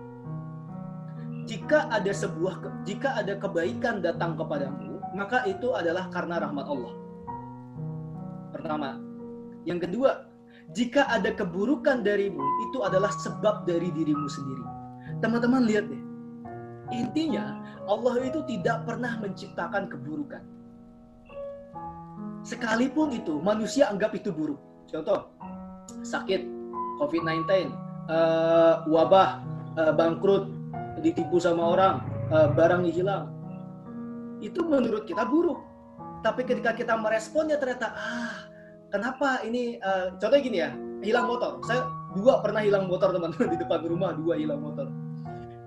jika 1.47 1.87
ada 1.87 2.11
sebuah 2.11 2.59
jika 2.83 3.15
ada 3.15 3.39
kebaikan 3.39 4.03
datang 4.03 4.35
kepadamu 4.35 4.99
maka 5.15 5.47
itu 5.47 5.71
adalah 5.71 6.11
karena 6.11 6.43
rahmat 6.43 6.67
Allah 6.67 7.03
pertama. 8.53 9.01
Yang 9.65 9.89
kedua, 9.89 10.29
jika 10.77 11.09
ada 11.09 11.33
keburukan 11.33 12.05
darimu, 12.05 12.45
itu 12.69 12.85
adalah 12.85 13.09
sebab 13.09 13.65
dari 13.65 13.89
dirimu 13.89 14.27
sendiri. 14.29 14.65
Teman-teman 15.19 15.65
lihat 15.65 15.89
deh. 15.89 16.02
Intinya, 16.91 17.61
Allah 17.87 18.19
itu 18.23 18.43
tidak 18.43 18.83
pernah 18.83 19.15
menciptakan 19.21 19.87
keburukan. 19.87 20.43
Sekalipun 22.43 23.15
itu, 23.15 23.39
manusia 23.39 23.87
anggap 23.87 24.11
itu 24.19 24.35
buruk. 24.35 24.59
Contoh, 24.91 25.31
sakit, 26.03 26.43
COVID-19, 26.99 27.47
uh, 27.47 27.63
eh, 28.11 28.75
wabah, 28.91 29.39
uh, 29.79 29.93
bangkrut, 29.95 30.51
ditipu 30.99 31.39
sama 31.39 31.71
orang, 31.71 31.95
uh, 32.35 32.51
barang 32.51 32.83
hilang. 32.91 33.31
Itu 34.43 34.67
menurut 34.67 35.07
kita 35.07 35.23
buruk. 35.23 35.63
Tapi 36.19 36.43
ketika 36.43 36.75
kita 36.75 36.99
meresponnya 36.99 37.55
ternyata, 37.55 37.95
ah 37.95 38.53
kenapa 38.93 39.41
ini 39.41 39.81
uh, 39.81 40.13
contohnya 40.21 40.43
gini 40.45 40.57
ya 40.61 40.69
hilang 41.01 41.25
motor 41.25 41.57
saya 41.65 41.89
dua 42.13 42.45
pernah 42.45 42.61
hilang 42.61 42.85
motor 42.85 43.09
teman-teman 43.09 43.49
di 43.53 43.57
depan 43.57 43.81
rumah 43.89 44.13
dua 44.13 44.37
hilang 44.37 44.61
motor 44.61 44.85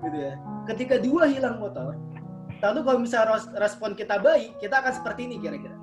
gitu 0.07 0.19
ya 0.31 0.39
ketika 0.67 0.99
dua 0.99 1.31
hilang 1.31 1.63
motor 1.63 1.95
lalu 2.61 2.81
kalau 2.83 2.99
misalnya 2.99 3.39
respon 3.63 3.95
kita 3.95 4.19
baik 4.19 4.59
kita 4.59 4.81
akan 4.81 4.93
seperti 4.97 5.29
ini 5.29 5.37
kira-kira. 5.39 5.77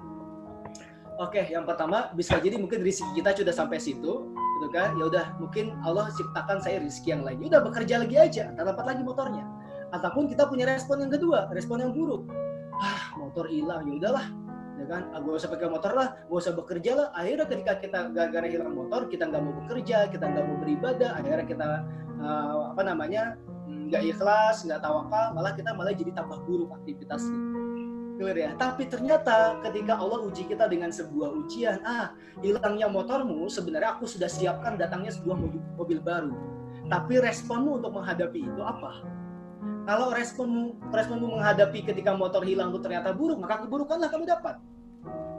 Oke 1.22 1.46
yang 1.46 1.64
pertama 1.70 2.10
bisa 2.18 2.42
jadi 2.42 2.58
mungkin 2.58 2.82
rezeki 2.82 3.22
kita 3.22 3.38
sudah 3.38 3.54
sampai 3.54 3.78
situ 3.78 4.34
gitu 4.34 4.68
kan? 4.74 4.98
Ya 4.98 5.06
udah 5.06 5.26
mungkin 5.38 5.78
Allah 5.86 6.10
ciptakan 6.18 6.58
saya 6.60 6.82
rezeki 6.82 7.14
yang 7.14 7.22
lain. 7.22 7.38
Ya 7.46 7.48
udah 7.58 7.62
bekerja 7.70 7.96
lagi 8.02 8.18
aja 8.18 8.44
tak 8.58 8.66
dapat 8.66 8.86
lagi 8.90 9.02
motornya. 9.06 9.46
Ataupun 9.94 10.26
kita 10.26 10.50
punya 10.50 10.66
respon 10.66 11.06
yang 11.06 11.14
kedua 11.14 11.48
respon 11.54 11.86
yang 11.86 11.94
buruk. 11.94 12.26
Ah 12.82 13.14
motor 13.22 13.46
hilang 13.46 13.86
ya 13.86 13.94
udahlah 14.02 14.26
ya 14.82 14.86
kan? 14.90 15.02
Ah, 15.14 15.22
gak 15.22 15.38
usah 15.38 15.50
pakai 15.54 15.70
motor 15.70 15.92
lah 15.94 16.08
gak 16.26 16.40
usah 16.42 16.54
bekerja 16.58 16.92
lah. 16.98 17.08
Akhirnya 17.14 17.46
ketika 17.46 17.74
kita 17.78 18.00
gara-gara 18.10 18.48
hilang 18.50 18.74
motor 18.74 19.06
kita 19.06 19.30
nggak 19.30 19.42
mau 19.46 19.54
bekerja 19.62 20.10
kita 20.10 20.26
nggak 20.26 20.44
mau 20.50 20.58
beribadah 20.58 21.22
akhirnya 21.22 21.46
kita 21.46 21.68
uh, 22.18 22.74
apa 22.74 22.82
namanya 22.82 23.38
nggak 23.94 24.10
ikhlas 24.10 24.66
nggak 24.66 24.82
tawakal 24.82 25.38
malah 25.38 25.54
kita 25.54 25.70
malah 25.78 25.94
jadi 25.94 26.18
tambah 26.18 26.42
buruk 26.50 26.74
aktivitasnya. 26.82 27.40
Clear 28.18 28.38
ya? 28.38 28.52
Tapi 28.58 28.90
ternyata 28.90 29.62
ketika 29.62 29.98
Allah 29.98 30.26
uji 30.26 30.50
kita 30.50 30.66
dengan 30.66 30.90
sebuah 30.90 31.30
ujian 31.46 31.78
ah 31.86 32.14
hilangnya 32.42 32.90
motormu 32.90 33.46
sebenarnya 33.50 33.98
aku 33.98 34.10
sudah 34.10 34.30
siapkan 34.30 34.78
datangnya 34.82 35.14
sebuah 35.14 35.38
mobil, 35.38 35.62
mobil 35.78 36.00
baru. 36.02 36.34
Tapi 36.90 37.22
responmu 37.22 37.82
untuk 37.82 37.94
menghadapi 37.94 38.42
itu 38.42 38.62
apa? 38.66 39.06
Kalau 39.84 40.10
responmu 40.10 40.90
responmu 40.90 41.38
menghadapi 41.38 41.86
ketika 41.86 42.18
motor 42.18 42.42
hilang 42.42 42.74
itu 42.74 42.82
ternyata 42.82 43.14
buruk, 43.14 43.42
maka 43.42 43.62
keburukanlah 43.66 44.10
kamu 44.10 44.26
dapat. 44.26 44.58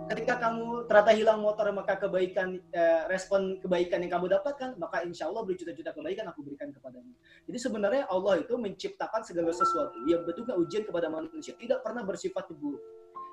Ketika 0.04 0.36
kamu 0.36 0.84
ternyata 0.84 1.12
hilang 1.16 1.40
motor, 1.40 1.72
maka 1.72 1.96
kebaikan 1.96 2.60
eh, 2.60 3.02
respon 3.08 3.56
kebaikan 3.64 4.04
yang 4.04 4.20
kamu 4.20 4.36
dapatkan, 4.36 4.76
maka 4.76 5.00
insya 5.00 5.32
Allah 5.32 5.48
berjuta-juta 5.48 5.96
kebaikan 5.96 6.28
aku 6.28 6.44
berikan 6.44 6.68
kepadamu. 6.68 7.08
Jadi 7.44 7.58
sebenarnya 7.60 8.08
Allah 8.08 8.40
itu 8.40 8.56
menciptakan 8.56 9.20
segala 9.20 9.52
sesuatu 9.52 10.00
yang 10.08 10.24
bentuknya 10.24 10.56
ujian 10.56 10.82
kepada 10.88 11.12
manusia, 11.12 11.52
tidak 11.60 11.84
pernah 11.84 12.00
bersifat 12.00 12.48
buruk. 12.56 12.80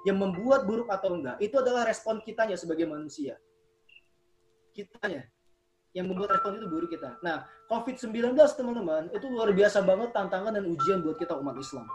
Yang 0.03 0.17
membuat 0.17 0.67
buruk 0.67 0.89
atau 0.91 1.15
enggak, 1.15 1.39
itu 1.39 1.55
adalah 1.55 1.87
respon 1.87 2.19
kitanya 2.19 2.59
sebagai 2.59 2.89
manusia. 2.89 3.39
Kitanya 4.75 5.29
yang 5.91 6.07
membuat 6.07 6.39
respon 6.39 6.59
itu 6.59 6.67
buruk 6.67 6.89
kita. 6.91 7.19
Nah, 7.23 7.47
COVID-19 7.67 8.35
teman-teman, 8.35 9.11
itu 9.11 9.25
luar 9.27 9.51
biasa 9.51 9.83
banget 9.83 10.09
tantangan 10.15 10.51
dan 10.55 10.63
ujian 10.67 11.03
buat 11.03 11.19
kita 11.19 11.35
umat 11.39 11.55
Islam. 11.59 11.87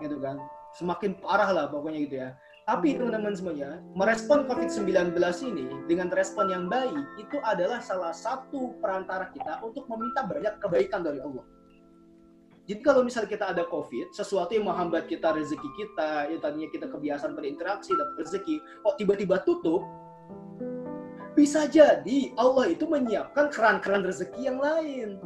Gitu 0.00 0.16
kan. 0.20 0.36
Semakin 0.76 1.16
parah 1.20 1.50
lah 1.52 1.64
pokoknya 1.68 1.98
gitu 2.04 2.16
ya. 2.20 2.36
Tapi 2.64 2.96
teman-teman 2.96 3.36
semuanya, 3.36 3.76
merespon 3.92 4.48
COVID-19 4.48 5.12
ini 5.52 5.68
dengan 5.84 6.08
respon 6.08 6.48
yang 6.48 6.64
baik, 6.72 6.96
itu 7.20 7.36
adalah 7.44 7.84
salah 7.84 8.16
satu 8.16 8.80
perantara 8.80 9.28
kita 9.36 9.60
untuk 9.60 9.84
meminta 9.92 10.24
banyak 10.24 10.56
kebaikan 10.64 11.04
dari 11.04 11.20
Allah. 11.20 11.44
Jadi 12.64 12.80
kalau 12.80 13.04
misalnya 13.04 13.28
kita 13.28 13.52
ada 13.52 13.68
COVID, 13.68 14.16
sesuatu 14.16 14.56
yang 14.56 14.64
menghambat 14.64 15.04
kita 15.04 15.36
rezeki 15.36 15.68
kita, 15.76 16.32
yang 16.32 16.40
tadinya 16.40 16.68
kita 16.72 16.88
kebiasaan 16.88 17.36
berinteraksi, 17.36 17.92
dapat 17.92 18.16
rezeki, 18.24 18.56
kok 18.80 18.96
tiba-tiba 18.96 19.44
tutup, 19.44 19.84
bisa 21.36 21.68
jadi 21.68 22.32
Allah 22.40 22.72
itu 22.72 22.88
menyiapkan 22.88 23.52
keran-keran 23.52 24.08
rezeki 24.08 24.40
yang 24.40 24.56
lain. 24.56 25.20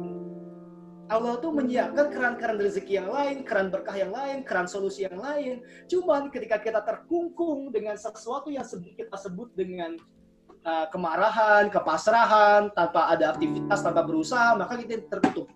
Allah 1.09 1.41
tuh 1.41 1.49
menyiapkan 1.49 2.13
keran-keran 2.13 2.61
rezeki 2.61 3.01
yang 3.01 3.09
lain, 3.09 3.41
keran 3.41 3.73
berkah 3.73 3.97
yang 3.97 4.13
lain, 4.13 4.45
keran 4.45 4.69
solusi 4.69 5.09
yang 5.09 5.17
lain. 5.17 5.65
Cuman 5.89 6.29
ketika 6.29 6.61
kita 6.61 6.85
terkungkung 6.85 7.73
dengan 7.73 7.97
sesuatu 7.97 8.53
yang 8.53 8.61
kita 8.93 9.17
sebut 9.17 9.49
dengan 9.57 9.97
uh, 10.61 10.85
kemarahan, 10.93 11.73
kepasrahan, 11.73 12.69
tanpa 12.77 13.09
ada 13.09 13.33
aktivitas, 13.33 13.81
tanpa 13.81 14.05
berusaha, 14.05 14.53
maka 14.53 14.77
kita 14.77 15.01
tertutup. 15.09 15.49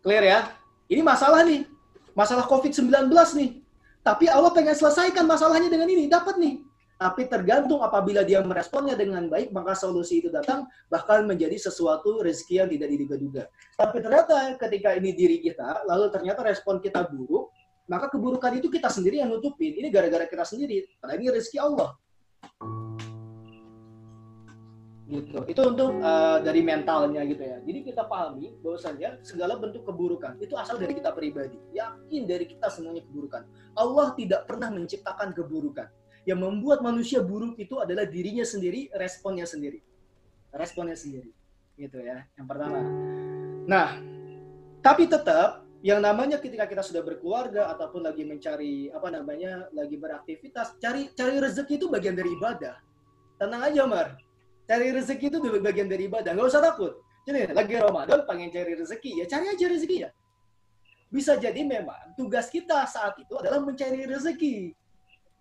Clear 0.00 0.24
ya? 0.24 0.40
Ini 0.88 1.04
masalah 1.04 1.44
nih. 1.44 1.68
Masalah 2.16 2.48
COVID-19 2.48 3.12
nih. 3.12 3.60
Tapi 4.00 4.24
Allah 4.32 4.56
pengen 4.56 4.72
selesaikan 4.72 5.28
masalahnya 5.28 5.68
dengan 5.68 5.90
ini, 5.92 6.08
dapat 6.08 6.40
nih. 6.40 6.65
Tapi 6.96 7.28
tergantung 7.28 7.84
apabila 7.84 8.24
dia 8.24 8.40
meresponnya 8.40 8.96
dengan 8.96 9.28
baik, 9.28 9.52
maka 9.52 9.76
solusi 9.76 10.24
itu 10.24 10.32
datang, 10.32 10.64
bahkan 10.88 11.28
menjadi 11.28 11.68
sesuatu 11.68 12.24
rezeki 12.24 12.64
yang 12.64 12.68
tidak 12.72 12.88
diduga-duga. 12.88 13.42
Tapi 13.76 13.96
ternyata 14.00 14.36
ketika 14.56 14.96
ini 14.96 15.12
diri 15.12 15.44
kita, 15.44 15.84
lalu 15.84 16.08
ternyata 16.08 16.40
respon 16.40 16.80
kita 16.80 17.04
buruk, 17.04 17.52
maka 17.84 18.08
keburukan 18.08 18.56
itu 18.56 18.72
kita 18.72 18.88
sendiri 18.88 19.20
yang 19.20 19.28
nutupin. 19.28 19.76
Ini 19.76 19.92
gara-gara 19.92 20.24
kita 20.24 20.48
sendiri. 20.48 20.88
Karena 20.96 21.14
ini 21.20 21.26
rezeki 21.36 21.58
Allah. 21.60 21.92
gitu 25.06 25.38
itu 25.46 25.60
untuk 25.62 26.02
uh, 26.02 26.42
dari 26.42 26.66
mentalnya 26.66 27.22
gitu 27.30 27.38
ya 27.38 27.62
jadi 27.62 27.78
kita 27.86 28.10
pahami 28.10 28.58
bahwasanya 28.58 29.22
segala 29.22 29.54
bentuk 29.54 29.86
keburukan 29.86 30.34
itu 30.42 30.58
asal 30.58 30.82
dari 30.82 30.98
kita 30.98 31.14
pribadi 31.14 31.54
yakin 31.70 32.26
dari 32.26 32.42
kita 32.50 32.66
semuanya 32.66 33.06
keburukan 33.06 33.46
Allah 33.78 34.10
tidak 34.18 34.50
pernah 34.50 34.66
menciptakan 34.74 35.30
keburukan 35.30 35.86
yang 36.26 36.42
membuat 36.42 36.82
manusia 36.82 37.22
buruk 37.22 37.54
itu 37.56 37.78
adalah 37.78 38.02
dirinya 38.02 38.42
sendiri 38.42 38.90
responnya 38.98 39.46
sendiri. 39.46 39.78
Responnya 40.50 40.98
sendiri. 40.98 41.30
Gitu 41.78 42.02
ya 42.02 42.26
yang 42.34 42.46
pertama. 42.50 42.82
Nah 43.70 44.02
tapi 44.82 45.06
tetap 45.06 45.62
yang 45.86 46.02
namanya 46.02 46.42
ketika 46.42 46.66
kita 46.66 46.82
sudah 46.82 47.06
berkeluarga 47.06 47.70
ataupun 47.70 48.02
lagi 48.02 48.26
mencari 48.26 48.90
apa 48.90 49.06
namanya 49.06 49.70
lagi 49.70 49.94
beraktivitas 49.94 50.74
cari 50.82 51.14
cari 51.14 51.38
rezeki 51.38 51.78
itu 51.78 51.86
bagian 51.86 52.18
dari 52.18 52.34
ibadah. 52.34 52.74
Tenang 53.38 53.62
aja 53.62 53.86
Mar. 53.86 54.18
Cari 54.66 54.90
rezeki 54.90 55.30
itu 55.30 55.38
bagian 55.62 55.86
dari 55.86 56.10
ibadah. 56.10 56.34
Nggak 56.34 56.48
usah 56.50 56.58
takut. 56.58 56.98
Jadi 57.22 57.54
lagi 57.54 57.74
Ramadan 57.78 58.26
pengen 58.26 58.50
cari 58.50 58.74
rezeki. 58.74 59.22
Ya 59.22 59.24
cari 59.30 59.46
aja 59.46 59.66
rezeki 59.70 59.96
ya. 60.02 60.10
Bisa 61.06 61.38
jadi 61.38 61.62
memang 61.62 62.18
tugas 62.18 62.50
kita 62.50 62.82
saat 62.90 63.14
itu 63.22 63.38
adalah 63.38 63.62
mencari 63.62 64.10
rezeki 64.10 64.74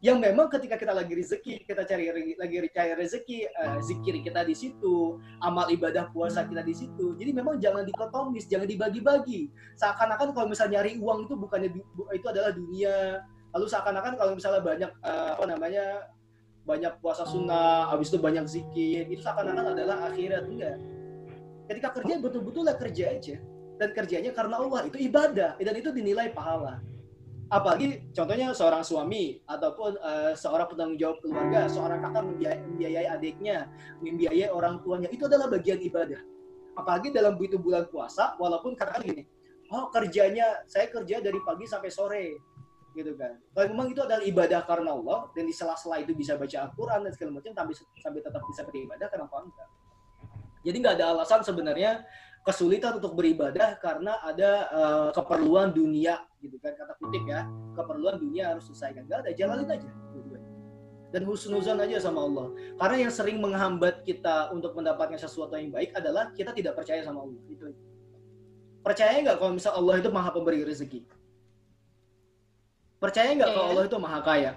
yang 0.05 0.21
memang 0.21 0.53
ketika 0.53 0.77
kita 0.77 0.93
lagi 0.93 1.17
rezeki 1.17 1.65
kita 1.65 1.81
cari 1.81 2.13
lagi 2.37 2.69
cari 2.69 2.93
rezeki 2.93 3.49
uh, 3.57 3.81
zikir 3.81 4.21
kita 4.21 4.45
di 4.45 4.53
situ 4.53 5.17
amal 5.41 5.65
ibadah 5.73 6.13
puasa 6.13 6.45
kita 6.45 6.61
di 6.61 6.77
situ. 6.77 7.17
Jadi 7.17 7.33
memang 7.33 7.57
jangan 7.57 7.81
dikotomis 7.81 8.45
jangan 8.45 8.69
dibagi-bagi. 8.69 9.49
Seakan-akan 9.81 10.37
kalau 10.37 10.45
misalnya 10.45 10.85
nyari 10.85 11.01
uang 11.01 11.25
itu 11.25 11.33
bukannya 11.33 11.73
itu 12.13 12.27
adalah 12.29 12.53
dunia. 12.53 13.25
Lalu 13.57 13.65
seakan-akan 13.65 14.13
kalau 14.13 14.31
misalnya 14.37 14.61
banyak 14.61 14.91
uh, 15.01 15.41
apa 15.41 15.45
namanya 15.49 15.85
banyak 16.69 16.93
puasa 17.01 17.25
sunnah, 17.25 17.89
habis 17.89 18.13
itu 18.13 18.21
banyak 18.21 18.45
zikir, 18.45 19.09
itu 19.09 19.25
seakan-akan 19.25 19.73
adalah 19.73 20.05
akhirat. 20.13 20.45
Enggak. 20.45 20.77
Ketika 21.65 21.89
kerja 21.97 22.21
betul-betul 22.21 22.61
lah 22.61 22.77
kerja 22.77 23.09
aja. 23.09 23.41
Dan 23.75 23.89
kerjanya 23.91 24.31
karena 24.37 24.61
Allah 24.61 24.85
itu 24.85 25.01
ibadah. 25.01 25.57
Dan 25.57 25.75
itu 25.81 25.89
dinilai 25.89 26.29
pahala. 26.29 26.77
Apalagi 27.45 28.09
contohnya 28.09 28.49
seorang 28.57 28.81
suami 28.81 29.37
ataupun 29.45 30.01
uh, 30.01 30.33
seorang 30.33 30.65
penanggung 30.65 30.97
jawab 30.97 31.17
keluarga, 31.21 31.69
seorang 31.69 32.01
kakak 32.01 32.23
membiayai, 32.25 32.61
membiayai 32.65 33.07
adiknya, 33.13 33.57
membiayai 34.01 34.49
orang 34.49 34.81
tuanya 34.81 35.09
itu 35.13 35.29
adalah 35.29 35.45
bagian 35.53 35.77
ibadah. 35.77 36.17
Apalagi 36.73 37.13
dalam 37.13 37.37
itu 37.37 37.61
bulan 37.61 37.85
puasa, 37.87 38.33
walaupun 38.41 38.73
kadang 38.73 39.05
gini, 39.05 39.23
oh 39.69 39.93
kerjanya 39.93 40.65
saya 40.65 40.89
kerja 40.89 41.21
dari 41.21 41.37
pagi 41.45 41.69
sampai 41.69 41.89
sore, 41.93 42.25
gitu 42.95 43.13
kan. 43.13 43.37
Kalau 43.53 43.67
memang 43.75 43.93
itu 43.93 44.01
adalah 44.01 44.23
ibadah 44.23 44.65
karena 44.65 44.95
Allah 44.95 45.29
dan 45.35 45.43
di 45.45 45.53
sela-sela 45.53 45.99
itu 45.99 46.15
bisa 46.15 46.39
baca 46.39 46.65
Al-Quran 46.65 46.99
dan 47.05 47.11
segala 47.13 47.31
macam 47.37 47.51
tapi 47.53 48.17
tetap 48.23 48.41
bisa 48.47 48.61
beribadah 48.63 49.07
kenapa 49.11 49.35
enggak? 49.43 49.69
Jadi 50.65 50.77
nggak 50.81 50.95
ada 50.97 51.05
alasan 51.13 51.45
sebenarnya 51.45 52.01
kesulitan 52.45 53.01
untuk 53.01 53.17
beribadah 53.17 53.75
karena 53.81 54.21
ada 54.21 54.51
uh, 54.69 55.09
keperluan 55.11 55.73
dunia 55.73 56.21
gitu 56.39 56.61
kan 56.61 56.77
kata 56.77 56.93
kutip 57.01 57.25
ya 57.25 57.49
keperluan 57.73 58.21
dunia 58.21 58.53
harus 58.53 58.69
selesaikan 58.69 59.09
nggak 59.09 59.25
ada 59.25 59.31
jalanin 59.33 59.65
aja 59.65 59.89
dan 61.09 61.21
husnuzan 61.25 61.81
aja 61.81 61.97
sama 61.97 62.21
Allah 62.21 62.53
karena 62.77 63.09
yang 63.09 63.13
sering 63.13 63.41
menghambat 63.41 64.05
kita 64.05 64.53
untuk 64.53 64.77
mendapatkan 64.77 65.17
sesuatu 65.17 65.57
yang 65.57 65.73
baik 65.73 65.89
adalah 65.97 66.29
kita 66.37 66.53
tidak 66.53 66.77
percaya 66.77 67.01
sama 67.01 67.25
Allah 67.25 67.41
itu 67.49 67.73
percaya 68.85 69.17
nggak 69.25 69.37
kalau 69.41 69.51
misal 69.57 69.73
Allah 69.73 69.97
itu 69.97 70.09
maha 70.13 70.29
pemberi 70.29 70.61
rezeki 70.61 71.01
Percaya 73.05 73.29
nggak 73.35 73.51
kalau. 73.53 73.69
Allah 73.69 73.83
itu 73.85 73.97
maha 74.01 74.19
kaya? 74.23 74.51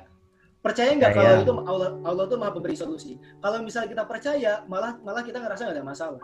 Percaya 0.65 0.91
nggak 0.97 1.13
kalau 1.15 1.35
itu 1.43 1.53
Allah 1.69 1.89
Allah 2.01 2.25
itu 2.25 2.37
maha 2.41 2.53
pemberi 2.55 2.77
solusi? 2.79 3.13
Kalau 3.45 3.61
misalnya 3.61 3.89
kita 3.93 4.05
percaya, 4.09 4.53
malah 4.65 4.97
malah 5.03 5.21
kita 5.21 5.37
ngerasa 5.43 5.69
nggak 5.69 5.77
ada 5.77 5.85
masalah. 5.85 6.23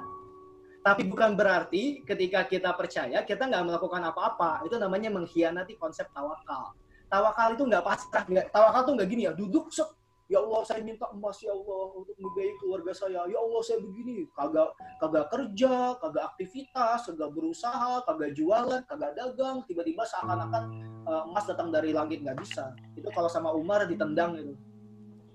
Tapi 0.84 1.08
bukan 1.08 1.32
berarti 1.32 2.04
ketika 2.04 2.44
kita 2.44 2.76
percaya 2.76 3.24
kita 3.24 3.48
nggak 3.48 3.64
melakukan 3.72 4.04
apa-apa. 4.04 4.68
Itu 4.68 4.76
namanya 4.76 5.08
mengkhianati 5.08 5.80
konsep 5.80 6.12
tawakal. 6.12 6.76
Tawakal 7.08 7.56
itu 7.56 7.64
nggak 7.64 7.80
pasrah. 7.80 8.28
Tawakal 8.52 8.80
tuh 8.84 8.92
nggak 9.00 9.08
gini 9.08 9.24
ya, 9.24 9.32
duduk 9.32 9.72
sek, 9.72 9.88
ya 10.28 10.44
Allah 10.44 10.60
saya 10.68 10.84
minta 10.84 11.08
emas 11.08 11.40
ya 11.40 11.56
Allah 11.56 11.88
untuk 11.96 12.12
membiayai 12.20 12.54
keluarga 12.60 12.92
saya. 12.92 13.24
Ya 13.24 13.38
Allah 13.40 13.60
saya 13.64 13.80
begini. 13.80 14.28
Kagak 14.36 14.76
kagak 15.00 15.26
kerja 15.32 15.96
kagak 15.96 16.24
aktivitas 16.36 17.00
kagak 17.08 17.30
berusaha 17.32 18.04
kagak 18.04 18.30
jualan 18.36 18.84
kagak 18.84 19.12
dagang. 19.16 19.64
Tiba-tiba 19.64 20.04
seakan-akan 20.04 20.64
uh, 21.08 21.24
emas 21.32 21.48
datang 21.48 21.72
dari 21.72 21.96
langit 21.96 22.20
nggak 22.20 22.44
bisa. 22.44 22.76
Itu 22.92 23.08
kalau 23.08 23.32
sama 23.32 23.56
Umar 23.56 23.88
ditendang 23.88 24.36
itu. 24.36 24.52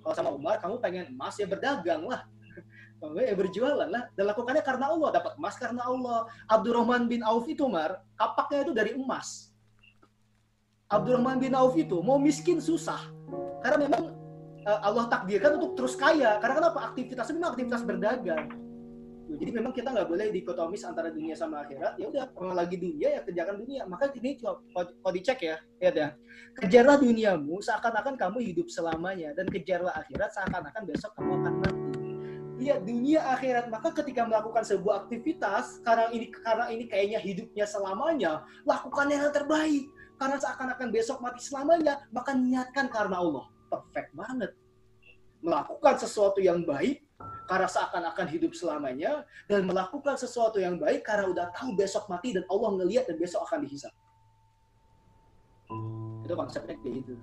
Kalau 0.06 0.14
sama 0.14 0.30
Umar 0.30 0.62
kamu 0.62 0.78
pengen 0.78 1.10
emas 1.10 1.34
ya 1.42 1.50
berdagang 1.50 2.06
lah 2.06 2.22
kamu 3.00 3.24
ya 3.24 3.36
berjualan 3.36 3.90
lah 3.90 4.04
dan 4.14 4.24
lakukannya 4.28 4.64
karena 4.64 4.92
Allah 4.92 5.10
dapat 5.16 5.34
emas 5.40 5.56
karena 5.56 5.82
Allah 5.88 6.28
Abdurrahman 6.52 7.08
bin 7.08 7.24
Auf 7.24 7.48
itu 7.48 7.66
Umar 7.66 8.04
kapaknya 8.20 8.68
itu 8.68 8.74
dari 8.76 8.92
emas 8.94 9.56
Abdurrahman 10.92 11.40
bin 11.40 11.56
Auf 11.56 11.74
itu 11.80 12.00
mau 12.04 12.20
miskin 12.20 12.60
susah 12.60 13.00
karena 13.64 13.88
memang 13.88 14.20
Eh, 14.70 14.80
Allah 14.86 15.08
takdirkan 15.08 15.56
untuk 15.58 15.72
terus 15.80 15.96
kaya. 15.96 16.38
Karena 16.38 16.56
kenapa? 16.62 16.80
Aktivitasnya 16.92 17.34
memang 17.40 17.52
aktivitas 17.56 17.82
berdagang. 17.82 18.46
Jadi 19.30 19.52
memang 19.54 19.70
kita 19.78 19.94
nggak 19.94 20.10
boleh 20.10 20.34
dikotomis 20.34 20.82
antara 20.82 21.14
dunia 21.14 21.38
sama 21.38 21.62
akhirat. 21.62 22.02
Ya 22.02 22.10
udah, 22.10 22.34
kalau 22.34 22.54
lagi 22.58 22.82
dunia 22.82 23.14
ya 23.18 23.22
kerjakan 23.22 23.62
dunia. 23.62 23.86
Maka 23.86 24.10
ini 24.18 24.42
kalau 24.42 25.12
dicek 25.14 25.40
ya, 25.46 25.58
ya 25.78 25.90
ya. 25.94 26.10
Kejarlah 26.58 26.98
duniamu 26.98 27.62
seakan-akan 27.62 28.18
kamu 28.18 28.38
hidup 28.52 28.68
selamanya 28.74 29.38
dan 29.38 29.46
kejarlah 29.48 29.94
akhirat 30.02 30.34
seakan-akan 30.34 30.84
besok 30.90 31.14
kamu 31.14 31.32
akan 31.46 31.54
mati. 31.62 31.79
Iya 32.60 32.76
dunia 32.84 33.23
akhirat 33.40 33.72
maka 33.72 33.95
ketika 33.95 34.27
melakukan 34.27 34.68
sebuah 34.68 35.07
aktivitas 35.07 35.80
karena 35.80 36.11
ini 36.11 36.27
karena 36.27 36.65
ini 36.68 36.84
kayaknya 36.91 37.19
hidupnya 37.23 37.64
selamanya 37.64 38.44
lakukan 38.68 39.07
yang 39.07 39.31
terbaik 39.31 39.88
karena 40.19 40.36
seakan-akan 40.36 40.91
besok 40.91 41.23
mati 41.23 41.40
selamanya 41.40 42.03
maka 42.11 42.36
niatkan 42.36 42.91
karena 42.91 43.23
Allah 43.23 43.48
perfect 43.72 44.11
banget. 44.11 44.52
Melakukan 45.40 45.95
sesuatu 46.03 46.44
yang 46.44 46.68
baik 46.68 46.99
karena 47.48 47.68
seakan-akan 47.72 48.27
hidup 48.27 48.52
selamanya 48.52 49.23
dan 49.48 49.64
melakukan 49.64 50.19
sesuatu 50.19 50.60
yang 50.60 50.76
baik 50.76 51.07
karena 51.07 51.31
udah 51.31 51.48
tahu 51.56 51.80
besok 51.80 52.11
mati 52.11 52.36
dan 52.36 52.44
Allah 52.52 52.76
ngelihat 52.76 53.07
dan 53.07 53.15
besok 53.15 53.48
akan 53.48 53.64
dihisap. 53.64 53.94
Itu 56.27 56.34
konsepnya 56.36 56.76
kayak 56.76 57.07
gitu. 57.07 57.15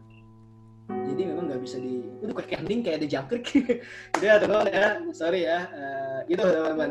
Jadi 0.86 1.22
memang 1.26 1.50
nggak 1.50 1.62
bisa 1.62 1.76
di 1.82 2.06
itu 2.22 2.32
kayak 2.32 2.62
ending 2.62 2.80
kayak 2.86 2.96
ada 3.02 3.08
jangkrik. 3.08 3.44
gitu 3.50 4.24
ya 4.24 4.38
teman-teman 4.38 4.70
ya. 4.70 4.88
Sorry 5.10 5.40
ya. 5.46 5.58
Uh, 5.70 6.18
gitu 6.30 6.42
teman-teman. 6.42 6.90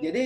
Jadi 0.00 0.24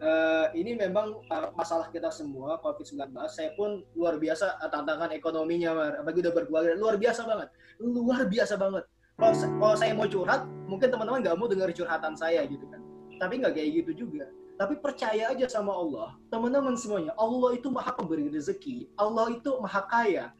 uh, 0.00 0.46
ini 0.56 0.74
memang 0.74 1.20
uh, 1.30 1.48
masalah 1.54 1.88
kita 1.92 2.08
semua 2.10 2.58
COVID-19. 2.64 3.12
Saya 3.30 3.52
pun 3.54 3.84
luar 3.94 4.16
biasa 4.16 4.58
tantangan 4.72 5.12
ekonominya, 5.14 5.70
Mar. 5.76 5.92
Apalagi 6.02 6.18
udah 6.26 6.34
berkeluarga, 6.34 6.72
luar 6.76 6.96
biasa 6.96 7.20
banget. 7.28 7.48
Luar 7.80 8.22
biasa 8.26 8.54
banget. 8.56 8.84
Kalau, 9.20 9.36
kalau 9.36 9.76
saya 9.76 9.92
mau 9.92 10.08
curhat, 10.08 10.48
mungkin 10.64 10.88
teman-teman 10.88 11.20
nggak 11.20 11.36
mau 11.36 11.46
dengar 11.46 11.68
curhatan 11.76 12.16
saya 12.16 12.40
gitu 12.48 12.64
kan. 12.72 12.80
Tapi 13.20 13.44
nggak 13.44 13.52
kayak 13.52 13.70
gitu 13.84 14.08
juga. 14.08 14.26
Tapi 14.56 14.76
percaya 14.76 15.32
aja 15.32 15.46
sama 15.48 15.72
Allah. 15.72 16.16
Teman-teman 16.28 16.76
semuanya, 16.76 17.12
Allah 17.16 17.56
itu 17.56 17.68
maha 17.72 17.92
pemberi 17.96 18.28
rezeki. 18.28 18.92
Allah 18.96 19.32
itu 19.32 19.56
maha 19.60 19.82
kaya. 19.88 20.32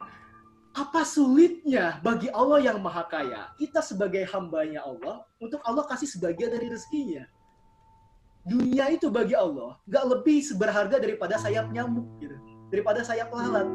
Apa 0.71 1.03
sulitnya 1.03 1.99
bagi 1.99 2.31
Allah 2.31 2.63
yang 2.63 2.79
maha 2.79 3.03
kaya? 3.03 3.51
Kita 3.59 3.83
sebagai 3.83 4.23
hambanya 4.31 4.87
Allah, 4.87 5.27
untuk 5.43 5.59
Allah 5.67 5.83
kasih 5.83 6.07
sebagian 6.07 6.47
dari 6.47 6.71
rezekinya. 6.71 7.27
Dunia 8.47 8.87
itu 8.89 9.11
bagi 9.11 9.35
Allah 9.35 9.77
nggak 9.85 10.05
lebih 10.07 10.39
berharga 10.55 10.97
daripada 10.97 11.35
sayap 11.35 11.67
nyamuk 11.75 12.07
gitu. 12.23 12.39
Daripada 12.71 13.03
sayap 13.03 13.29
lalat. 13.35 13.67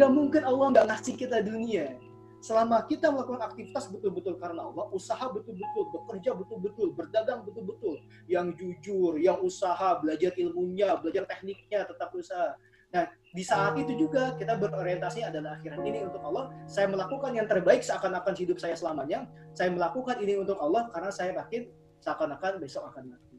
Gak 0.00 0.10
mungkin 0.10 0.42
Allah 0.42 0.66
nggak 0.72 0.86
ngasih 0.88 1.14
kita 1.20 1.44
dunia. 1.44 2.00
Selama 2.40 2.80
kita 2.86 3.10
melakukan 3.12 3.44
aktivitas 3.44 3.90
betul-betul 3.92 4.40
karena 4.40 4.64
Allah 4.64 4.88
usaha 4.94 5.26
betul-betul 5.28 5.84
bekerja 5.90 6.32
betul-betul 6.32 6.88
berdagang 6.94 7.42
betul-betul 7.42 7.98
yang 8.30 8.54
jujur 8.54 9.18
yang 9.18 9.42
usaha 9.42 9.98
belajar 9.98 10.30
ilmunya 10.38 10.94
belajar 11.02 11.26
tekniknya 11.26 11.82
tetap 11.82 12.14
usaha 12.14 12.54
nah 12.88 13.04
di 13.28 13.44
saat 13.44 13.76
itu 13.76 13.92
juga 13.94 14.32
kita 14.40 14.56
berorientasi 14.56 15.20
adalah 15.20 15.60
akhirat 15.60 15.84
ini 15.84 16.08
untuk 16.08 16.22
Allah. 16.24 16.48
Saya 16.64 16.88
melakukan 16.88 17.36
yang 17.36 17.44
terbaik 17.44 17.84
seakan-akan 17.84 18.34
hidup 18.34 18.56
saya 18.56 18.72
selamanya. 18.72 19.28
Saya 19.52 19.68
melakukan 19.68 20.16
ini 20.24 20.40
untuk 20.40 20.56
Allah 20.56 20.88
karena 20.88 21.12
saya 21.12 21.36
yakin 21.36 21.68
seakan-akan 22.00 22.56
besok 22.56 22.88
akan 22.88 23.12
mati. 23.12 23.36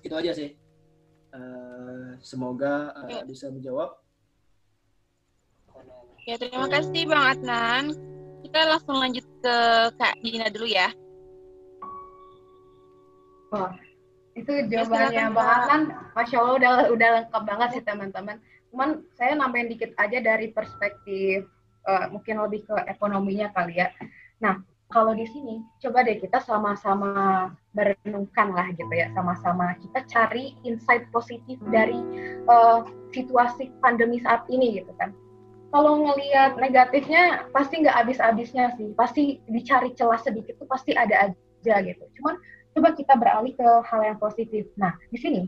Itu 0.00 0.14
aja 0.16 0.32
sih. 0.32 0.56
Uh, 1.34 2.16
semoga 2.24 2.96
uh, 2.96 3.26
bisa 3.28 3.52
menjawab. 3.52 3.92
Ya 6.24 6.40
terima 6.40 6.64
kasih 6.72 7.04
bang 7.04 7.24
Adnan. 7.36 7.84
Kita 8.48 8.60
langsung 8.64 8.96
lanjut 8.96 9.26
ke 9.44 9.56
kak 10.00 10.14
Dina 10.24 10.48
dulu 10.48 10.64
ya. 10.64 10.88
Oh 13.52 13.68
itu 14.34 14.50
ya, 14.50 14.66
jawabannya 14.66 15.22
ya, 15.22 15.28
bang 15.28 15.48
Adnan. 15.52 15.82
Masya 16.16 16.36
Allah 16.40 16.54
udah 16.56 16.72
udah 16.88 17.08
lengkap 17.20 17.42
banget 17.44 17.68
sih 17.76 17.82
teman-teman 17.84 18.36
cuman 18.74 19.06
saya 19.14 19.38
nambahin 19.38 19.70
dikit 19.70 19.94
aja 19.94 20.18
dari 20.18 20.50
perspektif 20.50 21.46
uh, 21.86 22.10
mungkin 22.10 22.42
lebih 22.42 22.66
ke 22.66 22.74
ekonominya 22.90 23.54
kali 23.54 23.78
ya 23.78 23.94
nah 24.42 24.58
kalau 24.92 25.10
di 25.16 25.26
sini 25.26 25.58
coba 25.80 26.04
deh 26.04 26.22
kita 26.22 26.38
sama-sama 26.38 27.50
merenungkan 27.74 28.54
lah 28.54 28.70
gitu 28.78 28.90
ya, 28.94 29.10
sama-sama 29.10 29.74
kita 29.82 30.06
cari 30.06 30.54
insight 30.62 31.08
positif 31.10 31.58
dari 31.74 31.98
uh, 32.46 32.86
situasi 33.10 33.74
pandemi 33.82 34.22
saat 34.22 34.46
ini 34.46 34.78
gitu 34.78 34.94
kan. 35.00 35.10
Kalau 35.74 35.98
ngelihat 36.06 36.54
negatifnya 36.62 37.50
pasti 37.50 37.82
nggak 37.82 38.06
habis-habisnya 38.06 38.78
sih, 38.78 38.94
pasti 38.94 39.42
dicari 39.50 39.90
celah 39.98 40.22
sedikit 40.22 40.54
tuh 40.62 40.70
pasti 40.70 40.94
ada 40.94 41.32
aja 41.32 41.74
gitu. 41.82 42.04
Cuman 42.20 42.38
coba 42.78 42.94
kita 42.94 43.18
beralih 43.18 43.50
ke 43.58 43.68
hal 43.90 44.00
yang 44.06 44.18
positif. 44.22 44.70
Nah 44.78 44.94
di 45.10 45.18
sini 45.18 45.42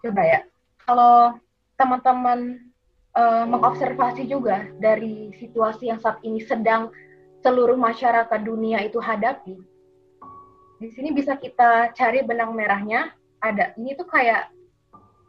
coba 0.00 0.24
ya, 0.24 0.40
kalau 0.88 1.36
teman-teman 1.80 2.60
uh, 3.16 3.48
mengobservasi 3.48 4.28
juga 4.28 4.68
dari 4.76 5.32
situasi 5.40 5.88
yang 5.88 5.96
saat 5.96 6.20
ini 6.20 6.44
sedang 6.44 6.92
seluruh 7.40 7.80
masyarakat 7.80 8.40
dunia 8.44 8.84
itu 8.84 9.00
hadapi, 9.00 9.56
di 10.80 10.88
sini 10.96 11.12
bisa 11.12 11.36
kita 11.36 11.92
cari 11.92 12.24
benang 12.24 12.56
merahnya. 12.56 13.12
Ada. 13.44 13.76
Ini 13.76 14.00
tuh 14.00 14.08
kayak 14.08 14.48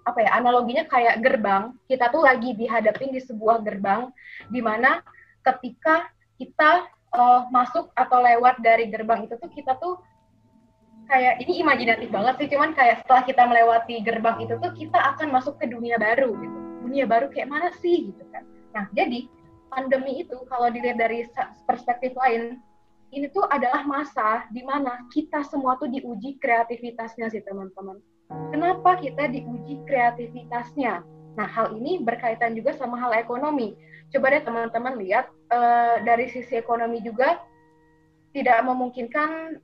apa 0.07 0.19
ya? 0.23 0.39
Analoginya 0.39 0.87
kayak 0.87 1.19
gerbang. 1.19 1.75
Kita 1.91 2.07
tuh 2.07 2.23
lagi 2.23 2.55
dihadapin 2.55 3.11
di 3.11 3.19
sebuah 3.19 3.59
gerbang 3.59 4.07
di 4.47 4.63
mana 4.63 5.03
ketika 5.43 6.07
kita 6.39 6.87
uh, 7.11 7.51
masuk 7.51 7.91
atau 7.99 8.23
lewat 8.23 8.63
dari 8.63 8.87
gerbang 8.87 9.27
itu 9.27 9.35
tuh 9.35 9.51
kita 9.51 9.75
tuh 9.75 9.99
kayak 11.11 11.43
ini 11.43 11.59
imajinatif 11.59 12.07
banget 12.07 12.39
sih 12.39 12.47
cuman 12.55 12.71
kayak 12.71 13.03
setelah 13.03 13.23
kita 13.27 13.43
melewati 13.43 13.99
gerbang 13.99 14.47
itu 14.47 14.55
tuh 14.63 14.71
kita 14.71 14.99
akan 15.15 15.27
masuk 15.35 15.59
ke 15.59 15.67
dunia 15.67 15.99
baru 15.99 16.31
gitu 16.39 16.57
dunia 16.88 17.03
baru 17.03 17.27
kayak 17.27 17.51
mana 17.51 17.67
sih 17.83 18.07
gitu 18.07 18.23
kan 18.31 18.47
nah 18.71 18.88
jadi 18.95 19.27
pandemi 19.67 20.23
itu 20.23 20.39
kalau 20.47 20.71
dilihat 20.71 20.95
dari 20.95 21.27
perspektif 21.67 22.15
lain 22.15 22.63
ini 23.11 23.27
tuh 23.35 23.43
adalah 23.51 23.83
masa 23.83 24.47
di 24.55 24.63
mana 24.63 25.03
kita 25.11 25.43
semua 25.43 25.75
tuh 25.75 25.91
diuji 25.91 26.39
kreativitasnya 26.39 27.27
sih 27.27 27.43
teman-teman. 27.43 27.99
Kenapa 28.55 28.95
kita 29.03 29.27
diuji 29.27 29.83
kreativitasnya? 29.83 31.03
Nah, 31.35 31.47
hal 31.47 31.75
ini 31.75 31.99
berkaitan 31.99 32.55
juga 32.55 32.71
sama 32.79 32.95
hal 32.99 33.11
ekonomi. 33.19 33.75
Coba 34.15 34.31
deh 34.31 34.43
teman-teman 34.43 34.95
lihat 34.99 35.27
uh, 35.51 35.99
dari 36.07 36.31
sisi 36.31 36.55
ekonomi 36.55 37.03
juga 37.03 37.39
tidak 38.31 38.63
memungkinkan 38.63 39.59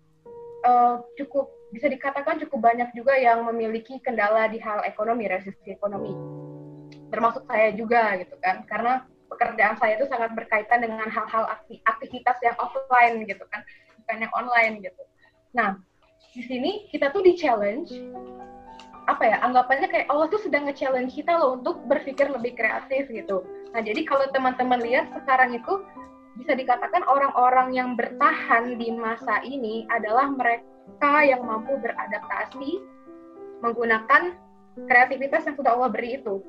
uh, 0.65 1.03
cukup 1.19 1.51
bisa 1.75 1.91
dikatakan 1.91 2.39
cukup 2.47 2.71
banyak 2.71 2.89
juga 2.95 3.13
yang 3.19 3.43
memiliki 3.43 3.99
kendala 3.99 4.47
di 4.47 4.57
hal 4.63 4.81
ekonomi, 4.87 5.27
resisi 5.27 5.75
ekonomi. 5.75 6.15
Termasuk 7.11 7.43
saya 7.45 7.75
juga 7.75 8.15
gitu 8.23 8.39
kan. 8.39 8.63
Karena 8.65 9.03
pekerjaan 9.27 9.75
saya 9.75 9.99
itu 9.99 10.07
sangat 10.07 10.31
berkaitan 10.31 10.79
dengan 10.79 11.11
hal-hal 11.11 11.45
aktivitas 11.83 12.37
yang 12.39 12.55
offline 12.55 13.27
gitu 13.27 13.43
kan, 13.51 13.61
bukan 13.99 14.17
yang 14.23 14.33
online 14.33 14.79
gitu. 14.79 15.03
Nah, 15.51 15.75
di 16.31 16.43
sini 16.47 16.87
kita 16.93 17.11
tuh 17.11 17.25
di 17.25 17.35
challenge 17.35 17.91
apa 19.07 19.23
ya 19.23 19.39
anggapannya 19.39 19.87
kayak 19.87 20.11
Allah 20.11 20.27
tuh 20.27 20.43
sedang 20.43 20.67
nge-challenge 20.67 21.15
kita 21.15 21.39
loh 21.39 21.55
untuk 21.55 21.79
berpikir 21.87 22.27
lebih 22.27 22.59
kreatif 22.59 23.07
gitu. 23.07 23.47
Nah 23.71 23.79
jadi 23.79 24.03
kalau 24.03 24.27
teman-teman 24.35 24.83
lihat 24.83 25.07
sekarang 25.15 25.55
itu 25.55 25.79
bisa 26.37 26.53
dikatakan 26.53 27.01
orang-orang 27.09 27.73
yang 27.73 27.89
bertahan 27.97 28.77
di 28.77 28.93
masa 28.93 29.41
ini 29.41 29.89
adalah 29.89 30.29
mereka 30.29 31.25
yang 31.25 31.41
mampu 31.43 31.73
beradaptasi 31.81 32.77
menggunakan 33.65 34.37
kreativitas 34.85 35.49
yang 35.49 35.57
sudah 35.57 35.73
Allah 35.73 35.89
beri 35.89 36.21
itu. 36.21 36.45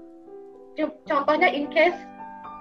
Contohnya 1.08 1.48
in 1.48 1.72
case 1.72 1.96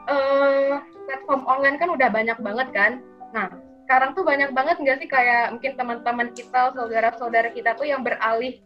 uh, 0.07 0.79
platform 1.05 1.43
online 1.45 1.77
kan 1.77 1.91
udah 1.91 2.09
banyak 2.09 2.39
banget 2.39 2.67
kan. 2.71 2.91
Nah, 3.35 3.51
sekarang 3.85 4.15
tuh 4.15 4.23
banyak 4.23 4.55
banget 4.55 4.79
nggak 4.79 4.97
sih 5.03 5.09
kayak 5.11 5.53
mungkin 5.53 5.75
teman-teman 5.75 6.31
kita, 6.33 6.73
saudara-saudara 6.73 7.51
kita 7.53 7.75
tuh 7.75 7.85
yang 7.85 8.01
beralih, 8.01 8.57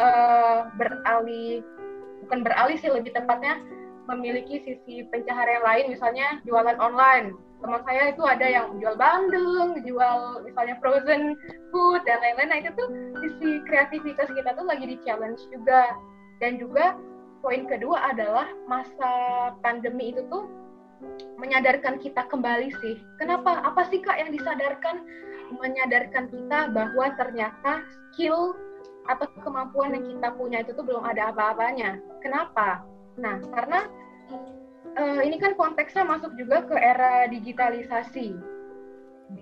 uh, 0.00 0.66
beralih, 0.74 1.62
bukan 2.26 2.40
beralih 2.42 2.76
sih 2.80 2.90
lebih 2.90 3.12
tepatnya 3.12 3.60
memiliki 4.08 4.62
sisi 4.64 5.04
pencaharian 5.08 5.62
lain, 5.62 5.86
misalnya 5.92 6.40
jualan 6.48 6.76
online. 6.80 7.45
Teman 7.56 7.82
saya 7.88 8.12
itu 8.12 8.22
ada 8.22 8.46
yang 8.46 8.76
jual 8.78 8.94
bandeng, 9.00 9.80
jual 9.82 10.44
misalnya 10.44 10.76
frozen 10.78 11.34
food 11.72 12.00
dan 12.04 12.20
lain-lain. 12.20 12.48
Nah 12.52 12.58
itu 12.60 12.70
tuh 12.76 12.88
sisi 13.24 13.50
kreativitas 13.64 14.28
kita 14.28 14.52
tuh 14.54 14.66
lagi 14.68 14.84
di 14.84 14.96
challenge 15.02 15.40
juga. 15.48 15.88
Dan 16.36 16.60
juga 16.60 16.94
poin 17.40 17.64
kedua 17.64 18.12
adalah 18.12 18.44
masa 18.68 19.10
pandemi 19.64 20.12
itu 20.12 20.20
tuh 20.28 20.44
menyadarkan 21.40 22.00
kita 22.00 22.28
kembali 22.28 22.72
sih. 22.84 23.00
Kenapa? 23.20 23.64
Apa 23.64 23.88
sih 23.88 24.00
Kak 24.00 24.20
yang 24.20 24.32
disadarkan? 24.32 25.04
Menyadarkan 25.56 26.26
kita 26.28 26.74
bahwa 26.74 27.06
ternyata 27.14 27.86
skill 28.12 28.56
atau 29.06 29.30
kemampuan 29.40 29.94
yang 29.94 30.04
kita 30.16 30.28
punya 30.34 30.58
itu 30.66 30.74
tuh 30.74 30.82
belum 30.82 31.06
ada 31.06 31.30
apa-apanya. 31.30 32.02
Kenapa? 32.20 32.82
Nah, 33.16 33.38
karena 33.54 33.86
uh, 34.96 35.20
ini 35.22 35.36
kan 35.36 35.54
konteksnya 35.54 36.02
masuk 36.02 36.32
juga 36.34 36.64
ke 36.64 36.76
era 36.76 37.28
digitalisasi. 37.28 38.36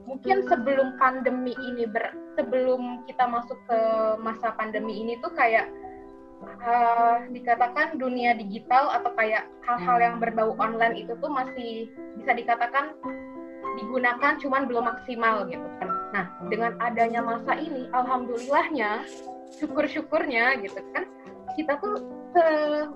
Mungkin 0.09 0.49
sebelum 0.49 0.97
pandemi 0.97 1.53
ini 1.61 1.85
ber, 1.85 2.17
sebelum 2.37 3.05
kita 3.05 3.29
masuk 3.29 3.57
ke 3.69 3.79
masa 4.21 4.57
pandemi 4.57 5.05
ini 5.05 5.21
tuh 5.21 5.33
kayak 5.37 5.69
uh, 6.65 7.25
dikatakan 7.29 8.01
dunia 8.01 8.33
digital 8.33 8.89
atau 8.97 9.13
kayak 9.13 9.45
hal-hal 9.69 9.99
yang 10.01 10.17
berbau 10.21 10.57
online 10.57 11.05
itu 11.05 11.13
tuh 11.21 11.29
masih 11.29 11.93
bisa 12.17 12.33
dikatakan 12.33 12.97
digunakan 13.77 14.41
cuman 14.41 14.65
belum 14.65 14.85
maksimal 14.89 15.45
gitu 15.53 15.69
kan. 15.81 15.91
Nah, 16.15 16.27
dengan 16.49 16.79
adanya 16.81 17.21
masa 17.21 17.59
ini 17.59 17.91
alhamdulillahnya 17.93 19.05
syukur-syukurnya 19.61 20.65
gitu 20.65 20.81
kan 20.95 21.05
kita 21.55 21.79
tuh 21.79 22.24
se 22.35 22.47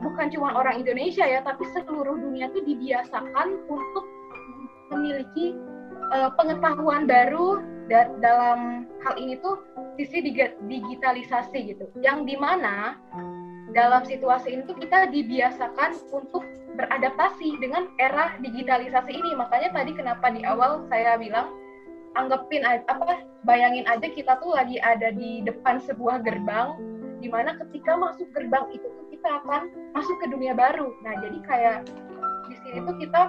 bukan 0.02 0.26
cuma 0.34 0.58
orang 0.58 0.82
Indonesia 0.82 1.22
ya 1.22 1.40
tapi 1.46 1.62
seluruh 1.70 2.18
dunia 2.18 2.50
tuh 2.50 2.66
dibiasakan 2.66 3.62
untuk 3.70 4.04
memiliki 4.90 5.54
uh, 6.10 6.34
pengetahuan 6.34 7.06
baru 7.06 7.62
da 7.86 8.10
dalam 8.20 8.90
hal 9.06 9.14
ini 9.16 9.38
tuh 9.40 9.62
sisi 9.96 10.20
digitalisasi 10.66 11.72
gitu 11.72 11.86
yang 12.02 12.26
di 12.26 12.34
mana 12.36 12.98
dalam 13.72 14.02
situasi 14.04 14.58
ini 14.58 14.62
tuh 14.66 14.76
kita 14.76 15.08
dibiasakan 15.12 15.96
untuk 16.10 16.42
beradaptasi 16.78 17.58
dengan 17.58 17.90
era 17.98 18.38
digitalisasi 18.40 19.12
ini. 19.12 19.34
Makanya 19.34 19.74
tadi 19.74 19.92
kenapa 19.92 20.30
di 20.30 20.46
awal 20.46 20.86
saya 20.88 21.18
bilang 21.18 21.52
anggapin 22.16 22.64
apa 22.64 23.22
bayangin 23.44 23.84
aja 23.86 24.08
kita 24.10 24.40
tuh 24.40 24.56
lagi 24.56 24.80
ada 24.80 25.12
di 25.12 25.44
depan 25.44 25.78
sebuah 25.78 26.24
gerbang 26.24 26.97
di 27.18 27.28
mana 27.30 27.58
ketika 27.58 27.98
masuk 27.98 28.28
gerbang 28.34 28.66
itu 28.70 28.86
tuh 28.86 29.06
kita 29.10 29.28
akan 29.42 29.70
masuk 29.94 30.16
ke 30.22 30.26
dunia 30.30 30.54
baru. 30.54 30.94
Nah, 31.02 31.18
jadi 31.18 31.38
kayak 31.44 31.76
di 32.48 32.56
sini 32.64 32.78
tuh 32.86 32.96
kita 32.96 33.20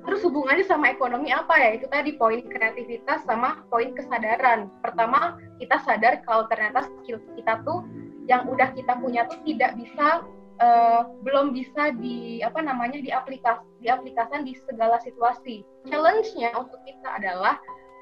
terus 0.00 0.24
hubungannya 0.24 0.66
sama 0.66 0.90
ekonomi 0.90 1.30
apa 1.30 1.54
ya? 1.60 1.78
Itu 1.78 1.86
tadi 1.86 2.18
poin 2.18 2.42
kreativitas 2.46 3.22
sama 3.24 3.62
poin 3.70 3.94
kesadaran. 3.94 4.72
Pertama, 4.82 5.38
kita 5.62 5.78
sadar 5.86 6.24
kalau 6.26 6.50
ternyata 6.50 6.88
skill 7.00 7.22
kita 7.38 7.62
tuh 7.62 7.86
yang 8.26 8.46
udah 8.50 8.74
kita 8.74 8.98
punya 8.98 9.26
tuh 9.26 9.38
tidak 9.46 9.74
bisa 9.78 10.26
uh, 10.60 11.02
belum 11.24 11.50
bisa 11.56 11.94
di 11.98 12.40
apa 12.44 12.62
namanya 12.62 13.00
diaplikas 13.00 13.62
diaplikasikan 13.80 14.44
di 14.44 14.54
segala 14.68 15.00
situasi. 15.02 15.62
Challenge-nya 15.88 16.54
untuk 16.54 16.80
kita 16.84 17.08
adalah 17.20 17.58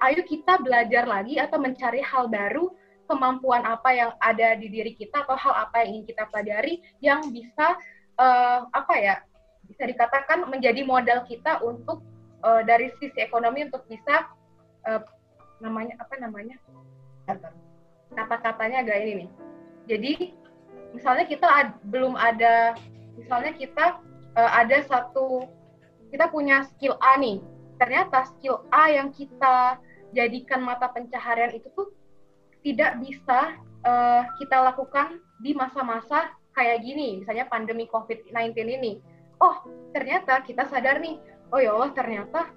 ayo 0.06 0.22
kita 0.22 0.62
belajar 0.62 1.06
lagi 1.06 1.38
atau 1.38 1.58
mencari 1.58 2.02
hal 2.02 2.30
baru 2.30 2.70
kemampuan 3.08 3.64
apa 3.64 3.90
yang 3.96 4.10
ada 4.20 4.54
di 4.54 4.68
diri 4.68 4.92
kita 4.94 5.24
atau 5.24 5.34
hal 5.34 5.66
apa 5.66 5.82
yang 5.82 5.98
ingin 5.98 6.04
kita 6.12 6.28
pelajari 6.28 6.74
yang 7.00 7.24
bisa 7.32 7.74
uh, 8.20 8.68
apa 8.70 8.94
ya 9.00 9.16
bisa 9.64 9.88
dikatakan 9.88 10.44
menjadi 10.48 10.84
modal 10.84 11.24
kita 11.24 11.60
untuk 11.64 12.04
uh, 12.44 12.60
dari 12.62 12.92
sisi 13.00 13.16
ekonomi 13.18 13.66
untuk 13.66 13.88
bisa 13.88 14.28
uh, 14.84 15.02
namanya 15.58 15.96
apa 15.98 16.14
namanya 16.20 16.56
kata-katanya 18.14 18.84
agak 18.84 18.96
ini 19.04 19.12
nih 19.24 19.30
jadi 19.88 20.12
misalnya 20.92 21.24
kita 21.24 21.48
ad, 21.48 21.68
belum 21.88 22.14
ada, 22.14 22.76
misalnya 23.16 23.56
kita 23.56 23.98
uh, 24.36 24.50
ada 24.52 24.84
satu, 24.84 25.48
kita 26.12 26.28
punya 26.28 26.68
skill 26.76 27.00
A 27.00 27.16
nih. 27.16 27.40
Ternyata 27.80 28.28
skill 28.36 28.64
A 28.68 28.92
yang 28.92 29.08
kita 29.16 29.80
jadikan 30.12 30.60
mata 30.64 30.88
pencaharian 30.92 31.56
itu 31.56 31.68
tuh 31.72 31.88
tidak 32.68 33.00
bisa 33.00 33.56
uh, 33.88 34.28
kita 34.36 34.60
lakukan 34.60 35.24
di 35.40 35.56
masa-masa 35.56 36.36
kayak 36.52 36.84
gini, 36.84 37.24
misalnya 37.24 37.48
pandemi 37.48 37.88
COVID-19 37.88 38.52
ini. 38.60 39.00
Oh, 39.40 39.64
ternyata 39.96 40.44
kita 40.44 40.68
sadar 40.68 41.00
nih, 41.00 41.16
oh 41.48 41.56
ya 41.56 41.72
Allah 41.72 41.96
ternyata 41.96 42.52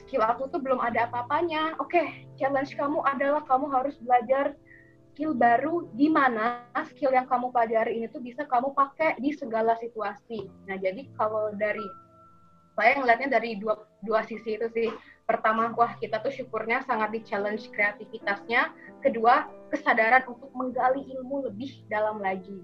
skill 0.00 0.24
aku 0.24 0.48
tuh 0.48 0.56
belum 0.64 0.80
ada 0.80 1.04
apa-apanya. 1.04 1.76
Oke, 1.76 2.00
okay, 2.00 2.06
challenge 2.40 2.72
kamu 2.72 3.04
adalah 3.04 3.44
kamu 3.44 3.68
harus 3.68 4.00
belajar 4.00 4.56
skill 5.12 5.36
baru 5.36 5.84
di 5.92 6.08
mana 6.08 6.64
skill 6.88 7.12
yang 7.12 7.28
kamu 7.28 7.52
pelajari 7.52 8.00
ini 8.00 8.08
tuh 8.08 8.24
bisa 8.24 8.48
kamu 8.48 8.72
pakai 8.72 9.20
di 9.20 9.36
segala 9.36 9.76
situasi. 9.76 10.48
Nah, 10.64 10.80
jadi 10.80 11.04
kalau 11.20 11.52
dari 11.60 11.84
saya 12.72 12.96
ngelihatnya 12.96 13.36
dari 13.36 13.60
dua, 13.60 13.76
dua 14.00 14.24
sisi 14.24 14.56
itu 14.56 14.64
sih. 14.72 14.88
Pertama 15.24 15.70
wah 15.78 15.94
kita 15.98 16.18
tuh 16.20 16.34
syukurnya 16.34 16.82
sangat 16.84 17.14
di 17.14 17.20
challenge 17.22 17.70
kreativitasnya. 17.72 18.74
Kedua 19.00 19.46
kesadaran 19.70 20.26
untuk 20.28 20.50
menggali 20.52 21.06
ilmu 21.16 21.48
lebih 21.50 21.82
dalam 21.88 22.20
lagi. 22.20 22.60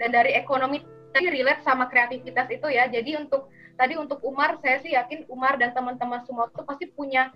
Dan 0.00 0.16
dari 0.16 0.32
ekonomi 0.32 0.80
tadi 1.12 1.28
relate 1.28 1.60
sama 1.60 1.90
kreativitas 1.90 2.48
itu 2.48 2.68
ya. 2.72 2.88
Jadi 2.88 3.20
untuk 3.20 3.52
tadi 3.76 3.96
untuk 3.96 4.20
Umar 4.24 4.56
saya 4.64 4.80
sih 4.80 4.96
yakin 4.96 5.28
Umar 5.28 5.60
dan 5.60 5.76
teman-teman 5.76 6.24
semua 6.24 6.48
tuh 6.56 6.64
pasti 6.64 6.88
punya 6.88 7.28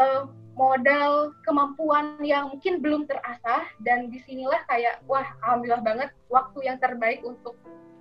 eh, 0.00 0.22
modal 0.58 1.30
kemampuan 1.46 2.18
yang 2.26 2.50
mungkin 2.50 2.82
belum 2.82 3.06
terasah. 3.06 3.66
Dan 3.78 4.10
di 4.10 4.18
sinilah 4.26 4.66
kayak 4.66 5.06
wah 5.06 5.26
alhamdulillah 5.46 5.84
banget 5.86 6.10
waktu 6.26 6.66
yang 6.66 6.82
terbaik 6.82 7.22
untuk 7.22 7.54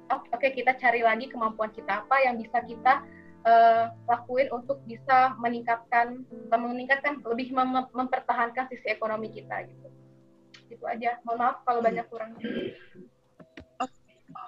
oke 0.10 0.48
kita 0.58 0.74
cari 0.82 1.06
lagi 1.06 1.30
kemampuan 1.30 1.70
kita 1.70 2.02
apa 2.02 2.18
yang 2.26 2.42
bisa 2.42 2.66
kita 2.66 3.06
eh, 3.46 3.86
lakuin 4.08 4.48
untuk 4.52 4.84
bisa 4.84 5.36
meningkatkan 5.40 6.24
meningkatkan 6.52 7.24
lebih 7.24 7.56
mem- 7.56 7.92
mempertahankan 7.92 8.68
sisi 8.72 8.88
ekonomi 8.92 9.32
kita 9.32 9.64
gitu 9.68 9.88
itu 10.70 10.86
aja 10.86 11.18
mohon 11.26 11.42
maaf 11.42 11.62
kalau 11.66 11.82
banyak 11.82 12.06
kurang 12.10 12.36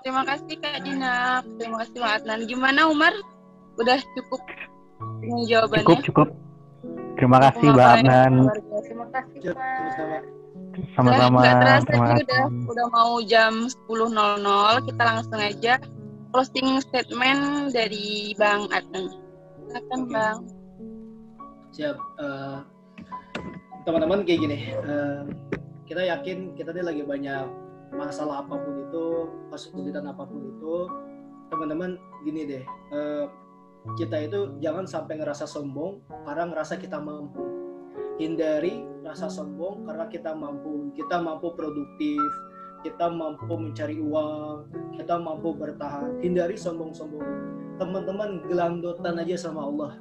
Terima 0.01 0.25
kasih 0.25 0.57
Kak 0.57 0.81
Dina. 0.81 1.45
Terima 1.61 1.77
kasih 1.85 2.01
Mbak 2.01 2.13
Adnan. 2.21 2.39
Gimana 2.49 2.89
Umar? 2.89 3.13
Udah 3.77 4.01
cukup 4.17 4.41
dengan 5.21 5.45
jawabannya? 5.45 5.85
Cukup, 5.85 5.99
cukup. 6.09 6.27
Terima 7.21 7.37
kasih 7.37 7.65
Mbak 7.69 7.89
Adnan. 8.01 8.33
terima 8.81 9.05
kasih 9.13 9.53
Pak 9.53 10.41
sama-sama. 10.95 11.39
Terima 11.85 12.07
kasih. 12.15 12.25
udah 12.25 12.43
udah 12.65 12.85
mau 12.89 13.11
jam 13.25 13.67
10.00. 13.67 14.87
Kita 14.89 15.01
langsung 15.03 15.39
aja 15.39 15.73
closing 16.31 16.79
statement 16.79 17.75
dari 17.75 18.31
Bang 18.39 18.71
Adnan. 18.71 19.11
Silakan 19.67 20.01
Oke. 20.01 20.11
Bang. 20.15 20.37
Siap. 21.75 21.97
Eh, 21.99 22.57
teman-teman 23.83 24.23
kayak 24.23 24.39
gini. 24.47 24.57
eh, 24.71 25.21
kita 25.87 26.07
yakin 26.07 26.55
kita 26.55 26.71
ini 26.71 26.83
lagi 26.87 27.03
banyak 27.03 27.45
masalah 27.91 28.47
apa 28.47 28.55
pun 28.55 28.87
itu, 28.87 29.05
kesulitan 29.51 30.07
apa 30.07 30.23
pun 30.23 30.39
itu. 30.39 30.75
Teman-teman 31.51 31.99
gini 32.23 32.47
deh. 32.47 32.63
eh, 32.95 33.25
kita 33.97 34.29
itu 34.29 34.55
jangan 34.61 34.85
sampai 34.85 35.17
ngerasa 35.19 35.43
sombong 35.49 35.99
karena 36.23 36.47
ngerasa 36.53 36.79
kita 36.79 37.01
mampu. 37.01 37.43
Hindari 38.21 38.85
rasa 39.01 39.27
sombong 39.27 39.83
karena 39.89 40.05
kita 40.07 40.31
mampu. 40.37 40.93
Kita 40.93 41.17
mampu 41.17 41.51
produktif, 41.57 42.21
kita 42.81 43.09
mampu 43.09 43.53
mencari 43.53 44.01
uang, 44.01 44.69
kita 44.97 45.15
mampu 45.21 45.53
bertahan. 45.53 46.17
Hindari 46.21 46.57
sombong-sombong. 46.57 47.25
Teman-teman 47.77 48.41
gelandotan 48.45 49.21
aja 49.21 49.37
sama 49.37 49.65
Allah. 49.69 49.91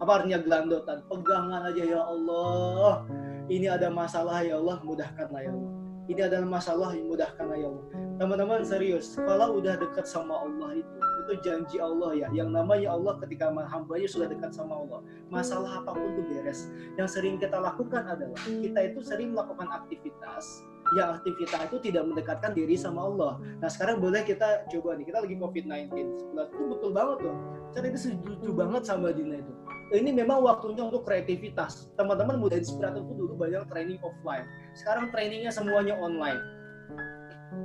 Apa 0.00 0.20
artinya 0.20 0.40
gelandotan? 0.40 1.04
Pegangan 1.08 1.68
aja 1.68 1.84
ya 1.84 2.00
Allah. 2.00 3.04
Ini 3.52 3.66
ada 3.68 3.92
masalah 3.92 4.40
ya 4.40 4.56
Allah 4.56 4.80
mudahkanlah 4.80 5.40
ya 5.44 5.52
Allah. 5.52 5.72
Ini 6.10 6.26
adalah 6.26 6.48
masalah 6.58 6.90
yang 6.96 7.06
mudahkanlah 7.06 7.56
ya 7.60 7.68
Allah. 7.70 7.86
Teman-teman 8.18 8.66
serius 8.66 9.14
kalau 9.14 9.62
udah 9.62 9.78
dekat 9.78 10.08
sama 10.08 10.42
Allah 10.42 10.82
itu 10.82 10.96
itu 11.20 11.32
janji 11.46 11.76
Allah 11.78 12.10
ya. 12.16 12.28
Yang 12.34 12.50
namanya 12.50 12.96
Allah 12.96 13.14
ketika 13.22 13.52
hambanya 13.52 14.08
sudah 14.08 14.26
dekat 14.26 14.50
sama 14.50 14.80
Allah 14.80 15.04
masalah 15.28 15.84
apa 15.84 15.92
pun 15.94 16.10
tuh 16.18 16.24
beres. 16.26 16.72
Yang 16.98 17.20
sering 17.20 17.38
kita 17.38 17.60
lakukan 17.60 18.02
adalah 18.08 18.40
kita 18.42 18.80
itu 18.90 18.98
sering 19.04 19.36
melakukan 19.36 19.68
aktivitas 19.70 20.66
yang 20.96 21.18
aktivitas 21.18 21.60
itu 21.70 21.76
tidak 21.90 22.02
mendekatkan 22.06 22.50
diri 22.54 22.74
sama 22.74 23.06
Allah 23.06 23.38
nah 23.58 23.68
sekarang 23.70 23.98
boleh 24.02 24.22
kita 24.26 24.66
coba 24.70 24.98
nih 24.98 25.06
kita 25.06 25.18
lagi 25.22 25.36
COVID-19 25.38 25.90
sebelah 26.18 26.46
itu 26.50 26.64
betul 26.66 26.90
banget 26.90 27.18
loh 27.26 27.36
saya 27.70 27.86
itu 27.86 28.00
setuju 28.10 28.48
banget 28.50 28.82
sama 28.86 29.14
Dina 29.14 29.38
itu 29.38 29.52
ini 29.90 30.14
memang 30.14 30.46
waktunya 30.46 30.86
untuk 30.86 31.02
kreativitas. 31.02 31.90
Teman-teman 31.98 32.38
muda 32.38 32.54
inspirator 32.54 33.02
itu 33.02 33.14
dulu 33.18 33.34
banyak 33.34 33.66
training 33.66 33.98
offline. 34.06 34.46
Sekarang 34.78 35.10
trainingnya 35.10 35.50
semuanya 35.50 35.98
online. 35.98 36.38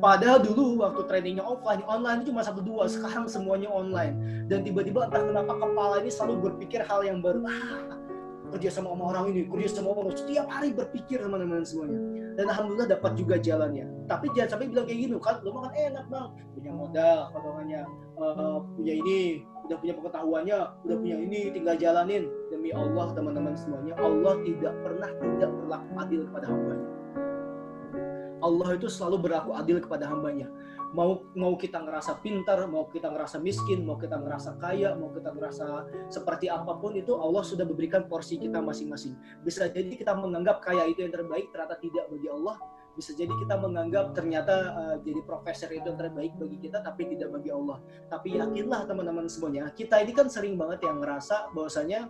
Padahal 0.01 0.41
dulu 0.41 0.81
waktu 0.81 1.05
trainingnya 1.05 1.45
offline, 1.45 1.85
online 1.85 2.25
itu 2.25 2.33
cuma 2.33 2.41
satu 2.41 2.65
dua. 2.65 2.89
Sekarang 2.89 3.29
semuanya 3.29 3.69
online. 3.69 4.45
Dan 4.49 4.65
tiba-tiba 4.65 5.05
entah 5.05 5.21
kenapa 5.21 5.53
kepala 5.53 6.01
ini 6.01 6.09
selalu 6.09 6.49
berpikir 6.49 6.81
hal 6.81 7.05
yang 7.05 7.21
baru. 7.21 7.45
Ah, 7.45 7.93
kerja 8.53 8.69
sama 8.69 8.93
sama 8.93 9.03
orang 9.15 9.25
ini, 9.33 9.41
kerja 9.49 9.79
sama 9.81 9.95
orang 9.95 10.13
setiap 10.13 10.45
hari 10.51 10.75
berpikir 10.75 11.17
teman-teman 11.23 11.65
semuanya. 11.65 11.99
Dan 12.35 12.45
alhamdulillah 12.51 12.89
dapat 12.99 13.11
juga 13.15 13.35
jalannya. 13.39 13.85
Tapi 14.11 14.25
jangan 14.35 14.49
sampai 14.55 14.67
bilang 14.67 14.85
kayak 14.85 14.99
gini, 15.07 15.13
kan 15.23 15.35
lu 15.41 15.49
makan 15.55 15.71
enak 15.71 16.05
bang, 16.11 16.27
punya 16.51 16.71
modal, 16.75 17.19
potongannya, 17.31 17.81
eh, 18.19 18.57
punya 18.75 18.93
ini, 18.93 19.21
udah 19.65 19.77
punya 19.79 19.93
pengetahuannya, 19.97 20.59
udah 20.83 20.95
punya 20.99 21.17
ini, 21.17 21.41
tinggal 21.55 21.75
jalanin. 21.79 22.23
Demi 22.51 22.69
Allah 22.75 23.07
teman-teman 23.15 23.55
semuanya, 23.55 23.93
Allah 23.97 24.35
tidak 24.43 24.73
pernah 24.83 25.09
tidak 25.15 25.51
berlaku 25.63 25.91
adil 25.95 26.21
kepada 26.27 26.45
hambanya. 26.51 26.87
Allah 28.43 28.69
itu 28.77 28.87
selalu 28.91 29.15
berlaku 29.25 29.51
adil 29.57 29.77
kepada 29.81 30.05
hambanya. 30.05 30.47
Mau 30.93 31.25
mau 31.33 31.57
kita 31.57 31.81
ngerasa 31.81 32.21
pintar, 32.21 32.67
mau 32.69 32.85
kita 32.91 33.09
ngerasa 33.09 33.41
miskin, 33.41 33.81
mau 33.87 33.97
kita 33.97 34.19
ngerasa 34.19 34.59
kaya, 34.61 34.93
mau 34.93 35.09
kita 35.09 35.33
ngerasa 35.33 35.65
seperti 36.11 36.51
apa 36.51 36.77
pun 36.77 36.93
itu 36.93 37.15
Allah 37.17 37.41
sudah 37.41 37.65
memberikan 37.65 38.05
porsi 38.05 38.37
kita 38.37 38.61
masing-masing. 38.61 39.17
Bisa 39.41 39.71
jadi 39.71 39.89
kita 39.89 40.13
menganggap 40.13 40.61
kaya 40.61 40.85
itu 40.85 41.01
yang 41.01 41.13
terbaik, 41.15 41.49
ternyata 41.49 41.79
tidak 41.81 42.05
bagi 42.11 42.29
Allah. 42.29 42.57
Bisa 42.95 43.11
jadi 43.11 43.33
kita 43.43 43.59
menganggap 43.59 44.15
ternyata 44.15 44.55
uh, 44.71 44.95
jadi 45.03 45.19
profesor 45.27 45.67
itu 45.67 45.83
yang 45.83 45.99
terbaik 45.99 46.31
bagi 46.39 46.57
kita, 46.63 46.79
tapi 46.79 47.11
tidak 47.11 47.35
bagi 47.35 47.51
Allah. 47.51 47.83
Tapi 48.07 48.39
yakinlah 48.39 48.87
teman-teman 48.87 49.27
semuanya, 49.27 49.67
kita 49.75 49.99
ini 49.99 50.15
kan 50.15 50.31
sering 50.31 50.55
banget 50.55 50.87
yang 50.87 51.03
ngerasa 51.03 51.51
bahwasanya 51.51 52.07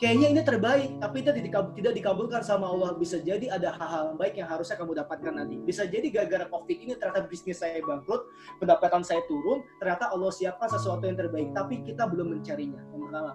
kayaknya 0.00 0.26
ini 0.32 0.40
terbaik, 0.40 0.96
tapi 0.96 1.16
itu 1.20 1.30
tidak, 1.76 1.92
dikabulkan 1.92 2.40
sama 2.40 2.72
Allah. 2.72 2.96
Bisa 2.96 3.20
jadi 3.20 3.52
ada 3.52 3.76
hal-hal 3.76 4.16
baik 4.16 4.40
yang 4.40 4.48
harusnya 4.48 4.80
kamu 4.80 4.96
dapatkan 4.96 5.32
nanti. 5.36 5.60
Bisa 5.60 5.84
jadi 5.84 6.08
gara-gara 6.08 6.48
COVID 6.48 6.78
ini 6.80 6.96
ternyata 6.96 7.28
bisnis 7.28 7.60
saya 7.60 7.84
bangkrut, 7.84 8.24
pendapatan 8.58 9.04
saya 9.04 9.20
turun, 9.28 9.60
ternyata 9.76 10.08
Allah 10.08 10.32
siapkan 10.32 10.72
sesuatu 10.72 11.04
yang 11.04 11.20
terbaik, 11.20 11.52
tapi 11.52 11.84
kita 11.84 12.08
belum 12.08 12.32
mencarinya. 12.32 12.80
Yang 12.96 13.02
pertama. 13.06 13.32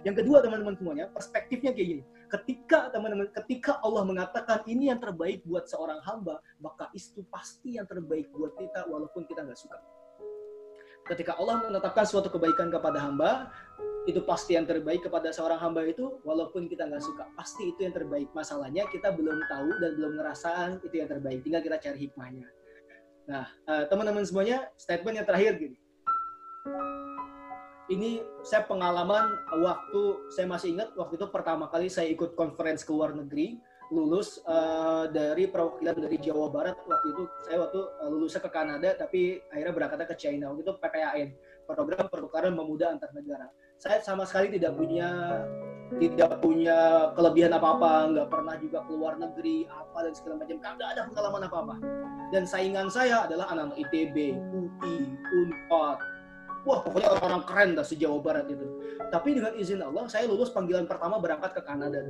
Yang 0.00 0.16
kedua 0.24 0.38
teman-teman 0.42 0.74
semuanya, 0.76 1.06
perspektifnya 1.14 1.70
kayak 1.72 1.88
gini. 1.94 2.02
Ketika 2.30 2.90
teman-teman, 2.90 3.30
ketika 3.42 3.78
Allah 3.84 4.02
mengatakan 4.02 4.66
ini 4.66 4.90
yang 4.90 4.98
terbaik 4.98 5.46
buat 5.46 5.70
seorang 5.70 6.02
hamba, 6.04 6.42
maka 6.58 6.90
itu 6.96 7.22
pasti 7.30 7.78
yang 7.78 7.86
terbaik 7.86 8.28
buat 8.34 8.56
kita 8.58 8.88
walaupun 8.90 9.28
kita 9.30 9.46
nggak 9.46 9.60
suka. 9.60 9.78
Ketika 11.04 11.36
Allah 11.36 11.64
menetapkan 11.68 12.06
suatu 12.06 12.32
kebaikan 12.32 12.70
kepada 12.70 13.02
hamba, 13.02 13.50
itu 14.08 14.24
pasti 14.24 14.56
yang 14.56 14.64
terbaik 14.64 15.04
kepada 15.04 15.28
seorang 15.28 15.60
hamba 15.60 15.84
itu 15.84 16.20
walaupun 16.24 16.64
kita 16.70 16.88
nggak 16.88 17.04
suka. 17.04 17.28
Pasti 17.36 17.68
itu 17.68 17.84
yang 17.84 17.92
terbaik. 17.92 18.32
Masalahnya 18.32 18.88
kita 18.88 19.12
belum 19.12 19.44
tahu 19.44 19.70
dan 19.76 19.90
belum 20.00 20.12
ngerasaan 20.16 20.70
itu 20.80 20.94
yang 20.96 21.08
terbaik. 21.10 21.44
Tinggal 21.44 21.60
kita 21.60 21.76
cari 21.76 21.98
hikmahnya. 22.08 22.46
Nah 23.28 23.46
eh, 23.68 23.84
teman-teman 23.92 24.24
semuanya 24.24 24.72
statement 24.80 25.20
yang 25.20 25.26
terakhir 25.28 25.60
gini. 25.60 25.76
Ini 27.90 28.22
saya 28.46 28.64
pengalaman 28.70 29.34
waktu 29.60 30.30
saya 30.30 30.46
masih 30.46 30.78
ingat 30.78 30.94
waktu 30.94 31.18
itu 31.18 31.26
pertama 31.28 31.66
kali 31.66 31.90
saya 31.90 32.06
ikut 32.06 32.38
conference 32.38 32.86
ke 32.86 32.94
luar 32.94 33.18
negeri 33.18 33.58
lulus 33.90 34.38
uh, 34.46 35.10
dari 35.10 35.50
perwakilan 35.50 35.98
dari 35.98 36.14
Jawa 36.22 36.46
Barat 36.54 36.78
waktu 36.86 37.06
itu. 37.10 37.22
Saya 37.42 37.66
waktu 37.66 37.80
uh, 37.82 38.06
lulusnya 38.06 38.38
ke 38.38 38.50
Kanada 38.54 38.94
tapi 38.94 39.42
akhirnya 39.50 39.74
berangkatnya 39.74 40.06
ke 40.06 40.14
China. 40.14 40.54
Waktu 40.54 40.62
itu 40.62 40.74
PPAN 40.78 41.28
program 41.66 42.06
pertukaran 42.06 42.54
pemuda 42.54 42.94
antar 42.94 43.10
negara 43.10 43.50
saya 43.80 43.98
sama 44.04 44.28
sekali 44.28 44.60
tidak 44.60 44.76
punya 44.76 45.08
tidak 45.98 46.38
punya 46.38 47.10
kelebihan 47.18 47.50
apa-apa 47.56 48.14
nggak 48.14 48.28
pernah 48.30 48.54
juga 48.60 48.84
keluar 48.86 49.18
negeri 49.18 49.66
apa 49.66 50.06
dan 50.06 50.12
segala 50.14 50.34
macam. 50.44 50.56
Nggak 50.60 50.90
ada 50.94 51.00
pengalaman 51.10 51.42
apa-apa. 51.48 51.74
Dan 52.30 52.44
saingan 52.46 52.86
saya 52.92 53.26
adalah 53.26 53.50
anak-anak 53.50 53.80
ITB, 53.88 54.38
UI, 54.54 54.96
Unpad 55.34 55.98
wah 56.64 56.84
pokoknya 56.84 57.08
orang-orang 57.16 57.42
keren 57.48 57.70
dah 57.72 57.86
se-Jawa 57.86 58.20
Barat 58.20 58.46
itu. 58.52 58.66
Tapi 59.08 59.40
dengan 59.40 59.52
izin 59.56 59.80
Allah 59.80 60.04
saya 60.12 60.28
lulus 60.28 60.52
panggilan 60.52 60.84
pertama 60.84 61.16
berangkat 61.16 61.56
ke 61.56 61.62
Kanada. 61.64 62.04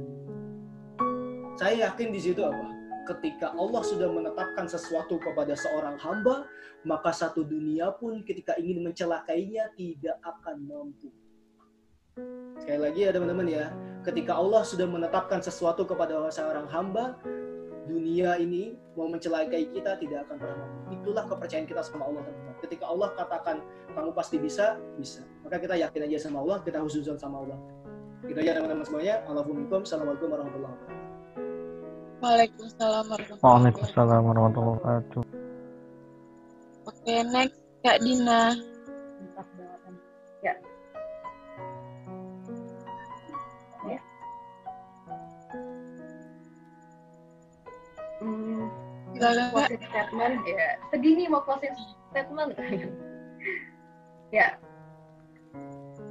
Saya 1.55 1.91
yakin 1.91 2.09
di 2.11 2.21
situ 2.21 2.43
apa? 2.43 2.67
Ketika 3.07 3.55
Allah 3.55 3.83
sudah 3.83 4.07
menetapkan 4.11 4.71
sesuatu 4.71 5.19
kepada 5.19 5.55
seorang 5.59 5.99
hamba, 5.99 6.47
maka 6.87 7.11
satu 7.11 7.43
dunia 7.43 7.91
pun 7.99 8.23
ketika 8.23 8.55
ingin 8.57 8.87
mencelakainya 8.87 9.71
tidak 9.75 10.17
akan 10.23 10.57
mampu. 10.67 11.11
Sekali 12.61 12.81
lagi 12.81 13.01
ya 13.07 13.11
teman-teman 13.15 13.47
ya, 13.47 13.65
ketika 14.07 14.37
Allah 14.37 14.63
sudah 14.63 14.87
menetapkan 14.87 15.41
sesuatu 15.43 15.85
kepada 15.85 16.17
seorang 16.31 16.67
hamba, 16.71 17.19
dunia 17.91 18.39
ini 18.39 18.79
mau 18.95 19.11
mencelakai 19.11 19.71
kita 19.75 19.99
tidak 19.99 20.29
akan 20.29 20.37
pernah 20.39 20.57
mampu. 20.63 20.79
Itulah 21.01 21.25
kepercayaan 21.27 21.67
kita 21.67 21.83
sama 21.83 22.07
Allah 22.07 22.23
teman-teman. 22.27 22.55
Ketika 22.63 22.85
Allah 22.87 23.09
katakan 23.19 23.57
kamu 23.97 24.11
pasti 24.15 24.37
bisa, 24.39 24.79
bisa. 24.95 25.27
Maka 25.43 25.59
kita 25.59 25.75
yakin 25.75 26.07
aja 26.07 26.17
sama 26.31 26.45
Allah, 26.47 26.59
kita 26.63 26.79
husnuzon 26.79 27.19
sama 27.19 27.43
Allah. 27.43 27.59
Gitu 28.23 28.39
aja 28.39 28.53
teman-teman 28.61 28.85
semuanya. 28.85 29.15
Assalamualaikum 29.27 30.29
warahmatullahi 30.31 30.73
wabarakatuh. 30.77 30.99
Waalaikumsalam 32.21 33.05
warahmatullahi 33.09 33.41
Waalaikumsalam 33.41 34.21
warahmatullahi 34.29 34.77
wabarakatuh. 34.77 35.23
Oke, 36.85 37.15
next 37.33 37.59
Kak 37.81 37.97
Dina. 38.05 38.41
Closing 49.21 49.83
statement. 49.93 50.41
Ya 50.49 50.81
sedih 50.91 51.13
nih 51.17 51.27
mau 51.29 51.43
closing 51.45 51.75
statement. 52.11 52.57
Ya. 54.31 54.63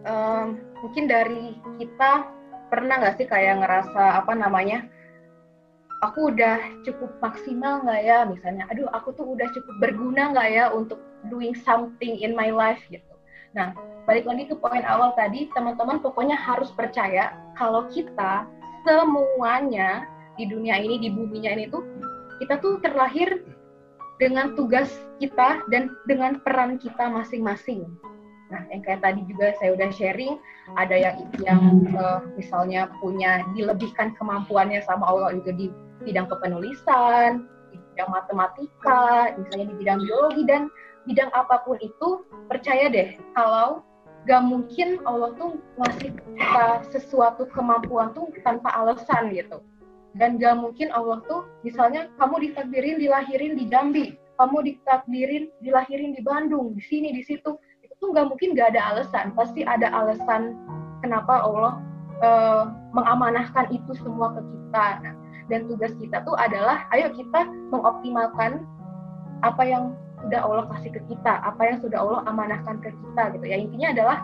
Em, 0.04 0.60
mungkin 0.84 1.08
dari 1.08 1.56
kita 1.80 2.28
pernah 2.68 3.00
nggak 3.00 3.16
sih 3.16 3.24
kayak 3.32 3.64
ngerasa 3.64 4.20
apa 4.20 4.36
namanya 4.36 4.84
aku 6.04 6.28
udah 6.28 6.60
cukup 6.84 7.16
maksimal 7.24 7.80
nggak 7.88 8.02
ya? 8.04 8.28
Misalnya 8.28 8.68
aduh 8.68 8.92
aku 8.92 9.16
tuh 9.16 9.24
udah 9.24 9.48
cukup 9.56 9.76
berguna 9.80 10.36
nggak 10.36 10.50
ya 10.52 10.68
untuk 10.68 11.00
doing 11.32 11.56
something 11.64 12.20
in 12.20 12.36
my 12.36 12.52
life 12.52 12.84
gitu. 12.92 13.08
Nah 13.56 13.72
balik 14.04 14.28
lagi 14.28 14.52
ke 14.52 14.56
poin 14.60 14.84
awal 14.84 15.16
tadi 15.16 15.48
teman-teman 15.56 16.04
pokoknya 16.04 16.36
harus 16.36 16.76
percaya 16.76 17.32
kalau 17.56 17.88
kita 17.88 18.44
semuanya 18.84 20.04
di 20.40 20.48
dunia 20.48 20.80
ini 20.80 20.98
di 20.98 21.10
buminya 21.12 21.52
ini 21.56 21.72
tuh 21.72 21.84
kita 22.40 22.58
tuh 22.64 22.80
terlahir 22.80 23.44
dengan 24.20 24.56
tugas 24.56 24.92
kita 25.20 25.64
dan 25.72 25.96
dengan 26.08 26.44
peran 26.44 26.76
kita 26.80 27.08
masing-masing. 27.08 27.88
Nah, 28.50 28.66
yang 28.74 28.82
kayak 28.82 29.06
tadi 29.06 29.22
juga 29.30 29.54
saya 29.62 29.78
udah 29.78 29.90
sharing, 29.94 30.36
ada 30.76 30.96
yang 30.98 31.16
yang 31.46 31.62
eh, 31.86 32.20
misalnya 32.36 32.90
punya 33.00 33.46
dilebihkan 33.54 34.18
kemampuannya 34.18 34.82
sama 34.84 35.06
Allah 35.06 35.38
itu 35.38 35.54
di 35.54 35.68
bidang 36.04 36.26
kepenulisan, 36.28 37.46
di 37.70 37.78
bidang 37.78 38.10
matematika, 38.10 39.38
misalnya 39.38 39.66
di 39.70 39.76
bidang 39.78 40.00
biologi 40.02 40.44
dan 40.50 40.62
bidang 41.06 41.30
apa 41.38 41.62
pun 41.64 41.78
itu, 41.80 42.26
percaya 42.50 42.90
deh 42.90 43.16
kalau 43.38 43.86
gak 44.28 44.44
mungkin 44.44 45.00
Allah 45.08 45.32
tuh 45.40 45.62
ngasih 45.80 46.12
kita 46.12 46.66
sesuatu 46.92 47.48
kemampuan 47.56 48.12
tuh 48.12 48.28
tanpa 48.44 48.74
alasan 48.76 49.32
gitu 49.32 49.64
dan 50.18 50.42
gak 50.42 50.58
mungkin 50.58 50.90
Allah 50.90 51.22
tuh 51.30 51.46
misalnya 51.62 52.10
kamu 52.18 52.50
ditakdirin 52.50 52.98
dilahirin 52.98 53.54
di 53.54 53.66
Jambi 53.70 54.18
kamu 54.40 54.58
ditakdirin 54.72 55.52
dilahirin 55.60 56.16
di 56.16 56.22
Bandung 56.24 56.72
di 56.72 56.82
sini 56.82 57.12
di 57.12 57.22
situ 57.28 57.60
itu 57.84 57.94
tuh 58.00 58.16
gak 58.16 58.32
mungkin 58.32 58.56
gak 58.56 58.72
ada 58.72 58.96
alasan. 58.96 59.36
Pasti 59.36 59.68
ada 59.68 59.92
alasan 59.92 60.56
kenapa 61.04 61.44
Allah 61.44 61.84
eh, 62.24 62.64
mengamanahkan 62.96 63.68
itu 63.76 63.92
semua 64.00 64.32
ke 64.32 64.42
kita. 64.42 64.86
Nah, 65.04 65.14
dan 65.52 65.68
tugas 65.68 65.92
kita 66.00 66.24
tuh 66.24 66.40
adalah 66.40 66.88
ayo 66.96 67.12
kita 67.12 67.44
mengoptimalkan 67.74 68.64
apa 69.44 69.64
yang 69.68 69.92
sudah 70.24 70.40
Allah 70.46 70.66
kasih 70.78 70.92
ke 70.94 71.02
kita 71.10 71.42
apa 71.42 71.62
yang 71.64 71.78
sudah 71.80 71.98
Allah 72.00 72.22
amanahkan 72.32 72.80
ke 72.80 72.96
kita 72.96 73.36
gitu 73.36 73.46
ya. 73.50 73.58
Intinya 73.60 73.92
adalah 73.92 74.18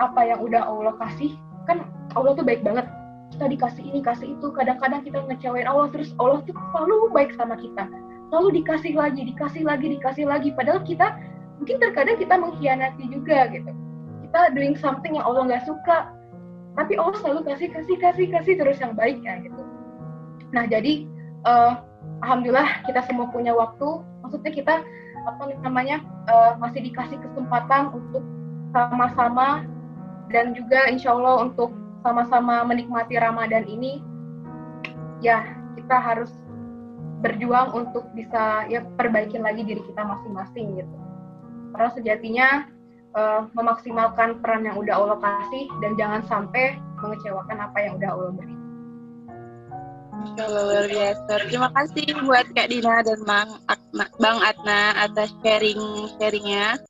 apa 0.00 0.20
yang 0.24 0.40
udah 0.40 0.62
Allah 0.64 0.94
kasih 1.04 1.36
kan 1.68 1.84
Allah 2.16 2.32
tuh 2.32 2.44
baik 2.46 2.64
banget 2.64 2.88
kita 3.32 3.46
dikasih 3.48 3.82
ini 3.86 4.00
kasih 4.04 4.36
itu. 4.36 4.46
Kadang-kadang 4.52 5.00
kita 5.06 5.24
ngecewain 5.24 5.64
Allah 5.64 5.88
terus 5.88 6.12
Allah 6.20 6.44
tuh 6.44 6.52
selalu 6.52 7.10
baik 7.16 7.32
sama 7.38 7.56
kita. 7.56 7.88
Selalu 8.28 8.62
dikasih 8.62 8.92
lagi 8.98 9.22
dikasih 9.24 9.62
lagi 9.64 9.86
dikasih 9.96 10.24
lagi. 10.28 10.48
Padahal 10.52 10.84
kita 10.84 11.16
mungkin 11.56 11.76
terkadang 11.80 12.16
kita 12.20 12.34
mengkhianati 12.36 13.04
juga 13.08 13.48
gitu. 13.50 13.72
Kita 14.28 14.40
doing 14.52 14.74
something 14.76 15.16
yang 15.16 15.26
Allah 15.26 15.46
nggak 15.48 15.64
suka 15.64 16.14
tapi 16.74 16.98
Allah 16.98 17.14
selalu 17.22 17.46
kasih 17.46 17.70
kasih 17.70 17.96
kasih 18.02 18.26
kasih 18.34 18.54
terus 18.58 18.78
yang 18.82 18.98
baik 18.98 19.22
ya 19.22 19.38
gitu. 19.42 19.62
Nah 20.50 20.66
jadi 20.66 21.06
eh, 21.46 21.72
alhamdulillah 22.22 22.82
kita 22.86 23.00
semua 23.06 23.30
punya 23.30 23.54
waktu. 23.54 24.02
Maksudnya 24.26 24.52
kita 24.52 24.74
apa 25.24 25.42
namanya 25.62 26.02
eh, 26.26 26.52
masih 26.58 26.82
dikasih 26.82 27.18
kesempatan 27.22 27.94
untuk 27.94 28.26
sama-sama 28.74 29.62
dan 30.34 30.50
juga 30.58 30.90
insya 30.90 31.14
Allah 31.14 31.46
untuk 31.46 31.70
sama-sama 32.04 32.60
menikmati 32.68 33.16
Ramadan 33.16 33.64
ini 33.64 34.04
ya 35.24 35.40
kita 35.80 35.96
harus 35.96 36.28
berjuang 37.24 37.72
untuk 37.72 38.04
bisa 38.12 38.68
ya 38.68 38.84
perbaikin 39.00 39.40
lagi 39.40 39.64
diri 39.64 39.80
kita 39.80 40.04
masing-masing 40.04 40.76
gitu 40.76 40.96
karena 41.72 41.90
sejatinya 41.96 42.48
eh, 43.16 43.40
memaksimalkan 43.56 44.44
peran 44.44 44.68
yang 44.68 44.76
udah 44.76 44.94
Allah 44.94 45.18
kasih 45.18 45.64
dan 45.80 45.96
jangan 45.96 46.20
sampai 46.28 46.76
mengecewakan 47.00 47.58
apa 47.64 47.78
yang 47.80 47.96
udah 47.98 48.10
Allah 48.12 48.32
beri. 48.36 48.56
Luar 50.40 50.88
biasa. 50.88 51.32
Terima 51.50 51.68
kasih 51.76 52.06
buat 52.24 52.46
Kak 52.56 52.72
Dina 52.72 53.04
dan 53.04 53.20
Bang 53.28 53.50
Bang 54.16 54.38
Atna 54.40 54.96
atas 54.96 55.34
sharing-sharingnya. 55.44 56.80